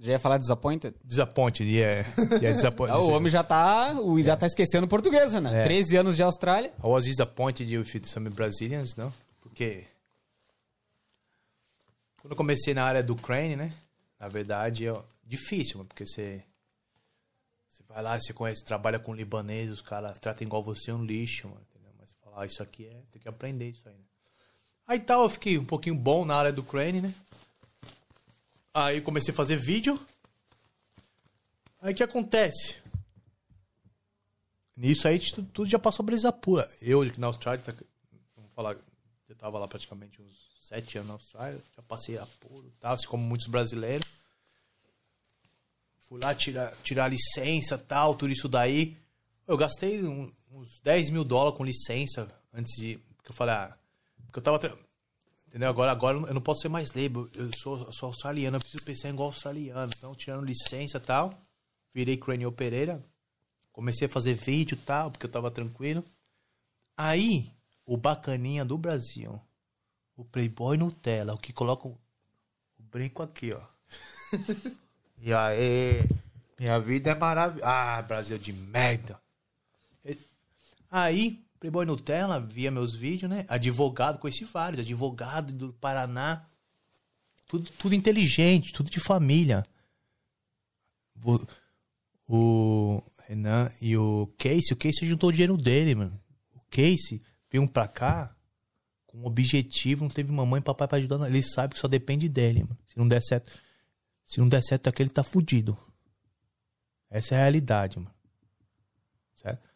Já 0.00 0.12
ia 0.12 0.18
falar 0.18 0.38
disappointed? 0.38 0.94
disappointed, 1.04 1.68
yeah. 1.68 2.08
yeah 2.40 2.52
disappointed. 2.52 2.96
O 2.98 3.10
homem 3.10 3.30
já 3.30 3.42
tá, 3.42 3.94
o, 4.00 4.22
já 4.22 4.36
tá 4.36 4.46
esquecendo 4.46 4.86
o 4.86 4.88
português, 4.88 5.32
né? 5.32 5.62
É. 5.62 5.64
13 5.64 5.96
anos 5.96 6.16
de 6.16 6.22
Austrália. 6.22 6.72
I 6.78 6.86
was 6.86 7.04
disappointed 7.04 7.76
with 7.76 8.06
some 8.06 8.30
Brazilians, 8.30 8.94
não? 8.96 9.12
Porque 9.40 9.86
quando 12.20 12.32
eu 12.32 12.36
comecei 12.36 12.74
na 12.74 12.84
área 12.84 13.02
do 13.02 13.16
crane, 13.16 13.56
né? 13.56 13.72
Na 14.20 14.28
verdade, 14.28 14.86
é 14.86 14.96
difícil, 15.26 15.84
porque 15.84 16.06
você 16.06 16.42
você 17.68 17.82
vai 17.88 18.02
lá, 18.02 18.18
você 18.18 18.32
conhece, 18.32 18.64
trabalha 18.64 18.98
com 18.98 19.14
libaneses, 19.14 19.74
os 19.74 19.82
caras 19.82 20.18
tratam 20.18 20.46
igual 20.46 20.62
você 20.62 20.92
um 20.92 21.04
lixo, 21.04 21.48
mano, 21.48 21.60
entendeu? 21.70 21.92
Mas 21.98 22.10
você 22.10 22.16
fala, 22.22 22.42
ah, 22.42 22.46
isso 22.46 22.62
aqui 22.62 22.86
é, 22.86 23.02
tem 23.10 23.20
que 23.20 23.28
aprender 23.28 23.70
isso 23.70 23.88
aí, 23.88 23.94
né? 23.94 24.04
Aí 24.86 24.98
tal, 24.98 25.24
eu 25.24 25.30
fiquei 25.30 25.58
um 25.58 25.64
pouquinho 25.64 25.94
bom 25.94 26.24
na 26.24 26.34
área 26.34 26.52
do 26.52 26.62
crane, 26.62 27.00
né? 27.00 27.14
Aí 28.86 29.00
comecei 29.00 29.32
a 29.32 29.36
fazer 29.36 29.56
vídeo. 29.56 29.98
Aí 31.80 31.92
o 31.92 31.96
que 31.96 32.02
acontece? 32.02 32.76
Nisso 34.76 35.08
aí 35.08 35.18
tudo, 35.52 35.66
já 35.68 35.78
passou 35.78 36.04
brisa 36.04 36.32
pura. 36.32 36.68
Eu 36.80 37.02
aqui 37.02 37.18
na 37.18 37.26
Austrália, 37.26 37.62
tá- 37.64 37.74
vamos 38.36 38.52
falar, 38.54 38.76
eu 39.28 39.34
tava 39.36 39.58
lá 39.58 39.66
praticamente 39.66 40.22
uns 40.22 40.36
sete 40.62 40.98
anos 40.98 41.08
na 41.08 41.14
Austrália, 41.14 41.62
já 41.76 41.82
passei 41.82 42.18
apuro 42.18 42.68
e 42.68 42.72
assim 42.82 43.06
como 43.08 43.24
muitos 43.24 43.46
brasileiros. 43.48 44.06
Fui 46.00 46.20
lá 46.22 46.34
tirar, 46.34 46.74
tirar 46.82 47.08
licença 47.08 47.76
tal, 47.76 48.14
tudo 48.14 48.32
isso 48.32 48.48
daí. 48.48 48.96
Eu 49.46 49.56
gastei 49.56 50.02
um- 50.04 50.32
uns 50.50 50.78
10 50.80 51.10
mil 51.10 51.24
dólares 51.24 51.56
com 51.56 51.64
licença 51.64 52.28
antes 52.52 52.74
de. 52.76 52.98
Porque 53.16 53.30
eu 53.30 53.34
falei, 53.34 53.54
ah, 53.54 53.76
porque 54.26 54.38
eu 54.38 54.42
tava. 54.42 54.78
Entendeu? 55.48 55.70
Agora, 55.70 55.90
agora 55.90 56.18
eu 56.18 56.34
não 56.34 56.42
posso 56.42 56.60
ser 56.60 56.68
mais 56.68 56.92
label. 56.92 57.28
Eu 57.34 57.50
sou, 57.56 57.78
eu 57.78 57.92
sou 57.92 58.08
australiano, 58.08 58.56
eu 58.56 58.60
preciso 58.60 58.84
pensar 58.84 59.08
igual 59.08 59.28
australiano. 59.28 59.90
Então, 59.96 60.14
tirando 60.14 60.44
licença 60.44 60.98
e 60.98 61.00
tal, 61.00 61.32
virei 61.94 62.18
Cranial 62.18 62.52
Pereira. 62.52 63.02
Comecei 63.72 64.06
a 64.06 64.10
fazer 64.10 64.34
vídeo 64.34 64.74
e 64.74 64.84
tal, 64.84 65.10
porque 65.10 65.24
eu 65.24 65.30
tava 65.30 65.50
tranquilo. 65.50 66.04
Aí, 66.96 67.50
o 67.86 67.96
bacaninha 67.96 68.62
do 68.64 68.76
Brasil. 68.76 69.40
O 70.14 70.24
Playboy 70.24 70.76
Nutella, 70.76 71.34
o 71.34 71.38
que 71.38 71.52
coloca 71.52 71.88
o 71.88 71.98
brinco 72.78 73.22
aqui, 73.22 73.52
ó. 73.52 73.62
e 75.18 75.32
aí, 75.32 76.02
minha 76.58 76.78
vida 76.78 77.10
é 77.10 77.14
maravilhosa. 77.14 77.70
Ah, 77.70 78.02
Brasil 78.02 78.36
de 78.36 78.52
merda. 78.52 79.18
Aí, 80.90 81.42
Playboy 81.60 81.84
Nutella, 81.86 82.40
via 82.40 82.70
meus 82.70 82.94
vídeos, 82.94 83.30
né? 83.30 83.44
Advogado, 83.48 84.18
conheci 84.18 84.44
vários, 84.44 84.80
advogado 84.80 85.52
do 85.52 85.72
Paraná. 85.72 86.46
Tudo, 87.48 87.70
tudo 87.78 87.94
inteligente, 87.94 88.72
tudo 88.72 88.90
de 88.90 89.00
família. 89.00 89.64
Vo- 91.14 91.46
O 92.28 93.02
Renan 93.26 93.72
e 93.80 93.96
o 93.96 94.26
Casey, 94.38 94.72
o 94.72 94.76
Casey 94.76 95.08
juntou 95.08 95.30
o 95.30 95.32
dinheiro 95.32 95.56
dele, 95.56 95.94
mano. 95.94 96.20
O 96.54 96.60
Casey 96.70 97.22
veio 97.50 97.66
pra 97.68 97.88
cá 97.88 98.36
com 99.06 99.18
um 99.22 99.26
objetivo, 99.26 100.04
não 100.04 100.10
teve 100.10 100.30
mamãe 100.30 100.60
e 100.60 100.62
papai 100.64 100.86
pra 100.86 100.98
ajudar. 100.98 101.18
não. 101.18 101.26
Ele 101.26 101.42
sabe 101.42 101.74
que 101.74 101.80
só 101.80 101.88
depende 101.88 102.28
dele, 102.28 102.62
mano. 102.64 102.78
Se 102.86 102.96
não 102.98 103.08
der 103.08 103.22
certo, 103.22 103.50
se 104.26 104.38
não 104.38 104.48
der 104.48 104.62
certo 104.62 104.86
aquele 104.88 105.08
tá 105.10 105.24
fudido. 105.24 105.76
Essa 107.10 107.34
é 107.34 107.38
a 107.38 107.40
realidade, 107.40 107.98
mano. 107.98 108.14
Certo? 109.34 109.67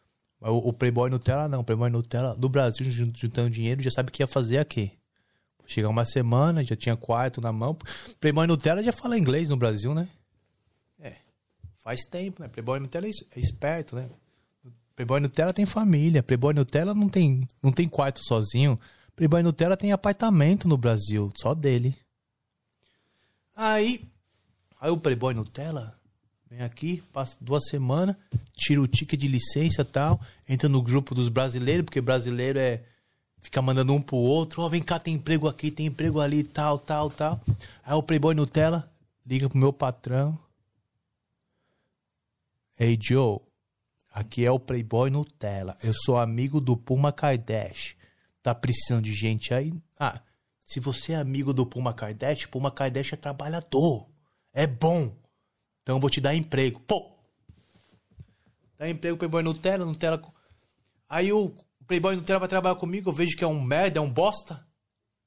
O, 0.43 0.69
o 0.69 0.73
Playboy 0.73 1.09
Nutella 1.09 1.47
não. 1.47 1.61
O 1.61 1.63
Playboy 1.63 1.89
Nutella 1.89 2.35
do 2.35 2.49
Brasil 2.49 2.85
jun- 2.91 3.13
juntando 3.15 3.49
dinheiro 3.49 3.81
já 3.81 3.89
sabe 3.91 4.09
o 4.09 4.11
que 4.11 4.21
ia 4.23 4.27
fazer 4.27 4.57
aqui. 4.57 4.91
Chegar 5.65 5.87
uma 5.89 6.05
semana, 6.05 6.63
já 6.63 6.75
tinha 6.75 6.95
quarto 6.97 7.39
na 7.39 7.51
mão. 7.51 7.77
Playboy 8.19 8.45
Nutella 8.45 8.83
já 8.83 8.91
fala 8.91 9.17
inglês 9.17 9.47
no 9.49 9.55
Brasil, 9.55 9.93
né? 9.95 10.09
É. 10.99 11.15
Faz 11.77 12.01
tempo, 12.01 12.41
né? 12.41 12.49
Playboy 12.49 12.79
Nutella 12.79 13.07
é 13.07 13.11
é 13.35 13.39
esperto, 13.39 13.95
né? 13.95 14.09
Playboy 14.95 15.21
Nutella 15.21 15.53
tem 15.53 15.65
família. 15.65 16.21
Playboy 16.21 16.53
Nutella 16.53 16.93
não 16.93 17.07
tem, 17.09 17.47
não 17.61 17.71
tem 17.71 17.87
quarto 17.87 18.19
sozinho. 18.23 18.77
Playboy 19.15 19.41
Nutella 19.41 19.77
tem 19.77 19.91
apartamento 19.91 20.67
no 20.67 20.77
Brasil, 20.77 21.31
só 21.35 21.53
dele. 21.53 21.95
Aí, 23.55 24.03
aí 24.79 24.91
o 24.91 24.97
Playboy 24.97 25.33
Nutella 25.33 25.95
vem 26.53 26.61
aqui, 26.61 27.03
passa 27.11 27.35
duas 27.41 27.65
semanas, 27.67 28.15
tira 28.55 28.79
o 28.79 28.87
ticket 28.87 29.19
de 29.19 29.27
licença 29.27 29.83
tal, 29.83 30.21
entra 30.47 30.69
no 30.69 30.83
grupo 30.83 31.15
dos 31.15 31.27
brasileiros, 31.27 31.83
porque 31.83 31.99
brasileiro 31.99 32.59
é 32.59 32.83
fica 33.41 33.61
mandando 33.61 33.91
um 33.93 34.01
pro 34.01 34.15
outro, 34.15 34.61
ó, 34.61 34.69
vem 34.69 34.81
cá, 34.81 34.99
tem 34.99 35.15
emprego 35.15 35.47
aqui, 35.47 35.71
tem 35.71 35.87
emprego 35.87 36.21
ali, 36.21 36.43
tal, 36.43 36.77
tal, 36.77 37.09
tal. 37.09 37.41
Aí 37.83 37.93
o 37.93 38.03
Playboy 38.03 38.35
Nutella 38.35 38.89
liga 39.25 39.49
pro 39.49 39.57
meu 39.57 39.73
patrão. 39.73 40.37
Ei, 42.79 42.97
Joe, 43.01 43.39
aqui 44.11 44.45
é 44.45 44.51
o 44.51 44.59
Playboy 44.59 45.09
Nutella. 45.09 45.75
Eu 45.83 45.93
sou 46.05 46.17
amigo 46.17 46.61
do 46.61 46.77
Puma 46.77 47.11
Kardashian. 47.11 47.97
Tá 48.41 48.53
precisando 48.53 49.03
de 49.03 49.13
gente 49.13 49.53
aí? 49.53 49.73
Ah, 49.99 50.21
se 50.65 50.79
você 50.79 51.13
é 51.13 51.15
amigo 51.15 51.51
do 51.51 51.65
Puma 51.65 51.93
Kardashian, 51.93 52.47
Puma 52.49 52.71
Kardashian 52.71 53.15
é 53.15 53.17
trabalhador. 53.17 54.07
É 54.53 54.67
bom. 54.67 55.22
Então 55.83 55.97
eu 55.97 55.99
vou 55.99 56.09
te 56.09 56.19
dar 56.19 56.33
emprego. 56.33 56.79
Pô! 56.79 57.13
Dá 58.77 58.89
emprego 58.89 59.17
pro 59.17 59.29
Playboy 59.29 59.43
Nutella, 59.43 59.85
Nutella. 59.85 60.21
Aí 61.07 61.31
o 61.31 61.55
Playboy 61.85 62.15
Nutella 62.15 62.39
vai 62.39 62.49
trabalhar 62.49 62.75
comigo, 62.75 63.09
eu 63.09 63.13
vejo 63.13 63.37
que 63.37 63.43
é 63.43 63.47
um 63.47 63.61
merda, 63.61 63.99
é 63.99 64.01
um 64.01 64.11
bosta. 64.11 64.65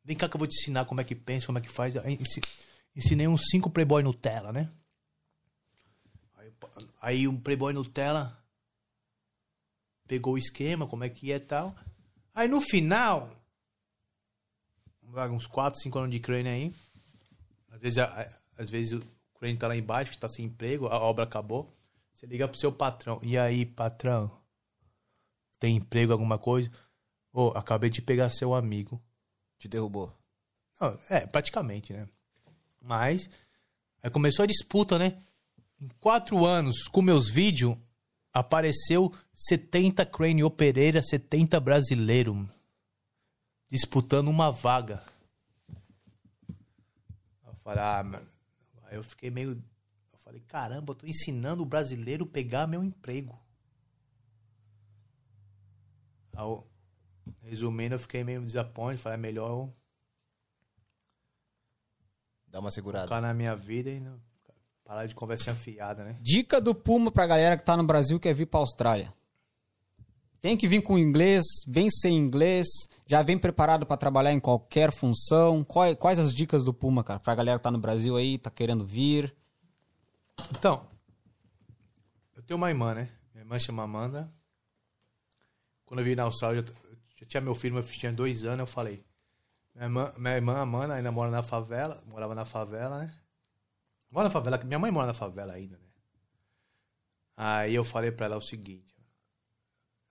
Vem 0.03 0.17
cá 0.17 0.29
que 0.29 0.37
eu 0.37 0.39
vou 0.39 0.49
te 0.49 0.57
ensinar 0.57 0.85
como 0.85 1.01
é 1.01 1.05
que 1.05 1.15
pensa, 1.15 1.47
como 1.47 1.59
é 1.59 1.61
que 1.61 1.69
faz. 1.69 1.95
Ensinei 2.95 3.29
uns 3.29 3.49
cinco 3.51 3.71
Playboy 3.71 4.03
Nutella, 4.03 4.53
né? 4.53 4.71
Aí, 6.35 6.53
aí 7.01 7.29
um 7.29 7.39
Playboy 7.39 7.73
Nutella 7.73 8.37
pegou 10.07 10.35
o 10.35 10.39
esquema, 10.39 10.87
como 10.87 11.05
é 11.05 11.09
que 11.09 11.33
é 11.33 11.37
e 11.37 11.41
tal. 11.41 11.77
Aí 12.35 12.49
no 12.49 12.61
final, 12.61 13.31
uns 15.31 15.47
4, 15.47 15.81
5 15.81 15.99
anos 15.99 16.11
de 16.11 16.21
crânio 16.21 16.53
aí. 16.53 16.75
Às 17.71 17.81
vezes, 17.81 17.99
às 18.57 18.71
vezes 18.71 19.01
o 19.37 19.39
crânio 19.39 19.59
tá 19.59 19.69
lá 19.69 19.77
embaixo, 19.77 20.13
que 20.13 20.19
tá 20.19 20.29
sem 20.29 20.47
emprego, 20.47 20.87
a 20.87 20.99
obra 20.99 21.25
acabou. 21.25 21.71
Você 22.15 22.27
liga 22.27 22.49
pro 22.49 22.59
seu 22.59 22.73
patrão. 22.73 23.21
E 23.23 23.37
aí, 23.37 23.67
patrão? 23.67 24.31
Tem 25.61 25.77
emprego, 25.77 26.13
alguma 26.13 26.39
coisa? 26.39 26.71
Ô, 27.33 27.49
acabei 27.49 27.91
de 27.91 28.01
pegar 28.01 28.31
seu 28.31 28.55
amigo. 28.55 29.01
Te 29.59 29.69
derrubou. 29.69 30.17
Não, 30.81 30.99
é, 31.11 31.27
praticamente, 31.27 31.93
né? 31.93 32.09
Mas, 32.81 33.29
aí 34.03 34.11
começou 34.11 34.43
a 34.43 34.47
disputa, 34.47 34.99
né? 34.99 35.23
Em 35.79 35.89
quatro 36.01 36.47
anos, 36.47 36.85
com 36.85 37.03
meus 37.03 37.29
vídeos, 37.29 37.77
apareceu 38.33 39.15
70 39.35 40.07
Crânio 40.07 40.51
Pereira, 40.51 41.03
70 41.03 41.61
brasileiro 41.61 42.49
disputando 43.69 44.29
uma 44.29 44.51
vaga. 44.51 45.03
Eu 47.47 47.55
falei, 47.63 47.83
ah, 47.83 48.03
mano. 48.03 48.36
Aí 48.97 49.01
eu 49.01 49.05
fiquei 49.05 49.31
meio. 49.31 49.51
Eu 50.13 50.19
falei, 50.19 50.41
caramba, 50.41 50.93
eu 50.93 50.95
tô 50.97 51.07
ensinando 51.07 51.63
o 51.63 51.67
brasileiro 51.67 52.25
a 52.25 52.29
pegar 52.29 52.67
meu 52.67 52.83
emprego. 52.83 53.39
Aí 56.35 56.43
eu- 56.43 56.67
resumindo, 57.43 57.95
eu 57.95 57.99
fiquei 57.99 58.25
meio 58.25 58.41
desapontado. 58.43 58.99
Falei, 58.99 59.19
é 59.19 59.21
melhor 59.21 59.51
eu 59.51 59.77
Dá 62.49 62.61
uma 62.61 62.71
segurada. 62.71 63.05
focar 63.07 63.21
na 63.21 63.35
minha 63.35 63.55
vida 63.55 63.91
e 63.91 64.01
não 64.01 64.19
parar 64.85 65.07
de 65.07 65.15
conversa 65.15 65.55
fiada, 65.55 66.05
né? 66.05 66.17
Dica 66.23 66.61
do 66.61 66.75
Puma 66.75 67.11
pra 67.13 67.27
galera 67.27 67.57
que 67.57 67.65
tá 67.65 67.77
no 67.77 67.85
Brasil 67.85 68.19
que 68.19 68.29
quer 68.29 68.35
vir 68.35 68.47
pra 68.47 68.61
Austrália. 68.61 69.13
Tem 70.47 70.57
que 70.57 70.69
vir 70.69 70.81
com 70.81 70.97
inglês, 70.97 71.45
vem 71.67 71.91
sem 71.91 72.17
inglês, 72.17 72.69
já 73.05 73.21
vem 73.21 73.37
preparado 73.37 73.85
pra 73.85 73.97
trabalhar 73.97 74.33
em 74.33 74.39
qualquer 74.39 74.93
função. 74.93 75.65
Quais, 75.65 75.97
quais 75.97 76.21
as 76.21 76.33
dicas 76.33 76.63
do 76.63 76.73
Puma, 76.73 77.03
cara, 77.03 77.19
pra 77.19 77.35
galera 77.35 77.59
que 77.59 77.65
tá 77.65 77.71
no 77.73 77.81
Brasil 77.81 78.17
aí, 78.17 78.39
tá 78.39 78.49
querendo 78.49 78.87
vir? 78.87 79.35
Então, 80.53 80.87
eu 82.37 82.45
tenho 82.45 82.59
uma 82.59 82.71
irmã, 82.71 82.95
né? 82.95 83.11
Minha 83.35 83.43
irmã 83.43 83.59
chama 83.59 83.83
Amanda. 83.83 84.33
Quando 85.85 85.99
eu 85.99 86.07
vim 86.07 86.15
na 86.15 86.23
Austrália, 86.23 86.61
eu 86.61 86.97
já 87.17 87.27
tinha 87.27 87.41
meu 87.41 87.57
filho, 87.57 87.75
meu 87.75 87.83
filho 87.83 87.99
tinha 87.99 88.13
dois 88.13 88.45
anos, 88.45 88.61
eu 88.61 88.67
falei. 88.69 89.05
Minha 89.75 89.87
irmã, 89.87 90.13
minha 90.17 90.37
irmã 90.37 90.59
Amanda 90.59 90.95
ainda 90.95 91.11
mora 91.11 91.29
na 91.29 91.43
favela, 91.43 92.01
morava 92.07 92.37
na 92.37 92.45
favela, 92.45 93.01
né? 93.01 93.13
Mora 94.09 94.29
na 94.29 94.31
favela, 94.31 94.63
minha 94.63 94.79
mãe 94.79 94.93
mora 94.93 95.09
na 95.09 95.15
favela 95.15 95.55
ainda, 95.55 95.77
né? 95.77 95.89
Aí 97.37 97.75
eu 97.75 97.83
falei 97.83 98.13
pra 98.13 98.27
ela 98.27 98.37
o 98.37 98.41
seguinte: 98.41 98.96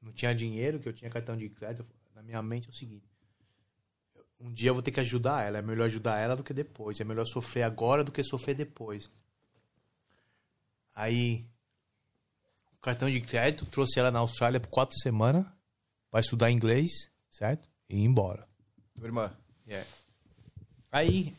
não 0.06 0.14
tinha 0.14 0.34
dinheiro, 0.36 0.80
que 0.80 0.88
eu 0.88 0.94
tinha 0.94 1.10
cartão 1.10 1.36
de 1.36 1.50
crédito. 1.50 1.86
Na 2.14 2.22
minha 2.22 2.42
mente 2.44 2.68
é 2.68 2.72
o 2.72 2.74
seguinte: 2.74 3.10
um 4.40 4.54
dia 4.54 4.70
eu 4.70 4.74
vou 4.76 4.84
ter 4.84 4.92
que 4.92 5.00
ajudar 5.00 5.44
ela. 5.44 5.58
É 5.58 5.62
melhor 5.64 5.86
ajudar 5.86 6.20
ela 6.20 6.36
do 6.36 6.44
que 6.44 6.54
depois. 6.54 7.00
É 7.00 7.04
melhor 7.04 7.26
sofrer 7.26 7.64
agora 7.64 8.04
do 8.04 8.12
que 8.12 8.24
sofrer 8.24 8.54
depois. 8.54 9.10
Aí, 10.94 11.46
o 12.78 12.82
cartão 12.82 13.10
de 13.10 13.20
crédito 13.20 13.66
trouxe 13.66 14.00
ela 14.00 14.12
na 14.12 14.20
Austrália 14.20 14.60
por 14.60 14.70
quatro 14.70 14.96
semanas 15.00 15.46
para 16.12 16.20
estudar 16.22 16.52
inglês, 16.52 16.92
certo? 17.30 17.68
E 17.90 17.98
ir 17.98 18.06
embora. 18.06 18.48
Tua 18.96 19.08
irmã. 19.08 19.36
Yeah. 19.68 19.90
Aí, 20.92 21.36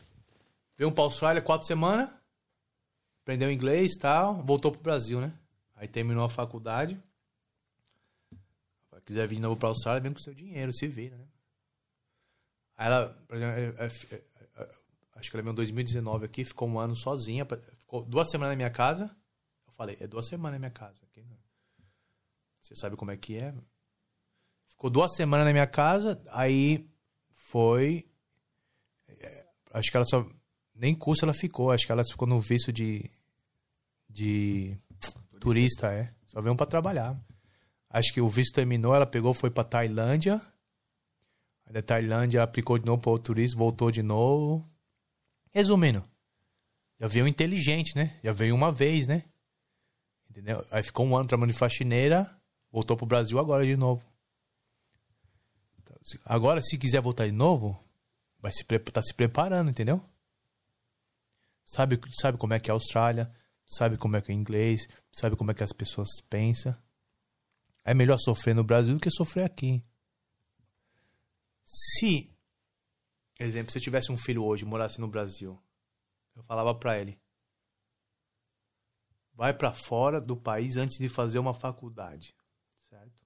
veio 0.77 0.91
pra 0.91 1.05
Austrália 1.05 1.41
quatro 1.41 1.65
semanas, 1.65 2.09
aprendeu 3.21 3.49
inglês 3.49 3.93
e 3.95 3.99
tal, 3.99 4.43
voltou 4.43 4.71
pro 4.71 4.81
Brasil, 4.81 5.21
né? 5.21 5.33
Aí 5.75 5.87
terminou 5.87 6.25
a 6.25 6.29
faculdade. 6.29 7.01
Se 9.07 9.13
quiser 9.13 9.25
vir 9.25 9.35
de 9.35 9.41
novo 9.41 9.55
pra 9.55 9.69
Austrália, 9.69 10.01
vem 10.01 10.11
com 10.11 10.19
seu 10.19 10.33
dinheiro, 10.33 10.73
se 10.73 10.85
vira, 10.85 11.15
né? 11.15 11.25
Aí 12.75 12.87
ela, 12.87 13.09
por 13.25 13.37
exemplo, 13.37 13.55
é- 13.57 13.85
é- 13.85 14.15
é- 14.61 14.69
acho 15.15 15.31
que 15.31 15.37
ela 15.37 15.43
veio 15.43 15.53
em 15.53 15.55
2019 15.55 16.25
aqui, 16.25 16.43
ficou 16.43 16.67
um 16.67 16.77
ano 16.77 16.93
sozinha, 16.93 17.45
ficou 17.77 18.03
duas 18.03 18.29
semanas 18.29 18.51
na 18.51 18.57
minha 18.57 18.69
casa. 18.69 19.15
Eu 19.65 19.71
falei, 19.71 19.95
é 20.01 20.07
duas 20.07 20.27
semanas 20.27 20.55
na 20.55 20.59
minha 20.59 20.71
casa. 20.71 20.99
Né? 21.15 21.37
Você 22.61 22.75
sabe 22.75 22.97
como 22.97 23.09
é 23.11 23.15
que 23.15 23.37
é. 23.37 23.55
Ficou 24.67 24.89
duas 24.89 25.15
semanas 25.15 25.45
na 25.45 25.53
minha 25.53 25.67
casa, 25.67 26.21
aí 26.31 26.85
foi. 27.31 28.11
Acho 29.71 29.89
que 29.89 29.95
ela 29.95 30.05
só. 30.05 30.29
Nem 30.75 30.93
curso 30.93 31.23
ela 31.23 31.33
ficou, 31.33 31.71
acho 31.71 31.85
que 31.85 31.91
ela 31.93 32.03
ficou 32.03 32.27
no 32.27 32.41
visto 32.41 32.73
de. 32.73 33.09
de. 34.09 34.77
turista, 35.39 35.93
é. 35.93 36.13
Só 36.25 36.41
veio 36.41 36.57
pra 36.57 36.65
trabalhar. 36.65 37.17
Acho 37.89 38.13
que 38.13 38.21
o 38.21 38.29
visto 38.29 38.53
terminou, 38.53 38.93
ela 38.93 39.05
pegou, 39.05 39.33
foi 39.33 39.49
pra 39.49 39.63
Tailândia. 39.63 40.41
Aí 41.65 41.73
da 41.73 41.81
Tailândia 41.81 42.43
aplicou 42.43 42.77
de 42.77 42.85
novo 42.85 43.01
para 43.01 43.11
o 43.11 43.19
turismo, 43.19 43.59
voltou 43.59 43.91
de 43.91 44.03
novo. 44.03 44.67
Resumindo, 45.51 46.03
já 46.99 47.07
veio 47.07 47.27
inteligente, 47.27 47.95
né? 47.95 48.19
Já 48.23 48.31
veio 48.31 48.55
uma 48.55 48.71
vez, 48.71 49.07
né? 49.07 49.23
Entendeu? 50.29 50.65
Aí 50.71 50.83
ficou 50.83 51.05
um 51.05 51.15
ano 51.15 51.27
trabalhando 51.27 51.53
de 51.53 51.59
faxineira, 51.59 52.29
voltou 52.71 52.97
pro 52.97 53.05
Brasil 53.05 53.39
agora 53.39 53.65
de 53.65 53.75
novo. 53.75 54.03
Agora, 56.25 56.61
se 56.61 56.77
quiser 56.77 57.01
voltar 57.01 57.25
de 57.25 57.31
novo, 57.31 57.77
vai 58.39 58.51
se 58.51 58.63
tá 58.63 59.01
se 59.01 59.13
preparando, 59.13 59.69
entendeu? 59.69 60.03
Sabe, 61.65 61.99
sabe 62.11 62.37
como 62.37 62.53
é 62.53 62.59
que 62.59 62.69
é 62.69 62.71
a 62.71 62.75
Austrália, 62.75 63.29
sabe 63.65 63.97
como 63.97 64.15
é 64.15 64.21
que 64.21 64.31
é 64.31 64.35
inglês, 64.35 64.87
sabe 65.11 65.35
como 65.35 65.51
é 65.51 65.53
que 65.53 65.63
as 65.63 65.73
pessoas 65.73 66.21
pensam. 66.29 66.75
É 67.87 67.93
melhor 67.93 68.17
sofrer 68.17 68.53
no 68.53 68.65
Brasil 68.65 68.93
do 68.93 68.99
que 68.99 69.09
sofrer 69.09 69.45
aqui. 69.45 69.81
se, 71.63 72.29
exemplo, 73.39 73.71
se 73.71 73.77
eu 73.77 73.81
tivesse 73.81 74.11
um 74.11 74.17
filho 74.17 74.43
hoje 74.43 74.65
morasse 74.65 74.99
no 74.99 75.07
Brasil, 75.07 75.57
eu 76.35 76.43
falava 76.43 76.75
pra 76.75 76.99
ele: 76.99 77.17
vai 79.33 79.53
pra 79.53 79.73
fora 79.73 80.19
do 80.19 80.35
país 80.35 80.75
antes 80.75 80.97
de 80.97 81.07
fazer 81.07 81.39
uma 81.39 81.53
faculdade, 81.53 82.35
certo? 82.89 83.25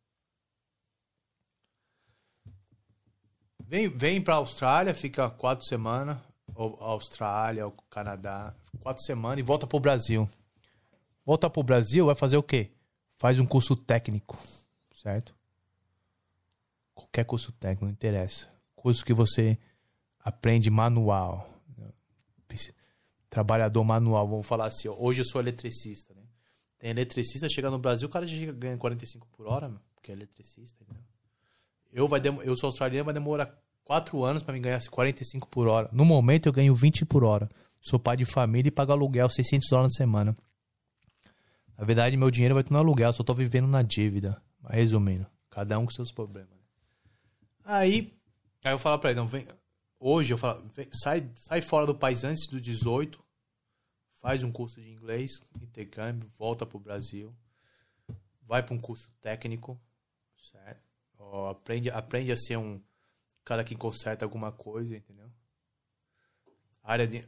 Vem, 3.66 3.88
vem 3.88 4.22
pra 4.22 4.36
Austrália, 4.36 4.94
fica 4.94 5.28
quatro 5.28 5.66
semanas, 5.66 6.20
ou 6.54 6.78
Austrália, 6.84 7.66
ou 7.66 7.72
Canadá, 7.90 8.56
quatro 8.80 9.02
semanas 9.02 9.40
e 9.40 9.42
volta 9.42 9.66
pro 9.66 9.80
Brasil. 9.80 10.30
Volta 11.26 11.50
pro 11.50 11.64
Brasil, 11.64 12.06
vai 12.06 12.16
fazer 12.16 12.38
o 12.38 12.44
quê? 12.44 12.72
Faz 13.22 13.38
um 13.38 13.46
curso 13.46 13.76
técnico, 13.76 14.36
certo? 15.00 15.36
Qualquer 16.96 17.24
curso 17.24 17.52
técnico, 17.52 17.86
não 17.86 17.92
interessa. 17.92 18.50
Curso 18.76 19.06
que 19.06 19.14
você 19.14 19.60
aprende 20.20 20.72
manual. 20.72 21.48
Trabalhador 23.30 23.84
manual, 23.84 24.28
vamos 24.28 24.48
falar 24.48 24.66
assim. 24.66 24.88
ó, 24.88 24.96
Hoje 24.98 25.22
eu 25.22 25.26
sou 25.26 25.40
eletricista, 25.40 26.16
né? 26.16 26.24
Tem 26.80 26.90
eletricista, 26.90 27.48
chega 27.48 27.70
no 27.70 27.78
Brasil, 27.78 28.08
o 28.08 28.12
cara 28.12 28.26
já 28.26 28.36
chega 28.36 28.54
ganha 28.54 28.76
45 28.76 29.28
por 29.28 29.46
hora, 29.46 29.72
porque 29.94 30.12
é 30.12 30.16
eletricista? 30.16 30.84
Eu, 31.94 32.08
vai 32.08 32.20
eu 32.26 32.58
sou 32.58 32.70
australiano, 32.70 33.06
vai 33.06 33.14
demorar 33.14 33.56
4 33.84 34.24
anos 34.24 34.42
pra 34.42 34.52
me 34.52 34.60
ganhar 34.60 34.84
45 34.84 35.48
por 35.48 35.68
hora. 35.68 35.88
No 35.92 36.06
momento 36.06 36.48
eu 36.48 36.54
ganho 36.54 36.74
20 36.74 37.06
por 37.06 37.24
hora. 37.24 37.48
Sou 37.80 38.00
pai 38.00 38.18
de 38.18 38.26
família 38.26 38.70
e 38.70 38.72
pago 38.72 38.92
aluguel 38.92 39.30
600 39.30 39.70
dólares 39.70 39.94
na 39.94 39.98
semana. 39.98 40.36
Na 41.82 41.88
verdade, 41.88 42.16
meu 42.16 42.30
dinheiro 42.30 42.54
vai 42.54 42.64
tudo 42.64 42.74
no 42.74 42.78
aluguel, 42.78 43.12
só 43.12 43.24
tô 43.24 43.34
vivendo 43.34 43.68
na 43.68 43.82
dívida. 43.82 44.40
Mas 44.62 44.76
resumindo, 44.76 45.26
cada 45.50 45.80
um 45.80 45.86
com 45.86 45.92
seus 45.92 46.12
problemas. 46.12 46.60
Aí, 47.66 48.14
aí 48.64 48.72
eu 48.72 48.78
falo 48.78 49.00
pra 49.00 49.10
ele, 49.10 49.20
não, 49.20 49.26
vem, 49.26 49.48
hoje 50.00 50.32
eu 50.32 50.38
falo, 50.38 50.64
vem, 50.76 50.88
sai, 50.94 51.28
sai 51.36 51.60
fora 51.60 51.88
do 51.88 51.96
país 51.96 52.24
antes 52.24 52.46
dos 52.46 52.62
18, 52.62 53.20
faz 54.14 54.44
um 54.44 54.52
curso 54.52 54.80
de 54.80 54.92
inglês, 54.92 55.42
intercâmbio, 55.60 56.32
volta 56.38 56.68
pro 56.68 56.78
Brasil, 56.78 57.36
vai 58.44 58.62
para 58.62 58.76
um 58.76 58.80
curso 58.80 59.10
técnico, 59.20 59.82
certo? 60.52 60.84
Ó, 61.18 61.50
aprende, 61.50 61.90
aprende 61.90 62.32
a 62.32 62.38
ser 62.38 62.58
um 62.58 62.80
cara 63.44 63.64
que 63.64 63.76
conserta 63.76 64.24
alguma 64.24 64.52
coisa, 64.52 64.96
entendeu? 64.96 65.32
Área 66.84 67.08
de 67.08 67.28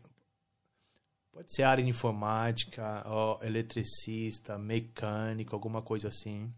pode 1.34 1.54
ser 1.54 1.64
área 1.64 1.84
de 1.84 1.90
informática, 1.90 3.04
ó, 3.06 3.40
eletricista, 3.44 4.58
mecânico, 4.58 5.54
alguma 5.56 5.82
coisa 5.82 6.08
assim. 6.08 6.54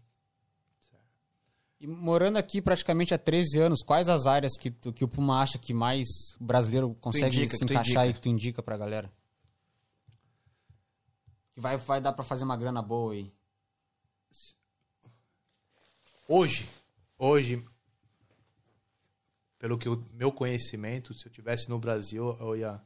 E 1.80 1.86
morando 1.86 2.36
aqui 2.38 2.62
praticamente 2.62 3.12
há 3.12 3.18
13 3.18 3.58
anos, 3.60 3.82
quais 3.82 4.08
as 4.08 4.26
áreas 4.26 4.52
que, 4.58 4.70
tu- 4.70 4.92
que 4.92 5.04
o 5.04 5.08
Puma 5.08 5.42
acha 5.42 5.58
que 5.58 5.74
mais 5.74 6.06
o 6.40 6.44
brasileiro 6.44 6.94
consegue 6.94 7.36
indica, 7.36 7.56
se 7.56 7.64
encaixar 7.64 8.08
e 8.08 8.12
que 8.14 8.20
tu 8.20 8.28
indica 8.28 8.62
pra 8.62 8.76
galera? 8.78 9.12
Que 11.52 11.60
vai, 11.60 11.76
vai 11.76 12.00
dar 12.00 12.12
pra 12.12 12.24
fazer 12.24 12.44
uma 12.44 12.56
grana 12.56 12.80
boa 12.82 13.12
aí. 13.14 13.32
Hoje, 16.28 16.68
hoje, 17.18 17.64
pelo 19.58 19.78
que 19.78 19.88
o 19.88 20.04
meu 20.12 20.32
conhecimento, 20.32 21.14
se 21.14 21.26
eu 21.26 21.32
tivesse 21.32 21.68
no 21.68 21.78
Brasil, 21.78 22.36
eu 22.40 22.56
ia, 22.56 22.82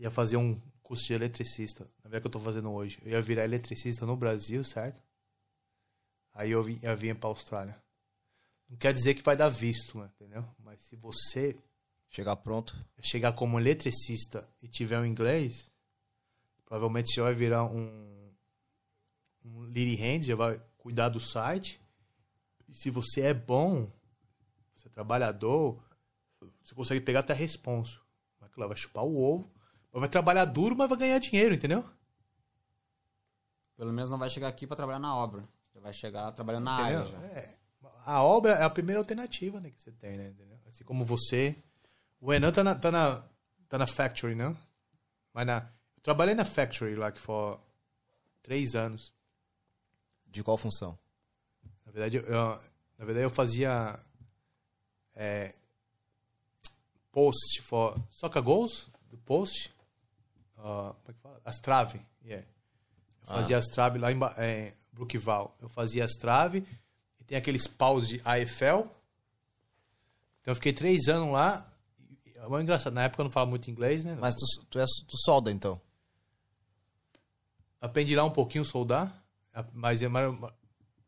ia 0.00 0.10
fazer 0.10 0.36
um 0.36 0.58
curso 0.82 1.06
de 1.06 1.12
eletricista. 1.12 1.84
Na 2.02 2.10
verdade, 2.10 2.16
é 2.16 2.20
que 2.20 2.26
eu 2.26 2.30
tô 2.30 2.40
fazendo 2.40 2.72
hoje. 2.72 2.98
Eu 3.04 3.12
ia 3.12 3.22
virar 3.22 3.44
eletricista 3.44 4.06
no 4.06 4.16
Brasil, 4.16 4.64
certo? 4.64 5.00
Aí 6.32 6.50
eu, 6.50 6.62
vi, 6.62 6.80
eu 6.82 6.96
vinha 6.96 7.14
pra 7.14 7.28
Austrália. 7.28 7.80
Não 8.68 8.76
quer 8.76 8.92
dizer 8.92 9.14
que 9.14 9.22
vai 9.22 9.36
dar 9.36 9.48
visto, 9.50 9.98
entendeu? 9.98 10.44
Mas 10.58 10.82
se 10.82 10.96
você 10.96 11.56
Chegar 12.08 12.34
pronto. 12.36 12.76
chegar 13.00 13.32
como 13.34 13.58
eletricista 13.60 14.48
e 14.60 14.66
tiver 14.66 14.98
um 14.98 15.06
inglês, 15.06 15.70
provavelmente 16.64 17.12
você 17.14 17.20
vai 17.20 17.34
virar 17.34 17.64
um, 17.64 18.32
um 19.44 19.60
lead 19.60 20.02
hand, 20.02 20.22
já 20.22 20.34
vai 20.34 20.60
cuidar 20.76 21.08
do 21.08 21.20
site. 21.20 21.80
E 22.68 22.74
se 22.74 22.90
você 22.90 23.20
é 23.20 23.34
bom, 23.34 23.88
você 24.74 24.88
é 24.88 24.90
trabalhador, 24.90 25.80
você 26.64 26.74
consegue 26.74 27.00
pegar 27.00 27.20
até 27.20 27.32
responso. 27.32 28.04
Vai, 28.40 28.48
claro, 28.48 28.70
vai 28.70 28.78
chupar 28.78 29.04
o 29.04 29.16
ovo, 29.16 29.48
mas 29.54 29.59
vai 29.98 30.08
trabalhar 30.08 30.44
duro, 30.44 30.76
mas 30.76 30.88
vai 30.88 30.98
ganhar 30.98 31.18
dinheiro, 31.18 31.54
entendeu? 31.54 31.84
Pelo 33.76 33.92
menos 33.92 34.10
não 34.10 34.18
vai 34.18 34.28
chegar 34.30 34.48
aqui 34.48 34.66
pra 34.66 34.76
trabalhar 34.76 34.98
na 34.98 35.16
obra. 35.16 35.48
Você 35.64 35.80
vai 35.80 35.92
chegar 35.92 36.30
trabalhando 36.32 36.64
na 36.64 36.72
área 36.74 36.98
Entendeu? 37.00 37.20
já. 37.20 37.26
É. 37.28 37.56
A 38.04 38.22
obra 38.22 38.52
é 38.54 38.62
a 38.62 38.70
primeira 38.70 39.00
alternativa 39.00 39.58
né, 39.60 39.70
que 39.70 39.82
você 39.82 39.90
tem, 39.92 40.16
né? 40.16 40.28
Entendeu? 40.28 40.58
Assim 40.68 40.84
como 40.84 41.04
você. 41.04 41.56
O 42.20 42.32
Enan 42.32 42.52
tá 42.52 42.62
na, 42.62 42.74
tá 42.74 42.90
na, 42.90 43.22
tá 43.68 43.78
na 43.78 43.86
factory, 43.86 44.34
não? 44.34 44.56
Mas 45.32 45.46
na, 45.46 45.58
eu 45.96 46.02
trabalhei 46.02 46.34
na 46.34 46.44
factory 46.44 46.94
lá 46.94 47.10
que 47.10 47.20
for 47.20 47.58
três 48.42 48.74
anos. 48.74 49.12
De 50.26 50.42
qual 50.44 50.56
função? 50.58 50.98
Na 51.86 51.92
verdade, 51.92 52.16
eu, 52.18 52.22
eu- 52.24 52.60
na 52.98 53.04
verdade, 53.06 53.24
eu 53.24 53.30
fazia 53.30 53.98
é, 55.14 55.54
post 57.10 57.62
for 57.62 57.98
soccer 58.10 58.42
goals 58.42 58.90
do 59.10 59.16
post. 59.18 59.74
Ah, 60.62 60.94
como 60.94 61.04
é 61.08 61.12
que 61.12 61.20
fala? 61.20 61.40
As 61.44 61.58
traves. 61.58 62.00
Yeah. 62.24 62.46
Eu 63.22 63.26
fazia 63.26 63.58
as 63.58 63.66
traves 63.66 64.00
lá 64.00 64.10
em 64.12 64.18
Ba- 64.18 64.34
é, 64.36 64.74
Brookval. 64.92 65.56
Eu 65.60 65.68
fazia 65.68 66.04
as 66.04 66.12
traves 66.12 66.62
e 67.18 67.24
tem 67.24 67.36
aqueles 67.38 67.66
paus 67.66 68.08
de 68.08 68.20
AFL. 68.24 68.86
Então 70.40 70.52
eu 70.52 70.54
fiquei 70.54 70.72
três 70.72 71.08
anos 71.08 71.32
lá. 71.32 71.66
É 72.36 72.60
engraçado. 72.62 72.92
Na 72.94 73.02
época 73.04 73.20
eu 73.22 73.24
não 73.24 73.30
falava 73.30 73.50
muito 73.50 73.70
inglês, 73.70 74.04
né? 74.04 74.16
Mas 74.20 74.34
tu, 74.34 74.64
tu, 74.66 74.78
és, 74.78 74.88
tu 75.06 75.16
solda, 75.18 75.50
então. 75.50 75.80
Aprendi 77.80 78.14
lá 78.14 78.24
um 78.24 78.30
pouquinho 78.30 78.64
soldar, 78.64 79.22
mas, 79.72 80.02
é 80.02 80.08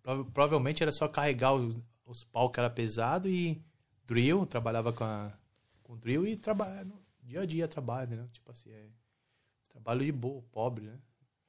prova- 0.02 0.24
provavelmente 0.32 0.82
era 0.82 0.90
só 0.92 1.06
carregar 1.06 1.52
os, 1.52 1.76
os 2.04 2.24
pau 2.24 2.50
que 2.50 2.58
era 2.58 2.70
pesado 2.70 3.28
e 3.28 3.62
drill, 4.06 4.46
trabalhava 4.46 4.92
com, 4.92 5.04
a, 5.04 5.32
com 5.82 5.96
drill 5.96 6.26
e 6.26 6.36
trabalha 6.36 6.84
no 6.84 6.98
dia 7.22 7.42
a 7.42 7.46
dia 7.46 7.68
trabalho, 7.68 8.16
né? 8.16 8.28
Tipo 8.32 8.50
assim, 8.50 8.70
é 8.70 8.86
trabalho 9.72 10.04
de 10.04 10.12
boa, 10.12 10.42
pobre, 10.52 10.86
né? 10.86 10.98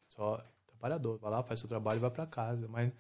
Só 0.07 0.43
trabalhador, 0.67 1.17
vai 1.19 1.31
lá, 1.31 1.43
faz 1.43 1.59
seu 1.59 1.69
trabalho 1.69 1.97
e 1.97 2.01
vai 2.01 2.11
pra 2.11 2.25
casa, 2.25 2.67
mas 2.67 2.91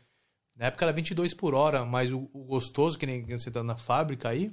na 0.55 0.65
época 0.67 0.85
era 0.85 0.93
22 0.93 1.33
por 1.33 1.53
hora, 1.55 1.83
mas 1.85 2.11
o, 2.11 2.29
o 2.33 2.43
gostoso 2.43 2.97
que 2.97 3.05
nem 3.05 3.25
você 3.25 3.49
tá 3.49 3.63
na 3.63 3.77
fábrica 3.77 4.29
aí 4.29 4.51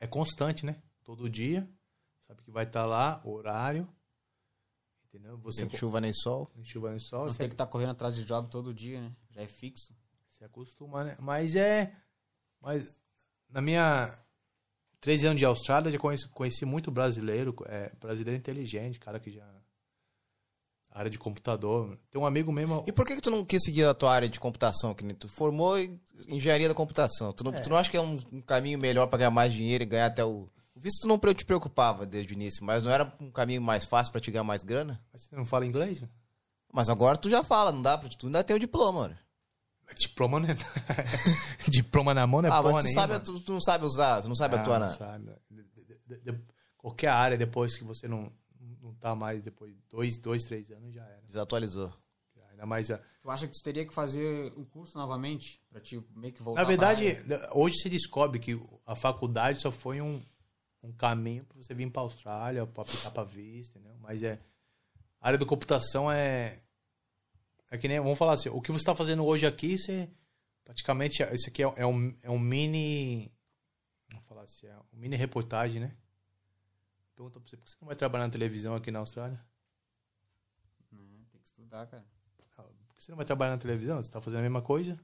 é 0.00 0.06
constante, 0.06 0.66
né? 0.66 0.82
Todo 1.04 1.30
dia, 1.30 1.68
sabe 2.26 2.42
que 2.42 2.50
vai 2.50 2.64
estar 2.64 2.84
lá, 2.84 3.20
horário, 3.24 3.88
entendeu? 5.08 5.38
Você 5.38 5.66
Sem 5.66 5.76
chuva 5.78 6.00
nem 6.00 6.12
sol. 6.12 6.50
nem 6.54 6.64
chuva 6.64 6.90
nem 6.90 6.98
sol, 6.98 7.24
Não 7.24 7.30
você 7.30 7.38
tem 7.38 7.48
que 7.48 7.54
estar 7.54 7.66
correndo 7.66 7.90
atrás 7.92 8.14
de 8.14 8.24
job 8.24 8.50
todo 8.50 8.74
dia, 8.74 9.00
né? 9.00 9.16
Já 9.30 9.42
é 9.42 9.46
fixo. 9.48 9.94
se 10.32 10.44
acostuma, 10.44 11.04
né? 11.04 11.16
Mas 11.20 11.54
é. 11.56 11.94
Mas 12.60 13.00
na 13.48 13.60
minha 13.62 14.18
13 15.00 15.26
anos 15.28 15.38
de 15.38 15.44
Austrália, 15.44 15.90
já 15.90 15.98
conheci, 15.98 16.28
conheci 16.28 16.64
muito 16.64 16.90
brasileiro, 16.90 17.54
é, 17.66 17.90
brasileiro 18.00 18.38
inteligente, 18.38 18.98
cara 18.98 19.20
que 19.20 19.30
já. 19.30 19.46
Área 20.96 21.10
de 21.10 21.18
computador. 21.18 21.98
Tem 22.10 22.20
um 22.20 22.24
amigo 22.24 22.50
mesmo. 22.50 22.82
E 22.86 22.92
por 22.92 23.04
que, 23.06 23.16
que 23.16 23.20
tu 23.20 23.30
não 23.30 23.44
quis 23.44 23.62
seguir 23.62 23.84
a 23.84 23.92
tua 23.94 24.12
área 24.12 24.28
de 24.28 24.40
computação? 24.40 24.94
Que 24.94 25.04
tu 25.14 25.28
formou 25.28 25.78
em 25.78 26.00
engenharia 26.28 26.68
da 26.68 26.74
computação. 26.74 27.32
Tu 27.32 27.44
não, 27.44 27.52
tu 27.52 27.68
não 27.68 27.76
acha 27.76 27.90
que 27.90 27.96
é 27.96 28.00
um, 28.00 28.18
um 28.32 28.40
caminho 28.40 28.78
melhor 28.78 29.06
pra 29.06 29.18
ganhar 29.18 29.30
mais 29.30 29.52
dinheiro 29.52 29.84
e 29.84 29.86
ganhar 29.86 30.06
até 30.06 30.24
o. 30.24 30.48
O 30.74 30.80
visto 30.80 31.02
tu 31.02 31.08
não 31.08 31.18
te 31.18 31.44
preocupava 31.44 32.04
desde 32.04 32.32
o 32.32 32.34
início, 32.34 32.64
mas 32.64 32.82
não 32.82 32.90
era 32.90 33.12
um 33.20 33.30
caminho 33.30 33.62
mais 33.62 33.84
fácil 33.84 34.12
pra 34.12 34.20
te 34.20 34.30
ganhar 34.30 34.44
mais 34.44 34.62
grana? 34.62 35.02
Mas 35.12 35.22
você 35.24 35.36
não 35.36 35.46
fala 35.46 35.66
inglês? 35.66 36.02
Mas 36.72 36.88
agora 36.90 37.16
tu 37.16 37.30
já 37.30 37.42
fala, 37.42 37.72
não 37.72 37.80
dá 37.82 37.96
pra. 37.96 38.08
Tu 38.08 38.26
ainda 38.26 38.44
tem 38.44 38.56
o 38.56 38.60
diploma, 38.60 39.00
mano. 39.02 39.18
Diploma 39.98 40.40
não 40.40 40.48
é. 40.50 40.56
Diploma 41.70 42.12
na 42.12 42.26
mão 42.26 42.42
não 42.42 42.48
é 42.48 42.52
ah, 42.52 42.60
porra 42.62 42.74
mas 42.74 42.84
tu, 42.86 42.92
sabe, 42.92 43.18
tu, 43.20 43.40
tu 43.40 43.52
não 43.52 43.60
sabe 43.60 43.84
usar, 43.84 44.20
tu 44.20 44.28
não 44.28 44.34
sabe 44.34 44.56
Ah, 44.56 44.60
atuar 44.60 44.80
não 44.80 44.86
na. 44.88 44.94
sabe. 44.94 45.24
De- 45.50 45.62
de- 45.62 45.98
de- 46.24 46.32
de- 46.32 46.44
qualquer 46.76 47.08
área, 47.08 47.36
depois 47.38 47.76
que 47.76 47.84
você 47.84 48.08
não, 48.08 48.22
não 48.22 48.32
tá 49.00 49.14
mais, 49.14 49.42
depois 49.42 49.74
de 49.74 49.82
dois, 49.88 50.18
dois, 50.18 50.44
três 50.44 50.70
anos, 50.70 50.94
já 50.94 51.04
era. 51.04 51.22
Desatualizou. 51.26 51.92
Ainda 52.56 52.64
mais 52.64 52.90
a, 52.90 52.98
Tu 53.20 53.30
acha 53.30 53.46
que 53.46 53.52
tu 53.52 53.62
teria 53.62 53.86
que 53.86 53.92
fazer 53.92 54.50
o 54.56 54.64
curso 54.64 54.96
novamente? 54.96 55.60
Pra 55.68 55.78
te 55.78 56.02
meio 56.14 56.32
que 56.32 56.42
voltar 56.42 56.62
Na 56.62 56.66
verdade, 56.66 57.14
pra 57.26 57.36
área? 57.36 57.50
hoje 57.52 57.76
se 57.76 57.90
descobre 57.90 58.38
que 58.38 58.58
a 58.86 58.96
faculdade 58.96 59.60
só 59.60 59.70
foi 59.70 60.00
um, 60.00 60.22
um 60.82 60.90
caminho 60.90 61.44
para 61.44 61.58
você 61.58 61.74
vir 61.74 61.90
para 61.90 62.00
a 62.00 62.04
Austrália, 62.04 62.66
para 62.66 62.82
aplicar 62.82 63.10
para 63.10 63.24
visto, 63.24 63.76
entendeu? 63.76 63.94
Mas 64.00 64.22
é 64.22 64.40
a 65.20 65.28
área 65.28 65.38
da 65.38 65.44
computação 65.44 66.10
é 66.10 66.62
é 67.70 67.76
que 67.76 67.88
nem 67.88 68.00
vamos 68.00 68.16
falar 68.16 68.32
assim, 68.34 68.48
o 68.48 68.62
que 68.62 68.72
você 68.72 68.78
está 68.78 68.94
fazendo 68.94 69.24
hoje 69.24 69.44
aqui, 69.44 69.76
você 69.76 70.08
praticamente 70.64 71.22
isso 71.34 71.50
aqui 71.50 71.62
é, 71.62 71.72
é 71.76 71.86
um 71.86 72.16
é 72.22 72.30
um 72.30 72.38
mini 72.38 73.30
vamos 74.08 74.24
falar 74.24 74.42
assim, 74.44 74.66
é 74.66 74.76
um 74.94 74.98
mini 74.98 75.14
reportagem, 75.14 75.80
né? 75.80 75.94
Pergunta 77.16 77.40
pra 77.40 77.48
você, 77.48 77.56
por 77.56 77.64
que 77.64 77.70
você 77.70 77.76
não 77.80 77.86
vai 77.86 77.96
trabalhar 77.96 78.26
na 78.26 78.30
televisão 78.32 78.74
aqui 78.76 78.90
na 78.92 78.98
Austrália? 79.00 79.44
Tem 80.90 81.40
que 81.40 81.46
estudar, 81.48 81.86
cara. 81.86 82.06
Ah, 82.58 82.62
Por 82.86 82.96
que 82.96 83.02
você 83.02 83.10
não 83.10 83.16
vai 83.16 83.26
trabalhar 83.26 83.52
na 83.52 83.58
televisão? 83.58 83.96
Você 83.96 84.02
está 84.08 84.20
fazendo 84.20 84.40
a 84.40 84.42
mesma 84.42 84.62
coisa? 84.62 84.94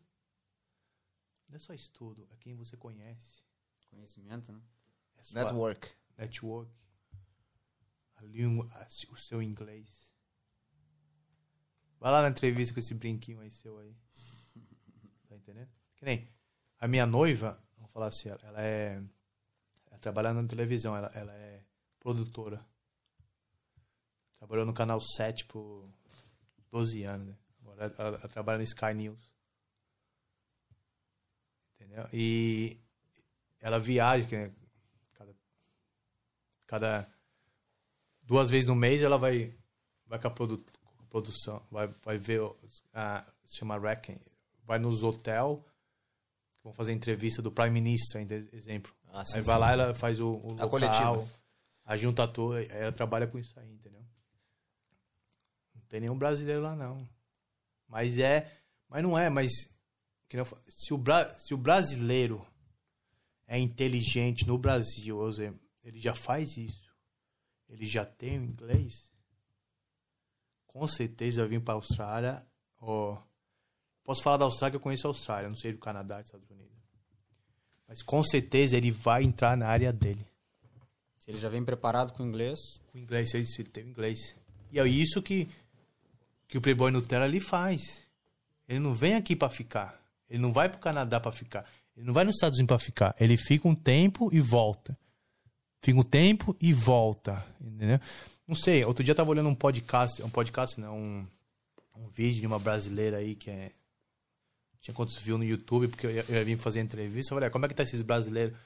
Não 1.49 1.57
é 1.57 1.59
só 1.59 1.73
estudo, 1.75 2.29
é 2.31 2.37
quem 2.37 2.55
você 2.55 2.77
conhece. 2.77 3.43
Conhecimento, 3.91 4.53
né? 4.53 4.61
É 5.17 5.23
sua- 5.23 5.43
Network. 5.43 5.91
network, 6.17 6.71
a 8.17 8.23
língua, 8.23 8.69
a- 8.73 8.87
o 9.11 9.17
seu 9.17 9.43
inglês. 9.43 10.15
Vai 11.99 12.11
lá 12.13 12.23
na 12.23 12.29
entrevista 12.29 12.73
com 12.75 12.81
esse 12.81 12.95
brinquinho 12.95 13.41
aí 13.41 13.51
seu 13.51 13.79
aí. 13.79 13.97
Tá 15.29 15.37
entendendo? 15.37 15.71
Que 15.97 16.05
nem 16.05 16.29
a 16.79 16.87
minha 16.87 17.07
noiva, 17.07 17.63
vamos 17.77 17.91
falar 17.91 18.09
assim, 18.09 18.29
ela, 18.29 18.41
ela 18.43 18.63
é. 18.63 19.03
Ela 19.87 19.99
trabalha 19.99 20.33
na 20.35 20.47
televisão, 20.47 20.95
ela, 20.97 21.09
ela 21.15 21.33
é 21.35 21.65
produtora. 22.03 22.61
Trabalhou 24.39 24.67
no 24.67 24.75
canal 24.75 25.01
7 25.01 25.45
por 25.45 25.89
12 26.71 27.05
anos, 27.05 27.27
né? 27.29 27.37
Agora 27.61 27.85
ela, 27.85 27.95
ela- 28.19 28.29
trabalha 28.29 28.59
no 28.59 28.65
Sky 28.65 28.93
News. 28.95 29.33
Entendeu? 31.77 32.09
E 32.13 32.77
ela 33.61 33.79
viaja, 33.79 34.27
que 34.27 34.35
é 34.35 34.51
cada 35.15 35.35
cada 36.67 37.15
duas 38.23 38.51
vezes 38.51 38.67
no 38.67 38.75
mês 38.75 39.01
ela 39.03 39.17
vai 39.19 39.55
vai 40.07 40.19
com 40.21 40.27
a 40.29 40.31
produ- 40.31 40.65
produção 41.09 41.65
vai 41.71 41.87
vai 42.03 42.19
ver 42.19 42.41
se 43.45 43.57
chama 43.59 43.79
Reckon 43.79 44.19
vai 44.65 44.79
nos 44.79 45.03
hotel 45.03 45.65
vão 46.65 46.73
fazer 46.73 46.93
entrevista 46.93 47.43
do 47.43 47.51
Prime 47.53 47.71
Minister 47.71 48.21
exemplo 48.53 48.93
Ah, 49.09 49.25
sim, 49.25 49.37
aí 49.39 49.43
vai 49.43 49.55
sim, 49.57 49.61
lá 49.61 49.67
sim. 49.69 49.73
ela 49.73 49.95
faz 49.95 50.19
o, 50.21 50.29
o 50.35 50.47
A 50.59 50.65
local, 50.65 50.71
coletiva. 50.71 51.29
A 51.85 52.29
toda 52.29 52.59
aí 52.59 52.67
ela 52.71 52.93
trabalha 52.93 53.27
com 53.27 53.39
isso 53.39 53.59
aí 53.59 53.73
entendeu? 53.73 54.05
Não 55.75 55.83
tem 55.89 56.01
nenhum 56.01 56.17
brasileiro 56.17 56.63
lá 56.63 56.75
não. 56.77 57.09
Mas 57.89 58.19
é 58.19 58.61
mas 58.89 59.03
não 59.03 59.19
é 59.19 59.29
mas 59.29 59.51
se 60.69 60.95
o 60.95 60.99
Bra- 60.99 61.39
se 61.39 61.53
o 61.53 61.59
brasileiro 61.59 62.47
é 63.47 63.59
inteligente 63.59 64.47
no 64.47 64.57
Brasil, 64.57 65.19
ele 65.83 66.01
já 66.01 66.15
faz 66.15 66.57
isso, 66.57 66.91
ele 67.69 67.87
já 67.87 68.05
tem 68.05 68.39
o 68.39 68.45
inglês, 68.45 69.13
com 70.67 70.89
certeza 70.89 71.47
vir 71.47 71.61
para 71.61 71.75
a 71.75 71.77
Austrália, 71.77 72.47
ó, 72.79 73.21
posso 74.03 74.23
falar 74.23 74.39
da 74.39 74.47
Austrália 74.47 74.71
que 74.71 74.77
eu 74.77 74.81
conheço 74.81 75.07
a 75.07 75.11
Austrália, 75.11 75.51
não 75.51 75.57
sei 75.57 75.73
do 75.73 75.79
Canadá, 75.79 76.17
dos 76.17 76.27
Estados 76.29 76.51
Unidos, 76.51 76.73
mas 77.87 78.03
com 78.03 78.23
certeza 78.25 78.75
ele 78.77 78.91
vai 78.91 79.23
entrar 79.25 79.55
na 79.55 79.67
área 79.67 79.93
dele, 79.93 80.27
Se 81.23 81.31
ele 81.31 81.39
já 81.39 81.49
vem 81.49 81.65
preparado 81.65 82.13
com 82.15 82.25
inglês, 82.25 82.59
o 82.93 82.99
inglês, 82.99 83.31
se 83.31 83.37
ele, 83.37 83.71
tem 83.71 83.85
inglês, 83.85 84.37
e 84.73 84.81
é 84.81 84.89
isso 84.89 85.23
que 85.23 85.49
que 86.49 86.59
o 86.59 86.61
Playboy 86.61 86.91
Nutella 86.91 87.25
ali 87.25 87.41
faz, 87.41 88.03
ele 88.69 88.81
não 88.81 88.93
vem 88.93 89.15
aqui 89.15 89.37
para 89.37 89.49
ficar, 89.49 89.97
ele 90.29 90.41
não 90.41 90.53
vai 90.53 90.69
para 90.69 90.79
o 90.79 90.81
Canadá 90.81 91.21
para 91.21 91.31
ficar, 91.31 91.65
ele 91.97 92.05
não 92.05 92.13
vai 92.13 92.25
nos 92.25 92.35
Estados 92.35 92.59
Unidos 92.59 92.77
para 92.77 92.85
ficar, 92.85 93.15
ele 93.21 93.37
fica 93.37 93.69
um 93.69 93.75
tempo 93.75 94.31
e 94.33 94.41
volta. 94.41 94.99
Fica 95.81 96.01
um 96.01 96.03
tempo 96.03 96.57
e 96.61 96.73
volta, 96.73 97.47
entendeu? 97.61 98.01
Não 98.47 98.57
sei, 98.57 98.85
outro 98.85 99.05
dia 99.05 99.13
eu 99.13 99.17
tava 99.17 99.31
olhando 99.31 99.49
um 99.49 99.55
podcast, 99.55 100.21
um 100.25 100.29
podcast 100.29 100.81
não, 100.81 100.99
um, 100.99 101.27
um 101.97 102.09
vídeo 102.09 102.41
de 102.41 102.47
uma 102.49 102.59
brasileira 102.59 103.19
aí 103.19 103.37
que 103.37 103.49
é 103.49 103.71
tinha 104.81 104.93
quantos 104.93 105.17
viu 105.19 105.39
no 105.39 105.45
YouTube, 105.45 105.87
porque 105.87 106.07
eu 106.07 106.11
ia, 106.11 106.25
eu 106.29 106.35
ia 106.35 106.45
vir 106.45 106.59
fazer 106.59 106.81
entrevista, 106.81 107.33
eu 107.33 107.37
falei, 107.37 107.49
"Ah, 107.49 107.53
como 107.53 107.65
é 107.65 107.69
que 107.69 107.75
tá 107.77 107.85
esses 107.85 108.03
brasileiros? 108.03 108.59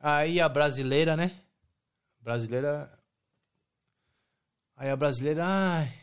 Aí 0.00 0.40
a 0.40 0.48
brasileira, 0.48 1.16
né? 1.16 1.30
Brasileira 2.24 2.90
Aí 4.76 4.90
a 4.90 4.96
brasileira, 4.96 5.44
ai, 5.46 5.94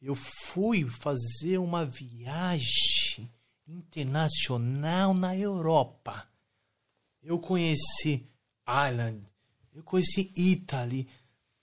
eu 0.00 0.14
fui 0.14 0.88
fazer 0.88 1.58
uma 1.58 1.84
viagem 1.84 3.28
internacional 3.66 5.12
na 5.12 5.36
Europa. 5.36 6.28
Eu 7.20 7.38
conheci 7.40 8.24
Ireland, 8.66 9.20
eu 9.74 9.82
conheci 9.82 10.32
Italy. 10.36 11.08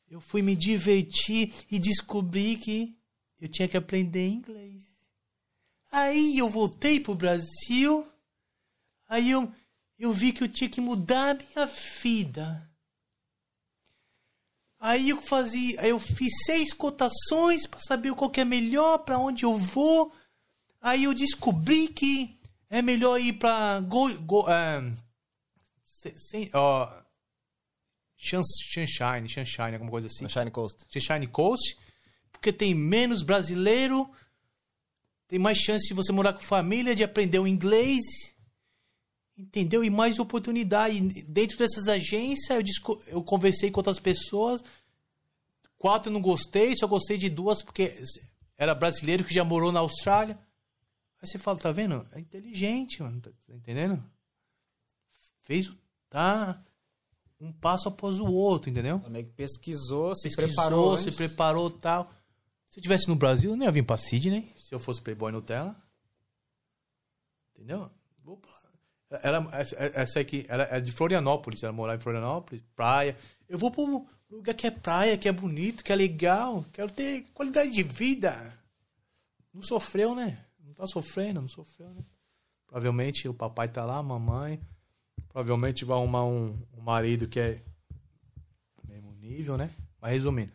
Eu 0.09 0.19
fui 0.19 0.41
me 0.41 0.55
divertir 0.55 1.53
e 1.71 1.79
descobri 1.79 2.57
que 2.57 2.97
eu 3.39 3.47
tinha 3.47 3.67
que 3.67 3.77
aprender 3.77 4.27
inglês. 4.27 4.83
Aí 5.89 6.37
eu 6.37 6.49
voltei 6.49 6.99
pro 6.99 7.15
Brasil. 7.15 8.05
Aí 9.07 9.31
eu, 9.31 9.51
eu 9.97 10.11
vi 10.11 10.33
que 10.33 10.43
eu 10.43 10.47
tinha 10.47 10.69
que 10.69 10.81
mudar 10.81 11.31
a 11.31 11.33
minha 11.35 11.65
vida. 12.01 12.66
Aí 14.89 15.09
eu 15.09 15.21
fazia, 15.21 15.81
aí 15.81 15.89
eu 15.89 15.99
fiz 15.99 16.31
seis 16.45 16.71
cotações 16.73 17.67
para 17.67 17.79
saber 17.81 18.13
qual 18.13 18.29
que 18.29 18.39
é 18.39 18.45
melhor, 18.45 18.99
para 18.99 19.17
onde 19.19 19.43
eu 19.43 19.57
vou. 19.57 20.13
Aí 20.81 21.03
eu 21.03 21.13
descobri 21.13 21.89
que 21.89 22.39
é 22.69 22.81
melhor 22.81 23.19
ir 23.19 23.33
para 23.33 23.81
go, 23.81 24.13
go, 24.21 24.45
é, 24.49 24.81
se- 25.83 26.15
sem- 26.17 26.49
ó, 26.53 26.89
Shan- 28.15 28.41
Sunshine, 28.73 29.27
Sunshine, 29.29 29.73
alguma 29.73 29.91
coisa 29.91 30.07
assim. 30.07 30.27
Sunshine 30.27 30.51
Coast. 30.51 30.85
Sunshine 30.89 31.27
Coast, 31.27 31.77
porque 32.31 32.53
tem 32.53 32.73
menos 32.73 33.23
brasileiro, 33.23 34.09
tem 35.27 35.37
mais 35.37 35.57
chance 35.57 35.85
de 35.89 35.93
você 35.93 36.13
morar 36.13 36.31
com 36.31 36.39
família, 36.39 36.95
de 36.95 37.03
aprender 37.03 37.39
o 37.39 37.47
inglês, 37.47 38.05
entendeu? 39.37 39.83
E 39.83 39.89
mais 39.89 40.19
oportunidade. 40.19 40.97
E 40.97 41.23
Dentro 41.23 41.57
dessas 41.57 41.87
agências, 41.87 42.49
eu, 42.49 42.63
disco- 42.63 43.01
eu 43.07 43.23
conversei 43.23 43.69
com 43.71 43.79
outras 43.79 43.99
pessoas, 43.99 44.61
quatro 45.77 46.09
eu 46.09 46.13
não 46.13 46.21
gostei, 46.21 46.75
só 46.75 46.87
gostei 46.87 47.17
de 47.17 47.29
duas 47.29 47.61
porque 47.61 47.93
era 48.57 48.73
brasileiro 48.73 49.23
que 49.23 49.33
já 49.33 49.43
morou 49.43 49.71
na 49.71 49.79
Austrália. 49.81 50.37
Aí 51.21 51.27
você 51.27 51.37
fala, 51.37 51.57
tá 51.57 51.71
vendo? 51.71 52.07
É 52.11 52.19
inteligente, 52.19 53.01
mano, 53.01 53.19
tá 53.21 53.31
tá 53.47 53.53
entendendo? 53.55 54.03
Fez, 55.43 55.71
tá 56.09 56.61
um 57.39 57.51
passo 57.51 57.87
após 57.87 58.19
o 58.19 58.25
outro, 58.25 58.69
entendeu? 58.69 58.99
que 59.23 59.31
pesquisou, 59.33 60.15
se 60.15 60.23
pesquisou, 60.29 60.47
preparou 60.55 60.97
se 60.97 61.11
preparou 61.11 61.69
tal. 61.71 62.11
Se 62.69 62.79
eu 62.79 62.83
tivesse 62.83 63.07
no 63.07 63.15
Brasil, 63.15 63.51
eu 63.51 63.55
nem 63.57 63.65
ia 63.67 63.71
vir 63.71 63.85
pra 63.85 63.97
Sydney, 63.97 64.51
se 64.55 64.73
eu 64.73 64.79
fosse 64.79 65.01
Playboy 65.01 65.31
Nutella. 65.31 65.75
Entendeu? 67.55 67.89
Ela, 69.09 69.47
essa, 69.93 70.19
aqui, 70.19 70.45
ela 70.49 70.67
é 70.69 70.81
de 70.81 70.91
Florianópolis, 70.91 71.63
ela 71.63 71.71
morava 71.71 71.97
em 71.97 72.03
Florianópolis, 72.03 72.61
praia. 72.75 73.17
Eu 73.47 73.57
vou 73.57 73.71
pra 73.71 73.81
um 73.81 74.05
lugar 74.29 74.53
que 74.53 74.67
é 74.67 74.71
praia, 74.71 75.17
que 75.17 75.29
é 75.29 75.31
bonito, 75.31 75.83
que 75.83 75.93
é 75.93 75.95
legal, 75.95 76.65
quero 76.73 76.91
ter 76.91 77.25
qualidade 77.33 77.71
de 77.71 77.83
vida. 77.83 78.53
Não 79.53 79.61
sofreu, 79.61 80.13
né? 80.13 80.45
Não 80.59 80.73
tá 80.73 80.85
sofrendo, 80.87 81.41
não 81.41 81.47
sofreu, 81.47 81.89
né? 81.93 82.03
Provavelmente 82.67 83.27
o 83.29 83.33
papai 83.33 83.69
tá 83.69 83.85
lá, 83.85 83.97
a 83.97 84.03
mamãe. 84.03 84.61
Provavelmente 85.29 85.85
vai 85.85 85.97
arrumar 85.97 86.25
um, 86.25 86.61
um 86.77 86.81
marido 86.81 87.27
que 87.27 87.39
é 87.39 87.61
mesmo 88.87 89.13
nível, 89.13 89.57
né? 89.57 89.73
Mas 90.01 90.11
resumindo. 90.11 90.51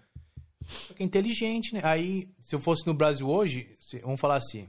Só 0.86 0.94
que 0.94 1.02
é 1.02 1.06
inteligente, 1.06 1.74
né? 1.74 1.80
Aí, 1.82 2.32
se 2.38 2.54
eu 2.54 2.60
fosse 2.60 2.86
no 2.86 2.94
Brasil 2.94 3.28
hoje, 3.28 3.76
vamos 4.02 4.20
falar 4.20 4.36
assim. 4.36 4.68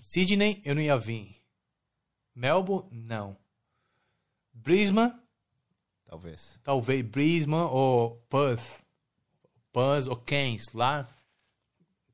Sydney, 0.00 0.60
eu 0.64 0.74
não 0.74 0.82
ia 0.82 0.96
vir. 0.98 1.35
Melbourne, 2.36 2.86
não. 2.92 3.34
Brisbane, 4.52 5.12
Talvez. 6.04 6.60
talvez 6.62 7.02
Brisbane 7.02 7.68
ou 7.70 8.22
Perth. 8.28 8.62
Perth 9.72 10.06
ou 10.06 10.16
Cairns, 10.16 10.64
lá. 10.74 11.08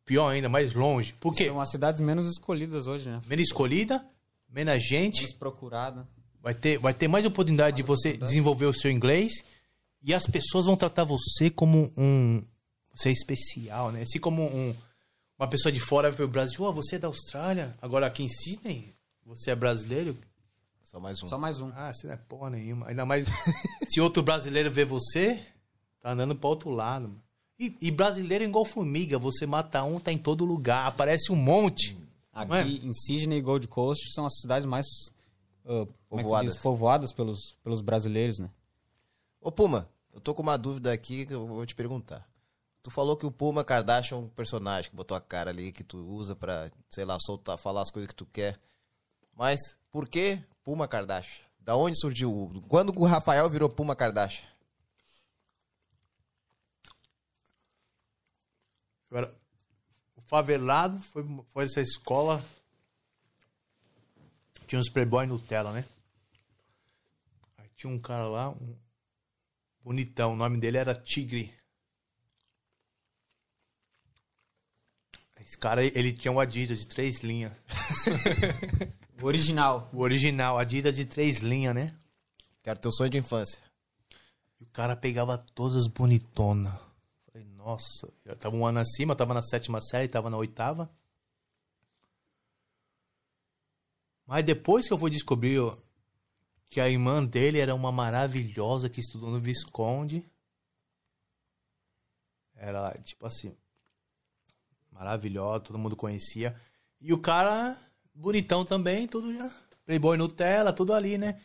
Pior 0.04 0.28
ainda, 0.28 0.48
mais 0.48 0.74
longe. 0.74 1.12
Por 1.20 1.34
quê? 1.34 1.46
São 1.46 1.60
as 1.60 1.70
cidades 1.70 2.00
menos 2.00 2.26
escolhidas 2.26 2.86
hoje, 2.86 3.08
né? 3.08 3.20
Menos 3.26 3.46
escolhida, 3.46 4.04
menos 4.48 4.84
gente. 4.86 5.22
Menos 5.22 5.34
procurada. 5.34 6.06
Vai 6.40 6.54
ter, 6.54 6.78
vai 6.78 6.94
ter 6.94 7.08
mais 7.08 7.24
oportunidade 7.26 7.76
de 7.76 7.82
você 7.82 8.16
desenvolver 8.16 8.66
o 8.66 8.74
seu 8.74 8.90
inglês 8.90 9.32
e 10.02 10.14
as 10.14 10.26
pessoas 10.26 10.66
vão 10.66 10.76
tratar 10.76 11.04
você 11.04 11.50
como 11.50 11.92
um. 11.96 12.42
Você 12.94 13.08
é 13.08 13.12
especial, 13.12 13.90
né? 13.90 14.02
Assim 14.02 14.18
como 14.18 14.42
um, 14.44 14.74
uma 15.38 15.48
pessoa 15.48 15.72
de 15.72 15.80
fora 15.80 16.10
vai 16.10 16.16
pro 16.16 16.28
Brasil, 16.28 16.62
oh, 16.62 16.72
você 16.72 16.96
é 16.96 16.98
da 16.98 17.08
Austrália, 17.08 17.76
agora 17.80 18.06
aqui 18.06 18.22
em 18.22 18.28
Sydney, 18.28 18.94
você 19.24 19.50
é 19.50 19.54
brasileiro. 19.54 20.16
Só 20.82 21.00
mais 21.00 21.22
um. 21.22 21.28
Só 21.28 21.38
mais 21.38 21.60
um. 21.60 21.72
Ah, 21.74 21.92
você 21.92 22.06
não 22.06 22.14
é 22.14 22.16
porra 22.16 22.50
nenhuma. 22.50 22.88
Ainda 22.88 23.06
mais 23.06 23.26
se 23.88 24.00
outro 24.00 24.22
brasileiro 24.22 24.70
vê 24.70 24.84
você, 24.84 25.42
tá 26.00 26.12
andando 26.12 26.34
para 26.36 26.48
outro 26.50 26.70
lado. 26.70 27.08
mano. 27.08 27.22
E, 27.58 27.76
e 27.80 27.90
brasileiro 27.90 28.44
é 28.44 28.46
igual 28.46 28.64
formiga, 28.64 29.18
você 29.18 29.46
mata 29.46 29.84
um, 29.84 30.00
tá 30.00 30.12
em 30.12 30.18
todo 30.18 30.44
lugar, 30.44 30.86
aparece 30.86 31.30
um 31.30 31.36
monte. 31.36 31.96
Aqui 32.32 32.48
Não 32.48 32.56
é? 32.56 32.66
em 32.66 32.92
Sydney 32.92 33.38
e 33.38 33.42
Gold 33.42 33.68
Coast 33.68 34.12
são 34.14 34.26
as 34.26 34.40
cidades 34.40 34.66
mais 34.66 34.86
é 35.64 35.84
que 35.86 35.92
Povoadas. 36.08 36.54
diz? 36.54 36.62
povoadas 36.62 37.12
pelos, 37.12 37.56
pelos 37.62 37.80
brasileiros, 37.80 38.38
né? 38.38 38.50
Ô, 39.40 39.52
Puma, 39.52 39.88
eu 40.12 40.20
tô 40.20 40.34
com 40.34 40.42
uma 40.42 40.56
dúvida 40.56 40.92
aqui 40.92 41.24
que 41.26 41.34
eu 41.34 41.46
vou 41.46 41.64
te 41.64 41.74
perguntar. 41.74 42.26
Tu 42.82 42.90
falou 42.90 43.16
que 43.16 43.24
o 43.24 43.30
Puma 43.30 43.62
Kardashian 43.62 44.16
é 44.16 44.20
um 44.20 44.28
personagem 44.28 44.90
que 44.90 44.96
botou 44.96 45.16
a 45.16 45.20
cara 45.20 45.50
ali, 45.50 45.70
que 45.70 45.84
tu 45.84 45.98
usa 45.98 46.34
pra, 46.34 46.68
sei 46.90 47.04
lá, 47.04 47.16
soltar, 47.20 47.56
falar 47.58 47.82
as 47.82 47.90
coisas 47.90 48.08
que 48.08 48.14
tu 48.14 48.26
quer. 48.26 48.58
Mas 49.34 49.58
por 49.90 50.08
que 50.08 50.38
Puma 50.64 50.86
Kardashian? 50.88 51.44
Da 51.60 51.76
onde 51.76 51.98
surgiu? 51.98 52.30
o- 52.32 52.62
Quando 52.62 52.92
o 52.98 53.06
Rafael 53.06 53.48
virou 53.48 53.68
Puma 53.68 53.94
Kardashian? 53.96 54.46
Era- 59.10 59.34
o 60.16 60.20
favelado 60.22 60.98
foi, 60.98 61.24
foi 61.48 61.64
essa 61.64 61.80
escola. 61.80 62.44
Tinha 64.66 64.80
uns 64.80 64.88
playboy 64.90 65.26
Nutella, 65.26 65.72
né? 65.72 65.84
tinha 67.82 67.92
um 67.92 67.98
cara 67.98 68.26
lá, 68.28 68.50
um 68.50 68.76
bonitão, 69.82 70.34
o 70.34 70.36
nome 70.36 70.56
dele 70.58 70.78
era 70.78 70.94
Tigre. 70.94 71.52
Esse 75.40 75.58
cara, 75.58 75.84
ele 75.84 76.12
tinha 76.12 76.30
um 76.30 76.38
Adidas 76.38 76.78
de 76.78 76.86
três 76.86 77.20
linhas. 77.20 77.52
O 79.20 79.26
original. 79.26 79.88
O 79.92 80.00
original, 80.00 80.58
Adidas 80.58 80.96
de 80.96 81.04
três 81.04 81.38
linhas, 81.38 81.74
né? 81.74 81.94
Que 82.62 82.70
era 82.70 82.78
teu 82.78 82.92
sonho 82.92 83.10
de 83.10 83.18
infância. 83.18 83.60
E 84.60 84.64
o 84.64 84.68
cara 84.68 84.96
pegava 84.96 85.36
todas 85.36 85.86
bonitonas. 85.88 86.74
Falei, 87.26 87.46
nossa, 87.48 88.12
eu 88.24 88.36
tava 88.36 88.54
um 88.56 88.64
ano 88.64 88.78
acima, 88.78 89.12
eu 89.12 89.16
tava 89.16 89.34
na 89.34 89.42
sétima 89.42 89.80
série, 89.80 90.08
tava 90.08 90.30
na 90.30 90.36
oitava. 90.36 90.90
Mas 94.26 94.44
depois 94.44 94.86
que 94.86 94.92
eu 94.92 94.98
fui 94.98 95.10
descobrir 95.10 95.60
que 96.72 96.80
a 96.80 96.88
irmã 96.88 97.24
dele 97.24 97.58
era 97.58 97.74
uma 97.74 97.92
maravilhosa 97.92 98.88
que 98.88 99.00
estudou 99.00 99.30
no 99.30 99.38
Visconde. 99.38 100.24
Era, 102.54 102.92
tipo 103.02 103.26
assim, 103.26 103.54
maravilhosa, 104.90 105.64
todo 105.64 105.78
mundo 105.78 105.96
conhecia. 105.96 106.58
E 107.00 107.12
o 107.12 107.18
cara, 107.18 107.76
bonitão 108.14 108.64
também, 108.64 109.06
tudo 109.06 109.32
já. 109.36 109.50
Playboy 109.84 110.16
Nutella, 110.16 110.72
tudo 110.72 110.92
ali, 110.94 111.18
né? 111.18 111.40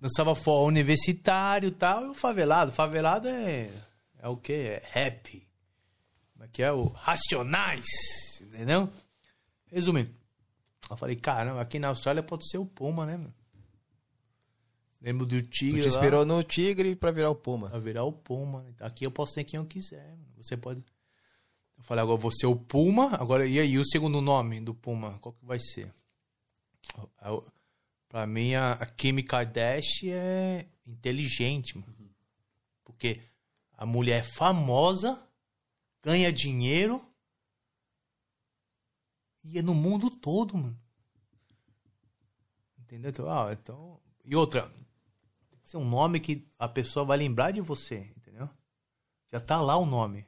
Dançava 0.00 0.34
forró 0.34 0.66
universitário 0.66 1.68
e 1.68 1.72
tal. 1.72 2.04
E 2.06 2.08
o 2.08 2.14
favelado, 2.14 2.72
favelado 2.72 3.28
é. 3.28 3.70
É 4.18 4.28
o 4.28 4.36
quê? 4.36 4.52
É 4.52 4.82
rap. 4.84 5.46
Como 6.32 6.44
é 6.44 6.48
que 6.48 6.62
é? 6.62 6.72
O 6.72 6.86
Racionais. 6.86 7.84
Entendeu? 8.40 8.88
Resumindo. 9.66 10.10
Eu 10.88 10.96
falei, 10.96 11.16
caramba, 11.16 11.60
aqui 11.60 11.78
na 11.78 11.88
Austrália 11.88 12.22
pode 12.22 12.48
ser 12.48 12.58
o 12.58 12.66
Puma, 12.66 13.04
né, 13.06 13.16
mano? 13.16 13.34
Lembro 15.00 15.24
do 15.24 15.40
Tu 15.42 15.48
Tigre 15.48 15.82
te 15.82 15.88
lá. 15.88 15.94
inspirou 15.94 16.24
no 16.26 16.42
Tigre 16.42 16.94
pra 16.96 17.10
virar 17.10 17.30
o 17.30 17.34
Puma. 17.34 17.70
Pra 17.70 17.78
virar 17.78 18.04
o 18.04 18.12
Puma. 18.12 18.66
Aqui 18.80 19.04
eu 19.04 19.10
posso 19.10 19.32
ser 19.34 19.44
quem 19.44 19.58
eu 19.58 19.64
quiser. 19.66 20.06
mano. 20.10 20.26
Você 20.36 20.56
pode. 20.56 20.84
Eu 21.78 21.84
falei, 21.84 22.02
agora 22.02 22.18
você 22.18 22.44
é 22.44 22.48
o 22.48 22.56
Puma. 22.56 23.14
Agora, 23.14 23.46
e 23.46 23.58
aí, 23.58 23.78
o 23.78 23.86
segundo 23.86 24.20
nome 24.20 24.60
do 24.60 24.74
Puma? 24.74 25.18
Qual 25.20 25.32
que 25.32 25.44
vai 25.44 25.58
ser? 25.58 25.92
É 27.22 27.60
Pra 28.10 28.26
mim, 28.26 28.54
a, 28.54 28.72
a 28.72 28.86
Kim 28.86 29.22
Kardashian 29.22 30.16
é 30.16 30.66
inteligente, 30.84 31.78
mano. 31.78 31.94
Porque 32.82 33.22
a 33.72 33.86
mulher 33.86 34.18
é 34.18 34.24
famosa, 34.24 35.24
ganha 36.02 36.32
dinheiro 36.32 37.00
e 39.44 39.58
é 39.58 39.62
no 39.62 39.74
mundo 39.74 40.10
todo, 40.10 40.58
mano. 40.58 40.76
Entendeu? 42.80 43.10
Então, 43.10 43.30
ah, 43.30 43.52
então... 43.52 44.00
E 44.24 44.34
outra, 44.34 44.68
tem 45.48 45.60
que 45.60 45.68
ser 45.68 45.76
um 45.76 45.88
nome 45.88 46.18
que 46.18 46.48
a 46.58 46.68
pessoa 46.68 47.04
vai 47.04 47.16
lembrar 47.16 47.52
de 47.52 47.60
você, 47.60 48.12
entendeu? 48.16 48.50
Já 49.32 49.38
tá 49.38 49.60
lá 49.62 49.76
o 49.76 49.86
nome. 49.86 50.26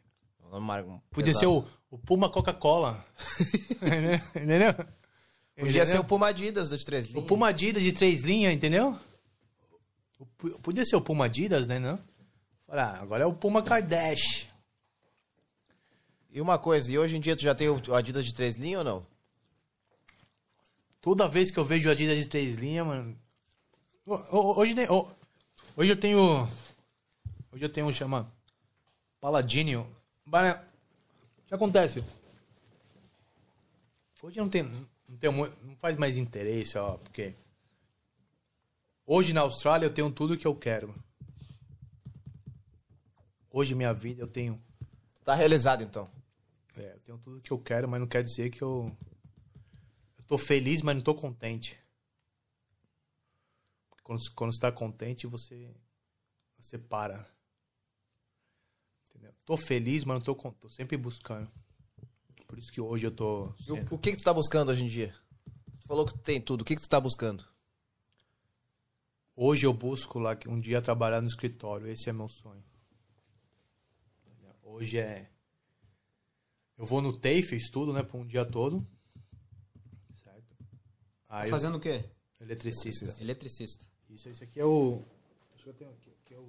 Podia 1.10 1.34
ser 1.34 1.46
o, 1.46 1.66
o 1.90 1.98
Puma 1.98 2.30
Coca-Cola. 2.30 3.04
entendeu? 4.36 4.72
Podia 5.66 5.86
ser 5.86 5.98
o 6.00 6.04
Puma 6.04 6.28
Adidas 6.28 6.68
das 6.68 6.82
três 6.84 7.06
O 7.06 7.12
linhas. 7.12 7.26
Puma 7.26 7.48
Adidas 7.48 7.82
de 7.82 7.92
três 7.92 8.22
linhas, 8.22 8.52
entendeu? 8.52 8.98
O 10.18 10.26
Podia 10.60 10.84
ser 10.84 10.96
o 10.96 11.00
Puma 11.00 11.26
Adidas, 11.26 11.66
né? 11.66 11.78
Não? 11.78 11.98
Ah, 12.68 13.00
agora 13.00 13.24
é 13.24 13.26
o 13.26 13.32
Puma 13.34 13.62
Kardashian. 13.62 14.48
E 16.30 16.40
uma 16.40 16.58
coisa, 16.58 16.90
e 16.90 16.98
hoje 16.98 17.16
em 17.16 17.20
dia 17.20 17.36
tu 17.36 17.42
já 17.42 17.54
tem 17.54 17.68
o 17.68 17.80
o 17.88 17.94
Adidas 17.94 18.24
de 18.24 18.32
três 18.34 18.56
linhas 18.56 18.78
ou 18.78 18.84
não? 18.84 19.06
Toda 21.00 21.28
vez 21.28 21.50
que 21.50 21.58
eu 21.58 21.64
vejo 21.64 21.88
o 21.88 21.92
Adidas 21.92 22.16
de 22.16 22.26
três 22.26 22.54
linhas, 22.54 22.86
mano. 22.86 23.18
Ho- 24.06 24.14
ho- 24.30 24.58
Hoje, 24.58 24.74
tem- 24.74 24.88
ho- 24.88 25.10
hoje 25.76 25.90
eu 25.92 25.96
tenho. 25.96 26.48
Hoje 27.52 27.64
eu 27.64 27.68
tenho 27.68 27.86
um 27.86 27.92
chama. 27.92 28.32
Paladinho. 29.20 29.86
O 30.26 30.30
que 31.46 31.54
acontece? 31.54 32.02
Hoje 34.22 34.38
eu 34.38 34.44
não 34.44 34.50
tenho. 34.50 34.70
Não, 35.22 35.30
tenho 35.30 35.32
muito, 35.32 35.64
não 35.64 35.76
faz 35.76 35.96
mais 35.96 36.16
interesse, 36.16 36.76
ó, 36.76 36.96
porque. 36.98 37.34
Hoje 39.06 39.32
na 39.32 39.42
Austrália 39.42 39.86
eu 39.86 39.94
tenho 39.94 40.10
tudo 40.10 40.36
que 40.36 40.46
eu 40.46 40.54
quero. 40.54 40.94
Hoje 43.50 43.74
minha 43.74 43.92
vida 43.94 44.20
eu 44.22 44.26
tenho. 44.26 44.60
Tá 45.24 45.34
realizado 45.34 45.82
então. 45.82 46.10
É, 46.76 46.94
eu 46.94 47.00
tenho 47.00 47.18
tudo 47.18 47.40
que 47.40 47.52
eu 47.52 47.58
quero, 47.58 47.88
mas 47.88 48.00
não 48.00 48.08
quer 48.08 48.22
dizer 48.24 48.50
que 48.50 48.62
eu. 48.62 48.90
Eu 50.18 50.24
tô 50.24 50.38
feliz, 50.38 50.82
mas 50.82 50.96
não 50.96 51.02
tô 51.02 51.14
contente. 51.14 51.78
Quando, 54.02 54.20
quando 54.34 54.52
você 54.52 54.60
tá 54.60 54.72
contente, 54.72 55.26
você. 55.26 55.72
Você 56.58 56.78
para. 56.78 57.24
Entendeu? 59.10 59.32
Tô 59.44 59.56
feliz, 59.56 60.04
mas 60.04 60.14
não 60.18 60.24
tô, 60.24 60.34
con- 60.34 60.52
tô 60.52 60.68
sempre 60.68 60.96
buscando. 60.96 61.50
Por 62.52 62.58
isso 62.58 62.70
que 62.70 62.82
hoje 62.82 63.06
eu 63.06 63.10
tô. 63.10 63.44
O, 63.66 63.94
o 63.94 63.98
que 63.98 64.10
que 64.10 64.18
tu 64.18 64.24
tá 64.24 64.34
buscando 64.34 64.68
hoje 64.68 64.84
em 64.84 64.86
dia? 64.86 65.16
Tu 65.80 65.86
falou 65.86 66.04
que 66.04 66.12
tu 66.12 66.18
tem 66.18 66.38
tudo. 66.38 66.60
O 66.60 66.64
que 66.66 66.76
que 66.76 66.82
tu 66.82 66.88
tá 66.88 67.00
buscando? 67.00 67.42
Hoje 69.34 69.64
eu 69.64 69.72
busco 69.72 70.18
lá 70.18 70.36
que 70.36 70.50
um 70.50 70.60
dia 70.60 70.82
trabalhar 70.82 71.22
no 71.22 71.28
escritório. 71.28 71.86
Esse 71.86 72.10
é 72.10 72.12
meu 72.12 72.28
sonho. 72.28 72.62
Hoje 74.62 74.98
é. 74.98 75.30
Eu 76.76 76.84
vou 76.84 77.00
no 77.00 77.16
TAFE, 77.16 77.56
estudo, 77.56 77.90
né, 77.90 78.02
por 78.02 78.18
um 78.20 78.26
dia 78.26 78.44
todo. 78.44 78.86
Certo? 80.22 80.54
Aí 81.30 81.48
eu- 81.48 81.52
Fazendo 81.52 81.78
o 81.78 81.80
quê? 81.80 82.04
Eletricista. 82.38 83.16
Eletricista. 83.18 83.86
Isso, 84.10 84.28
esse 84.28 84.44
aqui 84.44 84.60
é 84.60 84.64
o. 84.66 85.02
Acho 85.54 85.64
que 85.64 85.70
eu 85.70 85.74
tenho 85.74 85.90
aqui. 85.90 86.10
aqui 86.22 86.34
é 86.34 86.38
o... 86.38 86.48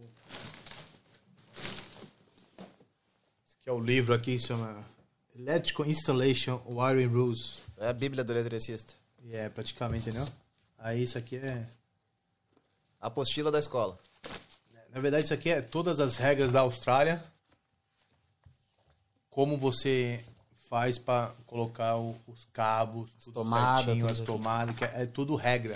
Esse 3.48 3.56
aqui 3.62 3.70
é 3.70 3.72
o 3.72 3.80
livro 3.80 4.14
aqui, 4.14 4.38
chama 4.38 4.84
Electrical 5.36 5.86
Installation 5.88 6.62
Wiring 6.68 7.08
Rules. 7.14 7.62
É 7.78 7.90
a 7.90 7.94
Bíblia 7.94 8.24
do 8.24 8.32
eletricista. 8.32 8.94
É 9.32 9.50
praticamente, 9.50 10.10
entendeu? 10.10 10.28
Aí 10.78 11.04
isso 11.04 11.18
aqui 11.18 11.38
é. 11.38 11.66
A 13.02 13.08
apostila 13.08 13.52
da 13.52 13.60
escola. 13.60 13.98
Na 14.94 15.00
verdade, 15.02 15.26
isso 15.26 15.34
aqui 15.34 15.50
é 15.50 15.62
todas 15.62 16.00
as 16.00 16.18
regras 16.18 16.52
da 16.52 16.60
Austrália. 16.62 17.24
Como 19.30 19.58
você 19.58 20.24
faz 20.70 20.98
para 21.00 21.32
colocar 21.48 21.98
o- 21.98 22.16
os 22.28 22.46
cabos, 22.54 23.10
tudo 23.24 23.34
tomada, 23.34 23.86
certinho, 23.86 24.08
tudo 24.08 24.12
as 24.12 24.22
tomadas, 24.26 24.82
é, 24.82 25.04
é 25.04 25.06
tudo 25.06 25.36
regra. 25.36 25.74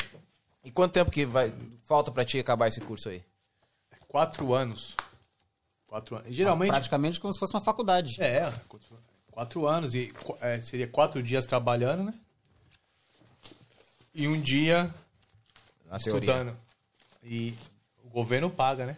E 0.63 0.69
quanto 0.71 0.93
tempo 0.93 1.09
que 1.09 1.25
vai 1.25 1.51
falta 1.85 2.11
pra 2.11 2.23
ti 2.25 2.37
acabar 2.39 2.67
esse 2.67 2.81
curso 2.81 3.09
aí? 3.09 3.23
Quatro 4.07 4.53
anos. 4.53 4.95
Quatro 5.87 6.17
anos. 6.17 6.33
Geralmente. 6.33 6.69
Praticamente 6.69 7.19
como 7.19 7.33
se 7.33 7.39
fosse 7.39 7.53
uma 7.53 7.61
faculdade. 7.61 8.21
É, 8.21 8.51
quatro- 9.37 9.67
anos. 9.67 9.93
E 9.93 10.11
é, 10.41 10.59
seria 10.61 10.87
quatro 10.87 11.21
dias 11.21 11.45
trabalhando, 11.45 12.03
né? 12.05 12.13
E 14.15 14.27
um 14.27 14.39
dia 14.41 14.91
Na 15.85 15.99
teoria. 15.99 16.31
estudando. 16.31 16.57
E 17.23 17.53
o 18.03 18.09
governo 18.09 18.49
paga, 18.49 18.85
né? 18.87 18.97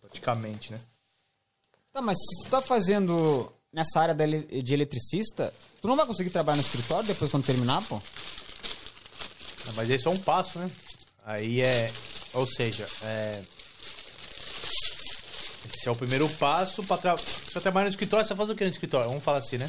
Praticamente, 0.00 0.72
né? 0.72 0.80
Tá, 1.92 2.02
mas 2.02 2.16
se 2.18 2.44
tu 2.44 2.50
tá 2.50 2.60
fazendo 2.60 3.52
nessa 3.72 4.00
área 4.00 4.14
de 4.14 4.74
eletricista, 4.74 5.54
tu 5.80 5.86
não 5.86 5.96
vai 5.96 6.06
conseguir 6.06 6.30
trabalhar 6.30 6.56
no 6.56 6.62
escritório 6.62 7.06
depois 7.06 7.30
quando 7.30 7.44
terminar, 7.46 7.82
pô? 7.86 8.00
Mas 9.74 9.88
esse 9.90 10.06
é 10.06 10.10
um 10.10 10.16
passo, 10.16 10.58
né? 10.58 10.70
Aí 11.24 11.60
é. 11.60 11.92
Ou 12.32 12.46
seja, 12.46 12.88
é. 13.02 13.42
Esse 15.74 15.88
é 15.88 15.90
o 15.90 15.96
primeiro 15.96 16.28
passo 16.30 16.82
para 16.84 16.98
tra... 16.98 17.16
você 17.16 17.60
trabalhar 17.60 17.84
no 17.84 17.90
escritório. 17.90 18.26
Você 18.26 18.36
faz 18.36 18.50
o 18.50 18.54
que 18.54 18.64
no 18.64 18.70
escritório? 18.70 19.08
Vamos 19.08 19.24
falar 19.24 19.38
assim, 19.38 19.58
né? 19.58 19.68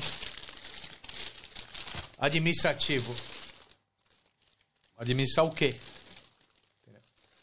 Administrativo. 2.17 3.15
Administrar 4.97 5.45
o 5.45 5.51
quê? 5.51 5.75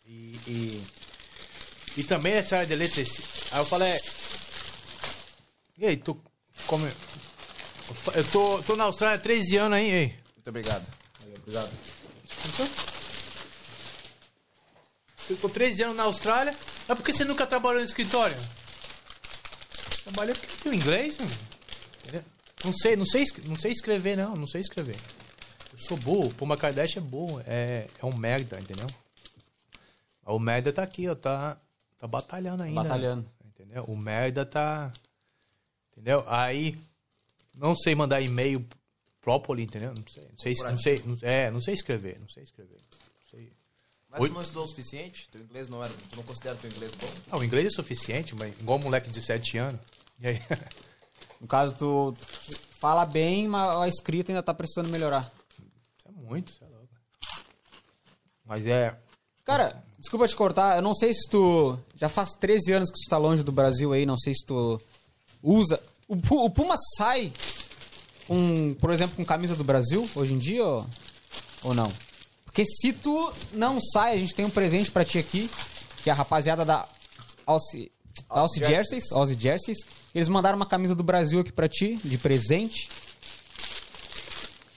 E, 0.07 0.39
e, 0.47 0.83
e 1.97 2.05
também 2.05 2.35
essa 2.35 2.57
área 2.57 2.67
de 2.67 2.73
eletricidade. 2.73 3.29
Aí 3.53 3.59
eu 3.61 3.65
falei. 3.65 4.01
E 5.79 5.87
aí, 5.87 5.97
tu. 5.97 6.21
Como. 6.67 6.87
Eu 6.87 6.95
Eu 8.15 8.25
tô, 8.31 8.63
tô 8.63 8.77
na 8.77 8.85
Austrália 8.85 9.17
há 9.17 9.21
13 9.21 9.57
anos 9.57 9.79
aí, 9.79 9.91
ei. 9.91 10.07
Muito 10.35 10.49
obrigado. 10.49 10.87
Obrigado. 11.39 11.71
Ficou 15.27 15.51
13 15.51 15.83
anos 15.83 15.97
na 15.97 16.05
Austrália. 16.05 16.55
Mas 16.87 16.99
por 16.99 17.05
que 17.05 17.13
você 17.13 17.25
nunca 17.25 17.47
trabalhou 17.47 17.81
no 17.81 17.87
escritório? 17.87 18.37
Trabalhei 20.05 20.35
porque 20.35 20.53
eu 20.53 20.59
tenho 20.59 20.75
inglês, 20.75 21.17
mano. 21.19 21.31
Entendeu? 22.03 22.25
Não 22.65 22.73
sei, 22.75 22.97
não 22.97 23.07
sei, 23.07 23.25
não 23.47 23.57
sei 23.57 23.73
escrever, 23.73 24.17
não. 24.17 24.37
Não 24.37 24.47
sei 24.47 24.61
escrever. 24.61 24.97
Eu 25.73 25.79
sou 25.79 25.97
burro. 25.97 26.33
Puma 26.35 26.57
Kardashian 26.57 27.01
é 27.03 27.05
burro. 27.05 27.43
É, 27.47 27.89
é 28.01 28.07
um 28.07 28.15
merda, 28.17 28.61
entendeu? 28.61 28.87
O 30.27 30.39
merda 30.39 30.73
tá 30.73 30.83
aqui, 30.83 31.09
ó. 31.09 31.15
Tá, 31.15 31.59
tá 31.99 32.07
batalhando 32.07 32.63
ainda. 32.63 32.83
Batalhando. 32.83 33.29
Entendeu? 33.45 33.85
O 33.85 33.97
merda 33.97 34.45
tá. 34.45 34.93
Entendeu? 35.93 36.25
Aí. 36.29 36.79
Não 37.55 37.77
sei 37.77 37.95
mandar 37.95 38.21
e-mail 38.21 38.67
properly, 39.21 39.63
entendeu? 39.63 39.95
Não 39.95 40.05
sei. 40.07 40.25
Não 40.31 40.39
sei, 40.39 40.55
não 40.71 40.77
sei, 40.77 41.03
não- 41.07 41.19
é, 41.23 41.51
não 41.51 41.61
sei 41.61 41.75
escrever. 41.75 42.19
Não 42.21 42.29
sei 42.29 42.43
escrever. 42.43 42.81
Não 42.81 43.31
sei. 43.31 43.53
Mas 44.15 44.23
Oi? 44.23 44.29
tu 44.29 44.35
não 44.35 44.43
estudou 44.43 44.65
o 44.65 44.69
suficiente? 44.69 45.29
Teu 45.29 45.41
inglês 45.41 45.69
não 45.69 45.83
era. 45.83 45.93
Tu 45.93 46.17
não 46.17 46.23
considera 46.23 46.55
teu 46.55 46.71
inglês 46.71 46.93
bom? 46.93 47.09
Ah, 47.33 47.37
o 47.37 47.43
inglês 47.43 47.67
é 47.67 47.71
suficiente, 47.71 48.33
mas 48.37 48.57
igual 48.61 48.79
um 48.79 48.83
moleque 48.83 49.09
de 49.09 49.15
17 49.15 49.59
anos. 49.59 49.81
E 50.21 50.29
aí? 50.29 50.41
No 51.41 51.49
caso, 51.49 51.75
tu 51.75 52.15
fala 52.81 53.05
bem, 53.05 53.47
mas 53.49 53.77
a 53.77 53.87
escrita 53.87 54.33
ainda 54.33 54.43
tá 54.43 54.55
precisando 54.55 54.89
melhorar. 54.89 55.31
Isso 55.99 56.09
é 56.09 56.11
muito, 56.13 56.49
isso 56.49 56.65
é 56.65 56.69
louco. 56.69 56.89
Mas 58.47 58.67
é. 58.67 58.99
Cara, 59.45 59.85
desculpa 59.99 60.27
te 60.27 60.35
cortar, 60.35 60.77
eu 60.77 60.83
não 60.83 60.95
sei 60.95 61.13
se 61.13 61.29
tu. 61.29 61.79
Já 61.97 62.09
faz 62.09 62.31
13 62.41 62.73
anos 62.73 62.91
que 62.91 62.99
tu 63.05 63.11
tá 63.11 63.19
longe 63.19 63.43
do 63.43 63.53
Brasil 63.53 63.93
aí, 63.93 64.07
não 64.07 64.17
sei 64.17 64.33
se 64.33 64.47
tu 64.47 64.81
usa. 65.43 65.79
O, 66.09 66.15
o 66.15 66.51
Puma 66.51 66.77
sai 66.97 67.31
com, 68.27 68.73
por 68.75 68.91
exemplo, 68.91 69.17
com 69.17 69.25
camisa 69.25 69.55
do 69.55 69.65
Brasil 69.65 70.09
hoje 70.15 70.33
em 70.33 70.39
dia 70.39 70.65
ou, 70.65 70.87
ou 71.65 71.75
não? 71.75 71.93
Porque 72.55 72.67
se 72.67 72.93
tu 72.93 73.33
não 73.53 73.81
sai, 73.81 74.15
a 74.15 74.17
gente 74.17 74.33
tem 74.33 74.45
um 74.45 74.51
presente 74.51 74.89
pra 74.89 75.05
ti 75.05 75.19
aqui, 75.19 75.51
que 76.05 76.09
é 76.09 76.13
a 76.13 76.15
rapaziada 76.15 76.65
da 76.65 76.89
Alce 77.45 77.91
Jerseys, 78.31 78.69
Jerseys. 78.69 79.13
Alce 79.13 79.35
Jerseys. 79.35 79.79
Eles 80.15 80.29
mandaram 80.29 80.55
uma 80.55 80.65
camisa 80.65 80.95
do 80.95 81.03
Brasil 81.03 81.41
aqui 81.41 81.51
pra 81.51 81.69
ti, 81.69 81.99
de 82.05 82.17
presente. 82.17 82.89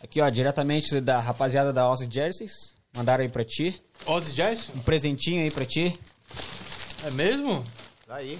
Aqui, 0.01 0.19
ó, 0.19 0.27
diretamente 0.27 0.99
da 0.99 1.19
rapaziada 1.19 1.71
da 1.71 1.83
Alce 1.83 2.07
Jerseys. 2.09 2.51
Mandaram 2.95 3.23
aí 3.23 3.29
pra 3.29 3.45
ti. 3.45 3.79
Ozzy 4.07 4.33
Jazz? 4.33 4.71
Um 4.75 4.79
presentinho 4.79 5.43
aí 5.43 5.51
pra 5.51 5.63
ti. 5.63 5.95
É 7.05 7.11
mesmo? 7.11 7.63
Aí. 8.09 8.39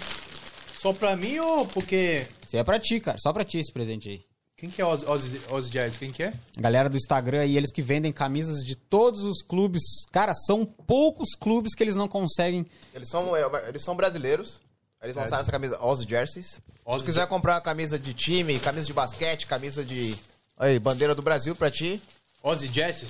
Só 0.80 0.92
pra 0.92 1.14
mim 1.14 1.38
ou 1.38 1.64
porque. 1.64 2.26
Isso 2.44 2.56
é 2.56 2.64
pra 2.64 2.80
ti, 2.80 2.98
cara. 2.98 3.18
Só 3.18 3.32
pra 3.32 3.44
ti 3.44 3.60
esse 3.60 3.72
presente 3.72 4.08
aí. 4.08 4.27
Quem 4.58 4.68
que 4.68 4.82
é 4.82 4.84
Ozzy, 4.84 5.06
Ozzy, 5.06 5.40
Ozzy 5.50 5.70
Jazz? 5.70 5.96
Quem 5.96 6.10
que 6.10 6.20
é? 6.20 6.32
A 6.56 6.60
galera 6.60 6.90
do 6.90 6.96
Instagram 6.96 7.42
aí, 7.42 7.56
eles 7.56 7.70
que 7.72 7.80
vendem 7.80 8.12
camisas 8.12 8.58
de 8.64 8.74
todos 8.74 9.22
os 9.22 9.40
clubes. 9.40 9.80
Cara, 10.10 10.34
são 10.34 10.66
poucos 10.66 11.28
clubes 11.38 11.76
que 11.76 11.82
eles 11.84 11.94
não 11.94 12.08
conseguem. 12.08 12.66
Eles 12.92 13.08
são, 13.08 13.30
eles 13.68 13.84
são 13.84 13.94
brasileiros. 13.94 14.60
Eles 15.00 15.14
lançaram 15.14 15.42
essa 15.42 15.52
camisa 15.52 15.78
Ozzy 15.80 16.08
Jerseys. 16.08 16.60
Se 16.98 17.04
quiser 17.04 17.28
comprar 17.28 17.54
uma 17.54 17.60
camisa 17.60 17.96
de 17.96 18.12
time, 18.12 18.58
camisa 18.58 18.84
de 18.84 18.92
basquete, 18.92 19.46
camisa 19.46 19.84
de. 19.84 20.16
Aí, 20.58 20.76
bandeira 20.80 21.14
do 21.14 21.22
Brasil 21.22 21.54
pra 21.54 21.70
ti. 21.70 22.02
Ozzy 22.42 22.66
Jazz? 22.66 23.04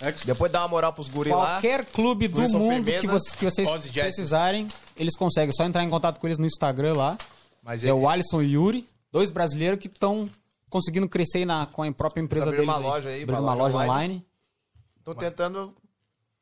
É 0.00 0.12
Depois 0.24 0.52
dá 0.52 0.60
uma 0.62 0.68
moral 0.68 0.92
pros 0.92 1.08
guri 1.08 1.30
lá. 1.30 1.54
Qualquer 1.54 1.84
clube 1.86 2.28
do 2.28 2.40
mundo 2.58 2.84
que, 2.84 3.06
vocês- 3.08 3.34
que 3.34 3.44
vocês 3.44 3.68
Ozzy 3.68 3.88
Jerseys. 3.88 4.14
precisarem, 4.14 4.68
eles 4.96 5.16
conseguem. 5.16 5.48
É 5.50 5.52
só 5.52 5.64
entrar 5.64 5.82
em 5.82 5.90
contato 5.90 6.20
com 6.20 6.28
eles 6.28 6.38
no 6.38 6.46
Instagram 6.46 6.92
lá. 6.94 7.18
Mas 7.60 7.82
É 7.84 7.92
o 7.92 8.08
Alisson 8.08 8.42
e 8.42 8.46
o 8.56 8.62
Yuri, 8.64 8.88
dois 9.12 9.30
brasileiros 9.30 9.78
que 9.78 9.86
estão 9.86 10.28
conseguindo 10.68 11.08
crescer 11.08 11.38
aí 11.38 11.44
na, 11.44 11.66
com 11.66 11.82
a 11.82 11.92
própria 11.92 12.22
empresa 12.22 12.50
deles. 12.50 12.64
uma 12.64 12.78
loja 12.78 13.08
aí, 13.10 13.22
Abriram 13.22 13.42
uma 13.42 13.52
uma 13.52 13.62
loja 13.62 13.76
online. 13.76 14.24
Tô 15.04 15.14
tentando. 15.14 15.74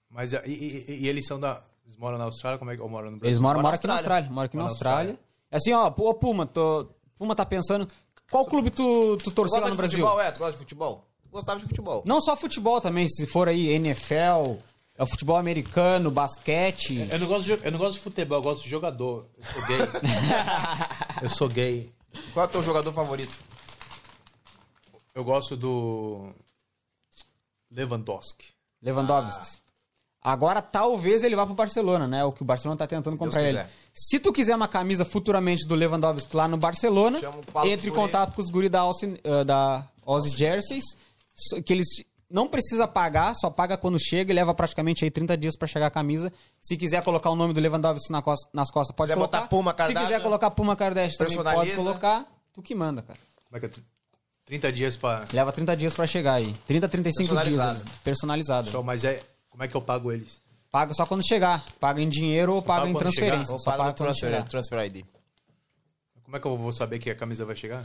Mas 0.08 0.32
e, 0.32 0.36
e- 0.46 0.84
e- 1.02 1.08
eles 1.08 1.26
são 1.26 1.38
da. 1.38 1.62
Eles 1.84 1.96
moram 1.96 2.16
na 2.18 2.24
Austrália? 2.24 2.58
Como 2.58 2.70
é 2.70 2.76
que. 2.76 2.82
Ou 2.82 2.88
moram 2.88 3.10
no 3.10 3.16
Brasil? 3.18 3.28
Eles 3.28 3.38
moram, 3.38 3.60
Mora 3.60 3.62
moram 3.62 3.70
na 3.72 3.76
aqui 3.76 3.86
na 3.86 3.94
Austrália. 3.94 4.30
Moram 4.30 4.46
aqui 4.46 4.56
na 4.56 4.62
Austrália. 4.64 5.20
Assim, 5.50 5.72
ó, 5.72 5.90
pô, 5.90 6.14
Puma, 6.14 6.46
tô, 6.46 6.88
Puma 7.16 7.34
tá 7.34 7.44
pensando. 7.44 7.88
Qual 8.30 8.44
clube 8.46 8.70
tu, 8.70 9.16
tu 9.16 9.24
Tu 9.24 9.30
torceu 9.32 9.58
lá 9.60 9.66
no 9.66 9.72
de 9.72 9.76
Brasil? 9.76 9.98
futebol, 9.98 10.20
é? 10.20 10.30
Tu 10.30 10.38
gosta 10.38 10.52
de 10.52 10.58
futebol? 10.58 11.04
Gostava 11.32 11.58
de 11.60 11.66
futebol. 11.66 12.04
Não 12.06 12.20
só 12.20 12.36
futebol 12.36 12.80
também, 12.80 13.08
se 13.08 13.26
for 13.26 13.48
aí 13.48 13.68
NFL, 13.68 14.56
é 14.96 15.02
o 15.02 15.06
futebol 15.06 15.36
americano, 15.36 16.10
basquete. 16.10 17.08
Eu 17.10 17.18
não, 17.18 17.26
gosto 17.26 17.44
de, 17.44 17.52
eu 17.66 17.72
não 17.72 17.78
gosto 17.78 17.92
de 17.94 18.00
futebol, 18.00 18.38
eu 18.38 18.42
gosto 18.42 18.62
de 18.64 18.68
jogador. 18.70 19.26
Eu 19.38 19.44
sou 19.46 19.66
gay. 19.66 19.78
eu 21.22 21.28
sou 21.28 21.48
gay. 21.48 21.92
Qual 22.32 22.46
é 22.46 22.48
o 22.48 22.52
teu 22.52 22.62
jogador 22.62 22.92
favorito? 22.92 23.36
Eu 25.14 25.24
gosto 25.24 25.56
do. 25.56 26.30
Lewandowski. 27.70 28.46
Lewandowski. 28.82 29.60
Agora 30.22 30.60
talvez 30.60 31.22
ele 31.22 31.34
vá 31.34 31.46
pro 31.46 31.54
Barcelona, 31.54 32.06
né? 32.06 32.24
O 32.24 32.32
que 32.32 32.42
o 32.42 32.44
Barcelona 32.44 32.78
tá 32.78 32.86
tentando 32.86 33.16
comprar 33.16 33.42
ele. 33.42 33.64
Se 33.94 34.18
tu 34.18 34.32
quiser 34.32 34.54
uma 34.54 34.68
camisa 34.68 35.04
futuramente 35.04 35.66
do 35.66 35.74
Lewandowski 35.74 36.36
lá 36.36 36.46
no 36.46 36.56
Barcelona, 36.56 37.18
entre 37.64 37.88
em 37.88 37.92
contato 37.92 38.34
com 38.34 38.42
os 38.42 38.50
guri 38.50 38.68
da, 38.68 38.80
Alci, 38.80 39.18
eh, 39.24 39.44
da 39.44 39.86
Ozzy 40.04 40.36
Jerseys, 40.36 40.84
que 41.64 41.72
eles 41.72 41.88
não 42.30 42.46
precisa 42.48 42.86
pagar, 42.86 43.34
só 43.34 43.50
paga 43.50 43.76
quando 43.76 43.98
chega 43.98 44.32
e 44.32 44.34
leva 44.34 44.54
praticamente 44.54 45.04
aí 45.04 45.10
30 45.10 45.36
dias 45.36 45.56
pra 45.56 45.66
chegar 45.66 45.86
a 45.86 45.90
camisa. 45.90 46.32
Se 46.60 46.76
quiser 46.76 47.02
colocar 47.02 47.28
o 47.30 47.36
nome 47.36 47.52
do 47.52 47.60
Lewandowski 47.60 48.10
na 48.12 48.22
costa- 48.22 48.48
nas 48.52 48.70
costas, 48.70 48.94
pode 48.96 49.08
quiser 49.08 49.16
colocar. 49.16 49.38
botar 49.38 49.48
Puma 49.48 49.70
Se 49.72 49.76
Kardashian, 49.76 50.02
quiser 50.06 50.22
colocar 50.22 50.50
Puma 50.52 50.76
Kardashian 50.76 51.18
também 51.18 51.42
pode 51.42 51.74
colocar. 51.74 52.26
Tu 52.52 52.62
que 52.62 52.74
manda, 52.74 53.02
cara. 53.02 53.18
Como 53.46 53.56
é 53.56 53.60
que 53.60 53.66
é? 53.66 53.82
30 54.44 54.72
dias 54.72 54.96
pra. 54.96 55.24
Leva 55.32 55.52
30 55.52 55.76
dias 55.76 55.94
pra 55.94 56.06
chegar 56.06 56.34
aí. 56.34 56.52
30, 56.66 56.88
35 56.88 57.28
dias. 57.34 57.44
Personalizado. 57.44 57.80
aí. 57.86 57.98
Personalizado. 58.04 58.68
Só, 58.68 58.82
mas 58.82 59.04
é. 59.04 59.22
Como 59.48 59.62
é 59.62 59.68
que 59.68 59.76
eu 59.76 59.82
pago 59.82 60.10
eles? 60.12 60.40
Paga 60.70 60.94
só 60.94 61.04
quando 61.06 61.26
chegar. 61.26 61.64
Paga 61.80 62.00
em 62.00 62.08
dinheiro 62.08 62.54
ou 62.54 62.62
paga 62.62 62.82
pago 62.82 62.92
em 62.92 62.98
transferência. 62.98 63.44
chegar? 63.46 63.52
Ou 63.52 63.58
Só 63.60 63.70
paga 63.76 63.92
transfer, 63.92 64.26
chegar. 64.30 64.48
transfer 64.48 64.84
ID. 64.86 65.04
Como 66.22 66.36
é 66.36 66.40
que 66.40 66.46
eu 66.46 66.56
vou 66.56 66.72
saber 66.72 66.98
que 67.00 67.10
a 67.10 67.14
camisa 67.14 67.44
vai 67.44 67.56
chegar? 67.56 67.84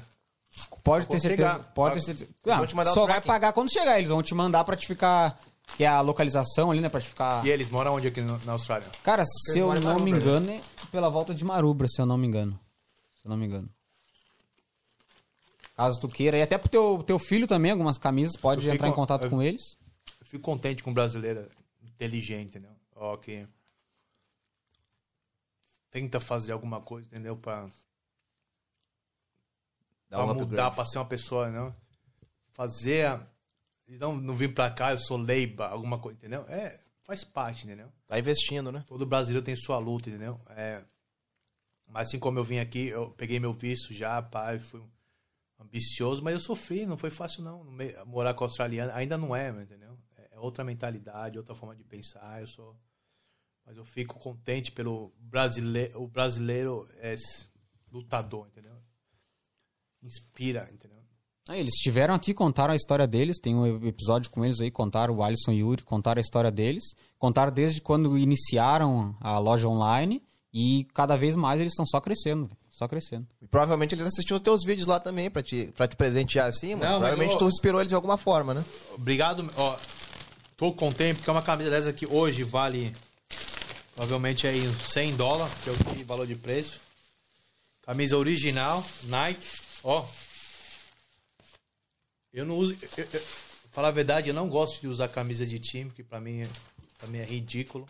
Pode 0.84 1.07
ter 1.07 1.19
certeza. 1.19 1.49
chegar. 1.53 1.73
Pode 1.73 1.95
ter 1.95 2.02
certeza. 2.02 2.30
Não, 2.45 2.65
te 2.65 2.76
só 2.94 3.06
vai 3.06 3.19
pagar 3.22 3.53
quando 3.53 3.72
chegar. 3.72 3.98
Eles 3.98 4.10
vão 4.10 4.22
te 4.22 4.34
mandar 4.36 4.64
pra 4.64 4.76
te 4.76 4.86
ficar. 4.88 5.40
Que 5.77 5.84
é 5.84 5.88
a 5.88 5.99
localização 5.99 6.69
ali, 6.69 6.80
né? 6.80 6.90
Pra 6.90 7.02
te 7.02 7.07
ficar. 7.10 7.44
E 7.44 7.49
eles 7.49 7.72
moram 7.72 7.95
onde 7.95 8.07
aqui 8.07 8.22
no- 8.22 8.38
na 8.45 8.52
Austrália? 8.53 8.88
Cara, 9.02 9.23
se 9.26 9.57
eu 9.57 9.68
não 9.73 9.99
me 9.99 10.11
Marubra, 10.11 10.19
engano, 10.19 10.52
é 10.52 10.61
pela 10.91 11.10
volta 11.10 11.34
de 11.34 11.44
Marubra, 11.44 11.88
se 11.88 11.99
eu 11.99 12.06
não 12.06 12.18
me 12.19 12.27
engano. 12.27 12.60
Se 13.19 13.26
eu 13.27 13.32
não 13.32 13.38
me 13.38 13.48
engano. 13.48 13.68
Caso 15.76 15.99
tu 15.99 16.07
queira. 16.07 16.38
E 16.38 16.41
até 16.44 16.57
pro 16.57 16.69
teu, 16.69 17.03
teu 17.06 17.18
filho 17.19 17.48
também, 17.48 17.72
algumas 17.72 17.98
camisas, 17.98 18.38
pode 18.40 18.65
Eu 18.65 18.73
entrar 18.73 18.86
fico- 18.88 18.95
em 18.95 19.02
contato 19.02 19.23
eu- 19.23 19.30
com 19.32 19.41
eles. 19.41 19.76
Eu 20.22 20.27
fico 20.27 20.44
contente 20.44 20.84
com 20.84 20.94
brasileiro 20.94 21.48
inteligente, 21.84 22.49
entendeu? 22.49 22.72
Ó, 22.95 23.18
que 23.18 23.45
tenta 25.90 26.19
fazer 26.19 26.52
alguma 26.52 26.80
coisa, 26.80 27.07
entendeu? 27.07 27.36
Pra, 27.36 27.68
Dá 30.10 30.18
pra 30.18 30.26
um 30.26 30.34
mudar, 30.36 30.72
pra 30.72 30.86
ser 30.86 30.98
uma 30.98 31.06
pessoa, 31.06 31.49
não? 31.49 31.76
Fazer. 32.52 33.07
a- 33.07 33.27
e 33.88 33.98
Não, 33.98 34.15
não 34.15 34.36
vir 34.36 34.53
pra 34.53 34.69
cá, 34.72 34.91
eu 34.91 34.99
sou 34.99 35.18
leiba, 35.18 35.68
alguma 35.68 35.99
coisa, 35.99 36.18
entendeu? 36.18 36.45
É, 36.48 36.80
faz 37.02 37.23
parte, 37.23 37.65
entendeu? 37.65 37.91
Tá 38.07 38.18
investindo, 38.18 38.72
né? 38.72 38.84
Todo 38.88 39.06
brasileiro 39.06 39.45
tem 39.45 39.56
sua 39.56 39.77
luta, 39.77 40.10
entendeu? 40.10 40.40
É, 40.49 40.84
mas 41.88 42.07
assim 42.10 42.19
como 42.19 42.40
eu 42.40 42.44
vim 42.44 42.57
aqui, 42.60 42.88
eu 42.88 43.11
peguei 43.11 43.40
meu 43.40 43.53
visto 43.53 43.94
já, 43.94 44.22
pai, 44.22 44.57
fui 44.60 44.82
ambicioso, 45.60 46.23
mas 46.23 46.34
eu 46.34 46.40
sofri, 46.40 46.86
não 46.86 46.98
foi 46.98 47.10
fácil 47.11 47.44
não. 47.44 47.64
Morar 48.06 48.34
com 48.34 48.44
australiano 48.44 48.91
ainda 48.94 49.18
não 49.18 49.36
é, 49.36 49.49
entendeu? 49.49 49.98
É 50.32 50.40
outra 50.40 50.64
mentalidade, 50.64 51.38
outra 51.38 51.56
forma 51.56 51.76
de 51.76 51.84
pensar. 51.84 52.41
Eu 52.41 52.48
sou, 52.48 52.76
mas 53.65 53.77
eu 53.77 53.86
fico 53.86 54.19
contente 54.19 54.72
pelo 54.72 55.14
brasileiro, 55.19 56.02
o 56.02 56.07
brasileiro 56.07 56.90
é 56.98 57.15
lutador, 57.91 58.48
entendeu? 58.48 58.74
Inspira, 60.06 60.69
entendeu? 60.72 60.95
Ah, 61.48 61.57
Eles 61.57 61.73
estiveram 61.76 62.14
aqui, 62.14 62.34
contaram 62.34 62.73
a 62.73 62.76
história 62.76 63.06
deles, 63.06 63.38
tem 63.40 63.56
um 63.56 63.86
episódio 63.88 64.30
com 64.32 64.44
eles 64.45 64.60
aí, 64.61 64.72
contaram 64.72 65.15
o 65.15 65.23
Alisson 65.23 65.52
e 65.52 65.64
o 65.64 65.69
Yuri, 65.69 65.84
contaram 65.84 66.19
a 66.19 66.22
história 66.22 66.49
deles, 66.52 66.84
contaram 67.19 67.52
desde 67.52 67.82
quando 67.82 68.18
iniciaram 68.18 69.15
a 69.19 69.38
loja 69.38 69.68
online 69.68 70.23
e 70.53 70.88
cada 70.94 71.15
vez 71.15 71.36
mais 71.36 71.60
eles 71.61 71.73
estão 71.73 71.86
só 71.86 71.99
crescendo, 72.02 72.49
só 72.72 72.88
crescendo. 72.88 73.27
E 73.41 73.48
provavelmente 73.48 73.94
eles 73.94 74.07
assistiam 74.07 74.36
os 74.38 74.41
teus 74.41 74.64
vídeos 74.65 74.88
lá 74.88 74.99
também 74.99 75.30
pra 75.30 75.44
te, 75.44 75.72
pra 75.76 75.88
te 75.88 75.95
presentear 75.95 76.48
assim, 76.48 76.69
mano. 76.76 76.84
Não, 76.86 76.90
mas 76.94 76.99
provavelmente 77.10 77.34
eu- 77.34 77.38
tu 77.40 77.48
inspirou 77.48 77.80
eles 77.80 77.90
de 77.90 77.95
alguma 77.95 78.18
forma, 78.18 78.53
né? 78.53 78.65
Obrigado, 78.95 79.48
ó. 79.56 79.77
Tô 80.57 80.72
contente 80.73 81.18
porque 81.18 81.30
uma 81.30 81.41
camisa 81.44 81.69
dessa 81.69 81.90
aqui 81.90 82.07
hoje 82.07 82.44
vale 82.44 82.91
provavelmente 83.95 84.48
aí 84.48 84.68
uns 84.68 84.82
100 84.94 85.15
dólares, 85.15 85.53
que 85.64 85.69
é 85.69 85.73
o 85.73 85.77
que 85.95 86.03
valor 86.03 86.26
de 86.26 86.36
preço. 86.36 86.80
Camisa 87.86 88.18
original, 88.18 88.84
Nike, 89.03 89.45
ó. 89.86 90.06
Eu 92.34 92.45
não 92.45 92.57
uso, 92.57 92.78
eu, 92.98 93.06
eu, 93.14 93.22
falar 93.72 93.88
a 93.90 93.91
verdade, 93.91 94.28
eu 94.30 94.34
não 94.34 94.49
gosto 94.49 94.82
de 94.82 94.88
usar 94.88 95.07
camisa 95.07 95.45
de 95.45 95.57
time, 95.60 95.90
que 95.91 96.03
pra 96.03 96.20
mim, 96.20 96.41
é- 96.41 96.49
pra 96.98 97.07
mim 97.07 97.20
é 97.20 97.24
ridículo. 97.24 97.88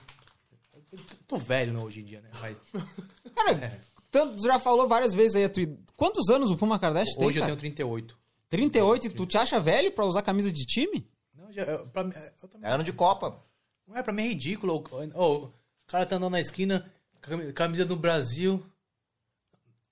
Eu 0.92 1.00
tô 1.28 1.38
velho 1.38 1.74
né, 1.74 1.80
hoje 1.80 2.02
em 2.02 2.04
dia, 2.06 2.22
né? 2.22 2.30
Mas 2.40 2.56
Cara, 3.36 3.82
tanto, 4.12 4.36
tu 4.38 4.44
já 4.46 4.60
falou 4.60 4.88
várias 4.88 5.14
vezes 5.14 5.36
aí, 5.36 5.46
a 5.46 5.50
tua- 5.50 5.66
quantos 5.96 6.30
anos 6.30 6.52
o 6.52 6.56
Puma 6.56 6.80
Kardashian 6.80 7.16
tem, 7.18 7.28
hoje 7.28 7.38
eu 7.40 7.42
cara? 7.42 7.52
tenho 7.52 7.60
38. 7.60 8.18
38 8.50 9.08
e 9.08 9.10
tu 9.10 9.26
te 9.26 9.38
acha 9.38 9.60
velho 9.60 9.92
pra 9.92 10.06
usar 10.06 10.22
camisa 10.22 10.52
de 10.52 10.64
time? 10.66 11.10
Não, 11.34 11.52
já, 11.52 11.64
eu, 11.64 11.88
pra 11.88 12.04
mim, 12.04 12.14
eu 12.42 12.48
também 12.48 12.70
É 12.70 12.74
ano 12.74 12.84
de 12.84 12.94
Copa. 12.94 13.44
Não 13.88 13.98
é, 13.98 14.04
pra 14.04 14.14
mim 14.14 14.24
é 14.24 14.28
ridículo. 14.28 14.84
Ô, 15.16 15.36
o 15.46 15.54
cara 15.88 16.06
tá 16.06 16.16
andando 16.16 16.32
na 16.34 16.40
esquina, 16.42 16.90
cami- 17.20 17.52
camisa 17.52 17.84
do 17.86 17.96
Brasil. 17.96 18.64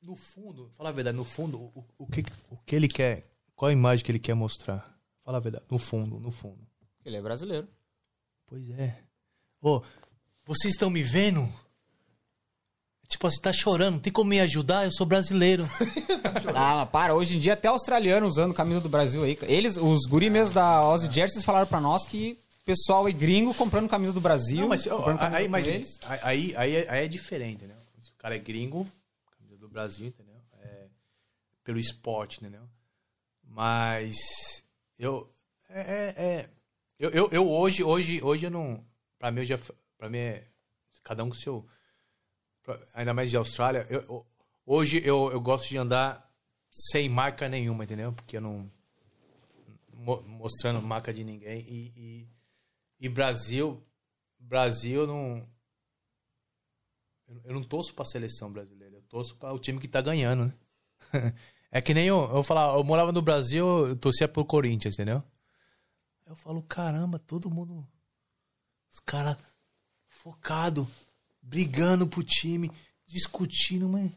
No 0.03 0.15
fundo, 0.17 0.69
fala 0.77 0.89
a 0.89 0.91
verdade, 0.91 1.15
no 1.15 1.23
fundo, 1.23 1.57
o, 1.57 1.85
o, 1.97 2.05
que, 2.05 2.23
o 2.49 2.57
que 2.57 2.75
ele 2.75 2.89
quer, 2.89 3.23
qual 3.55 3.69
a 3.69 3.73
imagem 3.73 4.03
que 4.03 4.11
ele 4.11 4.19
quer 4.19 4.33
mostrar? 4.33 4.93
Fala 5.23 5.37
a 5.37 5.41
verdade, 5.41 5.63
no 5.69 5.79
fundo, 5.79 6.19
no 6.19 6.29
fundo. 6.29 6.59
Ele 7.05 7.15
é 7.15 7.21
brasileiro. 7.21 7.67
Pois 8.45 8.69
é. 8.71 8.99
Ô, 9.61 9.81
vocês 10.45 10.73
estão 10.73 10.89
me 10.89 11.01
vendo? 11.01 11.47
Tipo, 13.07 13.29
você 13.29 13.39
tá 13.39 13.53
chorando, 13.53 14.01
tem 14.01 14.11
como 14.11 14.29
me 14.29 14.39
ajudar? 14.41 14.85
Eu 14.85 14.91
sou 14.91 15.05
brasileiro. 15.05 15.67
Ah, 16.55 16.77
mas 16.77 16.89
para, 16.89 17.13
hoje 17.13 17.37
em 17.37 17.39
dia 17.39 17.53
até 17.53 17.67
australiano 17.67 18.27
usando 18.27 18.53
camisa 18.53 18.79
do 18.79 18.89
Brasil 18.89 19.23
aí. 19.23 19.37
Eles, 19.43 19.77
os 19.77 20.05
guri 20.07 20.29
mesmo 20.29 20.53
da 20.53 20.87
Ozzy 20.87 21.11
Jerseys 21.11 21.43
falaram 21.43 21.67
pra 21.67 21.79
nós 21.79 22.05
que 22.05 22.37
pessoal 22.65 23.07
e 23.07 23.13
gringo 23.13 23.53
comprando 23.53 23.89
camisa 23.89 24.13
do 24.13 24.21
Brasil. 24.21 24.61
Não, 24.61 24.67
mas, 24.69 24.87
aí, 25.33 25.47
mas 25.47 25.67
aí, 26.21 26.53
aí, 26.55 26.75
é- 26.75 26.89
aí 26.89 27.05
é 27.05 27.07
diferente, 27.07 27.55
entendeu? 27.55 27.77
Se 28.01 28.09
o 28.09 28.17
cara 28.17 28.35
é 28.35 28.39
gringo, 28.39 28.87
Brasil, 29.73 30.07
entendeu? 30.07 30.39
É 30.53 30.87
pelo 31.63 31.79
esporte, 31.79 32.37
entendeu? 32.39 32.69
Mas 33.43 34.15
eu 34.97 35.33
é, 35.69 35.81
é- 35.81 36.25
é- 36.25 36.49
eu, 36.99 37.09
eu, 37.09 37.29
eu 37.31 37.49
hoje 37.49 37.83
hoje 37.83 38.21
hoje 38.23 38.45
eu 38.45 38.51
não 38.51 38.85
para 39.17 39.31
mim 39.31 39.39
eu 39.41 39.45
já 39.45 39.57
para 39.97 40.09
mim 40.09 40.19
é 40.19 40.47
cada 41.03 41.23
um 41.23 41.29
com 41.29 41.35
seu 41.35 41.67
pra- 42.63 42.79
ainda 42.93 43.13
mais 43.13 43.29
de 43.29 43.37
Austrália. 43.37 43.85
Eu, 43.89 44.01
eu- 44.01 44.27
hoje 44.65 45.01
eu, 45.05 45.31
eu 45.31 45.41
gosto 45.41 45.67
de 45.69 45.77
andar 45.77 46.31
sem 46.71 47.09
marca 47.09 47.49
nenhuma, 47.49 47.83
entendeu? 47.83 48.13
Porque 48.13 48.37
eu 48.37 48.41
não 48.41 48.71
mo- 49.93 50.21
mostrando 50.23 50.81
marca 50.81 51.13
de 51.13 51.23
ninguém 51.23 51.61
e, 51.67 51.91
e, 51.95 52.27
e 53.05 53.09
Brasil 53.09 53.83
Brasil 54.39 55.07
não 55.07 55.47
eu- 57.45 57.53
não 57.53 57.63
torço 57.63 57.93
pra 57.93 58.05
seleção 58.05 58.51
brasileira, 58.51 58.82
torço 59.13 59.35
para 59.35 59.53
o 59.53 59.59
time 59.59 59.79
que 59.79 59.87
tá 59.87 60.01
ganhando, 60.01 60.45
né? 60.45 60.53
É 61.75 61.81
que 61.81 61.91
nem 61.91 62.05
eu, 62.05 62.17
eu 62.17 62.45
eu 62.75 62.83
morava 62.83 63.11
no 63.11 63.21
Brasil, 63.21 63.87
eu 63.87 63.95
torcia 63.95 64.27
pro 64.27 64.45
Corinthians, 64.45 64.93
entendeu? 64.93 65.23
Eu 66.23 66.35
falo, 66.35 66.61
caramba, 66.61 67.17
todo 67.17 67.49
mundo 67.49 67.87
os 68.91 68.99
caras 68.99 69.35
focado, 70.07 70.87
brigando 71.41 72.05
pro 72.05 72.23
time, 72.23 72.71
discutindo, 73.07 73.89
mas 73.89 74.11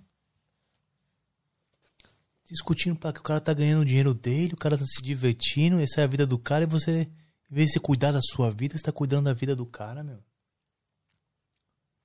discutindo 2.45 2.95
para 2.95 3.15
que 3.15 3.21
o 3.21 3.23
cara 3.23 3.41
tá 3.41 3.55
ganhando 3.55 3.83
o 3.83 3.87
dinheiro 3.87 4.13
dele, 4.13 4.53
o 4.53 4.59
cara 4.59 4.77
tá 4.77 4.85
se 4.85 5.03
divertindo, 5.03 5.81
essa 5.81 6.03
é 6.03 6.05
a 6.05 6.07
vida 6.07 6.27
do 6.27 6.39
cara 6.39 6.65
e 6.65 6.67
você, 6.67 7.11
em 7.51 7.55
vez 7.55 7.71
de 7.71 7.81
cuidar 7.81 8.13
da 8.13 8.21
sua 8.23 8.51
vida, 8.51 8.77
você 8.77 8.85
tá 8.85 8.93
cuidando 8.93 9.25
da 9.25 9.33
vida 9.33 9.57
do 9.57 9.65
cara, 9.65 10.05
meu. 10.05 10.23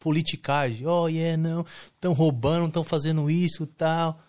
Politicagem, 0.02 0.88
oh, 0.88 1.08
yeah, 1.08 1.38
não, 1.38 1.64
estão 1.86 2.12
roubando, 2.12 2.68
estão 2.68 2.84
fazendo 2.84 3.30
isso, 3.30 3.68
tal. 3.68 4.20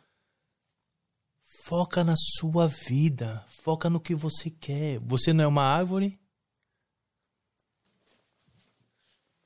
Foca 1.65 2.05
na 2.05 2.15
sua 2.15 2.69
vida, 2.69 3.43
foca 3.49 3.89
no 3.89 3.99
que 3.99 4.15
você 4.15 4.51
quer. 4.51 4.99
Você 4.99 5.33
não 5.33 5.45
é 5.45 5.47
uma 5.47 5.63
árvore? 5.63 6.21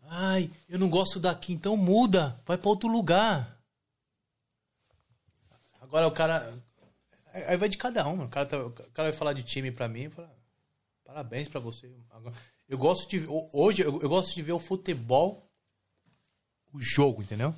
Ai, 0.09 0.51
eu 0.69 0.81
não 0.81 0.89
gosto 0.89 1.21
daqui, 1.21 1.53
então 1.53 1.77
muda, 1.77 2.41
vai 2.45 2.59
para 2.59 2.71
outro 2.71 2.89
lugar. 2.89 3.57
Agora 5.81 6.09
o 6.09 6.13
cara. 6.13 6.53
Aí 7.33 7.57
vai 7.57 7.69
de 7.69 7.79
cada 7.79 8.07
um. 8.09 8.25
O 8.25 8.29
cara, 8.29 8.47
tá- 8.47 8.59
o 8.59 8.71
cara 8.73 9.11
vai 9.11 9.13
falar 9.13 9.33
de 9.33 9.45
time 9.45 9.71
pra 9.71 9.87
mim. 9.87 10.11
Fala, 10.11 10.35
Parabéns 11.05 11.47
pra 11.47 11.61
você. 11.61 11.95
Eu 12.69 12.77
gosto 12.77 13.09
de. 13.09 13.25
Hoje 13.53 13.83
eu, 13.83 14.01
eu 14.03 14.09
gosto 14.09 14.35
de 14.35 14.43
ver 14.43 14.53
o 14.53 14.59
futebol, 14.59 15.46
o 16.77 16.81
jogo, 16.81 17.23
entendeu? 17.23 17.55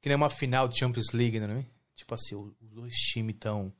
Que 0.00 0.08
nem 0.08 0.16
uma 0.16 0.30
final 0.30 0.68
de 0.68 0.78
Champions 0.78 1.12
League, 1.12 1.40
né? 1.40 1.64
Tipo 1.96 2.14
assim, 2.14 2.34
os 2.34 2.52
dois 2.60 2.92
times 2.94 3.36
tão. 3.38 3.72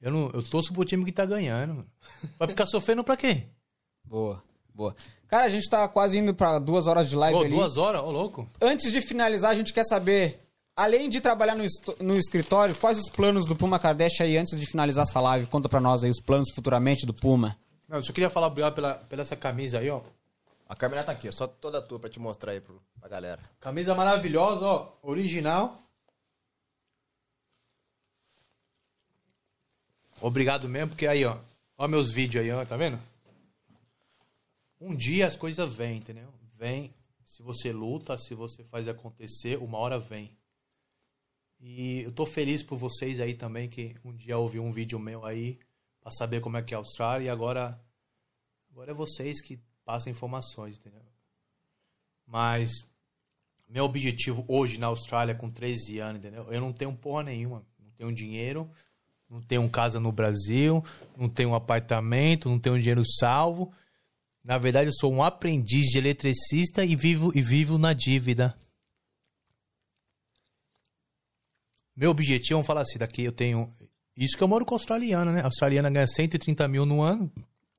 Eu, 0.00 0.10
não, 0.10 0.30
eu 0.32 0.42
torço 0.42 0.72
pro 0.72 0.84
time 0.84 1.04
que 1.04 1.12
tá 1.12 1.24
ganhando, 1.24 1.74
mano. 1.74 1.90
Vai 2.38 2.48
ficar 2.48 2.66
sofrendo 2.66 3.04
pra 3.04 3.16
quê? 3.16 3.44
Boa, 4.04 4.42
boa. 4.74 4.94
Cara, 5.28 5.46
a 5.46 5.48
gente 5.48 5.68
tá 5.68 5.88
quase 5.88 6.18
indo 6.18 6.34
pra 6.34 6.58
duas 6.58 6.86
horas 6.86 7.08
de 7.08 7.16
live 7.16 7.36
Pô, 7.36 7.44
ali. 7.44 7.50
duas 7.50 7.76
horas, 7.76 8.02
ô 8.02 8.10
louco. 8.10 8.48
Antes 8.60 8.92
de 8.92 9.00
finalizar, 9.00 9.50
a 9.50 9.54
gente 9.54 9.72
quer 9.72 9.84
saber, 9.84 10.46
além 10.76 11.08
de 11.08 11.20
trabalhar 11.20 11.56
no, 11.56 11.64
no 12.00 12.16
escritório, 12.16 12.74
quais 12.76 12.98
os 12.98 13.10
planos 13.10 13.46
do 13.46 13.56
Puma 13.56 13.78
Kardashian 13.78 14.26
aí 14.26 14.36
antes 14.36 14.58
de 14.58 14.66
finalizar 14.66 15.04
essa 15.04 15.20
live? 15.20 15.46
Conta 15.46 15.68
pra 15.68 15.80
nós 15.80 16.04
aí 16.04 16.10
os 16.10 16.20
planos 16.20 16.50
futuramente 16.54 17.06
do 17.06 17.14
Puma. 17.14 17.56
Não, 17.88 17.98
eu 17.98 18.04
só 18.04 18.12
queria 18.12 18.30
falar 18.30 18.46
obrigado 18.46 18.74
pela, 18.74 18.94
pela 18.94 19.22
essa 19.22 19.36
camisa 19.36 19.78
aí, 19.78 19.90
ó. 19.90 20.00
A 20.66 20.74
câmera 20.74 21.04
tá 21.04 21.12
aqui, 21.12 21.28
ó, 21.28 21.32
só 21.32 21.46
toda 21.46 21.82
tua 21.82 22.00
pra 22.00 22.08
te 22.08 22.18
mostrar 22.18 22.52
aí 22.52 22.60
pro, 22.60 22.82
pra 22.98 23.08
galera. 23.08 23.42
Camisa 23.60 23.94
maravilhosa, 23.94 24.64
ó. 24.64 24.92
Original. 25.02 25.82
Obrigado 30.20 30.68
mesmo, 30.68 30.90
porque 30.90 31.06
aí, 31.06 31.24
ó. 31.24 31.38
Ó 31.76 31.86
meus 31.86 32.12
vídeos 32.12 32.42
aí, 32.42 32.50
ó. 32.50 32.64
Tá 32.64 32.76
vendo? 32.76 32.98
Um 34.80 34.94
dia 34.94 35.26
as 35.26 35.36
coisas 35.36 35.74
vêm, 35.74 35.98
entendeu? 35.98 36.32
Vem. 36.56 36.94
Se 37.24 37.42
você 37.42 37.72
luta, 37.72 38.16
se 38.16 38.34
você 38.34 38.64
faz 38.64 38.88
acontecer, 38.88 39.58
uma 39.58 39.78
hora 39.78 39.98
vem. 39.98 40.30
E 41.60 42.02
eu 42.02 42.12
tô 42.12 42.24
feliz 42.24 42.62
por 42.62 42.76
vocês 42.76 43.20
aí 43.20 43.34
também, 43.34 43.68
que 43.68 43.96
um 44.04 44.14
dia 44.14 44.38
ouvi 44.38 44.60
um 44.60 44.70
vídeo 44.70 44.98
meu 44.98 45.24
aí 45.24 45.58
pra 46.00 46.10
saber 46.10 46.40
como 46.40 46.56
é 46.56 46.62
que 46.62 46.74
é 46.74 46.76
a 46.76 46.80
Austrália 46.80 47.26
e 47.26 47.30
agora 47.30 47.80
agora 48.70 48.90
é 48.90 48.94
vocês 48.94 49.40
que 49.40 49.58
passam 49.84 50.10
informações, 50.10 50.76
entendeu? 50.76 51.02
Mas 52.26 52.86
meu 53.68 53.84
objetivo 53.84 54.44
hoje 54.48 54.78
na 54.78 54.86
Austrália 54.86 55.34
com 55.34 55.50
13 55.50 55.98
anos, 55.98 56.18
entendeu? 56.18 56.46
Eu 56.50 56.60
não 56.60 56.72
tenho 56.72 56.92
porra 56.94 57.24
nenhuma, 57.24 57.64
não 57.78 57.90
tenho 57.96 58.12
dinheiro, 58.12 58.70
não 59.28 59.40
tenho 59.40 59.68
casa 59.68 59.98
no 59.98 60.12
Brasil, 60.12 60.84
não 61.16 61.28
tenho 61.28 61.50
um 61.50 61.54
apartamento, 61.54 62.48
não 62.48 62.58
tenho 62.58 62.78
dinheiro 62.78 63.02
salvo. 63.18 63.72
Na 64.42 64.58
verdade, 64.58 64.90
eu 64.90 64.94
sou 64.94 65.12
um 65.12 65.22
aprendiz 65.22 65.86
de 65.86 65.98
eletricista 65.98 66.84
e 66.84 66.94
vivo 66.94 67.32
e 67.34 67.42
vivo 67.42 67.78
na 67.78 67.92
dívida. 67.92 68.56
Meu 71.96 72.10
objetivo, 72.10 72.56
vamos 72.56 72.66
falar 72.66 72.82
assim, 72.82 72.98
daqui 72.98 73.22
eu 73.22 73.32
tenho. 73.32 73.72
Isso 74.16 74.36
que 74.36 74.42
eu 74.42 74.48
moro 74.48 74.64
com 74.64 74.74
australiana, 74.74 75.32
né? 75.32 75.40
A 75.40 75.46
australiana 75.46 75.90
ganha 75.90 76.06
130 76.06 76.68
mil 76.68 76.84
no 76.84 77.00
ano, 77.00 77.32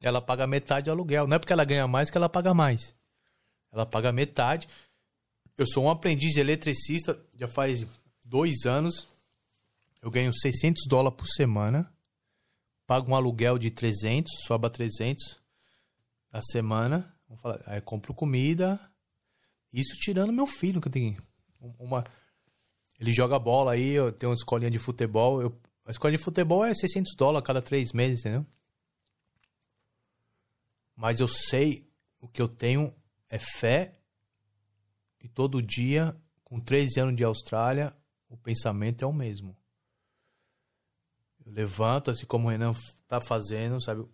ela 0.07 0.21
paga 0.21 0.47
metade 0.47 0.85
do 0.85 0.91
aluguel. 0.91 1.27
Não 1.27 1.35
é 1.35 1.39
porque 1.39 1.53
ela 1.53 1.65
ganha 1.65 1.87
mais 1.87 2.09
que 2.09 2.17
ela 2.17 2.29
paga 2.29 2.53
mais. 2.53 2.95
Ela 3.71 3.85
paga 3.85 4.11
metade. 4.11 4.67
Eu 5.57 5.65
sou 5.67 5.85
um 5.85 5.89
aprendiz 5.89 6.35
eletricista 6.35 7.19
já 7.37 7.47
faz 7.47 7.85
dois 8.25 8.65
anos. 8.65 9.07
Eu 10.01 10.11
ganho 10.11 10.33
600 10.33 10.83
dólares 10.87 11.17
por 11.17 11.27
semana. 11.27 11.91
Pago 12.85 13.11
um 13.11 13.15
aluguel 13.15 13.57
de 13.57 13.71
300, 13.71 14.31
sobra 14.45 14.69
300 14.69 15.37
a 16.31 16.41
semana. 16.41 17.11
Vamos 17.27 17.41
falar, 17.41 17.61
aí 17.65 17.81
compro 17.81 18.13
comida. 18.13 18.79
Isso 19.73 19.95
tirando 19.99 20.31
meu 20.31 20.45
filho, 20.45 20.79
que 20.79 20.89
tem 20.89 21.17
uma. 21.79 22.05
Ele 22.99 23.11
joga 23.11 23.39
bola 23.39 23.73
aí, 23.73 23.89
eu 23.89 24.11
tenho 24.11 24.31
uma 24.31 24.35
escolinha 24.35 24.69
de 24.69 24.77
futebol. 24.77 25.41
Eu, 25.41 25.59
a 25.85 25.91
escolinha 25.91 26.17
de 26.17 26.23
futebol 26.23 26.63
é 26.63 26.73
600 26.73 27.15
dólares 27.15 27.43
a 27.43 27.45
cada 27.45 27.61
três 27.61 27.91
meses, 27.91 28.19
entendeu? 28.19 28.45
Mas 30.95 31.19
eu 31.19 31.27
sei 31.27 31.87
o 32.19 32.27
que 32.27 32.41
eu 32.41 32.47
tenho 32.47 32.95
é 33.29 33.39
fé. 33.39 33.93
E 35.21 35.27
todo 35.27 35.61
dia, 35.61 36.15
com 36.43 36.59
13 36.59 36.99
anos 36.99 37.15
de 37.15 37.23
Austrália, 37.23 37.95
o 38.29 38.37
pensamento 38.37 39.03
é 39.03 39.07
o 39.07 39.13
mesmo. 39.13 39.57
Eu 41.45 41.51
levanto, 41.51 42.11
assim 42.11 42.25
como 42.25 42.47
o 42.47 42.49
Renan 42.49 42.73
tá 43.07 43.19
fazendo, 43.19 43.81
sabe? 43.81 44.07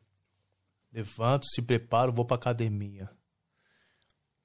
Levanto, 0.91 1.45
se 1.47 1.61
preparo, 1.61 2.11
vou 2.11 2.25
pra 2.25 2.35
academia. 2.35 3.09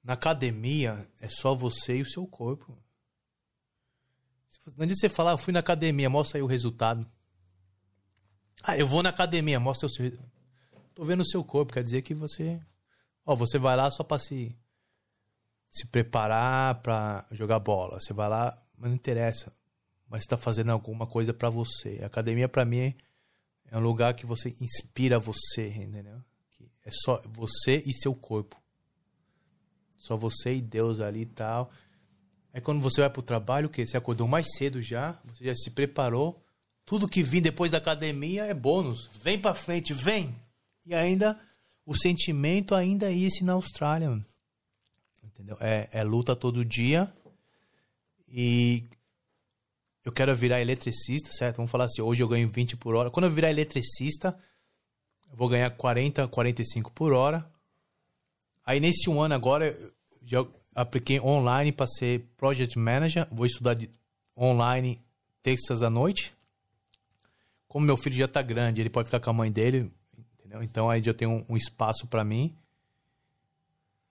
Na 0.03 0.13
academia 0.13 1.09
é 1.19 1.27
só 1.27 1.53
você 1.53 1.97
e 1.97 2.01
o 2.01 2.09
seu 2.09 2.25
corpo. 2.25 2.77
Não 4.75 4.87
você 4.87 5.09
falar, 5.09 5.31
eu 5.31 5.37
fui 5.37 5.53
na 5.53 5.59
academia, 5.59 6.09
mostra 6.09 6.37
aí 6.37 6.41
o 6.41 6.47
resultado. 6.47 7.09
Ah, 8.63 8.77
eu 8.77 8.87
vou 8.87 9.03
na 9.03 9.09
academia, 9.09 9.59
mostra 9.59 9.87
o 9.87 9.89
seu. 9.89 10.11
Tô 10.97 11.03
vendo 11.03 11.21
o 11.21 11.27
seu 11.27 11.43
corpo, 11.43 11.73
quer 11.73 11.83
dizer 11.83 12.01
que 12.01 12.15
você. 12.15 12.59
Ó, 13.23 13.35
você 13.35 13.59
vai 13.59 13.77
lá 13.77 13.91
só 13.91 14.03
pra 14.03 14.17
se. 14.17 14.57
Se 15.69 15.85
preparar 15.85 16.81
pra 16.81 17.23
jogar 17.29 17.59
bola. 17.59 18.01
Você 18.01 18.13
vai 18.13 18.27
lá, 18.27 18.59
mas 18.75 18.89
não 18.89 18.95
interessa. 18.95 19.53
Mas 20.09 20.23
você 20.23 20.29
tá 20.29 20.37
fazendo 20.37 20.71
alguma 20.71 21.05
coisa 21.05 21.35
pra 21.35 21.51
você. 21.51 21.99
A 22.01 22.07
academia, 22.07 22.49
pra 22.49 22.65
mim, 22.65 22.95
é 23.69 23.77
um 23.77 23.79
lugar 23.79 24.15
que 24.15 24.25
você 24.25 24.57
inspira 24.59 25.19
você, 25.19 25.67
entendeu? 25.67 26.19
Que 26.53 26.67
É 26.83 26.89
só 26.89 27.21
você 27.27 27.83
e 27.85 27.93
seu 27.93 28.15
corpo. 28.15 28.59
Só 29.99 30.17
você 30.17 30.55
e 30.55 30.61
Deus 30.63 30.99
ali 30.99 31.21
e 31.21 31.25
tal. 31.27 31.69
Aí 32.51 32.59
quando 32.59 32.81
você 32.81 33.01
vai 33.01 33.09
pro 33.11 33.21
trabalho, 33.21 33.67
o 33.67 33.69
quê? 33.69 33.85
Você 33.85 33.97
acordou 33.97 34.27
mais 34.27 34.47
cedo 34.57 34.81
já, 34.81 35.21
você 35.25 35.45
já 35.45 35.53
se 35.53 35.69
preparou. 35.69 36.43
Tudo 36.83 37.07
que 37.07 37.21
vem 37.21 37.39
depois 37.39 37.69
da 37.69 37.77
academia 37.77 38.45
é 38.45 38.53
bônus. 38.55 39.11
Vem 39.21 39.37
pra 39.37 39.53
frente, 39.53 39.93
vem! 39.93 40.46
E 40.87 40.95
ainda, 40.95 41.37
o 41.85 41.93
sentimento 41.93 42.73
ainda 42.73 43.11
é 43.11 43.17
esse 43.17 43.43
na 43.43 43.53
Austrália. 43.53 44.25
Entendeu? 45.21 45.57
É, 45.59 45.89
é 45.91 46.01
luta 46.01 46.33
todo 46.33 46.63
dia. 46.63 47.13
E 48.25 48.85
eu 50.05 50.13
quero 50.13 50.33
virar 50.33 50.61
eletricista, 50.61 51.29
certo? 51.33 51.57
Vamos 51.57 51.69
falar 51.69 51.85
assim, 51.85 52.01
hoje 52.01 52.23
eu 52.23 52.27
ganho 52.29 52.47
20 52.47 52.77
por 52.77 52.95
hora. 52.95 53.11
Quando 53.11 53.25
eu 53.25 53.31
virar 53.31 53.49
eletricista, 53.49 54.39
eu 55.29 55.35
vou 55.35 55.49
ganhar 55.49 55.69
40, 55.71 56.25
45 56.29 56.89
por 56.93 57.11
hora. 57.11 57.45
Aí 58.65 58.79
nesse 58.79 59.09
um 59.09 59.21
ano 59.21 59.35
agora, 59.35 59.67
eu 59.67 59.93
já 60.25 60.45
apliquei 60.73 61.19
online 61.19 61.73
para 61.73 61.87
ser 61.87 62.25
Project 62.37 62.79
Manager. 62.79 63.27
Vou 63.29 63.45
estudar 63.45 63.73
de 63.73 63.89
online 64.37 65.01
terças 65.43 65.83
à 65.83 65.89
noite. 65.89 66.33
Como 67.67 67.85
meu 67.85 67.97
filho 67.97 68.15
já 68.15 68.27
tá 68.29 68.41
grande, 68.41 68.79
ele 68.79 68.89
pode 68.89 69.07
ficar 69.07 69.19
com 69.19 69.29
a 69.29 69.33
mãe 69.33 69.51
dele, 69.51 69.91
entendeu? 70.47 70.63
Então 70.63 70.89
aí 70.89 71.03
já 71.03 71.13
tem 71.13 71.27
um, 71.27 71.45
um 71.49 71.57
espaço 71.57 72.07
para 72.07 72.23
mim. 72.23 72.55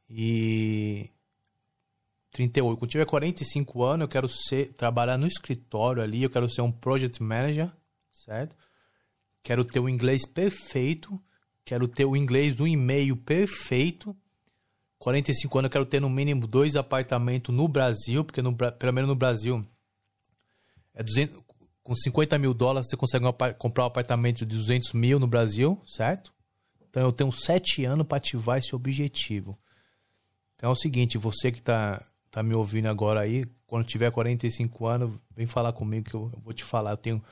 E 0.08 1.10
38. 2.30 2.78
Quando 2.78 2.90
tiver 2.90 3.06
45 3.06 3.82
anos, 3.82 4.04
eu 4.04 4.08
quero 4.08 4.28
ser 4.28 4.72
trabalhar 4.74 5.16
no 5.16 5.26
escritório 5.26 6.02
ali, 6.02 6.22
eu 6.22 6.30
quero 6.30 6.48
ser 6.50 6.60
um 6.60 6.70
project 6.70 7.22
manager, 7.22 7.70
certo? 8.12 8.54
Quero 9.42 9.64
ter 9.64 9.80
o 9.80 9.88
inglês 9.88 10.26
perfeito, 10.26 11.20
quero 11.64 11.88
ter 11.88 12.04
o 12.04 12.16
inglês 12.16 12.54
do 12.54 12.66
e-mail 12.66 13.16
perfeito. 13.16 14.14
45 14.98 15.58
anos, 15.58 15.68
eu 15.68 15.72
quero 15.72 15.86
ter 15.86 16.00
no 16.00 16.10
mínimo 16.10 16.46
dois 16.46 16.76
apartamentos 16.76 17.54
no 17.54 17.66
Brasil, 17.66 18.24
porque 18.24 18.42
no, 18.42 18.54
pelo 18.54 18.92
menos 18.92 19.08
no 19.08 19.16
Brasil 19.16 19.64
é 20.94 21.02
200, 21.02 21.42
com 21.86 21.94
50 21.94 22.36
mil 22.36 22.52
dólares 22.52 22.88
você 22.88 22.96
consegue 22.96 23.24
comprar 23.58 23.84
um 23.84 23.86
apartamento 23.86 24.38
de 24.38 24.56
200 24.56 24.92
mil 24.92 25.20
no 25.20 25.26
Brasil, 25.28 25.80
certo? 25.86 26.34
Então 26.90 27.00
eu 27.04 27.12
tenho 27.12 27.30
sete 27.30 27.84
anos 27.84 28.04
para 28.04 28.16
ativar 28.16 28.58
esse 28.58 28.74
objetivo. 28.74 29.56
Então 30.56 30.70
é 30.70 30.72
o 30.72 30.76
seguinte, 30.76 31.16
você 31.16 31.52
que 31.52 31.62
tá, 31.62 32.04
tá 32.28 32.42
me 32.42 32.54
ouvindo 32.54 32.86
agora 32.86 33.20
aí, 33.20 33.44
quando 33.68 33.86
tiver 33.86 34.10
45 34.10 34.84
anos, 34.84 35.12
vem 35.30 35.46
falar 35.46 35.72
comigo 35.72 36.10
que 36.10 36.14
eu, 36.14 36.28
eu 36.32 36.40
vou 36.40 36.52
te 36.52 36.64
falar. 36.64 36.90
Eu 36.90 36.96
tenho, 36.96 37.22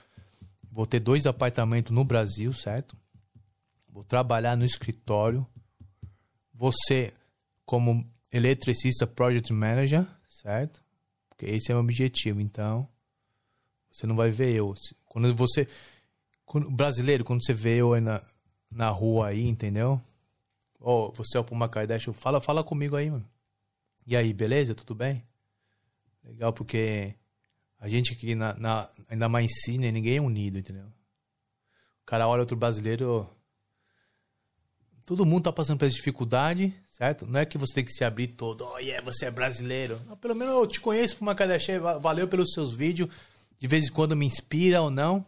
vou 0.71 0.87
ter 0.87 1.01
dois 1.01 1.27
apartamentos 1.27 1.91
no 1.91 2.05
Brasil, 2.05 2.53
certo? 2.53 2.97
Vou 3.89 4.05
trabalhar 4.05 4.57
no 4.57 4.65
escritório. 4.65 5.45
Você, 6.55 7.13
como 7.67 8.09
eletricista, 8.31 9.05
project 9.05 9.53
manager, 9.53 10.07
certo? 10.29 10.81
Porque 11.29 11.47
esse 11.47 11.73
é 11.73 11.75
o 11.75 11.79
meu 11.79 11.85
objetivo. 11.85 12.41
Então, 12.41 12.89
você 13.95 14.07
não 14.09 14.17
vai 14.17 14.31
ver 14.33 14.53
eu. 14.53 14.75
Quando 15.07 15.33
você. 15.37 15.69
Quando, 16.45 16.69
brasileiro, 16.71 17.25
quando 17.25 17.45
você 17.45 17.55
vê 17.55 17.77
eu 17.77 17.99
na, 18.01 18.21
na 18.71 18.89
rua 18.89 19.29
aí, 19.29 19.47
entendeu? 19.47 20.01
Ô, 20.81 21.13
você 21.13 21.37
é 21.37 21.41
o 21.41 21.45
Puma 21.45 21.69
Kardashian, 21.69 22.13
fala, 22.13 22.41
fala 22.41 22.65
comigo 22.65 22.97
aí, 22.97 23.09
mano. 23.09 23.25
E 24.07 24.17
aí, 24.17 24.33
beleza? 24.33 24.75
Tudo 24.75 24.95
bem? 24.95 25.23
Legal, 26.25 26.53
porque 26.53 27.15
a 27.79 27.89
gente 27.89 28.13
aqui, 28.13 28.35
na, 28.35 28.55
na- 28.55 28.91
ainda 29.09 29.29
mais 29.29 29.51
em 29.69 29.79
ninguém 29.79 30.17
é 30.17 30.21
unido, 30.21 30.59
entendeu? 30.59 30.87
O 32.03 32.05
cara 32.05 32.27
olha 32.29 32.41
outro 32.41 32.57
brasileiro. 32.57 33.31
Todo 35.07 35.25
mundo 35.25 35.45
tá 35.45 35.53
passando 35.53 35.79
por 35.79 35.85
essa 35.85 35.95
dificuldade, 35.95 36.75
certo? 36.99 37.27
Não 37.27 37.39
é 37.41 37.47
que 37.47 37.57
você 37.59 37.75
tem 37.75 37.85
que 37.85 37.93
se 37.93 38.05
abrir 38.05 38.29
todo, 38.29 38.65
oh, 38.67 38.79
yeah, 38.79 39.03
você 39.05 39.27
é 39.27 39.31
brasileiro. 39.31 40.01
Não, 40.07 40.17
pelo 40.17 40.35
menos 40.35 40.55
eu 40.55 40.67
te 40.67 40.81
conheço, 40.81 41.17
Puma 41.17 41.35
Kardashian, 41.35 41.79
va- 41.81 41.99
valeu 41.99 42.27
pelos 42.27 42.53
seus 42.53 42.75
vídeos. 42.75 43.09
De 43.59 43.67
vez 43.67 43.87
em 43.87 43.93
quando 43.93 44.17
me 44.17 44.27
inspira 44.27 44.83
ou 44.83 44.91
não. 44.91 45.27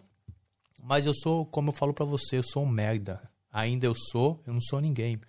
Mas 0.83 1.07
eu 1.07 1.15
sou, 1.15 1.45
como 1.47 1.71
eu 1.71 1.75
falo 1.75 1.93
pra 1.93 2.05
você, 2.05 2.39
eu 2.39 2.45
sou 2.45 2.65
um 2.65 2.69
merda. 2.69 3.21
Ainda 3.53 3.87
eu 3.87 3.95
sou, 3.95 4.41
eu 4.47 4.53
não 4.53 4.61
sou 4.61 4.81
ninguém. 4.81 5.21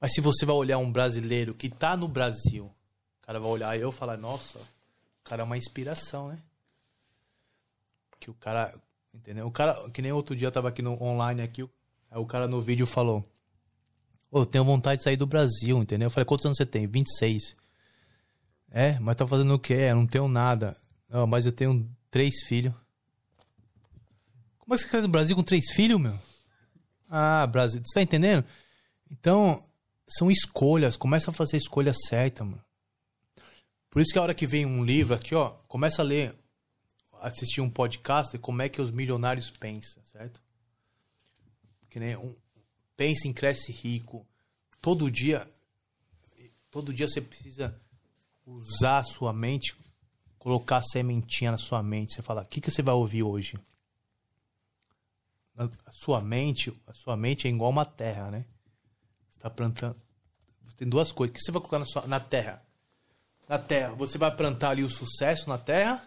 Mas 0.00 0.14
se 0.14 0.20
você 0.20 0.46
vai 0.46 0.54
olhar 0.54 0.78
um 0.78 0.90
brasileiro 0.90 1.54
que 1.54 1.68
tá 1.68 1.96
no 1.96 2.08
Brasil, 2.08 2.66
o 2.66 3.26
cara 3.26 3.40
vai 3.40 3.50
olhar 3.50 3.78
eu 3.78 3.90
e 3.90 3.92
falar, 3.92 4.16
nossa, 4.16 4.58
o 4.58 5.24
cara 5.24 5.42
é 5.42 5.44
uma 5.44 5.58
inspiração, 5.58 6.28
né? 6.28 6.38
Porque 8.10 8.30
o 8.30 8.34
cara, 8.34 8.74
entendeu? 9.12 9.46
O 9.46 9.50
cara, 9.50 9.90
que 9.90 10.00
nem 10.00 10.12
outro 10.12 10.36
dia 10.36 10.48
eu 10.48 10.52
tava 10.52 10.68
aqui 10.68 10.82
no 10.82 11.02
online 11.02 11.42
aqui, 11.42 11.62
aí 12.10 12.18
o 12.18 12.26
cara 12.26 12.46
no 12.46 12.60
vídeo 12.60 12.86
falou, 12.86 13.28
eu 14.32 14.44
tenho 14.44 14.64
vontade 14.64 14.98
de 14.98 15.04
sair 15.04 15.16
do 15.16 15.26
Brasil, 15.26 15.78
entendeu? 15.78 16.06
Eu 16.06 16.10
falei, 16.10 16.24
quantos 16.24 16.44
anos 16.46 16.58
você 16.58 16.66
tem? 16.66 16.86
26. 16.86 17.54
É, 18.70 18.98
mas 18.98 19.16
tá 19.16 19.26
fazendo 19.26 19.54
o 19.54 19.58
quê? 19.58 19.74
Eu 19.90 19.96
não 19.96 20.06
tenho 20.06 20.26
nada. 20.26 20.76
Não, 21.08 21.26
mas 21.26 21.46
eu 21.46 21.52
tenho 21.52 21.88
três 22.14 22.44
filhos. 22.44 22.72
Como 24.60 24.72
é 24.72 24.76
que 24.76 24.84
você 24.84 24.88
quer 24.88 25.02
do 25.02 25.08
Brasil 25.08 25.34
com 25.34 25.42
três 25.42 25.72
filhos, 25.72 26.00
meu? 26.00 26.16
Ah, 27.10 27.44
Brasil, 27.44 27.82
você 27.84 27.92
tá 27.92 28.02
entendendo? 28.02 28.44
Então, 29.10 29.68
são 30.08 30.30
escolhas, 30.30 30.96
começa 30.96 31.32
a 31.32 31.34
fazer 31.34 31.56
a 31.56 31.58
escolha 31.58 31.92
certa, 31.92 32.44
mano. 32.44 32.64
Por 33.90 34.00
isso 34.00 34.12
que 34.12 34.18
a 34.20 34.22
hora 34.22 34.32
que 34.32 34.46
vem 34.46 34.64
um 34.64 34.84
livro 34.84 35.12
aqui, 35.12 35.34
ó, 35.34 35.50
começa 35.66 36.02
a 36.02 36.04
ler, 36.04 36.32
assistir 37.20 37.60
um 37.60 37.68
podcast, 37.68 38.38
como 38.38 38.62
é 38.62 38.68
que 38.68 38.80
os 38.80 38.92
milionários 38.92 39.50
pensam, 39.50 40.00
certo? 40.04 40.40
Que 41.90 41.98
nem 41.98 42.16
um 42.16 42.32
pensa 42.96 43.26
em 43.26 43.32
cresce 43.32 43.72
rico. 43.72 44.24
Todo 44.80 45.10
dia 45.10 45.50
todo 46.70 46.94
dia 46.94 47.08
você 47.08 47.20
precisa 47.20 47.76
usar 48.46 48.98
a 48.98 49.04
sua 49.04 49.32
mente, 49.32 49.74
colocar 50.44 50.82
sementinha 50.82 51.50
na 51.50 51.56
sua 51.56 51.82
mente, 51.82 52.12
você 52.12 52.20
fala: 52.20 52.42
"O 52.42 52.46
que 52.46 52.60
que 52.60 52.70
você 52.70 52.82
vai 52.82 52.94
ouvir 52.94 53.22
hoje?" 53.22 53.58
A 55.56 55.92
sua 55.92 56.20
mente, 56.20 56.70
a 56.86 56.92
sua 56.92 57.16
mente 57.16 57.48
é 57.48 57.50
igual 57.50 57.70
uma 57.70 57.86
terra, 57.86 58.30
né? 58.30 58.44
Você 59.30 59.38
tá 59.40 59.48
plantando. 59.48 59.96
Tem 60.76 60.86
duas 60.86 61.12
coisas. 61.12 61.32
O 61.32 61.34
que 61.34 61.42
você 61.42 61.50
vai 61.52 61.60
colocar 61.62 61.78
na, 61.78 61.86
sua, 61.86 62.06
na 62.06 62.20
terra? 62.20 62.62
Na 63.48 63.58
terra, 63.58 63.94
você 63.94 64.18
vai 64.18 64.34
plantar 64.34 64.70
ali 64.70 64.82
o 64.82 64.90
sucesso 64.90 65.48
na 65.48 65.56
terra? 65.56 66.06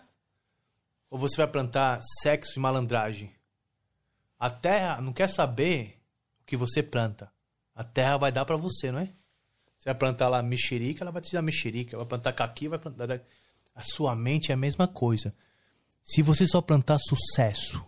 Ou 1.10 1.18
você 1.18 1.38
vai 1.38 1.48
plantar 1.48 2.00
sexo 2.22 2.60
e 2.60 2.62
malandragem? 2.62 3.34
A 4.38 4.50
terra 4.50 5.02
não 5.02 5.14
quer 5.14 5.30
saber 5.30 6.00
o 6.42 6.46
que 6.46 6.58
você 6.58 6.84
planta. 6.84 7.32
A 7.74 7.84
terra 7.84 8.18
vai 8.18 8.32
dar 8.32 8.46
pra 8.46 8.58
você, 8.58 8.92
não 8.92 9.00
é? 9.00 9.10
Você 9.78 9.86
vai 9.86 9.96
plantar 9.96 10.28
lá 10.28 10.44
mexerica, 10.44 11.04
ela 11.04 11.12
vai 11.12 11.22
te 11.22 11.32
dar 11.32 11.42
mexerica. 11.42 11.96
Vai 11.96 12.06
plantar 12.06 12.34
caqui, 12.34 12.68
vai 12.68 12.78
plantar. 12.78 13.22
A 13.78 13.84
sua 13.84 14.16
mente 14.16 14.50
é 14.50 14.56
a 14.56 14.58
mesma 14.58 14.88
coisa. 14.88 15.32
Se 16.04 16.24
você 16.24 16.48
só 16.48 16.62
plantar 16.62 16.98
sucesso, 16.98 17.80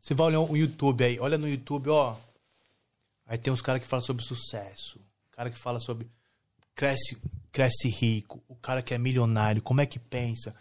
você 0.00 0.14
vai 0.14 0.28
olhar 0.28 0.40
o 0.40 0.56
YouTube 0.56 1.02
aí, 1.02 1.18
olha 1.18 1.36
no 1.36 1.48
YouTube, 1.48 1.90
ó. 1.90 2.16
Aí 3.26 3.36
tem 3.36 3.52
uns 3.52 3.60
caras 3.60 3.82
que 3.82 3.88
falam 3.88 4.04
sobre 4.04 4.24
sucesso, 4.24 5.00
cara 5.32 5.50
que 5.50 5.58
fala 5.58 5.80
sobre 5.80 6.08
cresce, 6.76 7.20
cresce 7.50 7.88
rico, 7.88 8.40
o 8.46 8.54
cara 8.54 8.82
que 8.82 8.94
é 8.94 8.98
milionário, 8.98 9.60
como 9.60 9.80
é 9.80 9.86
que 9.86 9.98
pensa. 9.98 10.54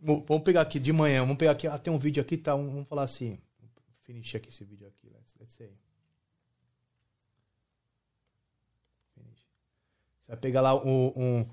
Vamos 0.00 0.42
pegar 0.42 0.62
aqui 0.62 0.80
de 0.80 0.94
manhã, 0.94 1.20
vamos 1.20 1.36
pegar 1.36 1.52
aqui, 1.52 1.66
ah, 1.66 1.78
tem 1.78 1.92
um 1.92 1.98
vídeo 1.98 2.22
aqui, 2.22 2.38
tá, 2.38 2.56
vamos 2.56 2.88
falar 2.88 3.02
assim. 3.02 3.38
Finish 4.04 4.34
aqui 4.34 4.48
esse 4.48 4.64
vídeo 4.64 4.88
aqui, 4.88 5.10
let's, 5.10 5.34
let's 5.38 5.54
say. 5.54 5.70
Você 10.20 10.28
vai 10.28 10.36
pegar 10.38 10.62
lá 10.62 10.74
um, 10.74 11.12
um 11.14 11.46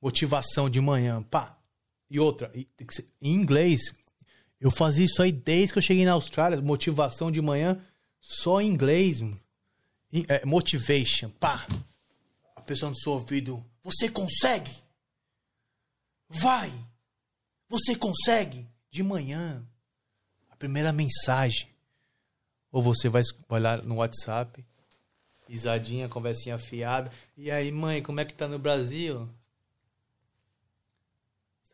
motivação 0.00 0.70
de 0.70 0.80
manhã, 0.80 1.20
pá. 1.24 1.55
E 2.08 2.20
outra, 2.20 2.52
em 2.54 3.32
inglês, 3.32 3.92
eu 4.60 4.70
fazia 4.70 5.04
isso 5.04 5.22
aí 5.22 5.32
desde 5.32 5.72
que 5.72 5.78
eu 5.78 5.82
cheguei 5.82 6.04
na 6.04 6.12
Austrália, 6.12 6.60
motivação 6.60 7.30
de 7.30 7.40
manhã, 7.40 7.80
só 8.20 8.60
em 8.60 8.68
inglês. 8.68 9.20
é, 10.28 10.44
motivation, 10.46 11.30
pá. 11.30 11.66
A 12.54 12.60
pessoa 12.60 12.90
no 12.90 12.96
seu 12.96 13.12
ouvido, 13.12 13.64
você 13.82 14.08
consegue? 14.08 14.70
Vai! 16.28 16.72
Você 17.68 17.94
consegue? 17.94 18.66
De 18.90 19.02
manhã. 19.02 19.64
A 20.50 20.56
primeira 20.56 20.92
mensagem. 20.92 21.68
Ou 22.72 22.82
você 22.82 23.08
vai 23.08 23.22
olhar 23.48 23.82
no 23.82 23.96
WhatsApp, 23.96 24.64
risadinha, 25.48 26.08
conversinha 26.08 26.58
fiada. 26.58 27.10
E 27.36 27.50
aí, 27.50 27.70
mãe, 27.70 28.02
como 28.02 28.20
é 28.20 28.24
que 28.24 28.34
tá 28.34 28.48
no 28.48 28.58
Brasil? 28.58 29.28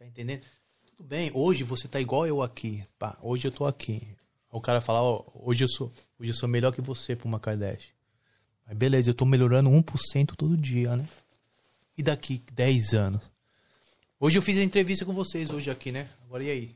Tá 0.02 0.08
entendendo? 0.08 0.42
Tudo 0.84 1.04
bem, 1.08 1.30
hoje 1.32 1.62
você 1.62 1.86
tá 1.86 2.00
igual 2.00 2.26
eu 2.26 2.42
aqui. 2.42 2.84
Pá, 2.98 3.16
hoje 3.22 3.46
eu 3.46 3.52
tô 3.52 3.64
aqui. 3.64 4.02
O 4.50 4.60
cara 4.60 4.80
fala, 4.80 5.00
ó, 5.00 5.24
hoje 5.32 5.62
eu 5.62 5.68
sou, 5.68 5.92
hoje 6.18 6.32
eu 6.32 6.34
sou 6.34 6.48
melhor 6.48 6.72
que 6.72 6.80
você 6.80 7.14
pra 7.14 7.28
uma 7.28 7.38
Kardashian. 7.38 7.92
Mas 8.66 8.76
beleza, 8.76 9.10
eu 9.10 9.14
tô 9.14 9.24
melhorando 9.24 9.70
1% 9.70 10.34
todo 10.36 10.56
dia, 10.56 10.96
né? 10.96 11.08
E 11.96 12.02
daqui 12.02 12.42
10 12.52 12.94
anos? 12.94 13.30
Hoje 14.18 14.36
eu 14.36 14.42
fiz 14.42 14.58
a 14.58 14.64
entrevista 14.64 15.04
com 15.04 15.12
vocês 15.12 15.52
hoje 15.52 15.70
aqui, 15.70 15.92
né? 15.92 16.08
Agora 16.24 16.42
e 16.42 16.50
aí? 16.50 16.74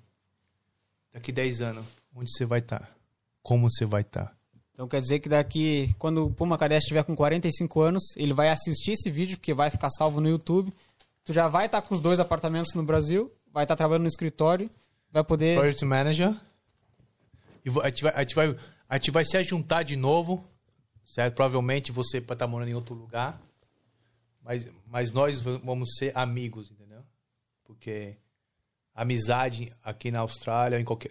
Daqui 1.12 1.32
10 1.32 1.60
anos, 1.62 1.84
onde 2.14 2.30
você 2.30 2.44
vai 2.44 2.60
estar? 2.60 2.96
Como 3.42 3.68
você 3.68 3.84
vai 3.84 4.04
tá? 4.04 4.20
estar? 4.20 4.38
Então 4.72 4.86
quer 4.86 5.00
dizer 5.00 5.18
que 5.18 5.28
daqui, 5.28 5.92
quando 5.98 6.26
o 6.26 6.32
Puma 6.32 6.56
Kardashian 6.56 6.78
estiver 6.78 7.02
com 7.02 7.16
45 7.16 7.80
anos, 7.80 8.04
ele 8.16 8.32
vai 8.32 8.50
assistir 8.50 8.92
esse 8.92 9.10
vídeo, 9.10 9.36
porque 9.36 9.52
vai 9.52 9.68
ficar 9.68 9.90
salvo 9.90 10.20
no 10.20 10.28
YouTube. 10.28 10.72
Tu 11.26 11.32
já 11.32 11.48
vai 11.48 11.66
estar 11.66 11.82
com 11.82 11.92
os 11.92 12.00
dois 12.00 12.20
apartamentos 12.20 12.72
no 12.74 12.84
Brasil, 12.84 13.34
vai 13.52 13.64
estar 13.64 13.74
trabalhando 13.74 14.02
no 14.02 14.08
escritório, 14.08 14.70
vai 15.10 15.24
poder. 15.24 15.58
Project 15.58 15.84
Manager. 15.84 16.32
E 17.64 17.68
a 17.82 17.88
gente, 17.88 18.04
vai, 18.04 18.12
a, 18.14 18.20
gente 18.20 18.34
vai, 18.36 18.56
a 18.88 18.94
gente 18.94 19.10
vai 19.10 19.24
se 19.24 19.42
juntar 19.42 19.82
de 19.82 19.96
novo, 19.96 20.48
certo? 21.04 21.34
Provavelmente 21.34 21.90
você 21.90 22.20
vai 22.20 22.36
estar 22.36 22.46
morando 22.46 22.68
em 22.68 22.74
outro 22.74 22.94
lugar. 22.94 23.42
Mas, 24.40 24.68
mas 24.86 25.10
nós 25.10 25.40
vamos 25.40 25.96
ser 25.96 26.16
amigos, 26.16 26.70
entendeu? 26.70 27.02
Porque 27.64 28.16
amizade 28.94 29.74
aqui 29.82 30.12
na 30.12 30.20
Austrália, 30.20 30.78
em 30.78 30.84
qualquer. 30.84 31.10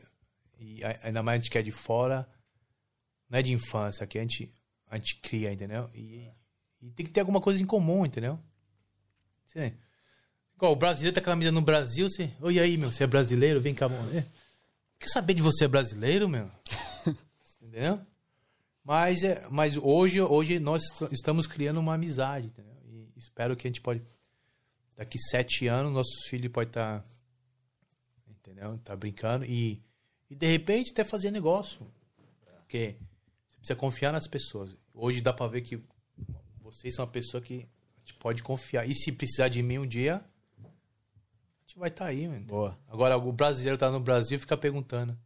E 0.58 0.80
ainda 1.04 1.22
mais 1.22 1.40
a 1.40 1.42
gente 1.42 1.52
que 1.52 1.58
é 1.58 1.62
de 1.62 1.74
fora, 1.74 2.26
não 3.30 3.38
é 3.38 3.42
de 3.42 3.52
infância, 3.52 4.06
aqui 4.06 4.18
a 4.18 4.22
gente, 4.22 4.50
a 4.88 4.96
gente 4.96 5.20
cria, 5.20 5.52
entendeu? 5.52 5.90
E, 5.94 6.32
e 6.82 6.90
tem 6.92 7.06
que 7.06 7.12
ter 7.12 7.20
alguma 7.20 7.42
coisa 7.42 7.62
em 7.62 7.66
comum, 7.66 8.06
entendeu? 8.06 8.40
Você- 9.46 9.78
Igual 10.56 10.72
o 10.72 10.76
brasileiro 10.76 11.14
tá 11.16 11.22
com 11.22 11.30
a 11.30 11.34
camisa 11.34 11.52
no 11.52 11.62
Brasil, 11.62 12.10
você. 12.10 12.32
Oi 12.42 12.60
aí, 12.60 12.78
meu, 12.78 12.92
você 12.92 13.04
é 13.04 13.08
brasileiro? 13.08 13.60
Vem 13.60 13.74
cá, 13.76 13.90
mano. 13.90 14.18
É. 14.18 14.26
Quer 14.98 15.10
saber 15.10 15.34
de 15.34 15.42
você 15.42 15.66
é 15.66 15.68
brasileiro, 15.68 16.30
meu? 16.30 16.50
entendeu? 17.62 18.00
Mas, 18.84 19.24
é, 19.24 19.46
mas 19.50 19.76
hoje, 19.76 20.22
hoje 20.22 20.60
nós 20.60 20.84
est- 20.84 21.12
estamos 21.12 21.46
criando 21.48 21.80
uma 21.80 21.96
amizade, 21.96 22.48
entendeu? 22.48 22.74
E 22.88 23.10
espero 23.18 23.56
que 23.56 23.68
a 23.68 23.70
gente 23.70 23.82
pode. 23.82 24.06
daqui 24.96 25.18
sete 25.20 25.68
anos, 25.68 25.92
nossos 25.92 26.28
filhos 26.30 26.52
podem 26.52 26.70
estar. 26.70 27.06
entendeu? 28.30 28.78
Tá 28.84 28.96
brincando. 28.96 29.44
E, 29.46 29.82
e 30.30 30.36
de 30.36 30.48
repente 30.48 30.92
até 30.92 31.04
fazer 31.04 31.32
negócio. 31.32 31.86
Porque 32.60 32.96
você 33.50 33.58
precisa 33.58 33.76
confiar 33.76 34.14
nas 34.14 34.28
pessoas. 34.28 34.74
Hoje 34.94 35.20
dá 35.20 35.34
pra 35.34 35.48
ver 35.48 35.62
que 35.62 35.80
vocês 36.62 36.96
são 36.96 37.04
uma 37.04 37.12
pessoa 37.12 37.42
que 37.44 37.68
a 37.98 38.00
gente 38.00 38.14
pode 38.20 38.42
confiar. 38.42 38.88
E 38.90 38.96
se 38.96 39.12
precisar 39.12 39.50
de 39.50 39.62
mim 39.62 39.80
um 39.80 39.86
dia, 39.88 40.24
gente 41.76 41.80
vai 41.80 41.90
estar 41.90 42.06
aí, 42.06 42.28
mano. 42.28 42.46
Boa. 42.46 42.78
Agora, 42.90 43.18
o 43.18 43.32
brasileiro 43.32 43.78
tá 43.78 43.92
no 43.92 44.00
Brasil 44.00 44.38
e 44.38 44.40
fica 44.40 44.56
perguntando: 44.56 45.18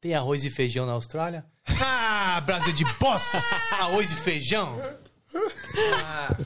tem 0.00 0.14
arroz 0.14 0.44
e 0.44 0.50
feijão 0.50 0.86
na 0.86 0.92
Austrália? 0.92 1.44
Ah, 2.26 2.40
Brasil 2.40 2.72
de 2.72 2.84
bosta! 2.98 3.38
Arroz 3.70 4.10
e 4.10 4.14
feijão? 4.16 4.76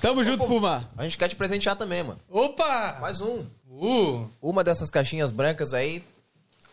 Tamo 0.02 0.22
junto, 0.22 0.46
Puma. 0.46 0.90
A 0.98 1.04
gente 1.04 1.16
quer 1.16 1.28
te 1.28 1.36
presentear 1.36 1.76
também, 1.76 2.02
mano. 2.02 2.20
Opa! 2.28 2.98
Mais 3.00 3.22
um. 3.22 3.46
Uh, 3.70 4.28
Uma 4.42 4.62
dessas 4.62 4.90
caixinhas 4.90 5.30
brancas 5.30 5.72
aí 5.72 6.04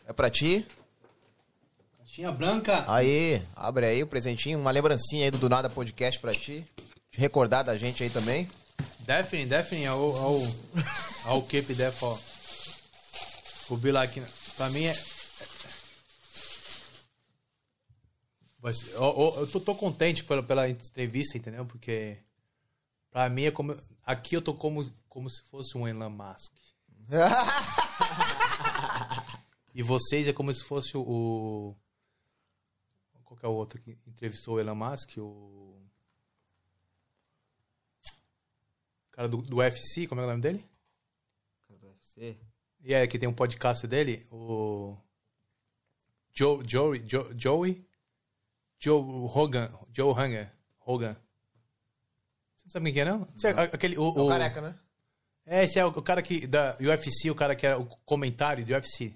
é 0.05 0.11
pra 0.11 0.29
ti. 0.29 0.67
caixinha 1.99 2.31
branca. 2.31 2.83
Aí, 2.87 3.41
abre 3.55 3.85
aí 3.85 4.03
o 4.03 4.07
presentinho, 4.07 4.59
uma 4.59 4.71
lembrancinha 4.71 5.25
aí 5.25 5.31
do 5.31 5.37
Do 5.37 5.47
Nada 5.47 5.69
Podcast 5.69 6.19
pra 6.19 6.33
ti. 6.33 6.65
Te 7.11 7.19
recordar 7.19 7.63
da 7.63 7.77
gente 7.77 8.03
aí 8.03 8.09
também. 8.09 8.49
Definitely, 9.05 9.45
definitely. 9.45 9.85
I'll, 9.85 10.13
I'll, 10.17 10.55
I'll 11.27 11.41
keep 11.43 11.69
it 11.69 11.75
there 11.75 11.91
be 13.81 13.91
like... 13.91 14.21
Pra 14.55 14.69
mim 14.69 14.83
é... 14.85 14.93
Ser- 14.93 15.75
eu, 18.93 19.33
eu- 19.37 19.47
tô, 19.51 19.59
tô 19.59 19.75
contente 19.75 20.23
pela, 20.23 20.41
pela 20.41 20.67
entrevista, 20.69 21.37
entendeu? 21.37 21.65
Porque 21.65 22.17
pra 23.11 23.29
mim 23.29 23.43
é 23.43 23.51
como... 23.51 23.77
Aqui 24.03 24.35
eu 24.35 24.41
tô 24.41 24.55
como, 24.55 24.89
como 25.07 25.29
se 25.29 25.43
fosse 25.43 25.77
um 25.77 25.87
Elon 25.87 26.09
Musk. 26.09 26.51
E 29.77 29.83
vocês 29.83 30.25
é 30.25 30.31
como 30.31 30.53
se 30.53 30.63
fosse 30.63 30.95
o... 30.95 31.01
o- 31.01 31.75
Qual 33.25 33.37
que 33.37 33.45
é 33.45 33.49
o 33.49 33.53
outro 33.53 33.81
que 33.81 33.97
entrevistou 34.07 34.55
o 34.55 34.59
Elon 34.59 34.73
Musk? 34.73 35.17
O... 35.17 35.77
cara 39.11 39.27
do, 39.27 39.41
do 39.41 39.57
UFC, 39.57 40.07
como 40.07 40.21
é 40.21 40.23
o 40.23 40.27
nome 40.27 40.41
dele? 40.41 40.65
E 42.85 42.93
é 42.93 43.07
que 43.07 43.17
tem 43.17 43.27
um 43.27 43.33
podcast 43.33 43.87
dele, 43.87 44.25
o 44.31 44.95
Joe, 46.31 46.63
Joey, 46.67 47.03
Joe, 47.07 47.33
Joey, 47.35 47.85
Joe 48.79 49.01
Hogan, 49.33 49.71
Joe 49.91 50.13
Hanger, 50.13 50.51
Hogan. 50.85 51.15
Você 52.55 52.63
não 52.65 52.71
sabe 52.71 52.85
quem 52.85 52.93
que 52.93 52.99
é, 52.99 53.05
não? 53.05 53.27
Você, 53.35 53.47
a- 53.47 53.63
aquele, 53.63 53.97
o, 53.97 54.03
O 54.03 54.25
o- 54.25 54.29
careca, 54.29 54.61
né? 54.61 54.75
É, 55.47 55.63
esse 55.63 55.79
é 55.79 55.85
o, 55.85 55.89
o 55.89 56.01
cara 56.01 56.21
que, 56.21 56.45
da 56.45 56.77
UFC, 56.79 57.29
o 57.31 57.35
cara 57.35 57.55
que 57.55 57.65
era 57.65 57.79
o 57.79 57.85
comentário 58.05 58.63
do 58.63 58.71
UFC. 58.71 59.13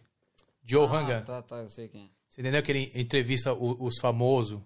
Joe 0.65 0.87
Hanger. 0.87 1.23
Tá, 1.23 1.41
tá, 1.43 1.57
eu 1.57 1.69
sei 1.69 1.87
quem 1.87 2.05
é. 2.05 2.09
Você 2.27 2.41
entendeu 2.41 2.63
que 2.63 2.71
ele 2.71 2.91
entrevista 2.95 3.53
o- 3.53 3.83
os 3.83 3.99
famosos, 3.99 4.59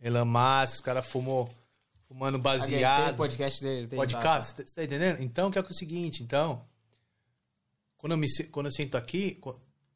Elon 0.00 0.24
Musk, 0.24 0.76
os 0.76 0.80
caras 0.80 1.06
fumou, 1.06 1.50
fumando 2.08 2.34
Tem 2.38 2.42
baseado. 2.42 3.12
o 3.14 3.16
podcast 3.18 3.62
dele. 3.62 3.86
Tem, 3.86 3.98
podcast, 3.98 4.54
você 4.62 4.74
tá 4.74 4.84
entendendo? 4.84 5.20
Então, 5.22 5.50
que 5.50 5.58
é 5.58 5.62
o 5.62 5.74
seguinte, 5.74 6.22
então, 6.22 6.62
quando 8.06 8.12
eu, 8.12 8.18
me, 8.18 8.28
quando 8.52 8.66
eu 8.66 8.98
aqui, 8.98 9.40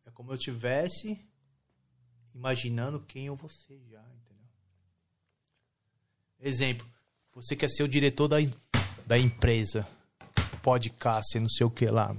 é 0.04 0.10
como 0.10 0.32
eu 0.32 0.36
tivesse 0.36 1.24
imaginando 2.34 3.00
quem 3.02 3.26
eu 3.26 3.36
vou 3.36 3.48
ser 3.48 3.80
já, 3.88 4.00
entendeu? 4.00 4.48
Exemplo, 6.40 6.84
você 7.32 7.54
quer 7.54 7.70
ser 7.70 7.84
o 7.84 7.88
diretor 7.88 8.26
da, 8.26 8.38
da 9.06 9.16
empresa, 9.16 9.86
podcast, 10.60 11.38
não 11.38 11.48
sei 11.48 11.64
o 11.64 11.70
que 11.70 11.86
lá. 11.86 12.12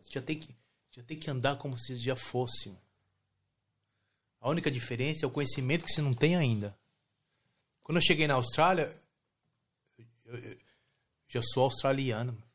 Você 0.00 0.12
já 0.12 0.22
tem 0.22 0.38
que, 0.38 0.48
já 0.92 1.02
tem 1.02 1.18
que 1.18 1.30
andar 1.30 1.56
como 1.56 1.78
se 1.78 1.94
já 1.96 2.16
fosse. 2.16 2.74
A 4.40 4.48
única 4.48 4.70
diferença 4.70 5.26
é 5.26 5.28
o 5.28 5.30
conhecimento 5.30 5.84
que 5.84 5.92
você 5.92 6.00
não 6.00 6.14
tem 6.14 6.36
ainda. 6.36 6.74
Quando 7.82 7.98
eu 7.98 8.02
cheguei 8.02 8.26
na 8.26 8.34
Austrália, 8.34 8.98
eu, 10.24 10.38
eu 10.38 10.58
já 11.28 11.42
sou 11.42 11.64
australiano. 11.64 12.47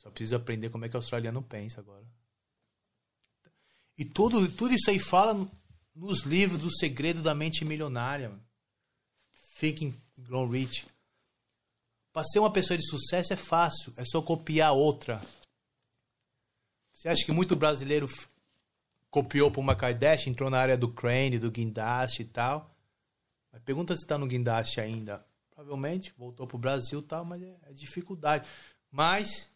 Só 0.00 0.10
preciso 0.10 0.36
aprender 0.36 0.70
como 0.70 0.86
é 0.86 0.88
que 0.88 0.96
o 0.96 0.98
australiano 0.98 1.42
pensa 1.42 1.78
agora. 1.78 2.06
E 3.98 4.04
tudo, 4.04 4.50
tudo 4.50 4.72
isso 4.74 4.88
aí 4.88 4.98
fala 4.98 5.34
no- 5.34 5.50
nos 5.94 6.20
livros 6.22 6.58
do 6.58 6.74
segredo 6.74 7.22
da 7.22 7.34
mente 7.34 7.66
milionária. 7.66 8.32
Thinking 9.58 9.94
Grow 10.20 10.48
Rich. 10.48 10.86
Para 12.14 12.24
ser 12.24 12.38
uma 12.38 12.50
pessoa 12.50 12.78
de 12.78 12.86
sucesso 12.88 13.34
é 13.34 13.36
fácil, 13.36 13.92
é 13.94 14.02
só 14.06 14.22
copiar 14.22 14.72
outra. 14.72 15.20
Você 16.94 17.06
acha 17.08 17.22
que 17.22 17.30
muito 17.30 17.54
brasileiro 17.54 18.08
copiou 19.10 19.50
para 19.50 19.60
uma 19.60 19.76
Kardashian, 19.76 20.30
entrou 20.30 20.48
na 20.48 20.58
área 20.60 20.78
do 20.78 20.90
crane, 20.90 21.38
do 21.38 21.50
guindaste 21.50 22.22
e 22.22 22.24
tal? 22.24 22.74
Mas 23.52 23.62
pergunta 23.62 23.94
se 23.94 24.06
tá 24.06 24.16
no 24.16 24.26
guindaste 24.26 24.80
ainda. 24.80 25.26
Provavelmente 25.50 26.14
voltou 26.16 26.46
pro 26.46 26.56
Brasil 26.56 27.00
e 27.00 27.02
tal, 27.02 27.22
mas 27.22 27.42
é, 27.42 27.54
é 27.64 27.72
dificuldade. 27.74 28.48
Mas 28.90 29.49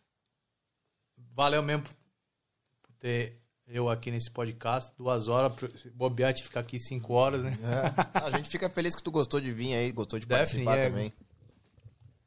valeu 1.33 1.63
mesmo 1.63 1.83
por 1.83 2.93
ter 2.99 3.41
eu 3.67 3.89
aqui 3.89 4.11
nesse 4.11 4.31
podcast, 4.31 4.93
duas 4.97 5.29
horas, 5.29 5.53
bobear 5.95 6.33
de 6.33 6.43
ficar 6.43 6.61
aqui 6.61 6.79
cinco 6.79 7.15
horas, 7.15 7.43
né? 7.43 7.57
É. 7.63 8.21
A 8.21 8.31
gente 8.31 8.49
fica 8.49 8.69
feliz 8.69 8.95
que 8.95 9.03
tu 9.03 9.11
gostou 9.11 9.41
de 9.41 9.51
vir 9.51 9.75
aí, 9.75 9.91
gostou 9.91 10.19
de 10.19 10.27
Definitely, 10.27 10.65
participar 10.65 10.79
é. 10.79 10.91
também. 10.91 11.13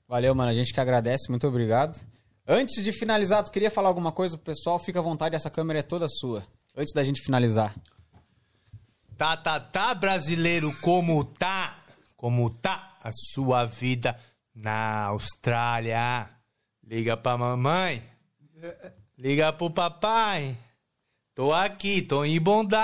Valeu, 0.07 0.33
mano. 0.33 0.51
A 0.51 0.55
gente 0.55 0.73
que 0.73 0.79
agradece. 0.79 1.29
Muito 1.29 1.47
obrigado. 1.47 1.99
Antes 2.47 2.83
de 2.83 2.93
finalizar, 2.93 3.43
tu 3.43 3.51
queria 3.51 3.69
falar 3.69 3.89
alguma 3.89 4.11
coisa 4.11 4.37
pro 4.37 4.45
pessoal? 4.45 4.79
Fica 4.79 4.99
à 4.99 5.03
vontade, 5.03 5.35
essa 5.35 5.49
câmera 5.49 5.79
é 5.79 5.83
toda 5.83 6.07
sua. 6.07 6.43
Antes 6.75 6.93
da 6.93 7.03
gente 7.03 7.21
finalizar. 7.21 7.75
Tá, 9.17 9.35
tá, 9.35 9.59
tá, 9.59 9.93
brasileiro, 9.93 10.73
como 10.79 11.23
tá? 11.25 11.83
Como 12.15 12.49
tá 12.49 12.97
a 13.03 13.11
sua 13.11 13.65
vida 13.65 14.17
na 14.55 15.05
Austrália? 15.05 16.29
Liga 16.83 17.17
pra 17.17 17.37
mamãe. 17.37 18.01
Liga 19.17 19.51
pro 19.53 19.69
papai. 19.69 20.57
Tô 21.33 21.53
aqui, 21.53 22.01
tô 22.01 22.25
em 22.25 22.39
Bondi. 22.39 22.75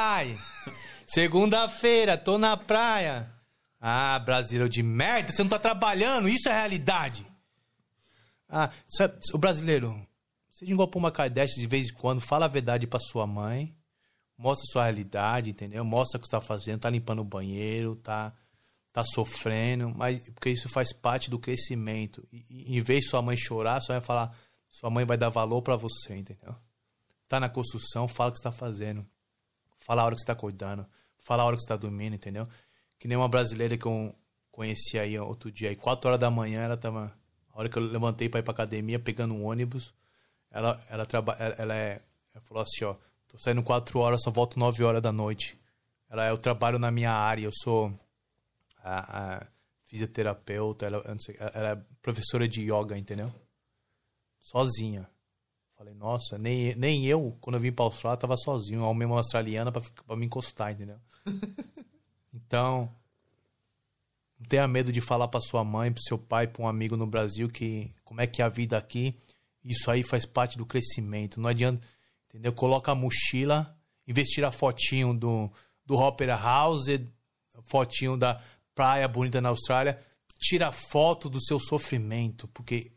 Segunda-feira, 1.08 2.18
tô 2.18 2.38
na 2.38 2.56
praia. 2.56 3.32
Ah, 3.80 4.18
brasileiro 4.20 4.70
de 4.70 4.82
merda, 4.82 5.32
você 5.32 5.44
não 5.44 5.50
tá 5.50 5.60
trabalhando, 5.60 6.30
isso 6.30 6.48
é 6.48 6.54
realidade. 6.54 7.26
Ah, 8.48 8.70
o 9.34 9.38
brasileiro, 9.38 10.08
seja 10.52 10.72
igual 10.72 10.90
uma 10.96 11.12
Kardashian 11.12 11.60
de 11.60 11.68
vez 11.68 11.90
em 11.90 11.94
quando, 11.94 12.22
fala 12.22 12.46
a 12.46 12.50
verdade 12.50 12.88
pra 12.88 13.00
sua 13.00 13.28
mãe. 13.28 13.76
Mostra 14.38 14.66
sua 14.72 14.84
realidade, 14.84 15.50
entendeu? 15.50 15.84
Mostra 15.84 16.18
o 16.18 16.22
que 16.22 16.28
você 16.28 16.32
tá 16.32 16.42
fazendo, 16.42 16.82
tá 16.82 16.90
limpando 16.90 17.20
o 17.20 17.26
banheiro, 17.26 17.96
tá, 17.98 18.34
tá 18.92 19.04
sofrendo, 19.04 19.94
mas 19.96 20.30
porque 20.30 20.50
isso 20.50 20.70
faz 20.70 20.94
parte 20.94 21.30
do 21.30 21.40
crescimento. 21.40 22.26
E, 22.32 22.78
em 22.78 22.82
vez 22.82 23.02
de 23.02 23.10
sua 23.10 23.22
mãe 23.22 23.38
chorar, 23.38 23.82
sua 23.82 23.96
mãe 23.96 24.04
falar, 24.04 24.36
sua 24.74 24.90
mãe 24.90 25.06
vai 25.06 25.16
dar 25.16 25.30
valor 25.30 25.62
pra 25.62 25.76
você, 25.76 26.16
entendeu? 26.16 26.56
Tá 27.30 27.40
na 27.40 27.48
construção, 27.48 28.08
fala 28.08 28.32
o 28.32 28.34
que 28.34 28.40
você 28.40 28.44
tá 28.44 28.52
fazendo. 28.52 29.08
Fala 29.78 30.02
a 30.02 30.06
hora 30.06 30.16
que 30.16 30.22
você 30.22 30.26
tá 30.26 30.34
acordando. 30.34 30.84
Fala 31.20 31.44
a 31.44 31.46
hora 31.46 31.56
que 31.56 31.62
você 31.62 31.68
tá 31.68 31.76
dormindo, 31.76 32.16
entendeu? 32.16 32.48
Que 32.98 33.08
nem 33.08 33.16
uma 33.16 33.30
brasileira 33.30 33.78
que 33.78 33.86
eu 33.86 34.16
conheci 34.52 34.98
aí 34.98 35.18
outro 35.20 35.52
dia, 35.52 35.70
aí, 35.70 35.76
4 35.76 36.08
horas 36.10 36.20
da 36.20 36.32
manhã, 36.32 36.64
ela 36.64 36.76
tava. 36.76 37.16
A 37.54 37.60
hora 37.60 37.70
que 37.70 37.78
eu 37.78 37.84
levantei 37.84 38.28
pra 38.28 38.40
ir 38.40 38.44
pra 38.44 38.52
academia, 38.52 38.98
pegando 38.98 39.36
um 39.36 39.46
ônibus, 39.46 39.94
ela, 40.50 40.84
ela, 40.90 41.06
traba, 41.06 41.34
ela, 41.34 41.56
ela 41.60 41.76
é. 41.76 42.02
Ela 42.34 42.44
falou 42.44 42.64
assim, 42.64 42.84
ó, 42.84 42.96
tô 43.28 43.38
saindo 43.38 43.62
4 43.62 44.00
horas, 44.00 44.24
só 44.24 44.32
volto 44.32 44.58
9 44.58 44.84
horas 44.84 45.04
da 45.04 45.12
noite. 45.12 45.56
Ela, 46.10 46.30
eu 46.30 46.38
trabalho 46.38 46.80
na 46.80 46.90
minha 46.90 47.12
área, 47.12 47.46
eu 47.46 47.52
sou 47.54 47.94
a, 48.80 49.36
a 49.36 49.48
fisioterapeuta, 49.86 50.88
ela, 50.88 51.04
sei, 51.20 51.38
ela 51.54 51.70
é 51.74 51.76
professora 52.02 52.48
de 52.48 52.62
yoga, 52.62 52.98
entendeu? 52.98 53.32
Sozinha. 54.44 55.10
Falei, 55.76 55.94
nossa, 55.96 56.38
nem, 56.38 56.76
nem 56.76 57.06
eu, 57.06 57.36
quando 57.42 57.56
eu 57.56 57.62
vim 57.62 57.72
pra 57.72 57.86
Austrália, 57.86 58.20
tava 58.20 58.38
sozinho. 58.38 58.84
Arrumei 58.84 59.08
uma 59.08 59.18
australiana 59.18 59.72
pra, 59.72 59.82
pra 60.06 60.16
me 60.16 60.26
encostar, 60.26 60.72
entendeu? 60.72 60.98
então, 62.34 62.94
não 64.40 64.46
tenha 64.48 64.68
medo 64.68 64.92
de 64.92 65.02
falar 65.02 65.28
pra 65.28 65.42
sua 65.42 65.64
mãe, 65.64 65.92
pro 65.92 66.04
seu 66.04 66.18
pai, 66.18 66.48
pra 66.48 66.62
um 66.62 66.68
amigo 66.68 66.96
no 66.96 67.08
Brasil 67.08 67.50
que 67.50 67.90
como 68.04 68.22
é 68.22 68.28
que 68.28 68.42
é 68.42 68.46
a 68.46 68.50
vida 68.50 68.78
aqui. 68.78 69.16
Isso 69.64 69.90
aí 69.90 70.04
faz 70.04 70.26
parte 70.26 70.58
do 70.58 70.66
crescimento. 70.66 71.40
Não 71.40 71.50
adianta, 71.50 71.82
entendeu? 72.30 72.54
Coloca 72.54 72.92
a 72.92 72.96
mochila, 72.96 73.76
de 74.06 74.24
tirar 74.26 74.52
fotinho 74.52 75.14
do, 75.14 75.50
do 75.86 75.96
Opera 75.96 76.36
House, 76.36 76.86
fotinho 77.64 78.18
da 78.18 78.42
praia 78.76 79.08
bonita 79.08 79.40
na 79.40 79.50
Austrália, 79.50 80.00
tira 80.40 80.72
foto 80.72 81.30
do 81.30 81.42
seu 81.42 81.60
sofrimento, 81.60 82.48
porque 82.50 82.92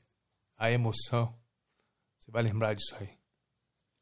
a 0.58 0.70
emoção, 0.70 1.32
você 2.18 2.30
vai 2.30 2.42
lembrar 2.42 2.74
disso 2.74 2.94
aí. 3.00 3.08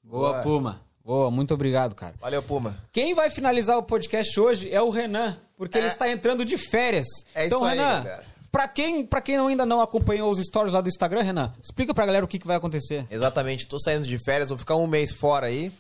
Boa, 0.03 0.31
Boa. 0.33 0.43
Puma. 0.43 0.81
Boa, 1.05 1.31
muito 1.31 1.53
obrigado, 1.53 1.95
cara. 1.95 2.15
Valeu, 2.21 2.43
Puma. 2.43 2.79
Quem 2.93 3.15
vai 3.15 3.29
finalizar 3.29 3.77
o 3.77 3.83
podcast 3.83 4.39
hoje 4.41 4.71
é 4.73 4.81
o 4.81 4.89
Renan, 4.91 5.39
porque 5.57 5.77
ele 5.77 5.87
está 5.87 6.09
entrando 6.11 6.45
de 6.45 6.57
férias. 6.57 7.07
É 7.35 7.47
então, 7.47 7.59
isso 7.59 7.67
aí, 7.69 7.77
Renan, 7.79 8.03
galera. 8.05 8.25
Pra 8.51 8.69
quem, 8.69 9.05
pra 9.05 9.21
quem 9.21 9.37
ainda 9.37 9.67
não 9.67 9.81
acompanhou 9.81 10.31
os 10.31 10.39
stories 10.39 10.73
lá 10.73 10.81
do 10.81 10.89
Instagram, 10.89 11.23
Renan, 11.23 11.53
explica 11.63 11.93
pra 11.93 12.07
galera 12.07 12.25
o 12.25 12.29
que, 12.29 12.39
que 12.39 12.47
vai 12.47 12.57
acontecer. 12.57 13.05
Exatamente, 13.11 13.67
tô 13.67 13.79
saindo 13.81 14.07
de 14.07 14.17
férias, 14.25 14.49
vou 14.49 14.57
ficar 14.59 14.77
um 14.77 14.87
mês 14.87 15.13
fora 15.13 15.49
aí. 15.49 15.73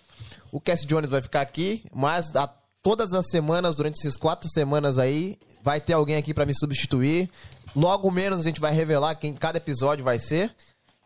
O 0.52 0.60
Cass 0.60 0.84
Jones 0.84 1.08
vai 1.10 1.22
ficar 1.22 1.40
aqui, 1.40 1.84
mas 1.94 2.34
a- 2.36 2.52
todas 2.82 3.12
as 3.12 3.28
semanas, 3.30 3.76
durante 3.76 3.98
essas 4.00 4.16
quatro 4.16 4.48
semanas 4.50 4.98
aí, 4.98 5.38
vai 5.62 5.80
ter 5.80 5.92
alguém 5.94 6.16
aqui 6.16 6.34
pra 6.34 6.44
me 6.44 6.54
substituir. 6.54 7.30
Logo 7.74 8.10
menos 8.10 8.40
a 8.40 8.42
gente 8.42 8.60
vai 8.60 8.72
revelar 8.72 9.14
quem 9.16 9.34
cada 9.34 9.58
episódio 9.58 10.04
vai 10.04 10.18
ser. 10.18 10.54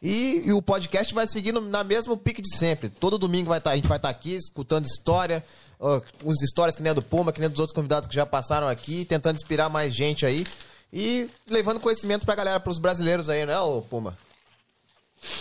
E, 0.00 0.42
e 0.46 0.52
o 0.52 0.62
podcast 0.62 1.12
vai 1.12 1.26
seguindo 1.26 1.60
na 1.60 1.82
mesma 1.82 2.16
pique 2.16 2.40
de 2.40 2.56
sempre. 2.56 2.88
Todo 2.88 3.18
domingo 3.18 3.48
vai 3.48 3.60
tá, 3.60 3.70
a 3.70 3.76
gente 3.76 3.88
vai 3.88 3.98
estar 3.98 4.08
aqui 4.08 4.34
escutando 4.34 4.84
história, 4.84 5.44
ó, 5.80 6.00
uns 6.24 6.40
histórias 6.40 6.76
que 6.76 6.82
nem 6.82 6.90
a 6.90 6.94
do 6.94 7.02
Puma, 7.02 7.32
que 7.32 7.40
nem 7.40 7.50
dos 7.50 7.58
outros 7.58 7.74
convidados 7.74 8.08
que 8.08 8.14
já 8.14 8.24
passaram 8.24 8.68
aqui, 8.68 9.04
tentando 9.04 9.36
inspirar 9.36 9.68
mais 9.68 9.92
gente 9.94 10.24
aí. 10.24 10.46
E 10.92 11.28
levando 11.48 11.80
conhecimento 11.80 12.24
pra 12.24 12.36
galera, 12.36 12.60
pros 12.60 12.78
brasileiros 12.78 13.28
aí, 13.28 13.44
né, 13.44 13.58
ô 13.58 13.82
Puma? 13.82 14.16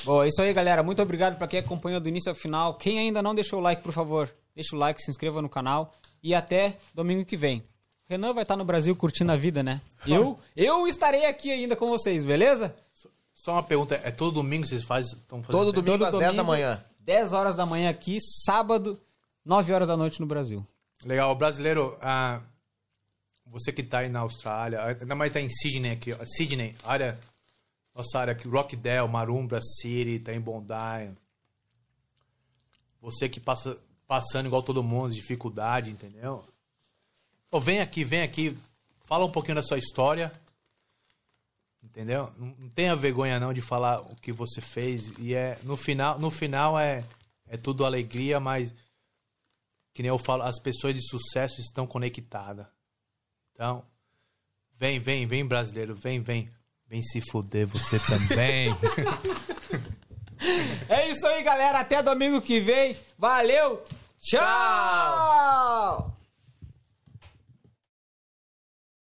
Bom, 0.04 0.24
é 0.24 0.28
isso 0.28 0.42
aí, 0.42 0.52
galera. 0.54 0.82
Muito 0.82 1.02
obrigado 1.02 1.38
pra 1.38 1.48
quem 1.48 1.60
acompanhou 1.60 2.00
do 2.00 2.10
início 2.10 2.30
ao 2.30 2.36
final. 2.36 2.74
Quem 2.76 3.00
ainda 3.00 3.22
não 3.22 3.36
deixou 3.36 3.60
o 3.60 3.62
like, 3.62 3.84
por 3.84 3.94
favor, 3.94 4.34
deixa 4.56 4.76
o 4.76 4.80
like, 4.80 5.02
se 5.02 5.12
inscreva 5.12 5.42
no 5.42 5.50
canal. 5.50 5.94
E 6.24 6.34
até 6.34 6.78
domingo 6.96 7.24
que 7.24 7.38
vem. 7.38 7.64
Renan 8.10 8.34
vai 8.34 8.44
estar 8.44 8.56
no 8.56 8.64
Brasil 8.64 8.96
curtindo 8.96 9.32
a 9.32 9.36
vida, 9.36 9.62
né? 9.62 9.82
Eu, 10.06 10.40
eu 10.56 10.88
estarei 10.88 11.26
aqui 11.26 11.52
ainda 11.52 11.76
com 11.76 11.88
vocês, 11.88 12.24
beleza? 12.24 12.76
Só 13.34 13.54
uma 13.54 13.64
pergunta, 13.64 14.00
é 14.04 14.12
todo 14.12 14.36
domingo 14.36 14.64
que 14.64 14.70
vocês 14.70 14.84
fazem, 14.84 15.14
estão 15.18 15.44
fazendo 15.44 15.60
Todo 15.60 15.74
domingo 15.74 16.04
Todo 16.06 16.08
às 16.08 16.14
10 16.14 16.22
da 16.24 16.30
domingo, 16.30 16.48
manhã. 16.48 16.84
10 17.00 17.34
horas 17.34 17.56
da 17.56 17.66
manhã 17.66 17.90
aqui, 17.90 18.18
sábado, 18.46 19.00
9 19.46 19.74
horas 19.74 19.88
da 19.88 19.98
noite 19.98 20.20
no 20.20 20.26
Brasil. 20.26 20.66
Legal, 21.06 21.34
brasileiro, 21.36 21.98
ah, 22.02 22.42
você 23.46 23.72
que 23.72 23.84
tá 23.84 24.00
aí 24.00 24.10
na 24.10 24.20
Austrália, 24.20 24.84
ainda 24.84 25.16
mais 25.16 25.32
tá 25.32 25.40
em 25.40 25.50
Sydney 25.50 25.92
aqui, 25.92 26.14
ó, 26.14 26.18
Sydney, 26.26 26.76
área, 26.84 27.20
nossa 27.96 28.20
área 28.20 28.32
aqui, 28.32 28.48
Rockdale, 28.48 29.08
Marumbra 29.08 29.62
City, 29.62 30.20
tá 30.20 30.34
em 30.34 30.40
Bondi. 30.40 30.74
Você 33.02 33.30
que 33.30 33.40
passa 33.40 33.78
passando 34.08 34.48
igual 34.48 34.64
todo 34.64 34.82
mundo, 34.84 35.14
dificuldade, 35.14 35.90
entendeu? 35.90 36.44
Pô, 37.50 37.60
vem 37.60 37.80
aqui, 37.80 38.04
vem 38.04 38.22
aqui, 38.22 38.58
fala 39.06 39.26
um 39.26 39.32
pouquinho 39.32 39.56
da 39.56 39.64
sua 39.64 39.78
história, 39.78 40.32
entendeu? 41.82 42.32
Não, 42.38 42.48
não 42.60 42.70
tenha 42.70 42.96
vergonha 42.96 43.40
não 43.40 43.54
de 43.54 43.62
falar 43.62 44.02
o 44.02 44.16
que 44.16 44.32
você 44.32 44.62
fez 44.62 45.12
e 45.18 45.34
é 45.34 45.58
no 45.64 45.78
final, 45.78 46.20
no 46.20 46.30
final 46.30 46.78
é 46.78 47.04
é 47.50 47.56
tudo 47.56 47.86
alegria, 47.86 48.40
mas 48.40 48.76
que 49.94 50.04
nem 50.04 50.10
eu 50.10 50.20
falo, 50.20 50.44
as 50.44 50.60
pessoas 50.60 50.94
de 50.94 51.02
sucesso 51.02 51.60
estão 51.62 51.88
conectadas. 51.88 52.68
Então, 53.54 53.84
vem, 54.78 55.00
vem, 55.00 55.26
vem 55.26 55.46
brasileiro, 55.46 55.96
vem, 55.96 56.22
vem. 56.22 56.52
Vem 56.88 57.02
se 57.04 57.20
fuder 57.32 57.66
você 57.68 58.00
também. 58.00 58.70
É 60.88 61.10
isso 61.10 61.26
aí, 61.26 61.42
galera. 61.42 61.80
Até 61.80 62.02
domingo 62.04 62.40
que 62.42 62.60
vem. 62.60 62.96
Valeu. 63.18 63.84
Tchau. 64.22 66.17